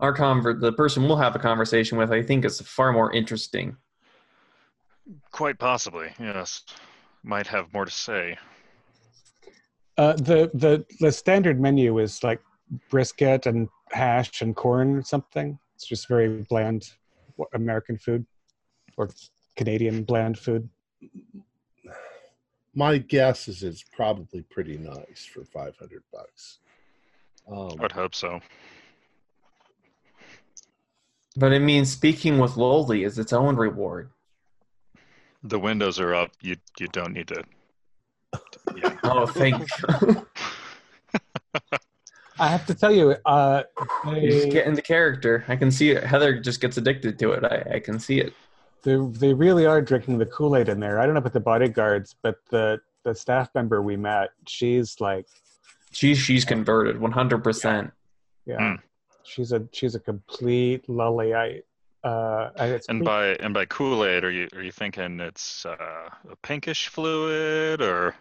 our 0.00 0.12
convert 0.12 0.60
the 0.60 0.72
person 0.72 1.04
we'll 1.04 1.16
have 1.16 1.34
a 1.36 1.38
conversation 1.38 1.96
with, 1.96 2.12
I 2.12 2.22
think, 2.22 2.44
is 2.44 2.60
far 2.60 2.92
more 2.92 3.12
interesting. 3.12 3.76
Quite 5.30 5.58
possibly, 5.58 6.12
yes. 6.18 6.64
Might 7.22 7.46
have 7.46 7.72
more 7.72 7.84
to 7.84 7.90
say. 7.90 8.38
Uh, 9.98 10.14
the 10.14 10.50
the 10.54 10.84
the 11.00 11.12
standard 11.12 11.60
menu 11.60 11.98
is 11.98 12.22
like 12.22 12.40
brisket 12.90 13.46
and 13.46 13.68
hash 13.90 14.40
and 14.42 14.56
corn 14.56 14.96
or 14.96 15.02
something. 15.02 15.58
It's 15.74 15.86
just 15.86 16.08
very 16.08 16.42
bland 16.48 16.90
American 17.52 17.98
food 17.98 18.24
or 18.96 19.10
Canadian 19.56 20.04
bland 20.04 20.38
food. 20.38 20.68
My 22.74 22.98
guess 22.98 23.48
is 23.48 23.62
it's 23.62 23.84
probably 23.92 24.42
pretty 24.42 24.78
nice 24.78 25.28
for 25.30 25.44
500 25.44 26.02
bucks. 26.10 26.58
Um, 27.50 27.72
I 27.78 27.82
would 27.82 27.92
hope 27.92 28.14
so. 28.14 28.40
But 31.36 31.52
I 31.52 31.58
mean, 31.58 31.84
speaking 31.84 32.38
with 32.38 32.56
Lully 32.56 33.04
is 33.04 33.18
its 33.18 33.32
own 33.32 33.56
reward. 33.56 34.10
The 35.42 35.58
windows 35.58 35.98
are 36.00 36.14
up. 36.14 36.30
You 36.40 36.56
you 36.78 36.86
don't 36.88 37.12
need 37.12 37.28
to. 37.28 37.42
Yeah. 38.76 38.96
Oh, 39.04 39.26
thank 39.26 39.60
you. 39.60 40.26
I 42.38 42.48
have 42.48 42.66
to 42.66 42.74
tell 42.74 42.92
you, 42.92 43.14
uh, 43.26 43.62
you 44.06 44.30
just 44.30 44.44
they, 44.44 44.50
get 44.50 44.66
into 44.66 44.80
character. 44.82 45.44
I 45.48 45.56
can 45.56 45.70
see 45.70 45.90
it. 45.90 46.02
Heather 46.02 46.40
just 46.40 46.60
gets 46.60 46.76
addicted 46.76 47.18
to 47.18 47.32
it. 47.32 47.44
I, 47.44 47.74
I 47.74 47.78
can 47.80 47.98
see 48.00 48.20
it. 48.20 48.32
they 48.84 48.96
they 48.96 49.34
really 49.34 49.66
are 49.66 49.82
drinking 49.82 50.18
the 50.18 50.26
Kool 50.26 50.56
Aid 50.56 50.68
in 50.68 50.80
there. 50.80 50.98
I 50.98 51.04
don't 51.04 51.14
know 51.14 51.18
about 51.18 51.34
the 51.34 51.40
bodyguards, 51.40 52.16
but 52.22 52.36
the 52.50 52.80
the 53.04 53.14
staff 53.14 53.50
member 53.54 53.82
we 53.82 53.96
met, 53.96 54.30
she's 54.48 55.00
like, 55.00 55.26
She's 55.92 56.18
she's 56.18 56.44
converted 56.44 56.96
100%. 56.96 57.92
yeah, 58.46 58.56
Hmm. 58.58 58.74
she's 59.24 59.52
a 59.52 59.68
she's 59.72 59.94
a 59.94 60.00
complete 60.00 60.86
lullite. 60.88 61.62
Uh, 62.04 62.50
and 62.56 62.72
it's 62.72 62.88
And 62.88 63.04
by 63.04 63.36
and 63.36 63.54
by 63.54 63.64
Kool 63.66 64.04
Aid, 64.04 64.24
are 64.24 64.30
you 64.30 64.48
are 64.54 64.62
you 64.62 64.72
thinking 64.72 65.20
it's 65.20 65.64
uh, 65.64 66.08
a 66.30 66.36
pinkish 66.42 66.88
fluid 66.88 67.80
or 67.80 68.14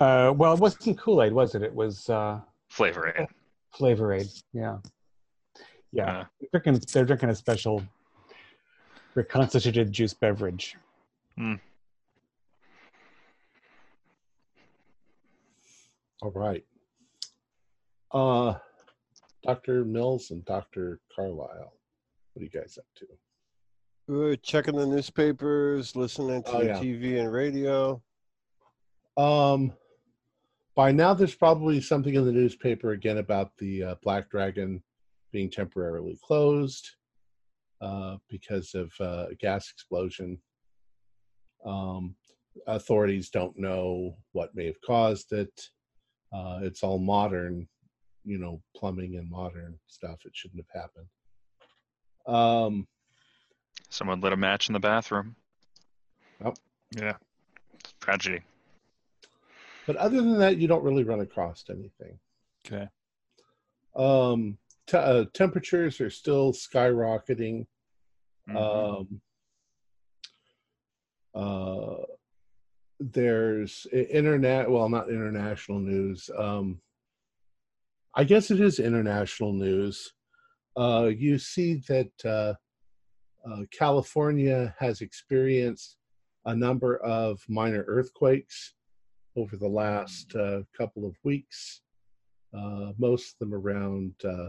uh, 0.00 0.32
well, 0.34 0.54
it 0.54 0.60
wasn't 0.60 0.98
Kool 0.98 1.22
Aid, 1.22 1.32
was 1.32 1.54
it? 1.54 1.62
It 1.62 1.74
was 1.74 2.08
uh, 2.08 2.40
flavor 2.68 3.14
aid? 3.16 3.28
Flavor 3.72 4.12
Aid. 4.12 4.28
Yeah, 4.52 4.78
yeah. 5.92 6.20
Uh, 6.20 6.24
They're 6.40 6.60
drinking 6.60 6.84
they're 6.92 7.04
drinking 7.04 7.30
a 7.30 7.34
special 7.34 7.82
reconstituted 9.14 9.92
juice 9.92 10.14
beverage. 10.14 10.76
all 16.22 16.30
right. 16.34 16.64
Uh, 18.12 18.54
Dr. 19.42 19.84
Mills 19.84 20.30
and 20.30 20.44
Dr. 20.44 21.00
Carlisle, 21.14 21.72
what 22.32 22.40
are 22.40 22.44
you 22.44 22.50
guys 22.50 22.78
up 22.78 22.86
to? 22.96 23.06
We're 24.08 24.36
checking 24.36 24.76
the 24.76 24.86
newspapers, 24.86 25.94
listening 25.94 26.42
to 26.44 26.50
Oh, 26.52 26.60
yeah. 26.62 26.78
TV 26.80 27.20
and 27.20 27.32
radio. 27.32 28.02
Um, 29.16 29.72
by 30.74 30.90
now, 30.90 31.14
there's 31.14 31.34
probably 31.34 31.80
something 31.80 32.14
in 32.14 32.24
the 32.24 32.32
newspaper 32.32 32.92
again 32.92 33.18
about 33.18 33.56
the 33.58 33.82
uh, 33.82 33.94
Black 34.02 34.30
Dragon 34.30 34.82
being 35.30 35.50
temporarily 35.50 36.18
closed 36.24 36.88
uh, 37.80 38.16
because 38.28 38.74
of 38.74 38.90
uh, 39.00 39.26
a 39.30 39.34
gas 39.38 39.70
explosion. 39.70 40.38
Um, 41.64 42.16
authorities 42.66 43.30
don't 43.30 43.58
know 43.58 44.16
what 44.32 44.54
may 44.54 44.66
have 44.66 44.80
caused 44.84 45.32
it. 45.32 45.68
Uh, 46.32 46.60
it's 46.62 46.82
all 46.82 46.98
modern, 46.98 47.68
you 48.24 48.38
know, 48.38 48.62
plumbing 48.74 49.16
and 49.16 49.30
modern 49.30 49.78
stuff. 49.86 50.20
It 50.24 50.32
shouldn't 50.34 50.64
have 50.72 50.82
happened. 50.82 51.06
Um, 52.26 52.86
someone 53.88 54.20
lit 54.20 54.32
a 54.32 54.36
match 54.36 54.68
in 54.68 54.72
the 54.72 54.80
bathroom. 54.80 55.36
Oh. 56.44 56.54
Yeah. 56.92 57.16
Tragedy. 58.00 58.40
but 59.86 59.96
other 59.96 60.16
than 60.18 60.38
that, 60.38 60.56
you 60.58 60.68
don't 60.68 60.84
really 60.84 61.04
run 61.04 61.20
across 61.20 61.64
anything. 61.68 62.18
Okay. 62.66 62.88
Um, 63.96 64.58
te- 64.86 64.96
uh, 64.96 65.24
temperatures 65.34 66.00
are 66.00 66.10
still 66.10 66.52
skyrocketing. 66.52 67.66
Mhm. 68.48 68.56
Um, 68.56 69.20
uh, 71.34 72.04
there's 73.00 73.86
internet, 73.92 74.70
well, 74.70 74.88
not 74.88 75.08
international 75.08 75.80
news. 75.80 76.30
Um, 76.36 76.80
I 78.14 78.24
guess 78.24 78.50
it 78.50 78.60
is 78.60 78.78
international 78.78 79.52
news. 79.52 80.12
Uh, 80.76 81.10
you 81.14 81.38
see 81.38 81.82
that 81.88 82.10
uh, 82.24 82.54
uh, 83.48 83.62
California 83.70 84.74
has 84.78 85.00
experienced 85.00 85.96
a 86.46 86.54
number 86.54 86.96
of 86.98 87.40
minor 87.48 87.84
earthquakes 87.86 88.74
over 89.36 89.56
the 89.56 89.68
last 89.68 90.34
uh, 90.34 90.60
couple 90.76 91.06
of 91.06 91.16
weeks. 91.24 91.82
Uh, 92.56 92.92
most 92.98 93.34
of 93.34 93.38
them 93.38 93.54
around 93.54 94.12
uh, 94.24 94.48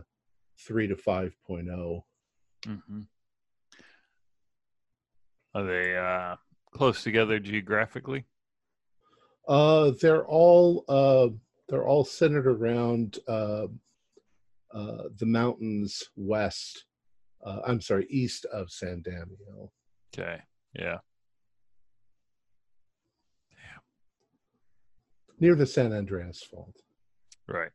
three 0.60 0.88
to 0.88 0.96
oh. 1.08 1.30
5.0. 1.48 2.04
hmm 2.66 3.02
Are 5.56 5.64
they 5.64 5.98
uh, 5.98 6.36
close 6.74 7.04
together 7.04 7.40
geographically? 7.40 8.26
Uh, 9.48 9.92
they're 10.02 10.26
all 10.26 10.86
uh, 10.88 11.28
they're 11.68 11.86
all 11.86 12.06
centered 12.06 12.48
around 12.48 13.20
uh, 14.74 15.04
the 15.18 15.26
mountains 15.26 16.04
west. 16.16 16.86
Uh, 17.46 17.60
I'm 17.68 17.82
sorry, 17.82 18.08
east 18.10 18.46
of 18.46 18.72
San 18.72 19.02
Damiano. 19.02 19.72
Okay. 20.18 20.42
Yeah. 20.74 20.98
near 25.44 25.56
the 25.56 25.66
San 25.66 25.92
Andreas 25.92 26.42
Fault. 26.42 26.74
Right. 27.50 27.72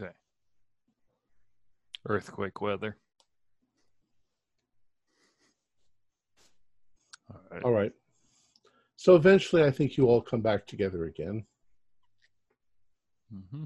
Okay. 0.00 0.10
Earthquake 2.08 2.60
weather. 2.60 2.96
All 7.30 7.40
right. 7.50 7.62
All 7.62 7.72
right. 7.72 7.92
So 8.96 9.14
eventually, 9.14 9.62
I 9.62 9.70
think 9.70 9.96
you 9.96 10.06
all 10.08 10.20
come 10.20 10.40
back 10.40 10.66
together 10.66 11.04
again. 11.04 11.44
hmm 13.30 13.64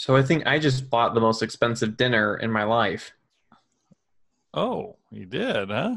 So 0.00 0.16
I 0.16 0.22
think 0.22 0.46
I 0.46 0.58
just 0.58 0.88
bought 0.88 1.12
the 1.12 1.20
most 1.20 1.42
expensive 1.42 1.98
dinner 1.98 2.38
in 2.38 2.50
my 2.50 2.64
life. 2.64 3.12
Oh, 4.54 4.96
you 5.10 5.26
did, 5.26 5.68
huh? 5.68 5.96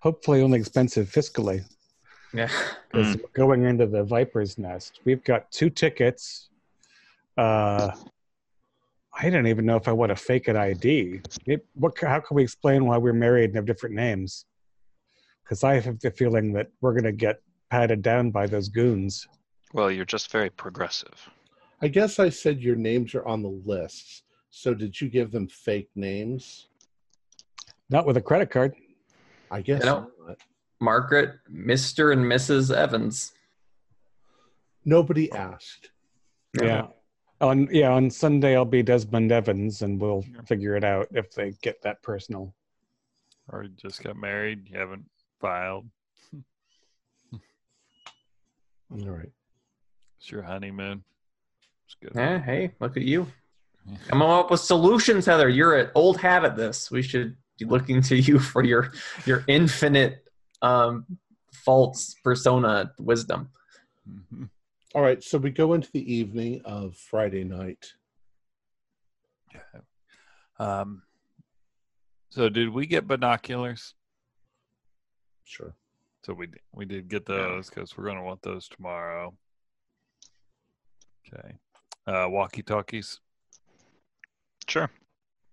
Hopefully, 0.00 0.42
only 0.42 0.60
expensive 0.60 1.08
fiscally. 1.08 1.64
Yeah. 2.34 2.50
because 2.92 3.16
we're 3.16 3.46
going 3.46 3.64
into 3.64 3.86
the 3.86 4.04
Viper's 4.04 4.58
Nest. 4.58 5.00
We've 5.06 5.24
got 5.24 5.50
two 5.50 5.70
tickets. 5.70 6.50
Uh, 7.38 7.92
I 9.18 9.30
don't 9.30 9.46
even 9.46 9.64
know 9.64 9.76
if 9.76 9.88
I 9.88 9.92
want 9.92 10.10
to 10.10 10.16
fake 10.16 10.48
an 10.48 10.58
ID. 10.58 11.22
It, 11.46 11.64
what? 11.72 11.98
How 11.98 12.20
can 12.20 12.34
we 12.34 12.42
explain 12.42 12.84
why 12.84 12.98
we're 12.98 13.14
married 13.14 13.46
and 13.46 13.56
have 13.56 13.64
different 13.64 13.94
names? 13.94 14.44
Because 15.42 15.64
I 15.64 15.80
have 15.80 15.98
the 15.98 16.10
feeling 16.10 16.52
that 16.52 16.68
we're 16.82 16.92
going 16.92 17.04
to 17.04 17.12
get 17.12 17.40
patted 17.70 18.02
down 18.02 18.32
by 18.32 18.46
those 18.46 18.68
goons. 18.68 19.26
Well, 19.72 19.90
you're 19.90 20.04
just 20.04 20.30
very 20.30 20.50
progressive. 20.50 21.30
I 21.80 21.88
guess 21.88 22.18
I 22.18 22.28
said 22.28 22.60
your 22.60 22.76
names 22.76 23.14
are 23.14 23.26
on 23.26 23.42
the 23.42 23.60
lists. 23.64 24.22
So 24.50 24.74
did 24.74 25.00
you 25.00 25.08
give 25.08 25.32
them 25.32 25.48
fake 25.48 25.88
names? 25.94 26.68
Not 27.88 28.06
with 28.06 28.16
a 28.16 28.20
credit 28.20 28.50
card. 28.50 28.74
I 29.50 29.62
guess 29.62 29.80
You 29.80 29.86
know- 29.86 30.10
not. 30.26 30.38
Margaret, 30.80 31.38
Mr. 31.50 32.12
and 32.12 32.24
Mrs. 32.24 32.74
Evans. 32.74 33.32
Nobody 34.84 35.30
asked. 35.30 35.92
Yeah. 36.60 36.88
On 37.40 37.68
yeah, 37.70 37.90
on 37.92 38.10
Sunday 38.10 38.56
I'll 38.56 38.64
be 38.64 38.82
Desmond 38.82 39.30
Evans, 39.30 39.82
and 39.82 40.00
we'll 40.00 40.24
figure 40.46 40.74
it 40.76 40.82
out 40.84 41.06
if 41.12 41.32
they 41.32 41.52
get 41.62 41.80
that 41.82 42.02
personal. 42.02 42.52
Or 43.48 43.62
you 43.64 43.70
just 43.70 44.02
got 44.02 44.16
married. 44.16 44.68
You 44.68 44.78
haven't 44.78 45.04
filed. 45.40 45.88
All 47.32 47.40
right. 48.90 49.30
It's 50.22 50.30
your 50.30 50.42
honeymoon. 50.42 51.02
It's 51.86 51.96
good. 52.00 52.16
Eh, 52.16 52.38
hey, 52.38 52.70
look 52.78 52.96
at 52.96 53.02
you. 53.02 53.26
Come 54.06 54.22
up 54.22 54.52
with 54.52 54.60
solutions, 54.60 55.26
Heather. 55.26 55.48
You're 55.48 55.76
an 55.76 55.90
old 55.96 56.20
hat 56.20 56.44
at 56.44 56.56
this. 56.56 56.92
We 56.92 57.02
should 57.02 57.36
be 57.58 57.64
looking 57.64 58.00
to 58.02 58.16
you 58.16 58.38
for 58.52 58.62
your 58.64 58.92
your 59.26 59.42
infinite 59.48 60.24
um 60.62 61.04
false 61.52 62.14
persona 62.22 62.92
wisdom. 63.00 63.50
Mhm. 64.08 64.48
All 64.94 65.02
right. 65.02 65.20
So 65.24 65.38
we 65.38 65.50
go 65.50 65.72
into 65.72 65.90
the 65.90 66.14
evening 66.14 66.60
of 66.64 66.94
Friday 66.96 67.42
night. 67.42 67.92
Yeah. 69.52 69.80
Um. 70.60 71.02
So 72.28 72.48
did 72.48 72.68
we 72.68 72.86
get 72.86 73.08
binoculars? 73.08 73.94
Sure. 75.42 75.74
So 76.24 76.32
we 76.32 76.46
we 76.70 76.84
did 76.84 77.08
get 77.08 77.26
those 77.26 77.68
because 77.68 77.98
we're 77.98 78.04
gonna 78.06 78.22
want 78.22 78.42
those 78.42 78.68
tomorrow. 78.68 79.34
Okay. 81.34 81.54
Uh, 82.06 82.28
walkie 82.28 82.62
talkies. 82.62 83.20
Sure. 84.68 84.90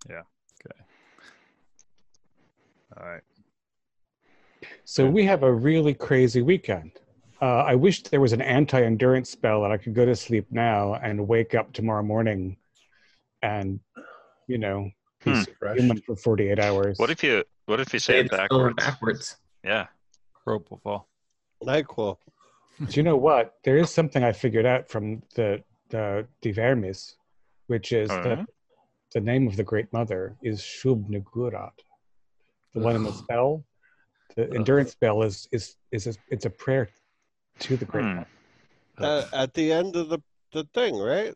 Yeah. 0.08 0.22
Okay. 0.66 0.80
All 2.96 3.06
right. 3.06 3.22
So 4.84 5.06
we 5.06 5.24
have 5.24 5.42
a 5.42 5.52
really 5.52 5.94
crazy 5.94 6.42
weekend. 6.42 6.92
Uh, 7.40 7.62
I 7.64 7.74
wish 7.74 8.02
there 8.02 8.20
was 8.20 8.32
an 8.32 8.42
anti-endurance 8.42 9.30
spell 9.30 9.62
that 9.62 9.70
I 9.70 9.78
could 9.78 9.94
go 9.94 10.04
to 10.04 10.14
sleep 10.14 10.46
now 10.50 10.94
and 10.94 11.26
wake 11.26 11.54
up 11.54 11.72
tomorrow 11.72 12.02
morning, 12.02 12.56
and 13.42 13.80
you 14.46 14.58
know, 14.58 14.90
be 15.24 15.30
Hmm. 15.32 15.42
human 15.74 16.02
for 16.02 16.16
48 16.16 16.58
hours. 16.58 16.98
What 16.98 17.10
if 17.10 17.22
you 17.22 17.44
what 17.66 17.80
if 17.80 17.92
you 17.94 17.98
say 18.00 18.18
it 18.18 18.26
It's 18.26 18.36
going 18.48 18.74
backwards? 18.74 18.76
backwards. 18.76 19.36
Yeah. 19.64 19.86
Propofol. 20.46 21.04
NyQuil. 21.64 22.16
Do 22.88 22.92
you 22.98 23.02
know 23.02 23.16
what? 23.16 23.54
There 23.64 23.76
is 23.76 23.90
something 23.90 24.24
I 24.24 24.32
figured 24.32 24.66
out 24.66 24.88
from 24.90 25.22
the 25.34 25.62
the 25.90 26.26
De 26.40 26.52
Vermis, 26.52 27.16
which 27.66 27.92
is 27.92 28.08
that 28.08 28.38
yeah? 28.38 28.44
the 29.12 29.20
name 29.20 29.46
of 29.46 29.56
the 29.56 29.64
Great 29.64 29.92
Mother 29.92 30.36
is 30.42 30.60
Shub-Niggurath. 30.60 31.72
The 32.74 32.80
one 32.80 32.96
in 32.96 33.02
the 33.02 33.12
spell, 33.12 33.64
the 34.36 34.52
endurance 34.54 34.92
spell 34.92 35.22
is 35.22 35.48
is 35.50 35.76
is 35.90 36.06
a, 36.06 36.14
it's 36.28 36.46
a 36.46 36.50
prayer 36.50 36.88
to 37.60 37.76
the 37.76 37.84
Great 37.84 38.04
Hmm. 38.04 38.16
Mother. 38.16 38.26
Uh, 38.98 39.24
at 39.32 39.54
the 39.54 39.72
end 39.72 39.96
of 39.96 40.08
the, 40.08 40.20
the 40.52 40.64
thing, 40.74 40.96
right? 40.96 41.34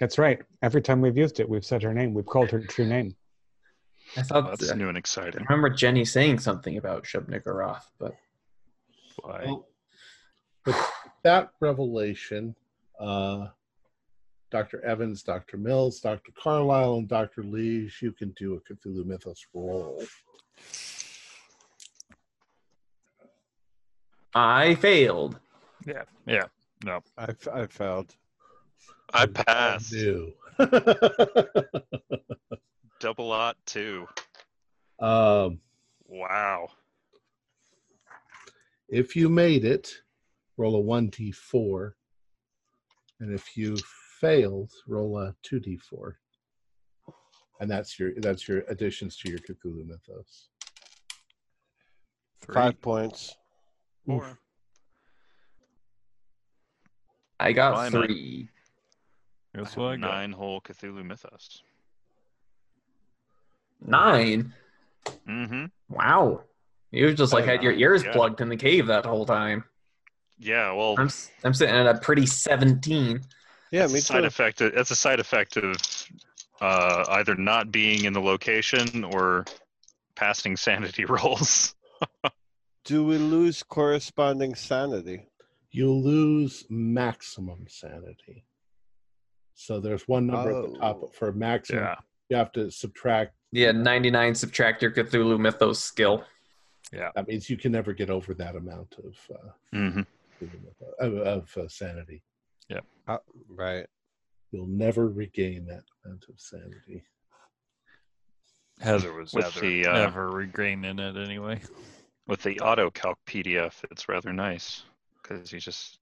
That's 0.00 0.18
right. 0.18 0.40
Every 0.62 0.82
time 0.82 1.00
we've 1.00 1.16
used 1.16 1.40
it, 1.40 1.48
we've 1.48 1.64
said 1.64 1.82
her 1.82 1.94
name. 1.94 2.14
We've 2.14 2.26
called 2.26 2.50
her 2.50 2.60
true 2.60 2.86
name. 2.86 3.14
I 4.16 4.22
thought 4.22 4.44
Oh, 4.46 4.50
That's 4.50 4.70
I 4.70 4.74
new 4.76 4.88
and 4.88 4.96
exciting. 4.98 5.40
I 5.40 5.52
remember 5.52 5.70
Jenny 5.70 6.04
saying 6.04 6.38
something 6.38 6.76
about 6.78 7.04
Shub-Niggurath, 7.04 7.84
but 7.98 8.14
Why? 9.22 9.42
Well, 9.44 9.68
with 10.64 10.76
that 11.22 11.50
revelation, 11.60 12.54
uh, 13.00 13.48
Dr. 14.50 14.84
Evans, 14.84 15.22
Dr. 15.22 15.56
Mills, 15.56 16.00
Dr. 16.00 16.32
Carlisle, 16.40 16.96
and 16.98 17.08
Dr. 17.08 17.42
Lees, 17.42 18.00
you 18.00 18.12
can 18.12 18.32
do 18.38 18.54
a 18.54 18.60
Cthulhu 18.60 19.04
Mythos 19.04 19.44
roll. 19.52 20.02
I 24.34 24.74
failed. 24.76 25.38
Yeah. 25.86 26.02
Yeah. 26.26 26.44
No. 26.84 27.00
I, 27.16 27.34
I 27.52 27.66
failed. 27.66 28.14
I 29.12 29.26
passed. 29.26 29.92
New. 29.92 30.32
Double 33.00 33.28
lot 33.28 33.56
two. 33.66 34.06
um, 35.00 35.60
Wow. 36.08 36.68
if 38.88 39.16
you 39.16 39.28
made 39.28 39.64
it, 39.64 39.92
roll 40.56 40.76
a 40.76 40.82
1d4. 40.82 41.92
And 43.20 43.32
if 43.32 43.56
you 43.56 43.76
failed, 44.20 44.70
roll 44.86 45.18
a 45.18 45.34
2d4. 45.48 46.12
And 47.60 47.70
that's 47.70 47.98
your 47.98 48.12
that's 48.18 48.46
your 48.46 48.60
additions 48.68 49.16
to 49.18 49.30
your 49.30 49.38
Cthulhu 49.38 49.86
Mythos. 49.86 50.48
Three. 52.42 52.54
Five 52.54 52.80
points. 52.82 53.34
Four. 54.04 54.38
I 57.40 57.52
got 57.52 57.72
Why 57.74 57.88
not? 57.88 57.92
three. 58.06 58.48
That's 59.54 59.74
what 59.76 59.86
I 59.92 59.96
got. 59.96 60.10
Nine 60.12 60.32
whole 60.32 60.60
Cthulhu 60.60 61.04
Mythos. 61.04 61.62
Nine. 63.80 64.52
Mm-hmm. 65.28 65.66
Wow. 65.88 66.42
You 66.90 67.14
just 67.14 67.32
like 67.32 67.44
had 67.46 67.62
your 67.62 67.72
ears 67.72 68.04
Yeah. 68.04 68.12
plugged 68.12 68.40
in 68.42 68.48
the 68.50 68.56
cave 68.56 68.86
that 68.88 69.04
whole 69.06 69.24
time. 69.26 69.64
Yeah, 70.38 70.72
well, 70.72 70.94
I'm 70.98 71.06
s- 71.06 71.30
I'm 71.44 71.54
sitting 71.54 71.74
at 71.74 71.86
a 71.86 71.98
pretty 71.98 72.26
17. 72.26 73.20
Yeah, 73.70 73.84
it's 73.84 73.92
me 73.92 73.98
a 73.98 74.02
side 74.02 74.20
too. 74.20 74.26
effect. 74.26 74.58
That's 74.58 74.90
a 74.90 74.96
side 74.96 75.18
effect 75.20 75.56
of 75.56 75.74
uh, 76.60 77.04
either 77.10 77.34
not 77.34 77.72
being 77.72 78.04
in 78.04 78.12
the 78.12 78.20
location 78.20 79.04
or 79.04 79.44
passing 80.14 80.56
sanity 80.66 81.04
rolls. 81.04 81.74
Do 82.84 83.04
we 83.04 83.18
lose 83.18 83.62
corresponding 83.62 84.54
sanity? 84.54 85.28
You'll 85.70 86.02
lose 86.02 86.64
maximum 86.70 87.66
sanity. 87.68 88.44
So 89.54 89.80
there's 89.80 90.06
one 90.06 90.26
number 90.26 90.50
at 90.50 90.70
the 90.70 90.76
Oh. 90.76 90.80
top 90.80 91.14
for 91.14 91.32
maximum. 91.32 91.82
Yeah. 91.84 91.96
You 92.28 92.36
have 92.36 92.52
to 92.52 92.70
subtract. 92.70 93.32
Yeah, 93.52 93.72
99 93.72 94.34
subtract 94.34 94.82
your 94.82 94.90
Cthulhu 94.90 95.38
Mythos 95.40 95.78
skill. 95.80 96.24
Yeah. 96.92 97.10
That 97.14 97.26
means 97.26 97.48
you 97.50 97.56
can 97.56 97.72
never 97.72 97.92
get 97.92 98.10
over 98.10 98.34
that 98.34 98.54
amount 98.54 98.94
of 98.98 99.14
uh, 99.34 99.48
Mm-hmm. 99.74 100.00
Cthulhu 100.40 100.60
Mythos- 100.62 100.94
of, 101.00 101.14
of 101.18 101.56
uh, 101.56 101.68
sanity. 101.68 102.22
Uh, 103.08 103.18
right. 103.48 103.86
You'll 104.50 104.66
never 104.66 105.08
regain 105.08 105.66
that 105.66 105.84
amount 106.04 106.24
of 106.28 106.40
sanity. 106.40 107.04
Heather 108.80 109.12
was 109.14 109.32
With 109.32 109.44
never, 109.44 109.60
the, 109.60 109.86
uh, 109.86 109.92
never 109.92 110.30
regaining 110.30 110.98
it 110.98 111.16
anyway. 111.16 111.60
With 112.26 112.42
the 112.42 112.56
AutoCalc 112.56 113.14
PDF, 113.26 113.74
it's 113.90 114.08
rather 114.08 114.32
nice 114.32 114.82
because 115.22 115.52
you 115.52 115.60
just 115.60 115.98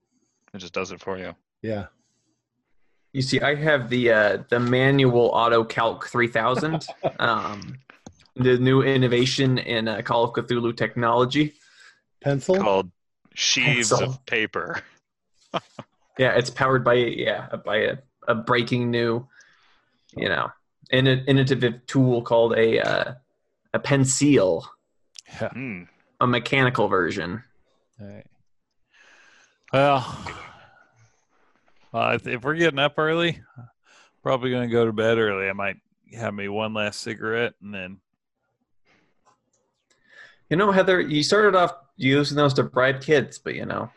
it 0.52 0.58
just 0.58 0.72
does 0.72 0.90
it 0.90 1.00
for 1.00 1.18
you. 1.18 1.34
Yeah. 1.62 1.86
You 3.12 3.22
see, 3.22 3.40
I 3.40 3.54
have 3.54 3.90
the 3.90 4.10
uh, 4.10 4.38
the 4.48 4.58
manual 4.58 5.30
auto 5.34 5.62
calc 5.62 6.06
3000, 6.08 6.86
um, 7.18 7.78
the 8.36 8.58
new 8.58 8.82
innovation 8.82 9.58
in 9.58 9.86
uh, 9.86 10.00
Call 10.02 10.24
of 10.24 10.32
Cthulhu 10.32 10.76
technology. 10.76 11.52
Pencil. 12.22 12.56
Called 12.56 12.90
sheaves 13.34 13.90
Pencil. 13.90 14.10
of 14.10 14.26
paper. 14.26 14.82
Yeah, 16.16 16.34
it's 16.36 16.48
powered 16.50 16.84
by 16.84 16.94
yeah 16.94 17.48
by 17.64 17.76
a, 17.78 17.96
a 18.28 18.36
breaking 18.36 18.90
new, 18.92 19.26
you 20.16 20.28
know, 20.28 20.48
inno- 20.92 21.24
innovative 21.26 21.84
tool 21.86 22.22
called 22.22 22.52
a 22.56 22.80
uh, 22.80 23.14
a 23.72 23.78
pencil, 23.80 24.64
Yeah. 25.40 25.48
Hmm. 25.48 25.82
a 26.20 26.26
mechanical 26.28 26.86
version. 26.86 27.42
Hey. 27.98 28.22
Well, 29.72 30.24
well, 31.90 32.12
if- 32.12 32.28
if 32.28 32.44
we're 32.44 32.54
getting 32.54 32.78
up 32.78 32.94
early, 32.96 33.40
probably 34.22 34.50
going 34.50 34.68
to 34.68 34.72
go 34.72 34.86
to 34.86 34.92
bed 34.92 35.18
early. 35.18 35.48
I 35.48 35.52
might 35.52 35.78
have 36.16 36.32
me 36.32 36.48
one 36.48 36.74
last 36.74 37.00
cigarette 37.00 37.54
and 37.60 37.74
then. 37.74 37.98
You 40.50 40.56
know, 40.56 40.70
Heather, 40.70 41.00
you 41.00 41.22
started 41.24 41.56
off 41.56 41.72
using 41.96 42.36
those 42.36 42.54
to 42.54 42.62
bribe 42.62 43.00
kids, 43.00 43.38
but 43.38 43.54
you 43.54 43.66
know, 43.66 43.90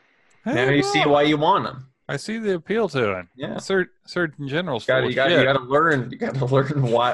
now 0.45 0.53
Hey, 0.53 0.77
you 0.77 0.83
see 0.83 1.03
why 1.05 1.23
you 1.23 1.37
want 1.37 1.65
them. 1.65 1.87
I 2.09 2.15
see 2.15 2.37
the 2.37 2.55
appeal 2.55 2.87
to 2.89 3.19
it. 3.19 3.25
Yeah. 3.35 3.57
Sur- 3.57 3.91
Surgeon 4.05 4.47
General's 4.47 4.85
Got 4.85 5.01
full 5.01 5.03
you 5.05 5.09
of 5.09 5.15
got 5.15 5.31
you 5.31 5.43
got 5.43 5.53
to 5.53 5.63
learn. 5.63 6.09
You 6.09 6.17
got 6.17 6.35
to 6.35 6.45
learn 6.53 6.83
why 6.83 7.13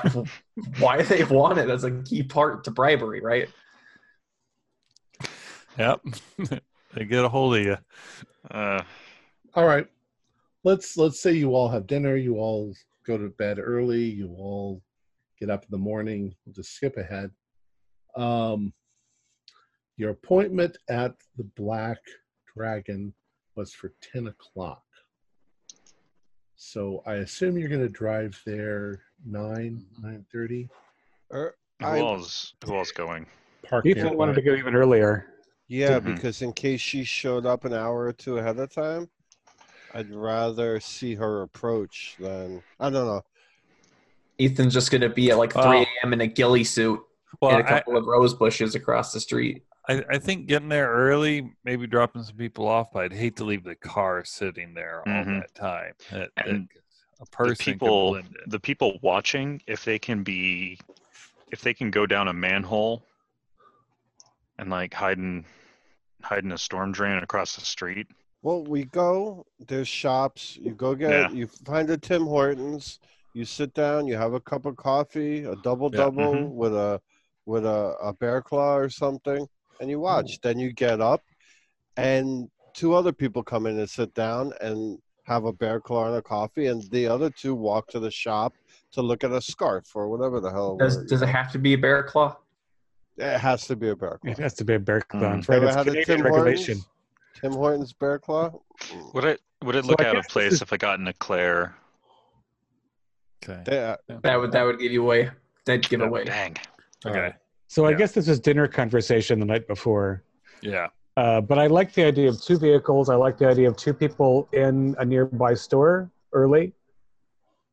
why 0.79 1.01
they 1.01 1.23
want 1.23 1.57
it. 1.57 1.67
That's 1.67 1.83
a 1.83 1.91
key 2.03 2.21
part 2.21 2.63
to 2.65 2.71
bribery, 2.71 3.21
right? 3.21 3.49
Yep. 5.79 6.01
they 6.93 7.05
get 7.05 7.25
a 7.25 7.29
hold 7.29 7.55
of 7.55 7.63
you. 7.63 7.77
Uh, 8.51 8.83
All 9.55 9.65
right. 9.65 9.87
Let's 10.63 10.95
let's 10.95 11.19
say 11.19 11.31
you 11.31 11.55
all 11.55 11.69
have 11.69 11.87
dinner. 11.87 12.15
You 12.15 12.37
all 12.37 12.73
go 13.05 13.17
to 13.17 13.29
bed 13.29 13.57
early. 13.59 14.03
You 14.03 14.27
all 14.37 14.81
get 15.39 15.49
up 15.49 15.63
in 15.63 15.69
the 15.71 15.77
morning. 15.77 16.35
We'll 16.45 16.53
just 16.53 16.75
skip 16.75 16.97
ahead. 16.97 17.31
Um, 18.15 18.73
your 19.97 20.11
appointment 20.11 20.77
at 20.89 21.15
the 21.37 21.43
Black 21.55 21.99
Dragon 22.55 23.13
was 23.55 23.73
for 23.73 23.93
ten 24.01 24.27
o'clock. 24.27 24.83
So 26.55 27.03
I 27.05 27.15
assume 27.15 27.57
you're 27.57 27.69
going 27.69 27.81
to 27.81 27.89
drive 27.89 28.39
there 28.45 29.03
nine 29.25 29.85
nine 30.01 30.25
thirty. 30.31 30.69
Er, 31.33 31.55
who 31.79 31.85
I, 31.85 31.99
else? 31.99 32.53
Who 32.65 32.75
else 32.75 32.91
going? 32.91 33.25
park 33.67 33.85
Ethan 33.85 34.17
wanted 34.17 34.35
to 34.35 34.41
go 34.41 34.55
even 34.55 34.75
earlier. 34.75 35.27
Yeah, 35.67 35.99
Mhm. 35.99 36.15
because 36.15 36.41
in 36.41 36.51
case 36.51 36.81
she 36.81 37.03
showed 37.05 37.45
up 37.45 37.63
an 37.63 37.73
hour 37.73 38.03
or 38.03 38.13
two 38.13 38.37
ahead 38.37 38.59
of 38.59 38.69
time, 38.73 39.09
I'd 39.93 40.11
rather 40.13 40.79
see 40.81 41.15
her 41.15 41.43
approach 41.43 42.15
than 42.19 42.61
I 42.79 42.89
don't 42.89 43.07
know. 43.07 43.21
Ethan's 44.39 44.73
just 44.73 44.91
gonna 44.91 45.09
be 45.09 45.31
at 45.31 45.37
like 45.37 45.53
3 45.53 45.61
a.m. 45.63 46.13
in 46.13 46.21
a 46.21 46.27
ghillie 46.27 46.63
suit 46.65 46.99
Well, 47.41 47.51
and 47.51 47.61
a 47.61 47.65
I, 47.65 47.69
couple 47.79 47.95
of 47.95 48.05
rose 48.05 48.33
bushes 48.33 48.75
across 48.75 49.13
the 49.13 49.19
street. 49.19 49.63
I, 49.89 50.03
I 50.11 50.17
think 50.17 50.47
getting 50.47 50.69
there 50.69 50.89
early, 50.89 51.51
maybe 51.65 51.87
dropping 51.87 52.23
some 52.23 52.37
people 52.37 52.67
off, 52.67 52.91
but 52.93 53.03
I'd 53.03 53.13
hate 53.13 53.35
to 53.37 53.43
leave 53.43 53.63
the 53.63 53.75
car 53.75 54.23
sitting 54.23 54.73
there 54.73 54.99
all 55.05 55.13
Mhm. 55.13 55.41
that 55.41 55.55
time. 55.55 55.93
That, 56.11 56.29
that- 56.37 56.67
a 57.21 57.25
person 57.27 57.55
could 57.55 57.73
people 57.73 58.19
the 58.47 58.59
people 58.59 58.99
watching 59.01 59.61
if 59.67 59.85
they 59.85 59.97
can 59.99 60.23
be 60.23 60.77
if 61.51 61.61
they 61.61 61.73
can 61.73 61.89
go 61.89 62.05
down 62.05 62.27
a 62.27 62.33
manhole 62.33 63.05
and 64.57 64.69
like 64.69 64.93
hiding 64.93 65.45
hiding 66.21 66.51
a 66.51 66.57
storm 66.57 66.91
drain 66.91 67.17
across 67.23 67.55
the 67.55 67.61
street 67.61 68.07
Well, 68.41 68.63
we 68.65 68.83
go. 68.85 69.45
There's 69.67 69.87
shops. 69.87 70.57
You 70.57 70.71
go 70.71 70.95
get. 70.95 71.11
Yeah. 71.11 71.29
You 71.31 71.47
find 71.65 71.89
a 71.91 71.97
Tim 71.97 72.23
Hortons. 72.25 72.99
You 73.33 73.45
sit 73.45 73.73
down. 73.73 74.05
You 74.05 74.17
have 74.17 74.33
a 74.33 74.41
cup 74.41 74.65
of 74.65 74.75
coffee, 74.75 75.45
a 75.45 75.55
double 75.57 75.89
Yeah, 75.93 75.97
double 75.97 76.33
mhm. 76.33 76.49
with 76.51 76.73
a 76.75 76.99
with 77.45 77.65
a, 77.65 77.95
a 78.01 78.11
bear 78.13 78.41
claw 78.41 78.75
or 78.75 78.89
something, 78.89 79.47
and 79.83 79.91
you 79.91 79.99
watch. 79.99 80.39
Then 80.41 80.57
you 80.57 80.71
get 80.73 80.99
up, 81.01 81.21
and 81.97 82.49
two 82.73 82.95
other 82.95 83.11
people 83.11 83.43
come 83.43 83.67
in 83.67 83.77
and 83.77 83.89
sit 83.89 84.13
down 84.15 84.53
and 84.61 84.97
have 85.25 85.45
a 85.45 85.53
bear 85.53 85.79
claw 85.79 86.07
and 86.07 86.15
a 86.15 86.21
coffee, 86.21 86.65
and 86.67 86.81
the 86.89 87.05
other 87.05 87.29
two 87.29 87.53
walk 87.53 87.87
to 87.89 87.99
the 87.99 88.09
shop 88.09 88.53
to 88.93 89.01
look 89.01 89.23
at 89.23 89.31
a 89.31 89.41
scarf 89.41 89.95
or 89.95 90.07
whatever 90.09 90.39
the 90.39 90.49
hell. 90.49 90.77
Does 90.77 90.95
we're- 90.97 91.07
does 91.07 91.21
it 91.21 91.29
have 91.29 91.51
to 91.51 91.59
be 91.59 91.73
a 91.73 91.77
bear 91.77 92.03
claw? 92.03 92.37
It 93.17 93.37
has 93.37 93.67
to 93.67 93.75
be 93.75 93.89
a 93.89 93.95
bear 93.95 94.17
claw. 94.17 94.31
It 94.31 94.37
has 94.39 94.53
to 94.55 94.65
be 94.65 94.73
a 94.73 94.79
bear 94.79 95.01
claw. 95.01 95.19
I'm 95.25 95.37
Mm. 95.39 95.43
afraid 95.43 95.55
Ever 95.57 95.65
it's 95.67 95.75
had 95.75 95.87
a 95.87 95.91
Canadian 95.91 96.17
Tim 96.17 96.25
regulation. 96.25 96.77
Hortons? 96.79 97.41
Tim 97.41 97.51
Hortons 97.53 97.93
bear 97.93 98.19
claw. 98.19 98.59
would 99.13 99.25
it 99.25 99.41
would 99.63 99.75
it 99.75 99.85
look 99.85 100.01
I 100.01 100.05
out 100.09 100.17
of 100.17 100.27
place 100.27 100.53
is- 100.53 100.61
if 100.61 100.73
i 100.73 100.77
got 100.77 100.99
an 100.99 101.07
eclair 101.07 101.75
Okay. 103.43 103.61
They, 103.65 103.95
That 104.23 104.39
would 104.39 104.51
that 104.53 104.63
would 104.63 104.79
give 104.79 104.91
you 104.93 105.03
away. 105.03 105.29
That'd 105.65 105.87
give 105.89 106.01
Oh, 106.01 106.05
away. 106.05 106.23
dang 106.23 106.55
Okay. 107.05 107.33
So 107.73 107.87
I 107.87 107.93
guess 107.95 108.11
this 108.11 108.27
was 108.27 108.39
dinner 108.39 108.67
conversation 108.67 109.39
the 109.39 109.47
night 109.47 109.67
before. 109.67 110.21
Yeah. 110.61 110.89
Uh, 111.17 111.41
but 111.41 111.57
I 111.57 111.65
like 111.65 111.91
the 111.93 112.03
idea 112.03 112.29
of 112.29 112.39
two 112.39 112.59
vehicles. 112.59 113.09
I 113.09 113.15
like 113.15 113.35
the 113.39 113.47
idea 113.47 113.67
of 113.67 113.75
two 113.77 113.95
people 113.95 114.47
in 114.53 114.95
a 114.99 115.05
nearby 115.05 115.55
store 115.55 116.11
early, 116.33 116.71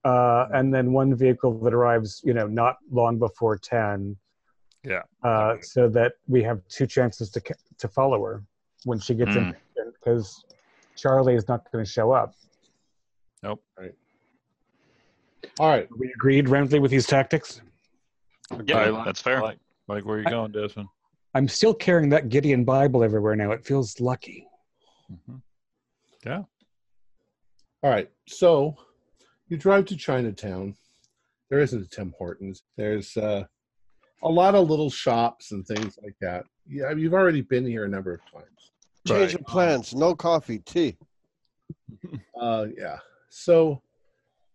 uh, 0.06 0.47
and 0.55 0.72
then 0.72 0.93
one 0.93 1.14
vehicle 1.14 1.52
that 1.60 1.74
arrives, 1.74 2.22
you 2.24 2.32
know, 2.32 2.47
not 2.47 2.78
long 2.90 3.18
before 3.18 3.59
ten. 3.59 4.16
Yeah. 4.85 5.02
Uh, 5.22 5.56
so 5.60 5.86
that 5.90 6.12
we 6.28 6.43
have 6.44 6.62
two 6.68 6.86
chances 6.86 7.28
to 7.32 7.43
to 7.77 7.86
follow 7.89 8.24
her 8.24 8.43
when 8.85 8.98
she 8.98 9.12
gets 9.14 9.36
in, 9.36 9.55
because 9.98 10.44
Charlie 10.97 11.35
is 11.35 11.47
not 11.47 11.70
going 11.70 11.85
to 11.85 11.90
show 11.90 12.10
up. 12.12 12.35
Nope. 13.43 13.62
All 15.59 15.68
right. 15.68 15.86
We 15.98 16.10
agreed, 16.14 16.47
Rensley, 16.47 16.81
with 16.81 16.90
these 16.90 17.06
tactics. 17.06 17.60
yeah 18.64 18.78
I 18.78 18.89
like- 18.90 19.05
that's 19.05 19.20
fair 19.20 19.39
I 19.39 19.48
like, 19.51 19.59
like 19.94 20.04
where 20.04 20.18
you 20.18 20.24
I- 20.26 20.30
going, 20.30 20.52
Desmond? 20.52 20.88
I'm 21.34 21.46
still 21.46 21.74
carrying 21.74 22.08
that 22.10 22.28
Gideon 22.28 22.64
Bible 22.64 23.04
everywhere 23.04 23.36
now. 23.36 23.52
It 23.52 23.64
feels 23.64 24.00
lucky. 24.00 24.46
hmm 25.26 25.36
All 26.26 27.90
right. 27.90 28.10
So 28.26 28.74
you 29.48 29.56
drive 29.56 29.84
to 29.86 29.96
Chinatown. 29.96 30.74
There 31.48 31.60
isn't 31.60 31.82
a 31.84 31.88
Tim 31.88 32.12
Hortons. 32.18 32.62
There's 32.76 33.16
uh, 33.16 33.44
a 34.22 34.28
lot 34.28 34.54
of 34.54 34.68
little 34.68 34.90
shops 34.90 35.52
and 35.52 35.66
things 35.66 35.98
like 36.02 36.14
that. 36.20 36.44
Yeah, 36.68 36.92
you've 36.92 37.14
already 37.14 37.40
been 37.42 37.64
here 37.66 37.84
a 37.84 37.88
number 37.88 38.12
of 38.14 38.20
times. 38.32 38.72
change 39.06 39.32
Right. 39.32 39.40
of 39.40 39.46
plans. 39.46 39.94
No 39.94 40.14
coffee, 40.14 40.58
tea. 40.60 40.96
Uh, 42.40 42.66
yeah. 42.76 42.98
So, 43.28 43.82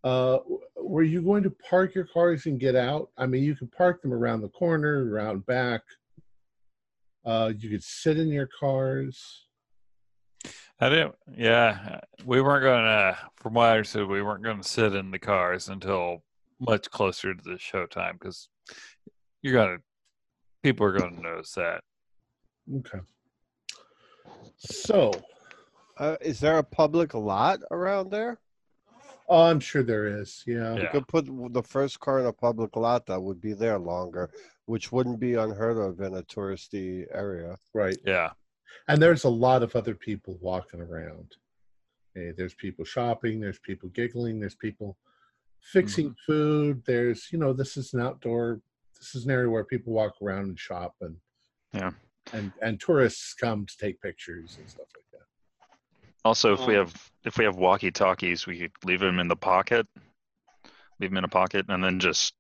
uh, 0.05 0.37
w- 0.37 0.59
were 0.77 1.03
you 1.03 1.21
going 1.21 1.41
to 1.43 1.49
park 1.49 1.95
your 1.95 2.05
cars 2.05 2.45
and 2.45 2.59
get 2.59 2.75
out? 2.75 3.09
I 3.17 3.25
mean, 3.25 3.43
you 3.43 3.55
could 3.55 3.71
park 3.71 4.01
them 4.03 4.13
around 4.13 4.41
the 4.41 4.49
corner, 4.49 5.09
around 5.09 5.45
back. 5.47 5.81
Uh, 7.25 7.51
you 7.57 7.69
could 7.71 7.83
sit 7.83 8.17
in 8.19 8.27
your 8.27 8.47
cars. 8.59 9.47
I 10.79 10.89
didn't. 10.89 11.15
Yeah, 11.35 12.01
we 12.23 12.39
weren't 12.41 12.63
gonna. 12.63 13.17
From 13.37 13.55
what 13.55 13.69
I 13.69 13.71
understood, 13.71 14.07
we 14.07 14.21
weren't 14.21 14.43
gonna 14.43 14.63
sit 14.63 14.93
in 14.93 15.09
the 15.09 15.17
cars 15.17 15.69
until 15.69 16.23
much 16.59 16.91
closer 16.91 17.33
to 17.33 17.41
the 17.43 17.55
showtime 17.55 18.13
because 18.13 18.47
you're 19.41 19.53
gonna. 19.53 19.77
People 20.61 20.85
are 20.85 20.91
gonna 20.99 21.19
notice 21.19 21.53
that. 21.53 21.81
Okay. 22.77 22.99
So, 24.57 25.11
Uh, 25.97 26.17
is 26.19 26.41
there 26.41 26.57
a 26.57 26.63
public 26.63 27.13
lot 27.13 27.61
around 27.71 28.11
there? 28.11 28.37
Oh, 29.27 29.43
I'm 29.43 29.59
sure 29.59 29.83
there 29.83 30.07
is. 30.07 30.43
Yeah. 30.45 30.75
You 30.75 30.83
Yeah. 30.83 30.91
could 30.91 31.07
put 31.07 31.25
the 31.53 31.63
first 31.63 31.99
car 31.99 32.19
in 32.19 32.25
a 32.25 32.33
public 32.33 32.75
lot 32.75 33.05
that 33.07 33.21
would 33.21 33.41
be 33.41 33.53
there 33.53 33.79
longer, 33.79 34.29
which 34.65 34.91
wouldn't 34.91 35.19
be 35.19 35.35
unheard 35.35 35.77
of 35.77 35.99
in 36.01 36.15
a 36.15 36.23
touristy 36.23 37.05
area. 37.11 37.57
Right. 37.73 37.97
Yeah. 38.05 38.31
And 38.87 39.01
there's 39.01 39.23
a 39.23 39.29
lot 39.29 39.63
of 39.63 39.75
other 39.75 39.95
people 39.95 40.37
walking 40.41 40.81
around. 40.81 41.35
Hey, 42.13 42.31
there's 42.31 42.53
people 42.53 42.85
shopping. 42.85 43.39
There's 43.39 43.59
people 43.59 43.89
giggling. 43.89 44.39
There's 44.39 44.55
people 44.55 44.97
fixing 45.59 46.09
mm-hmm. 46.09 46.31
food. 46.31 46.83
There's, 46.85 47.27
you 47.31 47.39
know, 47.39 47.51
this 47.53 47.77
is 47.77 47.93
an 47.93 48.01
outdoor. 48.01 48.61
This 48.97 49.15
is 49.15 49.25
an 49.25 49.31
area 49.31 49.49
where 49.49 49.63
people 49.65 49.93
walk 49.93 50.13
around 50.21 50.45
and 50.45 50.59
shop 50.59 50.95
and 51.01 51.17
Yeah. 51.73 51.91
and 52.33 52.51
and 52.61 52.79
tourists 52.79 53.33
come 53.33 53.65
to 53.65 53.77
take 53.77 54.01
pictures 54.01 54.57
and 54.59 54.69
stuff 54.69 54.87
like 54.95 55.04
that. 55.04 55.04
Also, 56.25 56.53
if 56.53 56.59
we 56.67 56.75
Um, 56.75 56.87
have 56.87 57.11
if 57.23 57.37
we 57.37 57.45
have 57.45 57.55
walkie 57.55 57.91
talkies, 57.91 58.45
we 58.45 58.57
could 58.59 58.71
leave 58.83 58.99
them 58.99 59.19
in 59.19 59.27
the 59.27 59.35
pocket, 59.35 59.87
leave 60.99 61.11
them 61.11 61.17
in 61.17 61.23
a 61.23 61.27
pocket, 61.29 61.65
and 61.69 61.83
then 61.83 61.99
just 61.99 62.33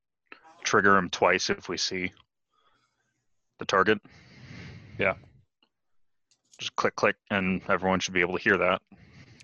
trigger 0.63 0.93
them 0.93 1.09
twice 1.09 1.49
if 1.49 1.69
we 1.69 1.77
see 1.77 2.11
the 3.59 3.65
target. 3.65 3.99
Yeah. 4.97 5.13
Just 6.57 6.75
click, 6.75 6.95
click, 6.95 7.15
and 7.29 7.61
everyone 7.69 7.99
should 7.99 8.13
be 8.13 8.21
able 8.21 8.37
to 8.37 8.43
hear 8.43 8.57
that. 8.57 8.81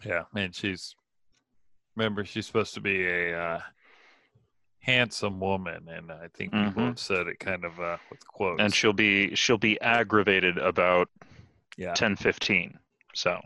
Yeah. 0.03 0.23
and 0.35 0.53
she's. 0.55 0.95
Remember, 1.95 2.23
she's 2.25 2.47
supposed 2.47 2.73
to 2.75 2.81
be 2.81 3.05
a 3.05 3.37
uh, 3.39 3.61
handsome 4.79 5.39
woman, 5.39 5.87
and 5.89 6.11
I 6.11 6.29
think 6.33 6.51
people 6.53 6.81
Mhm. 6.81 6.87
have 6.87 6.99
said 6.99 7.27
it 7.27 7.37
kind 7.39 7.63
of 7.65 7.79
uh, 7.79 7.97
with 8.09 8.25
quotes. 8.25 8.61
And 8.61 8.73
she'll 8.73 8.93
be 8.93 9.35
she'll 9.35 9.57
be 9.59 9.79
aggravated 9.81 10.57
about 10.57 11.09
yeah. 11.77 11.93
ten 11.93 12.15
fifteen. 12.15 12.79
So 13.13 13.39
Sh- 13.41 13.45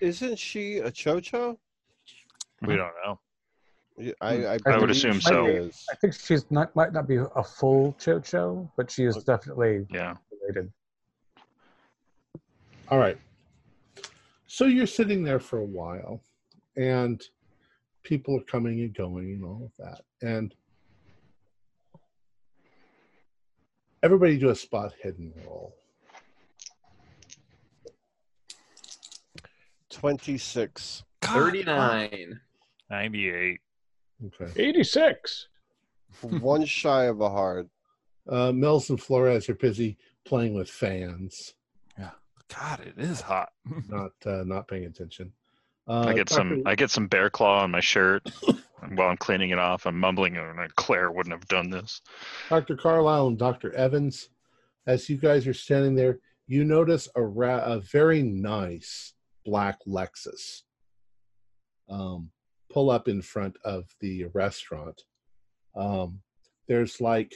Isn't 0.00 0.38
she 0.38 0.78
a 0.78 0.90
Cho-Cho? 0.90 1.58
We 2.62 2.76
don't 2.76 2.92
know. 3.04 3.18
Hmm. 4.00 4.08
I 4.20 4.58
I 4.66 4.78
would 4.78 4.90
assume 4.90 5.20
so. 5.20 5.46
is. 5.46 5.86
I 5.90 5.94
think 5.96 6.14
she's 6.14 6.50
not 6.50 6.74
might 6.74 6.92
not 6.92 7.06
be 7.06 7.16
a 7.16 7.42
full 7.44 7.94
Cho-Cho, 8.00 8.70
but 8.76 8.90
she 8.90 9.04
is 9.04 9.22
definitely 9.22 9.86
yeah. 9.90 10.14
related. 10.42 10.72
All 12.88 12.98
right. 12.98 13.18
So 14.46 14.66
you're 14.66 14.86
sitting 14.86 15.22
there 15.22 15.40
for 15.40 15.58
a 15.58 15.64
while, 15.64 16.20
and 16.76 17.22
people 18.02 18.36
are 18.36 18.44
coming 18.44 18.80
and 18.80 18.94
going 18.94 19.32
and 19.32 19.44
all 19.44 19.62
of 19.64 19.72
that, 19.78 20.02
and 20.22 20.54
everybody 24.02 24.38
do 24.38 24.50
a 24.50 24.54
spot 24.54 24.92
hidden 25.00 25.32
roll. 25.46 25.74
26. 30.08 31.02
Thirty 31.22 31.62
nine. 31.62 32.38
98. 32.90 33.58
Okay. 34.26 34.62
86. 34.62 35.48
One 36.20 36.66
shy 36.66 37.04
of 37.04 37.22
a 37.22 37.30
hard. 37.30 37.70
Uh, 38.28 38.52
Mills 38.52 38.90
and 38.90 39.00
Flores 39.00 39.48
are 39.48 39.54
busy 39.54 39.96
playing 40.26 40.52
with 40.52 40.68
fans, 40.68 41.54
Yeah. 41.98 42.10
God, 42.54 42.80
it 42.80 43.02
is 43.02 43.22
hot. 43.22 43.52
not 43.88 44.10
uh, 44.26 44.44
not 44.44 44.68
paying 44.68 44.84
attention. 44.84 45.32
Uh, 45.88 46.00
I 46.08 46.12
get 46.12 46.28
some 46.28 46.62
I 46.66 46.74
get 46.74 46.90
some 46.90 47.06
bear 47.06 47.30
claw 47.30 47.62
on 47.62 47.70
my 47.70 47.80
shirt 47.80 48.30
and 48.82 48.98
while 48.98 49.08
I'm 49.08 49.16
cleaning 49.16 49.50
it 49.50 49.58
off. 49.58 49.86
I'm 49.86 49.98
mumbling 49.98 50.36
and 50.36 50.76
Claire 50.76 51.12
wouldn't 51.12 51.32
have 51.32 51.48
done 51.48 51.70
this. 51.70 52.02
Dr. 52.50 52.76
Carlisle 52.76 53.28
and 53.28 53.38
Dr. 53.38 53.72
Evans, 53.72 54.28
as 54.86 55.08
you 55.08 55.16
guys 55.16 55.46
are 55.46 55.54
standing 55.54 55.94
there, 55.94 56.18
you 56.46 56.62
notice 56.62 57.08
a, 57.16 57.22
ra- 57.22 57.64
a 57.64 57.80
very 57.80 58.22
nice 58.22 59.13
black 59.44 59.78
Lexus 59.86 60.62
um, 61.88 62.30
pull 62.72 62.90
up 62.90 63.08
in 63.08 63.22
front 63.22 63.56
of 63.64 63.84
the 64.00 64.26
restaurant. 64.34 65.02
Um, 65.76 66.20
there's 66.68 67.00
like 67.00 67.34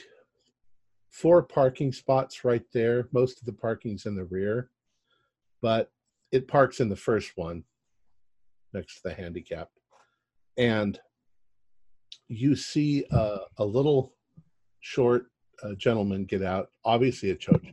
four 1.11 1.43
parking 1.43 1.91
spots 1.91 2.43
right 2.43 2.65
there. 2.73 3.07
Most 3.11 3.39
of 3.39 3.45
the 3.45 3.53
parking's 3.53 4.05
in 4.05 4.15
the 4.15 4.25
rear, 4.25 4.69
but 5.61 5.91
it 6.31 6.47
parks 6.47 6.79
in 6.79 6.89
the 6.89 6.95
first 6.95 7.31
one 7.35 7.63
next 8.73 8.95
to 8.95 9.01
the 9.05 9.13
handicap. 9.13 9.69
And 10.57 10.99
you 12.27 12.55
see 12.55 13.05
a, 13.11 13.39
a 13.57 13.65
little 13.65 14.13
short 14.81 15.27
uh, 15.63 15.73
gentleman 15.75 16.25
get 16.25 16.43
out, 16.43 16.69
obviously 16.85 17.31
a 17.31 17.35
Cho-Cho. 17.35 17.71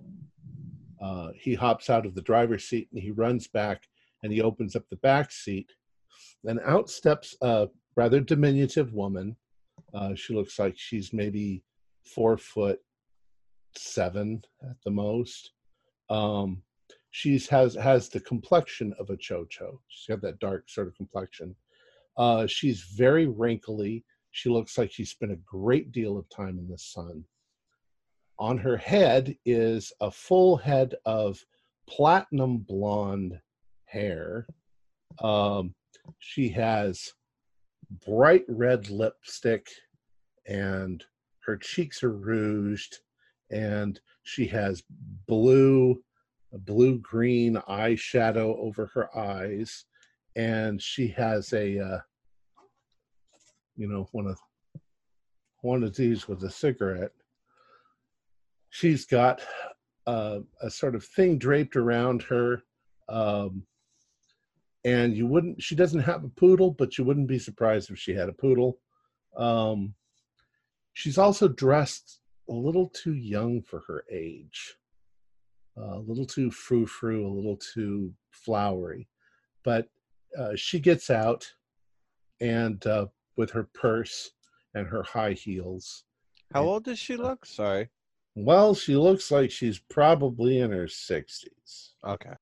Uh, 1.01 1.31
he 1.35 1.55
hops 1.55 1.91
out 1.91 2.07
of 2.07 2.15
the 2.15 2.23
driver's 2.23 2.65
seat 2.65 2.89
and 2.93 3.03
he 3.03 3.11
runs 3.11 3.47
back 3.49 3.83
and 4.27 4.35
he 4.35 4.43
opens 4.43 4.75
up 4.75 4.83
the 4.91 4.97
back 4.97 5.31
seat. 5.31 5.71
And 6.45 6.59
out 6.67 6.91
steps 6.91 7.37
a 7.43 7.69
rather 7.95 8.21
diminutive 8.21 8.93
woman. 8.93 9.37
Uh, 9.95 10.17
she 10.17 10.35
looks 10.35 10.59
like 10.59 10.75
she's 10.77 11.13
maybe 11.13 11.63
four 12.05 12.37
foot 12.37 12.81
seven 13.77 14.43
at 14.65 14.77
the 14.85 14.91
most. 14.91 15.53
Um, 16.11 16.63
she's 17.13 17.49
has 17.49 17.75
has 17.75 18.09
the 18.09 18.19
complexion 18.19 18.93
of 18.99 19.11
a 19.11 19.17
Cho-Cho. 19.17 19.81
She's 19.87 20.13
got 20.13 20.23
that 20.23 20.41
dark 20.41 20.69
sort 20.69 20.89
of 20.89 20.97
complexion. 20.97 21.55
Uh, 22.19 22.49
she's 22.49 22.83
very 22.97 23.29
wrinkly. 23.29 24.05
She 24.33 24.49
looks 24.49 24.77
like 24.77 24.91
she 24.91 25.05
spent 25.05 25.31
a 25.31 25.37
great 25.47 25.93
deal 25.93 26.19
of 26.19 26.29
time 26.31 26.59
in 26.59 26.69
the 26.69 26.79
sun. 26.79 27.25
On 28.41 28.59
her 28.59 28.77
head 28.77 29.37
is 29.45 29.93
a 30.01 30.11
full 30.11 30.57
head 30.57 30.97
of 31.05 31.39
platinum 31.89 32.59
blonde 32.59 33.39
hair. 33.97 34.47
Um, 35.23 35.75
she 36.19 36.49
has 36.51 37.13
bright 38.07 38.45
red 38.49 38.91
lipstick 38.91 39.67
and 40.47 41.03
her 41.45 41.57
cheeks 41.57 42.03
are 42.03 42.13
rouged 42.13 42.99
and 43.51 44.01
she 44.25 44.47
has 44.47 44.83
blue 45.27 46.03
blue 46.53 46.99
green 46.99 47.57
eyeshadow 47.69 48.57
over 48.59 48.87
her 48.87 49.17
eyes 49.17 49.85
and 50.37 50.81
she 50.81 51.09
has 51.09 51.53
a 51.53 51.79
uh, 51.79 51.99
you 53.77 53.87
know 53.89 54.09
one 54.13 54.27
of 54.27 54.39
one 55.61 55.83
of 55.83 55.95
these 55.95 56.27
with 56.29 56.43
a 56.45 56.51
cigarette 56.51 57.13
she's 58.71 59.05
got 59.05 59.41
uh, 60.07 60.39
a 60.63 60.71
sort 60.71 60.95
of 60.95 61.05
thing 61.05 61.39
draped 61.39 61.77
around 61.77 62.23
her 62.23 62.63
um, 63.09 63.63
and 64.87 65.17
you 65.17 65.27
wouldn't 65.27 65.61
she 65.61 65.75
doesn't 65.75 66.01
have 66.01 66.23
a 66.25 66.29
poodle 66.29 66.71
but 66.71 66.97
you 66.97 67.05
wouldn't 67.05 67.27
be 67.27 67.39
surprised 67.39 67.91
if 67.91 67.99
she 67.99 68.15
had 68.15 68.29
a 68.29 68.33
poodle 68.33 68.79
um, 69.37 69.93
she's 70.95 71.19
also 71.19 71.49
dressed 71.49 72.21
a 72.49 72.53
little 72.53 72.89
too 72.91 73.15
young 73.15 73.61
for 73.61 73.81
her 73.89 74.05
age 74.11 74.77
uh, 75.77 75.99
a 75.99 76.05
little 76.07 76.25
too 76.25 76.51
frou-frou 76.51 77.27
a 77.27 77.37
little 77.37 77.57
too 77.57 78.13
flowery 78.31 79.09
but 79.65 79.89
uh, 80.39 80.55
she 80.55 80.79
gets 80.79 81.11
out 81.11 81.53
and 82.41 82.87
uh, 82.87 83.07
with 83.37 83.51
her 83.51 83.69
purse 83.75 84.31
and 84.75 84.87
her 84.87 85.03
high 85.03 85.33
heels 85.33 86.05
How 86.55 86.63
old 86.65 86.85
does 86.85 86.99
she 86.99 87.17
look? 87.17 87.45
Sorry. 87.45 87.89
well 88.37 88.73
she 88.75 88.95
looks 88.95 89.31
like 89.33 89.51
she's 89.51 89.81
probably 89.81 90.61
in 90.61 90.71
her 90.71 90.87
60s 90.87 91.91
Okay. 92.07 92.35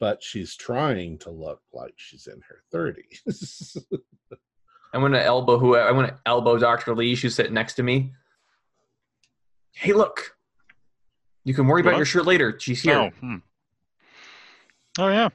But 0.00 0.22
she's 0.22 0.56
trying 0.56 1.18
to 1.18 1.30
look 1.30 1.60
like 1.72 1.94
she's 1.96 2.26
in 2.26 2.40
her 2.48 2.62
30s 2.72 3.76
I'm 4.94 5.00
gonna 5.00 5.18
elbow 5.18 5.58
who 5.58 5.76
I'm 5.76 5.96
gonna 5.96 6.20
elbow 6.24 6.56
Dr. 6.56 6.94
Lee. 6.94 7.16
She's 7.16 7.34
sitting 7.34 7.52
next 7.52 7.74
to 7.74 7.82
me. 7.82 8.12
Hey, 9.72 9.92
look. 9.92 10.36
You 11.42 11.52
can 11.52 11.66
worry 11.66 11.80
about 11.80 11.96
your 11.96 12.06
shirt 12.06 12.26
later. 12.26 12.56
She's 12.60 12.80
here. 12.80 12.98
Oh, 12.98 13.10
hmm. 13.20 13.36
oh 15.00 15.08
yeah. 15.08 15.28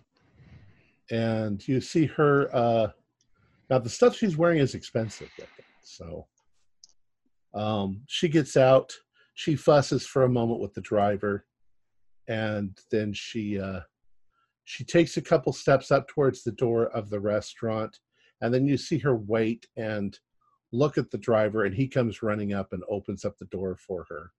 and 1.11 1.67
you 1.67 1.81
see 1.81 2.05
her 2.05 2.49
uh 2.55 2.87
now 3.69 3.79
the 3.79 3.89
stuff 3.89 4.15
she's 4.15 4.37
wearing 4.37 4.59
is 4.59 4.75
expensive 4.75 5.29
looking 5.37 5.65
so 5.83 6.25
um 7.53 8.01
she 8.07 8.29
gets 8.29 8.55
out 8.55 8.93
she 9.33 9.55
fusses 9.57 10.05
for 10.05 10.23
a 10.23 10.29
moment 10.29 10.61
with 10.61 10.73
the 10.73 10.81
driver 10.81 11.45
and 12.29 12.77
then 12.91 13.11
she 13.11 13.59
uh 13.59 13.81
she 14.69 14.83
takes 14.83 15.17
a 15.17 15.21
couple 15.21 15.51
steps 15.51 15.89
up 15.89 16.07
towards 16.07 16.43
the 16.43 16.51
door 16.51 16.89
of 16.89 17.09
the 17.09 17.19
restaurant 17.19 17.97
and 18.39 18.53
then 18.53 18.67
you 18.67 18.77
see 18.77 18.99
her 18.99 19.15
wait 19.15 19.65
and 19.77 20.19
look 20.71 20.95
at 20.95 21.09
the 21.09 21.17
driver 21.17 21.63
and 21.65 21.73
he 21.73 21.87
comes 21.87 22.21
running 22.21 22.53
up 22.53 22.71
and 22.71 22.83
opens 22.87 23.25
up 23.25 23.35
the 23.39 23.45
door 23.47 23.75
for 23.75 24.05
her 24.09 24.31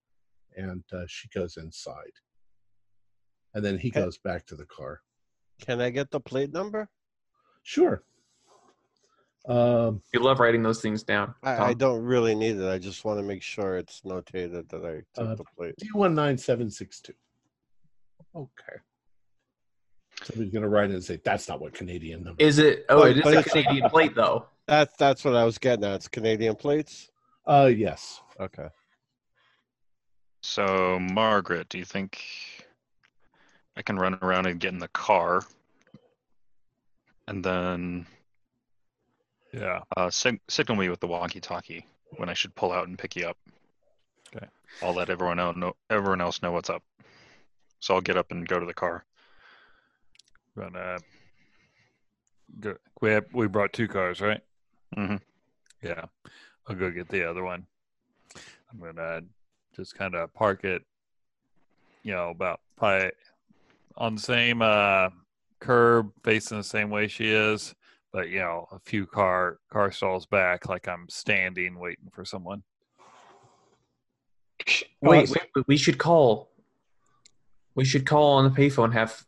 and 0.56 0.84
uh, 0.92 1.02
she 1.08 1.26
goes 1.34 1.56
inside 1.56 2.12
and 3.54 3.64
then 3.64 3.76
he 3.76 3.88
Okay. 3.88 4.02
goes 4.02 4.18
back 4.18 4.46
to 4.46 4.54
the 4.54 4.66
car 4.66 5.00
Can 5.60 5.80
I 5.80 5.90
get 5.90 6.12
the 6.12 6.20
plate 6.20 6.52
number? 6.52 6.88
Sure. 7.64 8.04
Um, 9.48 10.00
You 10.14 10.20
love 10.20 10.38
writing 10.38 10.62
those 10.62 10.80
things 10.80 11.02
down. 11.02 11.34
I, 11.42 11.70
I 11.70 11.74
don't 11.74 12.02
really 12.04 12.36
need 12.36 12.56
it. 12.56 12.68
I 12.68 12.78
just 12.78 13.04
want 13.04 13.18
to 13.18 13.24
make 13.24 13.42
sure 13.42 13.78
it's 13.78 14.02
notated 14.02 14.68
that 14.68 14.84
I 14.84 15.02
took 15.12 15.30
Uh, 15.30 15.34
the 15.34 15.44
plate. 15.56 15.74
D19762. 15.92 17.10
Okay. 18.36 18.76
Somebody's 20.24 20.52
going 20.52 20.62
to 20.62 20.68
write 20.68 20.90
in 20.90 20.96
and 20.96 21.04
say, 21.04 21.20
that's 21.24 21.48
not 21.48 21.60
what 21.60 21.72
Canadian 21.72 22.24
number 22.24 22.42
Is 22.42 22.58
it? 22.58 22.84
Oh, 22.88 23.00
But- 23.00 23.10
it 23.12 23.16
is 23.18 23.22
but 23.24 23.36
a 23.38 23.42
Canadian 23.48 23.88
plate 23.90 24.14
though. 24.14 24.46
That's 24.66 24.94
that's 24.98 25.24
what 25.24 25.34
I 25.34 25.42
was 25.44 25.58
getting 25.58 25.84
at. 25.84 25.94
It's 25.96 26.06
Canadian 26.06 26.54
plates. 26.54 27.10
Uh, 27.44 27.68
yes. 27.74 28.20
Okay. 28.38 28.68
So 30.42 30.98
Margaret, 31.00 31.68
do 31.68 31.76
you 31.76 31.84
think 31.84 32.22
I 33.76 33.82
can 33.82 33.98
run 33.98 34.16
around 34.22 34.46
and 34.46 34.60
get 34.60 34.72
in 34.72 34.78
the 34.78 34.86
car, 34.88 35.42
and 37.26 37.44
then 37.44 38.06
Yeah. 39.52 39.80
uh, 39.96 40.10
sig- 40.10 40.40
signal 40.48 40.78
me 40.78 40.88
with 40.88 41.00
the 41.00 41.08
walkie-talkie 41.08 41.84
when 42.16 42.28
I 42.28 42.34
should 42.34 42.54
pull 42.54 42.70
out 42.70 42.86
and 42.86 42.96
pick 42.96 43.16
you 43.16 43.26
up? 43.26 43.38
Okay. 44.36 44.46
I'll 44.82 44.94
let 44.94 45.10
everyone 45.10 45.38
know, 45.38 45.50
know 45.50 45.74
everyone 45.90 46.20
else 46.20 46.42
know 46.42 46.52
what's 46.52 46.70
up. 46.70 46.84
So 47.80 47.94
I'll 47.94 48.00
get 48.00 48.16
up 48.16 48.30
and 48.30 48.46
go 48.46 48.60
to 48.60 48.66
the 48.66 48.74
car. 48.74 49.04
But 50.56 50.76
uh, 50.76 50.98
go, 52.58 52.76
we 53.00 53.10
have, 53.10 53.26
we 53.32 53.46
brought 53.46 53.72
two 53.72 53.88
cars, 53.88 54.20
right? 54.20 54.40
hmm 54.94 55.16
Yeah. 55.82 56.04
I'll 56.66 56.76
go 56.76 56.90
get 56.90 57.08
the 57.08 57.28
other 57.28 57.42
one. 57.42 57.66
I'm 58.70 58.78
gonna 58.78 59.22
just 59.74 59.96
kind 59.96 60.14
of 60.14 60.32
park 60.34 60.64
it, 60.64 60.82
you 62.02 62.12
know, 62.12 62.30
about 62.30 62.60
probably 62.76 63.10
on 63.96 64.14
the 64.14 64.20
same 64.20 64.62
uh, 64.62 65.10
curb, 65.58 66.12
facing 66.22 66.58
the 66.58 66.64
same 66.64 66.90
way 66.90 67.08
she 67.08 67.28
is, 67.28 67.74
but 68.12 68.28
you 68.28 68.38
know, 68.38 68.66
a 68.70 68.78
few 68.80 69.06
car 69.06 69.58
car 69.72 69.90
stalls 69.90 70.26
back, 70.26 70.68
like 70.68 70.86
I'm 70.86 71.08
standing 71.08 71.78
waiting 71.78 72.10
for 72.12 72.24
someone. 72.24 72.62
Wait, 75.02 75.28
wait, 75.28 75.50
wait, 75.56 75.66
we 75.66 75.76
should 75.76 75.98
call. 75.98 76.50
We 77.74 77.84
should 77.84 78.06
call 78.06 78.34
on 78.34 78.44
the 78.44 78.50
payphone. 78.50 78.92
Have 78.92 79.24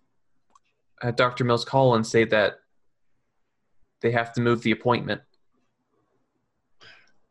have 1.02 1.16
Dr. 1.16 1.44
Mills 1.44 1.64
call 1.64 1.94
and 1.96 2.06
say 2.06 2.24
that 2.24 2.60
they 4.00 4.10
have 4.12 4.32
to 4.34 4.40
move 4.40 4.62
the 4.62 4.70
appointment. 4.70 5.20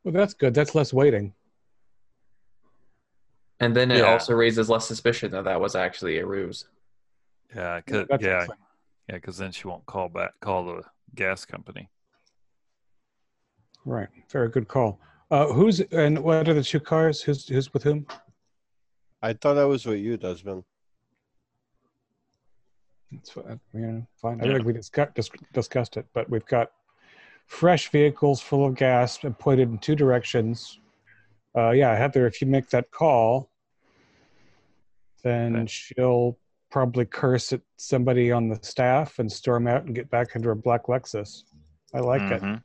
Well, 0.04 0.14
that's 0.14 0.34
good. 0.34 0.54
That's 0.54 0.76
less 0.76 0.94
waiting. 0.94 1.34
And 3.60 3.76
then 3.76 3.92
it 3.92 4.00
Yeah. 4.00 4.12
also 4.14 4.34
raises 4.34 4.70
less 4.70 4.88
suspicion 4.88 5.32
that 5.32 5.44
that 5.46 5.62
was 5.62 5.76
actually 5.76 6.18
a 6.18 6.26
ruse. 6.26 6.68
Yeah, 7.56 7.82
'cause- 7.82 8.08
That's 8.10 8.24
yeah, 8.24 8.38
excellent. 8.40 8.62
yeah, 9.08 9.16
because 9.16 9.38
then 9.38 9.52
she 9.52 9.68
won't 9.68 9.86
call 9.86 10.10
back, 10.10 10.40
call 10.40 10.66
the 10.66 10.84
gas 11.16 11.46
company. 11.46 11.90
Right. 13.86 14.10
Very 14.30 14.50
good 14.50 14.68
call. 14.68 15.00
Uh, 15.30 15.48
who's 15.54 15.80
and 15.80 16.20
what 16.24 16.48
are 16.48 16.54
the 16.54 16.64
two 16.64 16.80
cars? 16.80 17.22
Who's 17.22 17.48
who's 17.48 17.74
with 17.74 17.84
whom? 17.84 18.06
I 19.22 19.34
thought 19.34 19.58
I 19.58 19.66
was 19.66 19.86
with 19.86 20.00
you, 20.00 20.18
Desmond. 20.18 20.64
That's 23.12 23.30
fine. 23.32 23.60
Yeah, 23.74 24.00
fine. 24.22 24.42
I 24.42 24.46
Yeah. 24.46 24.54
think 24.54 24.66
we 24.66 24.74
discussed 24.74 25.32
discussed 25.54 25.98
it, 25.98 26.06
but 26.14 26.30
we've 26.30 26.46
got 26.46 26.72
fresh 27.48 27.90
vehicles 27.90 28.42
full 28.42 28.66
of 28.66 28.76
gas 28.76 29.24
and 29.24 29.38
pointed 29.38 29.70
in 29.70 29.78
two 29.78 29.96
directions. 29.96 30.80
Uh, 31.56 31.72
yeah, 31.72 31.96
Heather, 31.96 32.26
if 32.26 32.40
you 32.42 32.48
make 32.48 32.70
that 32.70 32.90
call, 32.92 33.50
then 35.24 35.56
Okay. 35.56 35.68
she'll 35.68 36.38
probably 36.70 37.06
curse 37.06 37.52
at 37.52 37.62
somebody 37.78 38.32
on 38.32 38.48
the 38.48 38.58
staff 38.62 39.20
and 39.20 39.30
storm 39.30 39.68
out 39.68 39.84
and 39.84 39.94
get 39.94 40.10
back 40.10 40.36
into 40.36 40.48
her 40.48 40.56
black 40.56 40.84
Lexus. 40.86 41.44
I 41.94 42.00
like 42.00 42.22
it. 42.32 42.42
Mhm. 42.42 42.64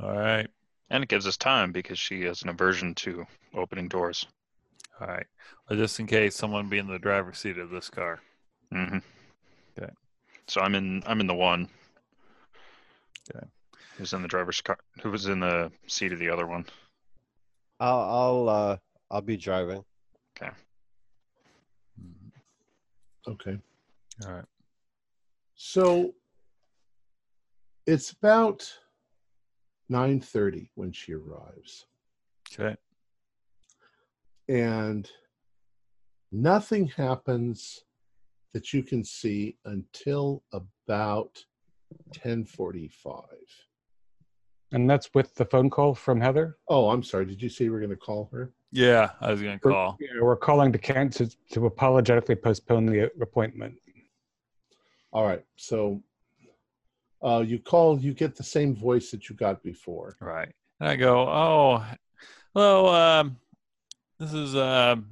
All 0.00 0.12
right, 0.12 0.48
And 0.90 1.02
it 1.04 1.08
gives 1.08 1.26
us 1.26 1.36
time 1.36 1.72
because 1.72 1.98
she 1.98 2.22
has 2.22 2.42
an 2.42 2.48
aversion 2.48 2.94
to 2.96 3.26
opening 3.54 3.88
doors. 3.88 4.26
all 5.00 5.06
right. 5.06 5.26
Well, 5.68 5.78
just 5.78 6.00
in 6.00 6.06
case 6.06 6.34
someone 6.34 6.68
be 6.68 6.78
in 6.78 6.86
the 6.86 6.98
driver's 6.98 7.38
seat 7.38 7.58
of 7.58 7.70
this 7.70 7.88
car. 7.90 8.20
hmm 8.70 8.82
Okay. 8.98 9.00
So 10.48 10.60
I'm 10.60 10.74
in. 10.74 11.02
I'm 11.06 11.20
in 11.20 11.26
the 11.26 11.34
one. 11.34 11.68
Okay. 13.34 13.46
Who's 13.96 14.12
in 14.12 14.22
the 14.22 14.28
driver's 14.28 14.60
car? 14.60 14.78
Who 15.02 15.10
was 15.10 15.26
in 15.26 15.40
the 15.40 15.72
seat 15.86 16.12
of 16.12 16.18
the 16.18 16.30
other 16.30 16.46
one? 16.46 16.66
I'll 17.80 18.00
I'll 18.00 18.48
uh 18.48 18.76
I'll 19.10 19.22
be 19.22 19.36
driving. 19.36 19.84
Okay. 20.40 20.52
Okay. 23.28 23.58
All 24.24 24.32
right. 24.32 24.44
So 25.54 26.14
it's 27.86 28.10
about 28.12 28.70
9.30 29.90 30.68
when 30.74 30.92
she 30.92 31.12
arrives. 31.14 31.86
Okay. 32.52 32.76
and 34.48 35.10
nothing 36.30 36.86
happens 36.88 37.82
that 38.56 38.72
you 38.72 38.82
can 38.82 39.04
see 39.04 39.54
until 39.66 40.42
about 40.54 41.44
1045 42.22 43.22
And 44.72 44.88
that's 44.88 45.10
with 45.12 45.34
the 45.34 45.44
phone 45.44 45.68
call 45.68 45.94
from 45.94 46.18
Heather. 46.22 46.56
oh 46.70 46.88
i'm 46.88 47.02
sorry 47.02 47.26
did 47.26 47.42
you 47.42 47.50
say 47.50 47.68
we're 47.68 47.80
going 47.80 47.90
to 47.90 47.96
call 47.96 48.30
her 48.32 48.54
Yeah, 48.72 49.10
I 49.20 49.30
was 49.32 49.42
gonna 49.42 49.60
We're- 49.62 49.74
call. 49.74 49.98
Yeah, 50.00 50.22
we're 50.22 50.36
calling 50.38 50.72
to 50.72 50.78
cancel 50.78 51.26
to 51.52 51.66
apologetically 51.66 52.36
postpone 52.36 52.86
the 52.86 53.10
appointment. 53.20 53.74
all 55.12 55.26
right 55.26 55.44
so 55.56 56.02
uh, 57.22 57.44
you 57.46 57.58
call 57.58 57.98
you 58.00 58.14
get 58.14 58.36
the 58.36 58.42
same 58.56 58.74
voice 58.74 59.10
that 59.10 59.28
you 59.28 59.36
got 59.36 59.62
before 59.62 60.16
Right. 60.18 60.52
And 60.80 60.88
I 60.88 60.96
go, 60.96 61.26
oh, 61.28 61.84
hello. 62.54 62.94
Um, 62.94 63.36
this 64.18 64.32
is 64.32 64.54
um, 64.56 65.08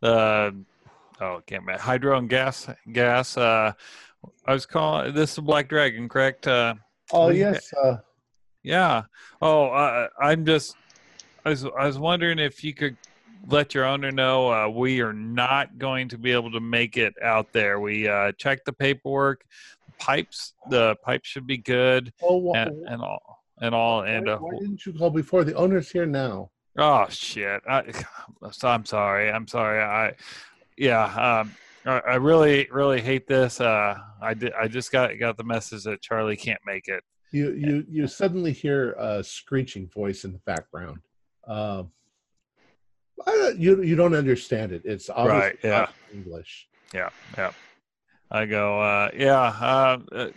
the 0.00 0.54
oh, 1.20 1.40
can't 1.46 1.62
remember 1.62 1.82
hydro 1.82 2.18
and 2.18 2.28
gas 2.28 2.68
gas. 2.92 3.36
Uh, 3.36 3.72
I 4.46 4.52
was 4.52 4.66
calling. 4.66 5.14
This 5.14 5.32
is 5.32 5.38
Black 5.38 5.68
Dragon, 5.68 6.08
correct? 6.08 6.46
Uh, 6.46 6.74
oh 7.12 7.28
yes 7.28 7.72
uh, 7.74 7.96
yeah. 8.62 9.04
Oh, 9.40 9.66
uh, 9.66 10.08
I'm 10.20 10.44
just. 10.44 10.76
I 11.44 11.50
was 11.50 11.64
I 11.64 11.86
was 11.86 11.98
wondering 11.98 12.38
if 12.38 12.64
you 12.64 12.74
could 12.74 12.96
let 13.48 13.74
your 13.74 13.84
owner 13.84 14.10
know 14.10 14.52
uh, 14.52 14.68
we 14.68 15.00
are 15.00 15.12
not 15.12 15.78
going 15.78 16.08
to 16.08 16.18
be 16.18 16.32
able 16.32 16.50
to 16.50 16.60
make 16.60 16.96
it 16.96 17.14
out 17.22 17.52
there. 17.52 17.78
We 17.78 18.08
uh, 18.08 18.32
checked 18.32 18.64
the 18.64 18.72
paperwork. 18.72 19.44
Pipes, 19.98 20.52
the 20.68 20.96
pipes 21.04 21.28
should 21.28 21.46
be 21.46 21.56
good, 21.56 22.12
oh 22.22 22.52
wh- 22.52 22.56
and, 22.56 22.86
and 22.86 23.00
all, 23.00 23.44
and 23.62 23.74
all, 23.74 24.02
and 24.02 24.26
why, 24.26 24.32
uh, 24.32 24.38
why 24.38 24.58
didn't 24.58 24.84
you 24.84 24.92
call 24.92 25.08
before 25.08 25.42
the 25.42 25.54
owner's 25.54 25.90
here 25.90 26.04
now 26.04 26.50
Oh 26.78 27.06
shit! 27.08 27.62
I, 27.68 27.82
I'm 28.62 28.84
sorry. 28.84 29.30
I'm 29.30 29.46
sorry. 29.46 29.82
I, 29.82 30.14
yeah. 30.76 31.04
Um, 31.40 31.54
I, 31.84 32.00
I 32.00 32.14
really, 32.16 32.68
really 32.70 33.00
hate 33.00 33.26
this. 33.26 33.60
Uh, 33.60 33.96
I 34.20 34.34
did. 34.34 34.52
I 34.54 34.68
just 34.68 34.90
got 34.92 35.16
got 35.18 35.36
the 35.36 35.44
message 35.44 35.84
that 35.84 36.02
Charlie 36.02 36.36
can't 36.36 36.60
make 36.66 36.88
it. 36.88 37.02
you 37.32 37.52
you 37.52 37.84
you 37.88 38.06
suddenly 38.06 38.52
hear 38.52 38.92
a 38.92 39.22
screeching 39.22 39.88
voice 39.88 40.24
in 40.24 40.32
the 40.32 40.38
background 40.46 41.00
um 41.48 41.90
I, 43.26 43.54
you 43.56 43.82
you 43.82 43.96
don't 43.96 44.14
understand 44.14 44.72
it 44.72 44.82
it's 44.84 45.10
obviously 45.10 45.40
Right, 45.40 45.58
yeah. 45.62 45.88
english 46.12 46.68
Yeah. 46.94 47.10
Yeah. 47.36 47.52
I 48.30 48.46
go. 48.46 48.80
Uh, 48.80 49.10
yeah. 49.16 49.40
Uh, 49.40 49.98
uh, 50.12 50.28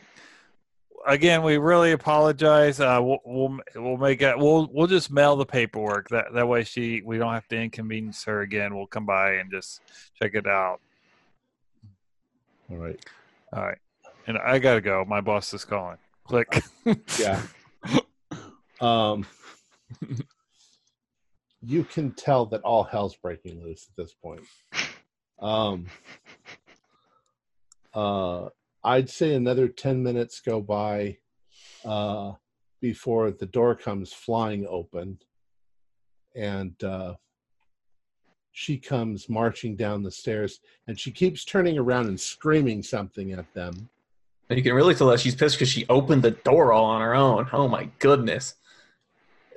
again, 1.07 1.43
we 1.43 1.57
really 1.57 1.91
apologize. 1.91 2.79
Uh, 2.79 2.99
we'll, 3.01 3.19
we'll 3.25 3.59
we'll 3.75 3.97
make 3.97 4.21
it. 4.21 4.37
We'll 4.37 4.69
we'll 4.71 4.87
just 4.87 5.11
mail 5.11 5.35
the 5.35 5.45
paperwork. 5.45 6.09
That 6.09 6.33
that 6.33 6.47
way, 6.47 6.63
she 6.63 7.01
we 7.03 7.17
don't 7.17 7.33
have 7.33 7.47
to 7.49 7.57
inconvenience 7.57 8.23
her 8.25 8.41
again. 8.41 8.75
We'll 8.75 8.87
come 8.87 9.05
by 9.05 9.33
and 9.33 9.51
just 9.51 9.81
check 10.21 10.35
it 10.35 10.47
out. 10.47 10.79
all 12.71 12.77
right 12.77 13.05
All 13.53 13.63
right. 13.63 13.77
And 14.27 14.37
I 14.37 14.59
gotta 14.59 14.81
go. 14.81 15.03
My 15.05 15.21
boss 15.21 15.53
is 15.53 15.65
calling. 15.65 15.97
Click. 16.25 16.63
yeah 17.19 17.41
um 18.81 19.25
you 21.61 21.83
can 21.83 22.11
tell 22.11 22.45
that 22.45 22.61
all 22.61 22.83
hell's 22.83 23.15
breaking 23.15 23.63
loose 23.63 23.87
at 23.89 23.95
this 24.01 24.13
point 24.13 24.41
um 25.39 25.87
uh 27.93 28.47
i'd 28.83 29.09
say 29.09 29.33
another 29.33 29.67
10 29.67 30.01
minutes 30.01 30.39
go 30.39 30.61
by 30.61 31.17
uh 31.85 32.31
before 32.81 33.31
the 33.31 33.45
door 33.45 33.75
comes 33.75 34.13
flying 34.13 34.65
open 34.69 35.17
and 36.35 36.81
uh 36.83 37.13
she 38.51 38.77
comes 38.77 39.29
marching 39.29 39.75
down 39.75 40.03
the 40.03 40.11
stairs 40.11 40.59
and 40.87 40.99
she 40.99 41.11
keeps 41.11 41.45
turning 41.45 41.77
around 41.77 42.07
and 42.07 42.19
screaming 42.19 42.81
something 42.83 43.31
at 43.31 43.53
them 43.53 43.89
And 44.49 44.57
you 44.57 44.63
can 44.63 44.73
really 44.73 44.95
tell 44.95 45.07
that 45.07 45.19
she's 45.19 45.35
pissed 45.35 45.55
because 45.57 45.69
she 45.69 45.85
opened 45.89 46.23
the 46.23 46.31
door 46.31 46.73
all 46.73 46.85
on 46.85 47.01
her 47.01 47.13
own. 47.15 47.47
Oh 47.53 47.67
my 47.67 47.87
goodness. 47.99 48.55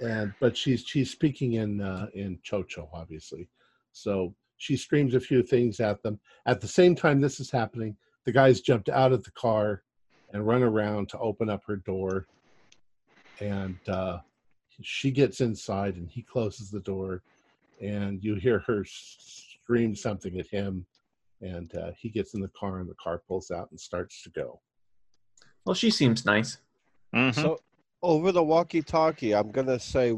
and 0.03 0.35
but 0.41 0.57
she's 0.57 0.85
she's 0.85 1.11
speaking 1.11 1.55
in 1.55 1.81
uh, 1.81 2.07
in 2.15 2.39
Cho-Cho, 2.43 2.89
obviously. 2.93 3.49
So 3.93 4.35
she 4.59 4.77
screams 4.77 5.15
a 5.15 5.21
few 5.21 5.43
things 5.43 5.81
at 5.81 6.03
them. 6.03 6.21
At 6.47 6.61
the 6.61 6.69
same 6.69 6.95
time 6.95 7.21
this 7.21 7.41
is 7.41 7.51
happening, 7.51 7.97
the 8.25 8.33
guys 8.33 8.61
jumped 8.61 8.89
out 8.89 9.13
of 9.13 9.25
the 9.25 9.31
car 9.33 9.83
and 10.33 10.47
run 10.47 10.63
around 10.63 11.09
to 11.11 11.19
open 11.19 11.51
up 11.51 11.63
her 11.67 11.77
door, 11.77 12.27
and 13.41 13.79
uh, 13.89 14.19
she 14.83 15.11
gets 15.11 15.41
inside 15.41 15.97
and 15.97 16.09
he 16.09 16.23
closes 16.23 16.71
the 16.71 16.81
door, 16.81 17.23
and 17.81 18.23
you 18.23 18.37
hear 18.37 18.61
her 18.61 18.85
scream 18.87 19.95
something 19.95 20.39
at 20.39 20.47
him, 20.47 20.87
and 21.41 21.75
uh, 21.75 21.91
he 21.99 22.09
gets 22.09 22.35
in 22.35 22.41
the 22.41 22.51
car 22.59 22.79
and 22.79 22.89
the 22.89 22.95
car 22.95 23.23
pulls 23.27 23.51
out 23.51 23.71
and 23.71 23.81
starts 23.81 24.23
to 24.23 24.31
go. 24.31 24.61
Well, 25.65 25.75
she 25.75 25.91
seems 25.91 26.25
nice. 26.25 26.59
Mhm. 27.15 27.35
So 27.35 27.61
over 28.03 28.33
the 28.33 28.43
walkie-talkie, 28.43 29.35
I'm 29.35 29.51
gonna 29.51 29.79
say, 29.79 30.17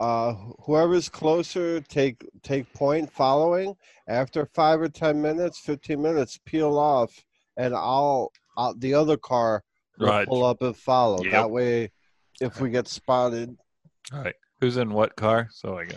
uh, 0.00 0.34
whoever's 0.64 1.08
closer, 1.08 1.80
take 1.80 2.24
take 2.42 2.72
point 2.72 3.10
following. 3.12 3.74
After 4.08 4.46
five 4.46 4.80
or 4.80 4.88
ten 4.88 5.20
minutes, 5.20 5.58
fifteen 5.58 6.02
minutes, 6.02 6.38
peel 6.44 6.78
off, 6.78 7.24
and 7.56 7.74
I'll, 7.74 8.32
I'll 8.56 8.74
the 8.74 8.94
other 8.94 9.16
car 9.16 9.62
will 9.98 10.08
Right. 10.08 10.28
pull 10.28 10.44
up 10.44 10.62
and 10.62 10.76
follow. 10.76 11.22
Yep. 11.22 11.32
That 11.32 11.50
way, 11.50 11.90
if 12.40 12.60
we 12.60 12.70
get 12.70 12.86
spotted, 12.88 13.56
All 14.12 14.20
right. 14.22 14.34
Who's 14.60 14.76
in 14.76 14.90
what 14.92 15.16
car? 15.16 15.48
So 15.52 15.78
I 15.78 15.84
go. 15.86 15.96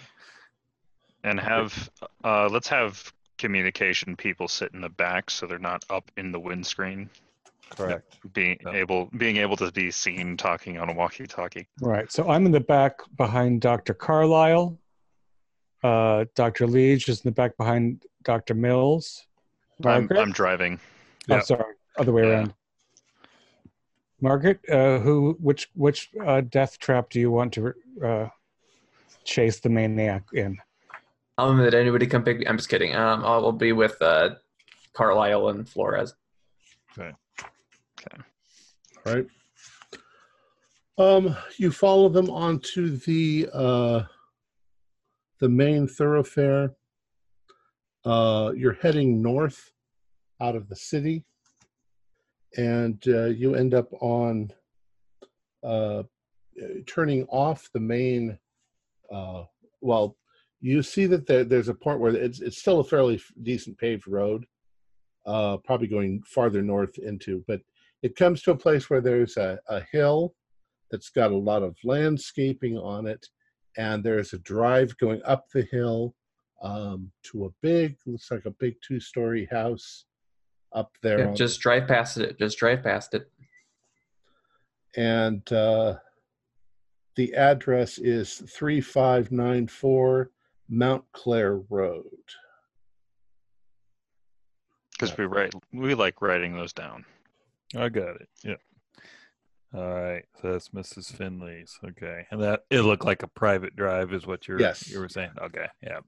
and 1.23 1.39
have 1.39 1.89
uh, 2.23 2.47
let's 2.49 2.67
have 2.67 3.11
communication 3.37 4.15
people 4.15 4.47
sit 4.47 4.73
in 4.73 4.81
the 4.81 4.89
back 4.89 5.29
so 5.29 5.45
they're 5.47 5.59
not 5.59 5.83
up 5.89 6.11
in 6.17 6.31
the 6.31 6.39
windscreen 6.39 7.09
correct. 7.75 8.17
being 8.33 8.57
Yeah. 8.65 8.73
able 8.73 9.05
being 9.17 9.37
able 9.37 9.55
to 9.57 9.71
be 9.71 9.91
seen 9.91 10.35
talking 10.37 10.77
on 10.77 10.89
a 10.89 10.93
walkie-talkie 10.93 11.67
Right. 11.81 12.11
So 12.11 12.29
I'm 12.29 12.45
in 12.45 12.51
the 12.51 12.59
back 12.59 12.99
behind 13.15 13.61
Dr. 13.61 13.93
Carlisle. 13.93 14.77
Uh, 15.83 16.25
Dr. 16.35 16.67
Leach 16.67 17.07
is 17.07 17.21
in 17.21 17.29
the 17.29 17.33
back 17.33 17.55
behind 17.57 18.03
Dr. 18.23 18.53
Mills. 18.53 19.25
I'm, 19.85 20.01
Margaret? 20.03 20.19
I'm 20.19 20.31
driving 20.31 20.79
Oh, 21.29 21.35
Yeah. 21.35 21.41
sorry, 21.41 21.75
other 21.97 22.11
way 22.11 22.23
Yeah. 22.23 22.29
around. 22.29 22.53
Margaret, 24.21 24.59
uh, 24.69 24.99
who, 24.99 25.37
which, 25.39 25.69
which 25.75 26.09
uh, 26.25 26.41
death 26.41 26.77
trap 26.79 27.09
do 27.09 27.19
you 27.21 27.31
want 27.31 27.53
to 27.53 27.73
uh, 28.03 28.27
chase 29.23 29.61
the 29.61 29.69
maniac 29.69 30.23
in? 30.33 30.57
Um, 31.37 31.57
did 31.59 31.73
anybody 31.73 32.05
come 32.05 32.23
pick 32.25 32.39
me? 32.39 32.45
I'm 32.47 32.57
just 32.57 32.67
kidding. 32.67 32.93
Um, 32.95 33.23
I 33.23 33.37
will 33.37 33.53
be 33.53 33.71
with 33.71 33.95
uh, 34.01 34.31
Carlisle 34.91 35.47
and 35.49 35.69
Flores. 35.69 36.13
Right? 39.05 39.25
Um, 40.97 41.35
you 41.57 41.71
follow 41.71 42.09
them 42.09 42.29
onto 42.29 42.97
the 42.97 43.49
uh, 43.53 44.03
the 45.39 45.49
main 45.49 45.87
thoroughfare. 45.87 46.73
Uh, 48.05 48.51
you're 48.55 48.73
heading 48.81 49.21
north 49.21 49.71
out 50.41 50.55
of 50.55 50.67
the 50.67 50.75
city, 50.75 51.23
and 52.57 53.01
uh, 53.07 53.25
you 53.25 53.55
end 53.55 53.73
up 53.73 53.87
on 54.01 54.51
uh, 55.63 56.03
turning 56.85 57.23
off 57.25 57.69
the 57.73 57.79
main. 57.79 58.37
Uh, 59.11 59.43
well, 59.81 60.17
you 60.61 60.83
see 60.83 61.05
that 61.05 61.25
there, 61.25 61.45
there's 61.45 61.69
a 61.69 61.73
point 61.73 61.99
where 61.99 62.13
it's 62.13 62.41
it's 62.41 62.57
still 62.57 62.81
a 62.81 62.83
fairly 62.83 63.21
decent 63.43 63.77
paved 63.77 64.07
road, 64.07 64.45
uh, 65.25 65.57
probably 65.57 65.87
going 65.87 66.21
farther 66.23 66.61
north 66.61 66.97
into, 66.97 67.43
but 67.47 67.61
it 68.01 68.15
comes 68.15 68.41
to 68.43 68.51
a 68.51 68.57
place 68.57 68.89
where 68.89 69.01
there's 69.01 69.37
a, 69.37 69.59
a 69.67 69.81
hill 69.91 70.33
that's 70.91 71.09
got 71.09 71.31
a 71.31 71.37
lot 71.37 71.63
of 71.63 71.75
landscaping 71.83 72.77
on 72.77 73.05
it 73.07 73.25
and 73.77 74.03
there's 74.03 74.33
a 74.33 74.39
drive 74.39 74.97
going 74.97 75.21
up 75.25 75.45
the 75.53 75.61
hill 75.71 76.15
um, 76.63 77.11
to 77.23 77.45
a 77.45 77.49
big 77.61 77.95
looks 78.05 78.31
like 78.31 78.45
a 78.45 78.51
big 78.51 78.75
two-story 78.85 79.47
house 79.51 80.05
up 80.73 80.91
there 81.03 81.19
Yeah, 81.19 81.27
on- 81.27 81.35
just 81.35 81.59
drive 81.59 81.87
past 81.87 82.17
it. 82.17 82.37
Just 82.39 82.57
drive 82.57 82.83
past 82.83 83.13
it. 83.13 83.29
and 84.95 85.49
uh, 85.53 85.95
the 87.15 87.33
address 87.35 87.97
is 87.97 88.35
3594 88.57 90.31
mount 90.69 91.03
clare 91.13 91.57
road 91.69 92.03
because 94.91 95.17
we 95.17 95.25
write 95.25 95.53
we 95.73 95.95
like 95.95 96.21
writing 96.21 96.53
those 96.55 96.73
down 96.73 97.03
I 97.75 97.89
got 97.89 98.15
it. 98.21 98.29
Yep. 98.43 98.59
All 99.75 99.93
right. 100.01 100.23
So 100.41 100.51
that's 100.51 100.69
Mrs. 100.69 101.13
Finley's. 101.13 101.77
Okay. 101.85 102.25
And 102.31 102.41
that 102.41 102.61
it 102.69 102.81
looked 102.81 103.05
like 103.05 103.21
a 103.23 103.27
private 103.27 103.75
drive 103.75 104.13
is 104.13 104.25
what 104.25 104.47
you're 104.47 104.59
Yes. 104.59 104.89
you 104.89 104.99
were 104.99 105.09
saying. 105.09 105.31
Okay. 105.41 105.67
Yeah. 105.83 105.99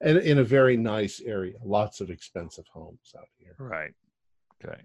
and 0.00 0.18
in 0.18 0.38
a 0.38 0.44
very 0.44 0.76
nice 0.76 1.20
area 1.24 1.54
lots 1.64 2.00
of 2.00 2.10
expensive 2.10 2.64
homes 2.72 3.14
out 3.16 3.28
here 3.38 3.54
Right. 3.58 3.92
Okay. 4.62 4.82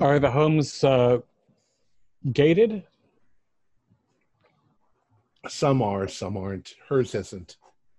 Are 0.00 0.18
the 0.18 0.30
homes 0.30 0.84
uh, 0.84 1.18
gated? 2.32 2.84
Some 5.48 5.80
are, 5.82 6.06
some 6.08 6.36
aren't. 6.36 6.74
Hers 6.88 7.14
isn't. 7.14 7.56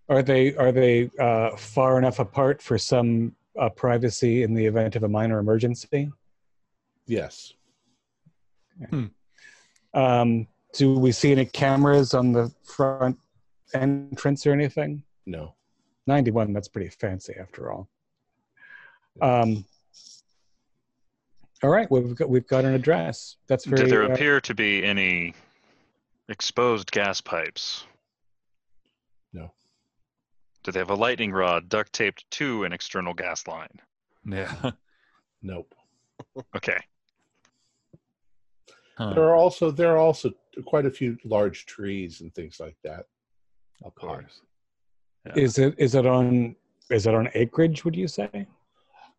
Are 0.09 0.21
they 0.21 0.53
are 0.55 0.71
they 0.71 1.09
uh, 1.19 1.55
far 1.57 1.97
enough 1.97 2.19
apart 2.19 2.61
for 2.61 2.77
some 2.77 3.35
uh, 3.59 3.69
privacy 3.69 4.43
in 4.43 4.53
the 4.53 4.65
event 4.65 4.95
of 4.95 5.03
a 5.03 5.07
minor 5.07 5.39
emergency? 5.39 6.11
Yes. 7.05 7.53
Um, 9.93 10.47
do 10.73 10.93
we 10.93 11.11
see 11.11 11.31
any 11.31 11.45
cameras 11.45 12.13
on 12.13 12.31
the 12.31 12.53
front 12.63 13.17
entrance 13.73 14.45
or 14.45 14.51
anything? 14.51 15.03
No. 15.25 15.55
91, 16.05 16.53
that's 16.53 16.67
pretty 16.67 16.89
fancy 16.89 17.33
after 17.39 17.71
all. 17.71 17.89
Um, 19.21 19.65
all 21.63 21.71
right, 21.71 21.89
well, 21.89 22.03
we've 22.03 22.15
got 22.15 22.29
we've 22.29 22.47
got 22.47 22.65
an 22.65 22.75
address. 22.75 23.37
That's 23.47 23.65
very 23.65 23.83
Did 23.83 23.91
there 23.91 24.03
uh, 24.03 24.13
appear 24.13 24.39
to 24.41 24.53
be 24.53 24.83
any 24.83 25.33
exposed 26.29 26.91
gas 26.91 27.19
pipes? 27.19 27.85
No. 30.67 30.71
Did 30.71 30.73
they 30.73 30.79
have 30.79 30.89
a 30.89 30.95
lightning 30.95 31.31
rod 31.31 31.69
duct 31.69 31.93
taped 31.93 32.29
to 32.31 32.63
an 32.65 32.73
external 32.73 33.13
gas 33.13 33.47
line? 33.47 33.79
Yeah. 34.25 34.71
Nope. 35.43 35.75
Okay. 36.55 36.79
Huh. 38.97 39.13
There 39.13 39.23
are 39.25 39.35
also 39.35 39.69
there 39.69 39.91
are 39.91 39.97
also 39.97 40.31
quite 40.65 40.87
a 40.87 40.91
few 40.91 41.15
large 41.23 41.67
trees 41.67 42.21
and 42.21 42.33
things 42.33 42.59
like 42.59 42.75
that. 42.83 43.05
Of 43.85 43.93
course. 43.93 44.41
Yeah. 45.27 45.33
is 45.35 45.59
it 45.59 45.75
is 45.77 45.93
it 45.93 46.07
on 46.07 46.55
is 46.89 47.05
it 47.05 47.13
on 47.13 47.29
acreage? 47.35 47.85
Would 47.85 47.95
you 47.95 48.07
say? 48.07 48.47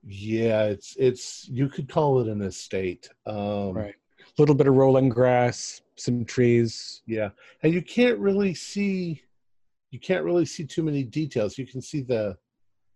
Yeah, 0.02 0.64
it's 0.64 0.96
it's 0.98 1.48
you 1.48 1.68
could 1.68 1.88
call 1.88 2.20
it 2.20 2.26
an 2.26 2.42
estate. 2.42 3.08
Um, 3.24 3.72
Right. 3.74 3.94
A 4.20 4.40
little 4.40 4.56
bit 4.56 4.66
of 4.66 4.74
rolling 4.74 5.08
grass, 5.08 5.80
some 5.96 6.24
trees. 6.24 7.02
Yeah, 7.06 7.30
and 7.62 7.72
you 7.72 7.80
can't 7.80 8.18
really 8.18 8.54
see 8.54 9.22
you 9.90 9.98
can't 9.98 10.24
really 10.24 10.44
see 10.44 10.66
too 10.66 10.82
many 10.82 11.02
details. 11.02 11.58
You 11.58 11.66
can 11.66 11.80
see 11.80 12.02
the 12.02 12.36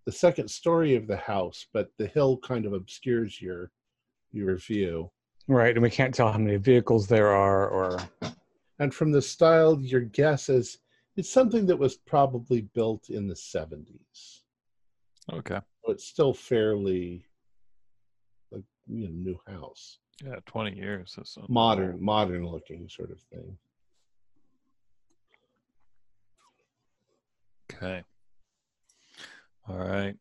the 0.04 0.12
second 0.12 0.48
story 0.48 0.96
of 0.96 1.06
the 1.06 1.16
house, 1.16 1.66
but 1.72 1.90
the 1.96 2.08
hill 2.08 2.36
kind 2.38 2.66
of 2.66 2.72
obscures 2.72 3.40
your 3.40 3.70
your 4.32 4.56
view. 4.56 5.10
Right, 5.48 5.74
and 5.74 5.82
we 5.82 5.90
can't 5.90 6.14
tell 6.14 6.30
how 6.30 6.38
many 6.38 6.56
vehicles 6.56 7.06
there 7.06 7.28
are, 7.28 7.68
or 7.68 7.98
And 8.78 8.94
from 8.94 9.12
the 9.12 9.22
style, 9.22 9.80
your 9.80 10.00
guess 10.00 10.48
is 10.48 10.78
it's 11.16 11.30
something 11.30 11.66
that 11.66 11.78
was 11.78 11.96
probably 11.96 12.62
built 12.62 13.10
in 13.10 13.28
the 13.28 13.34
70s. 13.34 14.40
Okay. 15.32 15.60
So 15.84 15.92
it's 15.92 16.06
still 16.06 16.32
fairly 16.32 17.24
like 18.50 18.64
you 18.86 19.08
know 19.08 19.12
new 19.12 19.38
house, 19.46 19.98
Yeah, 20.24 20.36
20 20.46 20.76
years. 20.76 21.14
That's 21.16 21.36
not 21.36 21.50
modern 21.50 22.02
modern 22.02 22.46
looking 22.46 22.88
sort 22.88 23.10
of 23.10 23.20
thing. 23.20 23.56
Okay. 27.82 28.04
All 29.68 29.78
right. 29.78 30.14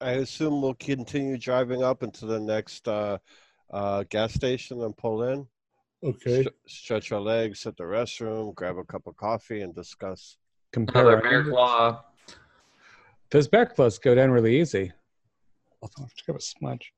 I 0.00 0.10
assume 0.12 0.62
we'll 0.62 0.74
continue 0.74 1.36
driving 1.36 1.82
up 1.82 2.04
into 2.04 2.26
the 2.26 2.38
next 2.38 2.86
uh, 2.86 3.18
uh, 3.72 4.04
gas 4.10 4.32
station 4.32 4.82
and 4.82 4.96
pull 4.96 5.24
in. 5.24 5.46
Okay. 6.04 6.42
St- 6.42 6.54
stretch 6.68 7.10
our 7.10 7.20
legs, 7.20 7.64
hit 7.64 7.76
the 7.76 7.84
restroom, 7.84 8.54
grab 8.54 8.76
a 8.78 8.84
cup 8.84 9.06
of 9.08 9.16
coffee, 9.16 9.62
and 9.62 9.74
discuss. 9.74 10.36
compare. 10.72 11.02
Another 11.02 11.16
our 11.16 11.22
bear 11.22 11.32
numbers. 11.32 11.52
claw. 11.52 12.04
Those 13.30 13.48
bear 13.48 13.66
claws 13.66 13.98
go 13.98 14.14
down 14.14 14.30
really 14.30 14.60
easy. 14.60 14.92
I'll 15.82 15.90
have 15.98 16.14
to 16.14 16.24
grab 16.26 16.38
a 16.38 16.40
smudge. 16.40 16.92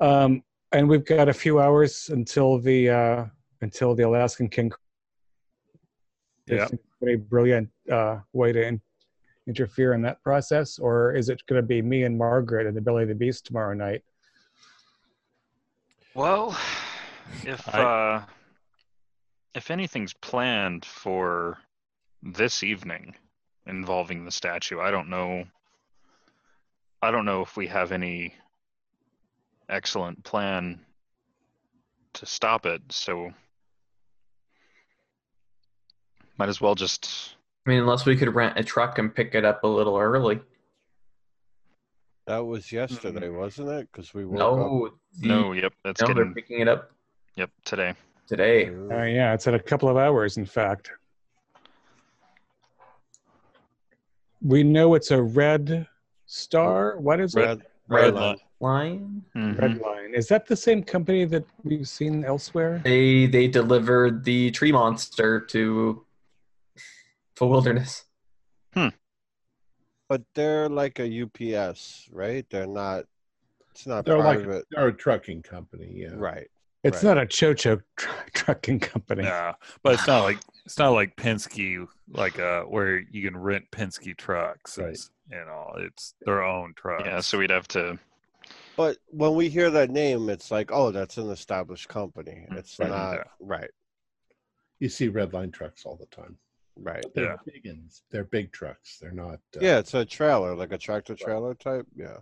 Um, 0.00 0.42
and 0.72 0.88
we've 0.88 1.04
got 1.04 1.28
a 1.28 1.34
few 1.34 1.60
hours 1.60 2.10
until 2.12 2.58
the 2.58 2.90
uh, 2.90 3.24
until 3.60 3.94
the 3.94 4.02
Alaskan 4.02 4.48
King. 4.48 4.72
Yeah. 6.56 6.68
Very 7.00 7.16
brilliant 7.16 7.68
uh, 7.90 8.18
way 8.32 8.52
to 8.52 8.66
in- 8.66 8.80
interfere 9.46 9.92
in 9.94 10.02
that 10.02 10.22
process, 10.22 10.78
or 10.78 11.14
is 11.14 11.28
it 11.28 11.44
going 11.46 11.60
to 11.60 11.66
be 11.66 11.80
me 11.82 12.04
and 12.04 12.16
Margaret 12.18 12.66
and 12.66 12.76
the 12.76 12.80
Belly 12.80 13.02
of 13.04 13.08
the 13.08 13.14
Beast 13.14 13.46
tomorrow 13.46 13.74
night? 13.74 14.02
Well, 16.14 16.58
if 17.44 17.68
I- 17.74 17.82
uh, 17.82 18.24
if 19.54 19.70
anything's 19.70 20.12
planned 20.14 20.84
for 20.84 21.58
this 22.22 22.62
evening 22.62 23.14
involving 23.66 24.24
the 24.24 24.30
statue, 24.30 24.80
I 24.80 24.90
don't 24.90 25.08
know. 25.08 25.44
I 27.00 27.10
don't 27.10 27.24
know 27.24 27.42
if 27.42 27.56
we 27.56 27.68
have 27.68 27.92
any 27.92 28.34
excellent 29.68 30.24
plan 30.24 30.80
to 32.14 32.26
stop 32.26 32.66
it. 32.66 32.82
So 32.90 33.32
might 36.38 36.48
as 36.48 36.60
well 36.60 36.74
just 36.74 37.34
I 37.66 37.70
mean, 37.70 37.80
unless 37.80 38.06
we 38.06 38.16
could 38.16 38.34
rent 38.34 38.58
a 38.58 38.64
truck 38.64 38.98
and 38.98 39.14
pick 39.14 39.34
it 39.34 39.44
up 39.44 39.62
a 39.64 39.66
little 39.66 39.98
early. 39.98 40.40
That 42.26 42.38
was 42.38 42.70
yesterday, 42.72 43.28
wasn't 43.28 43.68
it? 43.70 43.88
Because 43.92 44.14
we 44.14 44.24
woke 44.24 44.38
No, 44.38 44.90
the, 45.20 45.28
no. 45.28 45.52
Yep, 45.52 45.72
that's 45.84 46.00
no, 46.00 46.06
they're 46.08 46.14
getting 46.16 46.34
picking 46.34 46.60
it 46.60 46.68
up 46.68 46.90
yep 47.36 47.50
today. 47.64 47.94
today. 48.26 48.68
up. 48.68 48.90
Uh, 48.92 49.02
yeah, 49.04 49.34
it's 49.34 49.46
in 49.46 49.54
a 49.54 49.58
couple 49.58 49.88
of 49.88 49.96
hours, 49.96 50.36
in 50.36 50.46
fact. 50.46 50.90
We 54.40 54.62
know 54.62 54.94
it's 54.94 55.10
a 55.10 55.20
red 55.20 55.86
star. 56.26 56.98
What 56.98 57.20
is 57.20 57.34
it? 57.34 57.40
Red, 57.40 57.62
Red 57.88 58.02
red 58.04 58.14
line. 58.14 58.36
Line. 58.60 59.22
Mhm. 59.36 59.58
Red 59.60 59.78
Line. 59.80 60.14
Is 60.14 60.28
that 60.28 60.46
the 60.46 60.56
same 60.56 60.82
company 60.82 61.24
that 61.26 61.44
we've 61.64 61.88
seen 61.88 62.24
elsewhere? 62.24 62.80
They 62.84 63.26
they 63.26 63.48
delivered 63.48 64.24
the 64.24 64.50
tree 64.50 64.72
monster 64.72 65.40
to 65.40 66.04
for 67.38 67.48
wilderness. 67.48 68.04
Hmm. 68.74 68.88
But 70.08 70.22
they're 70.34 70.68
like 70.68 70.98
a 70.98 71.22
UPS, 71.22 72.08
right? 72.10 72.44
They're 72.50 72.66
not. 72.66 73.04
It's 73.70 73.86
not 73.86 74.04
They're 74.04 74.18
like 74.18 74.42
private, 74.42 74.64
they're 74.72 74.88
a 74.88 74.92
trucking 74.92 75.42
company, 75.42 75.92
yeah. 75.94 76.08
right? 76.14 76.48
It's 76.82 77.02
Right. 77.04 77.14
not 77.14 77.18
a 77.22 77.26
Cho-Cho 77.26 77.80
tr- 77.96 78.08
trucking 78.34 78.80
company. 78.80 79.22
Yeah, 79.22 79.52
but 79.84 79.94
it's 79.94 80.06
not 80.06 80.24
like 80.24 80.38
it's 80.64 80.78
not 80.78 80.90
like 80.90 81.14
Penske, 81.16 81.86
like 82.12 82.38
uh, 82.40 82.62
where 82.62 82.98
you 82.98 83.22
can 83.22 83.36
rent 83.36 83.70
Penske 83.70 84.16
trucks. 84.16 84.78
Right. 84.78 84.88
It's, 84.90 85.10
you 85.30 85.36
know, 85.36 85.74
it's 85.78 86.14
their 86.22 86.42
own 86.42 86.72
trucks. 86.76 87.04
Yeah, 87.06 87.20
so 87.20 87.38
we'd 87.38 87.50
have 87.50 87.68
to. 87.68 87.98
But 88.76 88.96
when 89.08 89.34
we 89.34 89.48
hear 89.48 89.70
that 89.70 89.90
name, 89.90 90.28
it's 90.30 90.50
like, 90.50 90.70
oh, 90.72 90.90
that's 90.90 91.18
an 91.18 91.30
established 91.30 91.88
company. 91.88 92.46
Mm, 92.50 92.56
It's 92.58 92.78
right, 92.78 92.88
not 92.88 93.12
yeah. 93.14 93.22
right, 93.40 93.70
You 94.80 94.88
see 94.88 95.08
red 95.08 95.32
line 95.32 95.50
trucks 95.50 95.84
all 95.84 95.96
the 95.96 96.06
time. 96.06 96.36
Right. 96.80 97.02
But 97.02 97.14
they're 97.14 97.24
Yeah. 97.24 97.36
big 97.44 97.66
ones. 97.66 98.02
They're 98.10 98.24
big 98.24 98.52
trucks. 98.52 98.98
They're 98.98 99.10
not. 99.12 99.40
Uh, 99.56 99.60
Yeah, 99.60 99.78
it's 99.78 99.94
a 99.94 100.04
trailer, 100.04 100.54
like 100.54 100.72
a 100.72 100.78
tractor 100.78 101.14
trailer 101.14 101.54
type. 101.54 101.86
Yeah. 101.94 102.18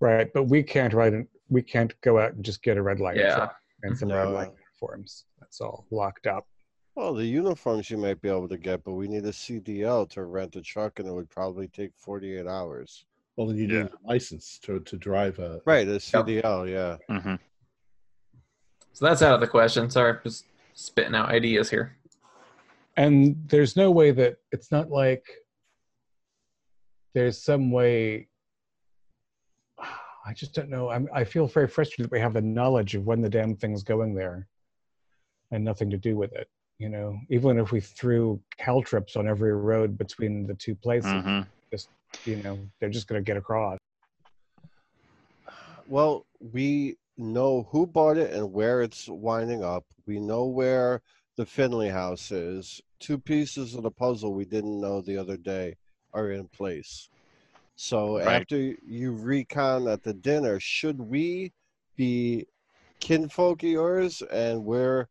Right, 0.00 0.32
but 0.32 0.44
we 0.44 0.62
can't 0.62 0.94
write 0.94 1.12
it. 1.12 1.26
We 1.48 1.62
can't 1.62 1.98
go 2.00 2.18
out 2.18 2.32
and 2.34 2.44
just 2.44 2.62
get 2.62 2.76
a 2.76 2.82
red 2.82 3.00
light 3.00 3.16
Yeah. 3.16 3.34
truck 3.36 3.56
and 3.82 3.96
some 3.98 4.10
red 4.10 4.24
light 4.28 4.48
line 4.48 4.56
uniforms. 4.58 5.24
That's 5.40 5.60
all 5.60 5.86
locked 5.90 6.26
up. 6.26 6.46
Well, 6.94 7.14
the 7.14 7.24
uniforms 7.26 7.88
you 7.90 7.96
might 7.98 8.20
be 8.20 8.28
able 8.28 8.48
to 8.48 8.58
get, 8.58 8.82
but 8.84 8.92
we 8.92 9.08
need 9.08 9.24
a 9.24 9.32
CDL 9.32 10.06
to 10.10 10.24
rent 10.24 10.56
a 10.56 10.62
truck, 10.62 10.98
and 10.98 11.08
it 11.08 11.12
would 11.12 11.30
probably 11.30 11.68
take 11.68 11.92
48 11.96 12.46
hours. 12.46 13.04
Well, 13.36 13.46
then 13.46 13.56
you 13.56 13.66
Yeah. 13.68 13.82
need 13.84 13.92
a 13.92 14.06
license 14.08 14.58
to 14.60 14.80
to 14.80 14.96
drive 14.96 15.38
a. 15.38 15.60
Right, 15.64 15.86
a 15.88 16.00
CDL, 16.00 16.66
yeah. 16.66 16.96
hmm 17.08 17.36
So 18.92 19.04
that's 19.06 19.22
out 19.22 19.34
of 19.34 19.40
the 19.40 19.46
question. 19.48 19.88
Sorry, 19.90 20.18
just 20.24 20.44
spitting 20.74 21.14
out 21.14 21.28
ideas 21.30 21.70
here. 21.70 21.96
And 23.00 23.48
there's 23.48 23.76
no 23.76 23.90
way 23.90 24.10
that 24.10 24.36
it's 24.52 24.70
not 24.70 24.90
like 24.90 25.24
there's 27.14 27.42
some 27.42 27.70
way. 27.72 28.28
I 30.26 30.34
just 30.34 30.52
don't 30.52 30.68
know. 30.68 30.90
I'm, 30.90 31.08
I 31.14 31.24
feel 31.24 31.46
very 31.46 31.66
frustrated 31.66 32.04
that 32.04 32.12
we 32.12 32.20
have 32.20 32.34
the 32.34 32.42
knowledge 32.42 32.94
of 32.94 33.06
when 33.06 33.22
the 33.22 33.30
damn 33.30 33.56
thing's 33.56 33.82
going 33.82 34.14
there, 34.14 34.46
and 35.50 35.64
nothing 35.64 35.88
to 35.88 35.96
do 35.96 36.18
with 36.18 36.34
it. 36.34 36.50
You 36.76 36.90
know, 36.90 37.18
even 37.30 37.58
if 37.58 37.72
we 37.72 37.80
threw 37.80 38.38
caltrops 38.58 39.16
on 39.16 39.26
every 39.26 39.54
road 39.54 39.96
between 39.96 40.46
the 40.46 40.54
two 40.54 40.74
places, 40.74 41.10
hmm 41.10 41.40
you 42.26 42.36
know, 42.42 42.58
they're 42.78 42.90
just 42.90 43.06
going 43.06 43.18
to 43.18 43.24
get 43.24 43.38
across. 43.38 43.78
Well, 45.86 46.26
we 46.38 46.98
know 47.16 47.66
who 47.70 47.86
bought 47.86 48.18
it 48.18 48.34
and 48.34 48.52
where 48.52 48.82
it's 48.82 49.08
winding 49.08 49.64
up. 49.64 49.86
We 50.06 50.20
know 50.20 50.44
where 50.44 51.00
the 51.36 51.46
Finley 51.46 51.88
house 51.88 52.30
is. 52.30 52.80
Two 52.98 53.18
pieces 53.18 53.74
of 53.74 53.82
the 53.82 53.90
puzzle 53.90 54.34
we 54.34 54.44
didn't 54.44 54.80
know 54.80 55.00
the 55.00 55.16
other 55.16 55.36
day 55.36 55.76
are 56.12 56.32
in 56.32 56.48
place. 56.48 57.08
So 57.76 58.18
Right. 58.18 58.42
after 58.42 58.56
you 58.58 59.12
recon 59.12 59.88
at 59.88 60.02
the 60.02 60.12
dinner, 60.12 60.60
should 60.60 61.00
we 61.00 61.52
be 61.96 62.46
kinfolk 62.98 63.62
of 63.62 63.68
yours 63.70 64.22
and 64.22 64.64
we're 64.64 65.06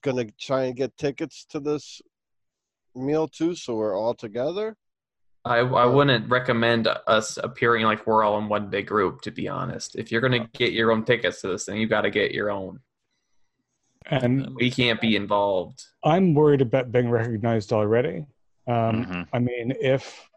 gonna 0.00 0.24
try 0.32 0.64
and 0.64 0.76
get 0.76 0.96
tickets 0.96 1.44
to 1.44 1.60
this 1.60 2.02
meal 2.94 3.28
too, 3.28 3.54
so 3.54 3.76
we're 3.76 3.96
all 3.96 4.14
together? 4.14 4.76
I, 5.44 5.58
I 5.58 5.86
wouldn't 5.86 6.28
recommend 6.30 6.88
us 7.06 7.36
appearing 7.36 7.84
like 7.84 8.06
we're 8.06 8.22
all 8.22 8.38
in 8.38 8.48
one 8.48 8.70
big 8.70 8.86
group, 8.86 9.22
to 9.22 9.30
be 9.32 9.48
honest. 9.48 9.96
If 9.96 10.12
you're 10.12 10.20
going 10.20 10.40
to 10.40 10.46
oh. 10.46 10.50
get 10.52 10.72
your 10.72 10.92
own 10.92 11.04
tickets 11.04 11.40
to 11.40 11.48
this 11.48 11.64
thing, 11.64 11.78
you 11.78 11.88
got 11.88 12.02
to 12.02 12.10
get 12.10 12.32
your 12.32 12.50
own. 12.50 12.80
And 14.06 14.54
We 14.56 14.70
can't 14.70 15.00
be 15.00 15.16
involved. 15.16 15.84
I'm 16.04 16.34
worried 16.34 16.60
about 16.60 16.92
being 16.92 17.10
recognized 17.10 17.72
already. 17.72 18.26
Um, 18.66 19.06
Mhm. 19.06 19.28
I 19.32 19.38
mean, 19.38 19.72
if 19.80 20.28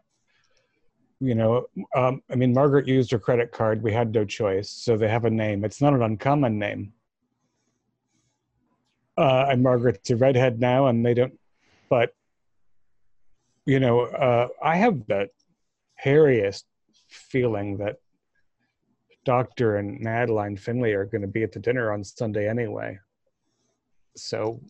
you 1.18 1.34
know, 1.34 1.66
um, 1.94 2.22
I 2.30 2.34
mean, 2.34 2.52
Margaret 2.52 2.86
used 2.86 3.10
her 3.10 3.18
credit 3.18 3.50
card. 3.50 3.82
We 3.82 3.90
had 3.92 4.12
no 4.12 4.26
choice, 4.26 4.68
so 4.68 4.98
they 4.98 5.08
have 5.08 5.24
a 5.24 5.30
name. 5.30 5.64
It's 5.64 5.80
not 5.80 5.94
an 5.94 6.02
uncommon 6.02 6.58
name. 6.58 6.92
Uh, 9.16 9.46
and 9.48 9.62
Margaret's 9.62 10.10
a 10.10 10.16
redhead 10.16 10.60
now, 10.60 10.88
and 10.88 11.04
they 11.06 11.14
don't. 11.14 11.38
But 11.88 12.14
you 13.64 13.80
know, 13.80 14.00
uh, 14.00 14.48
I 14.62 14.76
have 14.76 15.06
the 15.06 15.30
hairiest 16.04 16.64
feeling 17.08 17.78
that 17.78 17.96
Doctor 19.24 19.76
and 19.76 20.00
Madeline 20.00 20.56
Finley 20.56 20.92
are 20.92 21.04
going 21.06 21.22
to 21.22 21.28
be 21.28 21.42
at 21.42 21.52
the 21.52 21.58
dinner 21.58 21.92
on 21.92 22.04
Sunday 22.04 22.48
anyway. 22.48 22.98
So, 24.16 24.60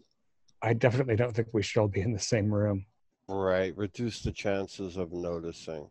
I 0.62 0.73
definitely 0.74 1.16
don't 1.16 1.35
think 1.35 1.48
we 1.52 1.62
should 1.62 1.81
all 1.81 1.89
be 1.89 2.01
in 2.01 2.12
the 2.12 2.18
same 2.18 2.52
room. 2.52 2.86
Right. 3.28 3.77
Reduce 3.77 4.23
the 4.23 4.32
chances 4.32 4.97
of 4.97 5.12
noticing. 5.12 5.90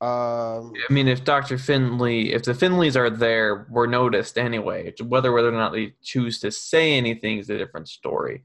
Um, 0.00 0.72
I 0.76 0.92
mean, 0.92 1.08
if 1.08 1.24
Dr. 1.24 1.56
Finley, 1.56 2.32
if 2.34 2.42
the 2.42 2.52
Finleys 2.52 2.96
are 2.96 3.08
there, 3.08 3.66
we're 3.70 3.86
noticed 3.86 4.36
anyway. 4.36 4.92
Whether 5.02 5.32
whether 5.32 5.48
or 5.48 5.52
not 5.52 5.72
they 5.72 5.94
choose 6.02 6.38
to 6.40 6.50
say 6.50 6.94
anything 6.98 7.38
is 7.38 7.48
a 7.48 7.56
different 7.56 7.88
story. 7.88 8.44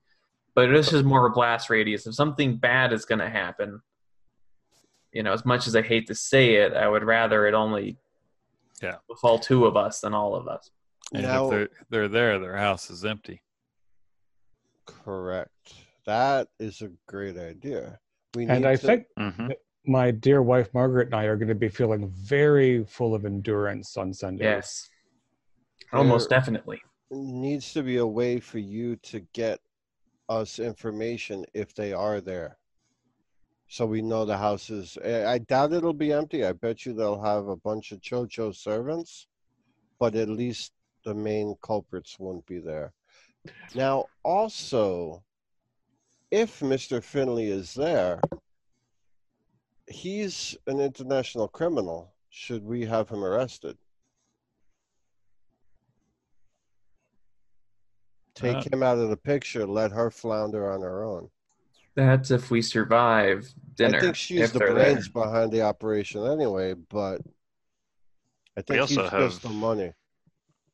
But 0.55 0.69
this 0.69 0.93
is 0.93 1.03
more 1.03 1.25
of 1.25 1.31
a 1.31 1.35
blast 1.35 1.69
radius. 1.69 2.07
If 2.07 2.13
something 2.15 2.55
bad 2.57 2.93
is 2.93 3.03
going 3.03 3.19
to 3.19 3.29
happen, 3.29 3.81
you 5.11 5.23
know, 5.23 5.33
as 5.33 5.45
much 5.45 5.67
as 5.67 5.75
I 5.75 5.81
hate 5.81 6.07
to 6.07 6.15
say 6.15 6.55
it, 6.55 6.73
I 6.73 6.87
would 6.87 7.03
rather 7.03 7.45
it 7.47 7.53
only 7.53 7.97
Yeah. 8.81 8.97
befall 9.09 9.37
two 9.37 9.65
of 9.65 9.75
us 9.75 9.99
than 10.01 10.13
all 10.13 10.35
of 10.35 10.47
us. 10.47 10.71
And 11.13 11.23
Now- 11.23 11.45
if 11.45 11.51
they're 11.51 11.69
they're 11.89 12.07
there, 12.07 12.39
their 12.39 12.55
house 12.55 12.89
is 12.89 13.03
empty. 13.03 13.41
Correct. 14.85 15.73
That 16.05 16.49
is 16.59 16.81
a 16.81 16.89
great 17.07 17.37
idea. 17.37 17.99
We 18.35 18.45
And 18.47 18.61
need 18.61 18.67
I 18.67 18.75
to- 18.75 18.87
think 18.87 19.07
Mhm. 19.17 19.53
my 19.85 20.11
dear 20.11 20.41
wife 20.41 20.73
Margaret 20.73 21.07
and 21.07 21.15
I 21.15 21.25
are 21.25 21.35
going 21.37 21.49
to 21.49 21.55
be 21.55 21.69
feeling 21.69 22.07
very 22.09 22.83
full 22.85 23.13
of 23.13 23.25
endurance 23.25 23.97
on 23.97 24.13
Sunday. 24.13 24.45
Yes. 24.45 24.89
Almost 25.93 26.29
There- 26.29 26.39
definitely. 26.39 26.81
needs 27.09 27.73
to 27.73 27.83
be 27.83 27.97
a 27.97 28.07
way 28.07 28.39
for 28.39 28.59
you 28.59 28.95
to 28.97 29.19
get 29.33 29.59
us 30.29 30.59
information 30.59 31.45
if 31.53 31.73
they 31.73 31.91
are 31.91 32.21
there. 32.21 32.57
So 33.67 33.85
we 33.85 34.01
know 34.01 34.23
the 34.25 34.37
house 34.37 34.69
is. 34.69 34.97
I 34.97 35.33
I 35.33 35.37
doubt 35.39 35.73
it'll 35.73 35.93
be 35.93 36.13
empty. 36.13 36.45
I 36.45 36.53
bet 36.53 36.85
you 36.85 36.93
they'll 36.93 37.21
have 37.21 37.47
a 37.47 37.55
bunch 37.57 37.91
of 37.91 38.01
Cho-Cho 38.01 38.51
servants, 38.53 39.27
but 39.99 40.15
at 40.15 40.29
least 40.29 40.73
the 41.03 41.13
main 41.13 41.55
culprits 41.61 42.17
won't 42.19 42.45
be 42.45 42.59
there. 42.59 42.93
Now, 43.73 44.05
also, 44.23 45.23
if 46.29 46.59
Mr. 46.59 47.03
Finley 47.03 47.47
is 47.47 47.73
there, 47.73 48.21
he's 49.87 50.57
an 50.67 50.79
international 50.79 51.47
criminal. 51.47 52.13
Should 52.29 52.63
we 52.63 52.85
have 52.85 53.09
him 53.09 53.23
arrested? 53.23 53.77
Take 58.35 58.57
Uh, 58.57 58.63
him 58.71 58.83
out 58.83 58.97
of 58.97 59.09
the 59.09 59.17
picture. 59.17 59.65
Let 59.65 59.91
her 59.91 60.09
flounder 60.09 60.71
on 60.71 60.81
her 60.81 61.03
own. 61.03 61.29
That's 61.95 62.31
if 62.31 62.49
we 62.49 62.61
survive 62.61 63.53
dinner. 63.75 63.97
I 63.97 64.01
think 64.01 64.15
she's 64.15 64.51
the 64.51 64.59
they're 64.59 64.73
brains 64.73 65.09
behind 65.09 65.51
the 65.51 65.61
operation 65.61 66.25
anyway, 66.25 66.73
but 66.73 67.21
I 68.55 68.61
think 68.61 68.81
also 68.81 69.01
he's 69.01 69.11
just 69.11 69.41
the 69.41 69.49
money. 69.49 69.93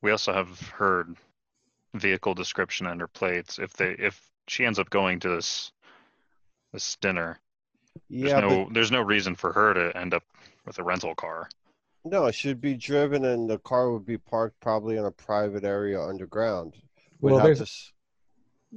We 0.02 0.12
also 0.12 0.32
have 0.32 0.62
heard 0.70 1.18
vehicle 2.00 2.34
description 2.34 2.88
under 2.88 3.08
plates. 3.08 3.60
If 3.60 3.74
they 3.74 3.92
if 3.92 4.22
she 4.48 4.66
ends 4.66 4.80
up 4.80 4.90
going 4.90 5.20
to 5.22 5.30
this 5.30 5.72
this 6.74 6.96
dinner, 6.98 7.40
there's 8.10 8.34
Yeah, 8.34 8.42
no 8.42 8.70
there's 8.72 8.92
no 8.92 9.02
reason 9.02 9.36
for 9.36 9.54
her 9.54 9.74
to 9.74 9.98
end 9.98 10.14
up 10.14 10.24
with 10.66 10.80
a 10.80 10.84
rental 10.84 11.16
car. 11.16 11.50
no, 12.06 12.26
it 12.26 12.36
should 12.36 12.62
be 12.62 12.76
driven 12.76 13.26
and 13.26 13.50
the 13.50 13.60
car 13.60 13.92
would 13.92 14.06
be 14.06 14.18
parked 14.18 14.60
probably 14.60 14.98
in 14.98 15.06
a 15.06 15.12
private 15.12 15.64
area 15.64 16.02
underground. 16.02 16.76
We'd 17.22 17.34
Well, 17.34 17.44
there's 17.44 17.60
to 17.60 17.64
s- 17.64 17.92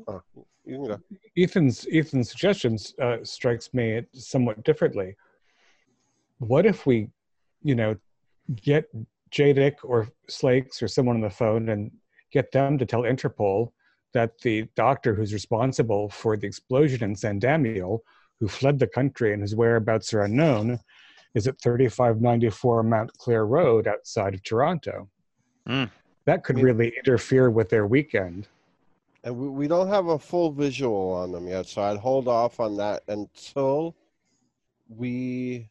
oh, 0.09 0.23
you 0.65 0.77
can 0.77 0.87
go. 0.87 1.01
Ethan's 1.37 1.87
Ethan's 1.93 2.31
suggestions 2.31 2.95
uh, 3.01 3.19
strikes 3.23 3.73
me 3.73 4.03
somewhat 4.13 4.65
differently. 4.65 5.17
What 6.39 6.67
if 6.67 6.87
we, 6.87 7.09
you 7.63 7.75
know, 7.75 7.97
get 8.57 8.87
Jadick 9.31 9.77
or 9.85 10.09
Slakes 10.29 10.83
or 10.83 10.89
someone 10.89 11.17
on 11.17 11.23
the 11.23 11.31
phone 11.31 11.69
and 11.69 11.91
get 12.31 12.53
them 12.53 12.79
to 12.79 12.87
tell 12.87 13.03
Interpol 13.03 13.73
that 14.13 14.39
the 14.41 14.67
doctor 14.75 15.15
who's 15.15 15.33
responsible 15.33 16.09
for 16.09 16.37
the 16.37 16.47
explosion 16.47 17.03
in 17.05 17.15
San 17.15 17.41
Damiel, 17.41 18.01
who 18.41 18.49
fled 18.49 18.79
the 18.79 18.87
country 18.87 19.33
and 19.33 19.43
whose 19.43 19.55
whereabouts 19.55 20.13
are 20.15 20.23
unknown, 20.23 20.81
is 21.35 21.47
at 21.47 21.61
3594 21.61 22.83
Mount 22.83 23.13
Clair 23.19 23.47
Road 23.47 23.87
outside 23.87 24.35
of 24.35 24.43
Toronto. 24.43 25.09
Hmm. 25.67 25.85
That 26.25 26.43
could 26.43 26.59
Yeah. 26.59 26.65
really 26.65 26.93
interfere 26.97 27.51
with 27.51 27.69
their 27.69 27.87
weekend. 27.87 28.49
And 29.23 29.37
we, 29.37 29.49
we 29.49 29.69
don't 29.69 29.89
have 29.89 30.07
a 30.09 30.19
full 30.19 30.51
visual 30.51 31.13
on 31.13 31.31
them 31.31 31.47
yet, 31.47 31.67
so 31.67 31.83
I'd 31.83 31.99
hold 31.99 32.27
off 32.27 32.59
on 32.59 32.77
that 32.79 33.03
until 33.07 33.95
we 34.89 35.69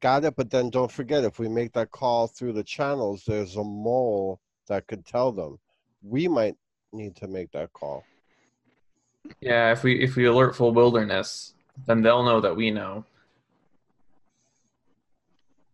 got 0.00 0.24
it. 0.24 0.36
But 0.36 0.50
then 0.50 0.70
don't 0.70 0.90
forget, 0.90 1.24
if 1.24 1.38
we 1.38 1.48
make 1.48 1.72
that 1.72 1.90
call 1.90 2.26
through 2.26 2.52
the 2.52 2.62
channels, 2.64 3.24
there's 3.26 3.56
a 3.56 3.64
mole 3.64 4.40
that 4.68 4.86
could 4.86 5.04
tell 5.04 5.32
them. 5.32 5.58
We 6.02 6.28
might 6.28 6.56
need 6.92 7.16
to 7.16 7.26
make 7.28 7.50
that 7.52 7.72
call. 7.72 8.04
Yeah, 9.40 9.72
if 9.72 9.82
we 9.82 10.00
if 10.02 10.16
we 10.16 10.26
alert 10.26 10.54
full 10.56 10.72
wilderness, 10.72 11.54
then 11.86 12.00
they'll 12.02 12.24
know 12.24 12.40
that 12.40 12.56
we 12.56 12.70
know. 12.70 13.04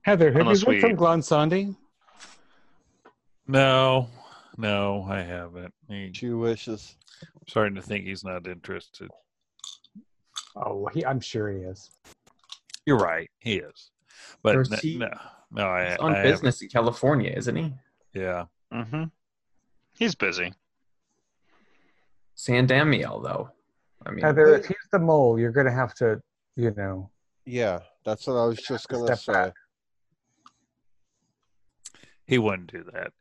Heather, 0.03 0.33
have 0.33 0.41
Unless 0.43 0.63
you 0.63 0.67
heard 0.67 0.75
we- 0.75 0.81
from 0.81 0.97
Glonsandi? 0.97 1.77
No, 3.47 4.09
no, 4.57 5.07
I 5.09 5.21
haven't. 5.21 5.73
He, 5.89 6.11
She 6.15 6.31
wishes. 6.31 6.97
I'm 7.23 7.47
starting 7.47 7.75
to 7.75 7.83
think 7.83 8.05
he's 8.07 8.25
not 8.25 8.47
interested. 8.47 9.11
Oh, 10.57 10.87
he, 10.93 11.05
I'm 11.05 11.21
sure 11.21 11.51
he 11.51 11.59
is. 11.59 11.91
You're 12.87 12.99
right, 12.99 13.31
he 13.41 13.57
is. 13.57 13.91
But 14.43 14.57
n- 14.57 14.67
he- 14.81 14.97
no, 14.99 15.11
no, 15.53 15.67
I, 15.67 15.91
He's 15.91 15.99
on 15.99 16.15
I 16.15 16.23
business 16.23 16.63
in 16.63 16.69
California, 16.69 17.33
isn't 17.37 17.55
he? 17.57 17.73
Yeah, 18.15 18.47
Mm-hmm. 18.75 19.05
He's 19.99 20.15
busy. 20.15 20.53
San 22.35 22.67
Damiel, 22.67 23.23
though. 23.23 23.51
I 24.05 24.11
mean, 24.11 24.25
Heather, 24.25 24.57
if 24.57 24.67
he's 24.67 24.77
the 24.91 24.99
mole, 24.99 25.39
you're 25.39 25.53
going 25.53 25.67
to 25.67 25.73
have 25.73 25.95
to, 25.95 26.21
you 26.57 26.73
know, 26.77 27.11
Yeah, 27.47 27.81
that's 28.05 28.27
what 28.27 28.35
I 28.35 28.45
was 28.47 28.59
just 28.59 28.89
gonna 28.89 29.17
say. 29.17 29.33
back. 29.33 29.53
he 32.27 32.39
wouldn't 32.39 32.71
do 32.73 32.85
that. 32.93 33.13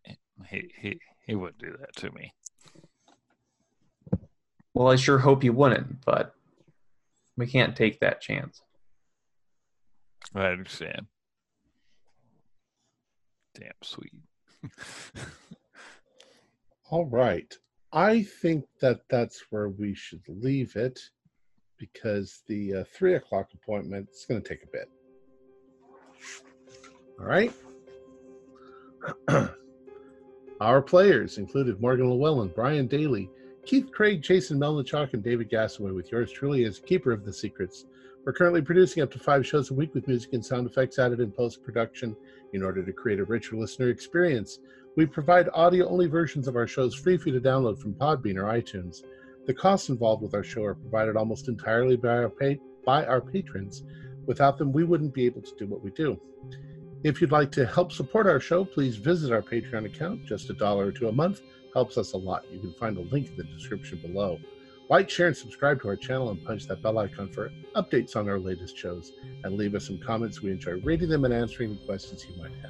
He 0.50 0.72
he 0.78 1.00
he 1.26 1.36
wouldn't 1.36 1.60
do 1.60 1.76
that 1.80 1.96
to 1.98 2.12
me. 2.12 2.34
well, 4.74 4.90
I 4.92 4.96
sure 4.98 5.20
hope 5.20 5.44
he 5.44 5.50
wouldn't, 5.50 6.04
but 6.06 6.34
we 7.38 7.48
can't 7.48 7.76
take 7.76 8.00
that 8.00 8.20
chance. 8.22 8.62
I 10.36 10.48
understand. 10.48 11.06
Damn 13.56 13.72
sweet. 13.84 14.14
All 16.90 17.06
right. 17.06 17.58
I 17.92 18.24
think 18.24 18.66
that 18.82 19.02
that's 19.10 19.46
where 19.50 19.70
we 19.70 19.94
should 19.94 20.24
leave 20.28 20.76
it 20.76 21.00
because 21.78 22.44
the 22.48 22.76
uh, 22.76 22.84
three 22.94 23.16
o'clock 23.16 23.50
appointment 23.54 24.10
is 24.12 24.26
going 24.28 24.42
to 24.42 24.48
take 24.48 24.64
a 24.64 24.68
bit. 24.68 24.90
All 27.20 27.26
right. 27.26 27.54
Our 30.62 30.82
players 30.82 31.38
included 31.38 31.82
Morgan 31.82 32.10
Llewellyn, 32.10 32.52
Brian 32.56 32.88
Daly, 32.88 33.30
Keith 33.66 33.92
Craig, 33.92 34.22
Jason 34.22 34.60
Melnichuk, 34.60 35.14
and 35.14 35.24
David 35.24 35.50
Gassaway, 35.50 35.94
with 35.94 36.12
yours 36.12 36.32
truly 36.32 36.66
as 36.66 36.80
keeper 36.80 37.12
of 37.12 37.26
the 37.26 37.34
secrets. 37.34 37.86
We're 38.26 38.32
currently 38.32 38.62
producing 38.62 39.04
up 39.04 39.12
to 39.12 39.20
five 39.20 39.46
shows 39.46 39.70
a 39.70 39.74
week 39.74 39.94
with 39.94 40.08
music 40.08 40.32
and 40.32 40.46
sound 40.46 40.66
effects 40.66 40.98
added 40.98 41.20
in 41.20 41.30
post 41.30 41.62
production 41.62 42.16
in 42.54 42.64
order 42.64 42.82
to 42.82 42.94
create 42.94 43.20
a 43.20 43.26
richer 43.26 43.58
listener 43.58 43.90
experience. 43.90 44.60
We 44.96 45.06
provide 45.06 45.50
audio 45.54 45.90
only 45.90 46.08
versions 46.08 46.48
of 46.48 46.56
our 46.56 46.66
shows 46.66 46.96
free 46.96 47.18
for 47.18 47.30
you 47.30 47.38
to 47.38 47.46
download 47.46 47.82
from 47.82 47.96
Podbean 47.96 48.38
or 48.38 48.44
iTunes. 48.44 49.02
The 49.46 49.54
costs 49.54 49.90
involved 49.90 50.24
with 50.24 50.34
our 50.36 50.44
show 50.44 50.64
are 50.64 50.76
provided 50.76 51.18
almost 51.18 51.50
entirely 51.50 51.98
by 51.98 52.10
our, 52.10 52.30
pa- 52.30 52.62
by 52.86 53.06
our 53.06 53.20
patrons. 53.20 53.84
Without 54.26 54.58
them, 54.58 54.72
we 54.72 54.86
wouldn't 54.86 55.14
be 55.14 55.26
able 55.26 55.42
to 55.42 55.56
do 55.58 55.68
what 55.68 55.84
we 55.84 55.92
do. 55.92 56.18
If 57.04 57.20
you'd 57.20 57.34
like 57.34 57.52
to 57.54 57.66
help 57.66 57.92
support 57.92 58.26
our 58.26 58.40
show, 58.40 58.64
please 58.64 58.96
visit 58.96 59.34
our 59.34 59.42
Patreon 59.42 59.86
account. 59.86 60.26
Just 60.26 60.50
a 60.50 60.54
dollar 60.54 60.86
or 60.86 60.92
two 60.94 61.10
a 61.10 61.12
month 61.12 61.42
helps 61.74 61.98
us 61.98 62.14
a 62.14 62.18
lot. 62.18 62.46
You 62.50 62.60
can 62.60 62.74
find 62.76 62.96
a 62.98 63.02
link 63.02 63.28
in 63.28 63.36
the 63.36 63.44
description 63.44 63.98
below. 63.98 64.40
Like, 64.94 65.10
share, 65.10 65.26
and 65.26 65.36
subscribe 65.36 65.82
to 65.82 65.88
our 65.88 65.96
channel 65.96 66.30
and 66.30 66.46
punch 66.46 66.68
that 66.68 66.84
bell 66.84 67.00
icon 67.00 67.28
for 67.28 67.52
updates 67.76 68.16
on 68.16 68.30
our 68.30 68.38
latest 68.38 68.78
shows. 68.78 69.12
And 69.44 69.58
leave 69.58 69.74
us 69.74 69.88
some 69.88 69.98
comments. 69.98 70.44
We 70.44 70.52
enjoy 70.52 70.74
reading 70.84 71.10
them 71.10 71.26
and 71.26 71.34
answering 71.34 71.72
the 71.72 71.84
questions 71.88 72.24
you 72.30 72.40
might 72.40 72.52
have. 72.62 72.70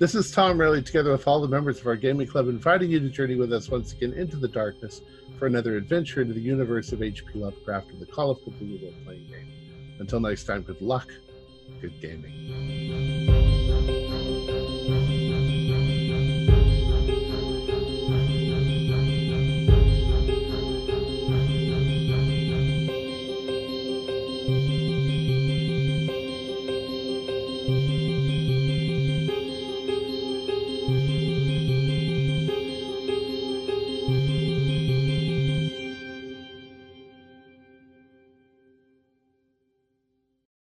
This 0.00 0.16
is 0.16 0.32
Tom 0.32 0.58
Rayleigh, 0.58 0.82
together 0.82 1.12
with 1.12 1.28
all 1.28 1.40
the 1.40 1.46
members 1.46 1.78
of 1.78 1.86
our 1.86 1.94
gaming 1.94 2.26
club, 2.26 2.48
inviting 2.48 2.90
you 2.90 2.98
to 2.98 3.08
journey 3.08 3.36
with 3.36 3.52
us 3.52 3.68
once 3.68 3.92
again 3.92 4.14
into 4.14 4.36
the 4.36 4.48
darkness 4.48 5.00
for 5.38 5.46
another 5.46 5.76
adventure 5.76 6.22
into 6.22 6.34
the 6.34 6.40
universe 6.40 6.90
of 6.90 7.04
H.P. 7.04 7.38
Lovecraft 7.38 7.90
and 7.90 8.00
the 8.00 8.06
Call 8.06 8.32
of 8.32 8.38
Cthulhu 8.38 8.82
role 8.82 8.92
playing 9.04 9.28
game. 9.28 9.96
Until 10.00 10.18
next 10.18 10.42
time, 10.42 10.62
good 10.62 10.82
luck, 10.82 11.06
good 11.80 12.00
gaming. 12.00 13.07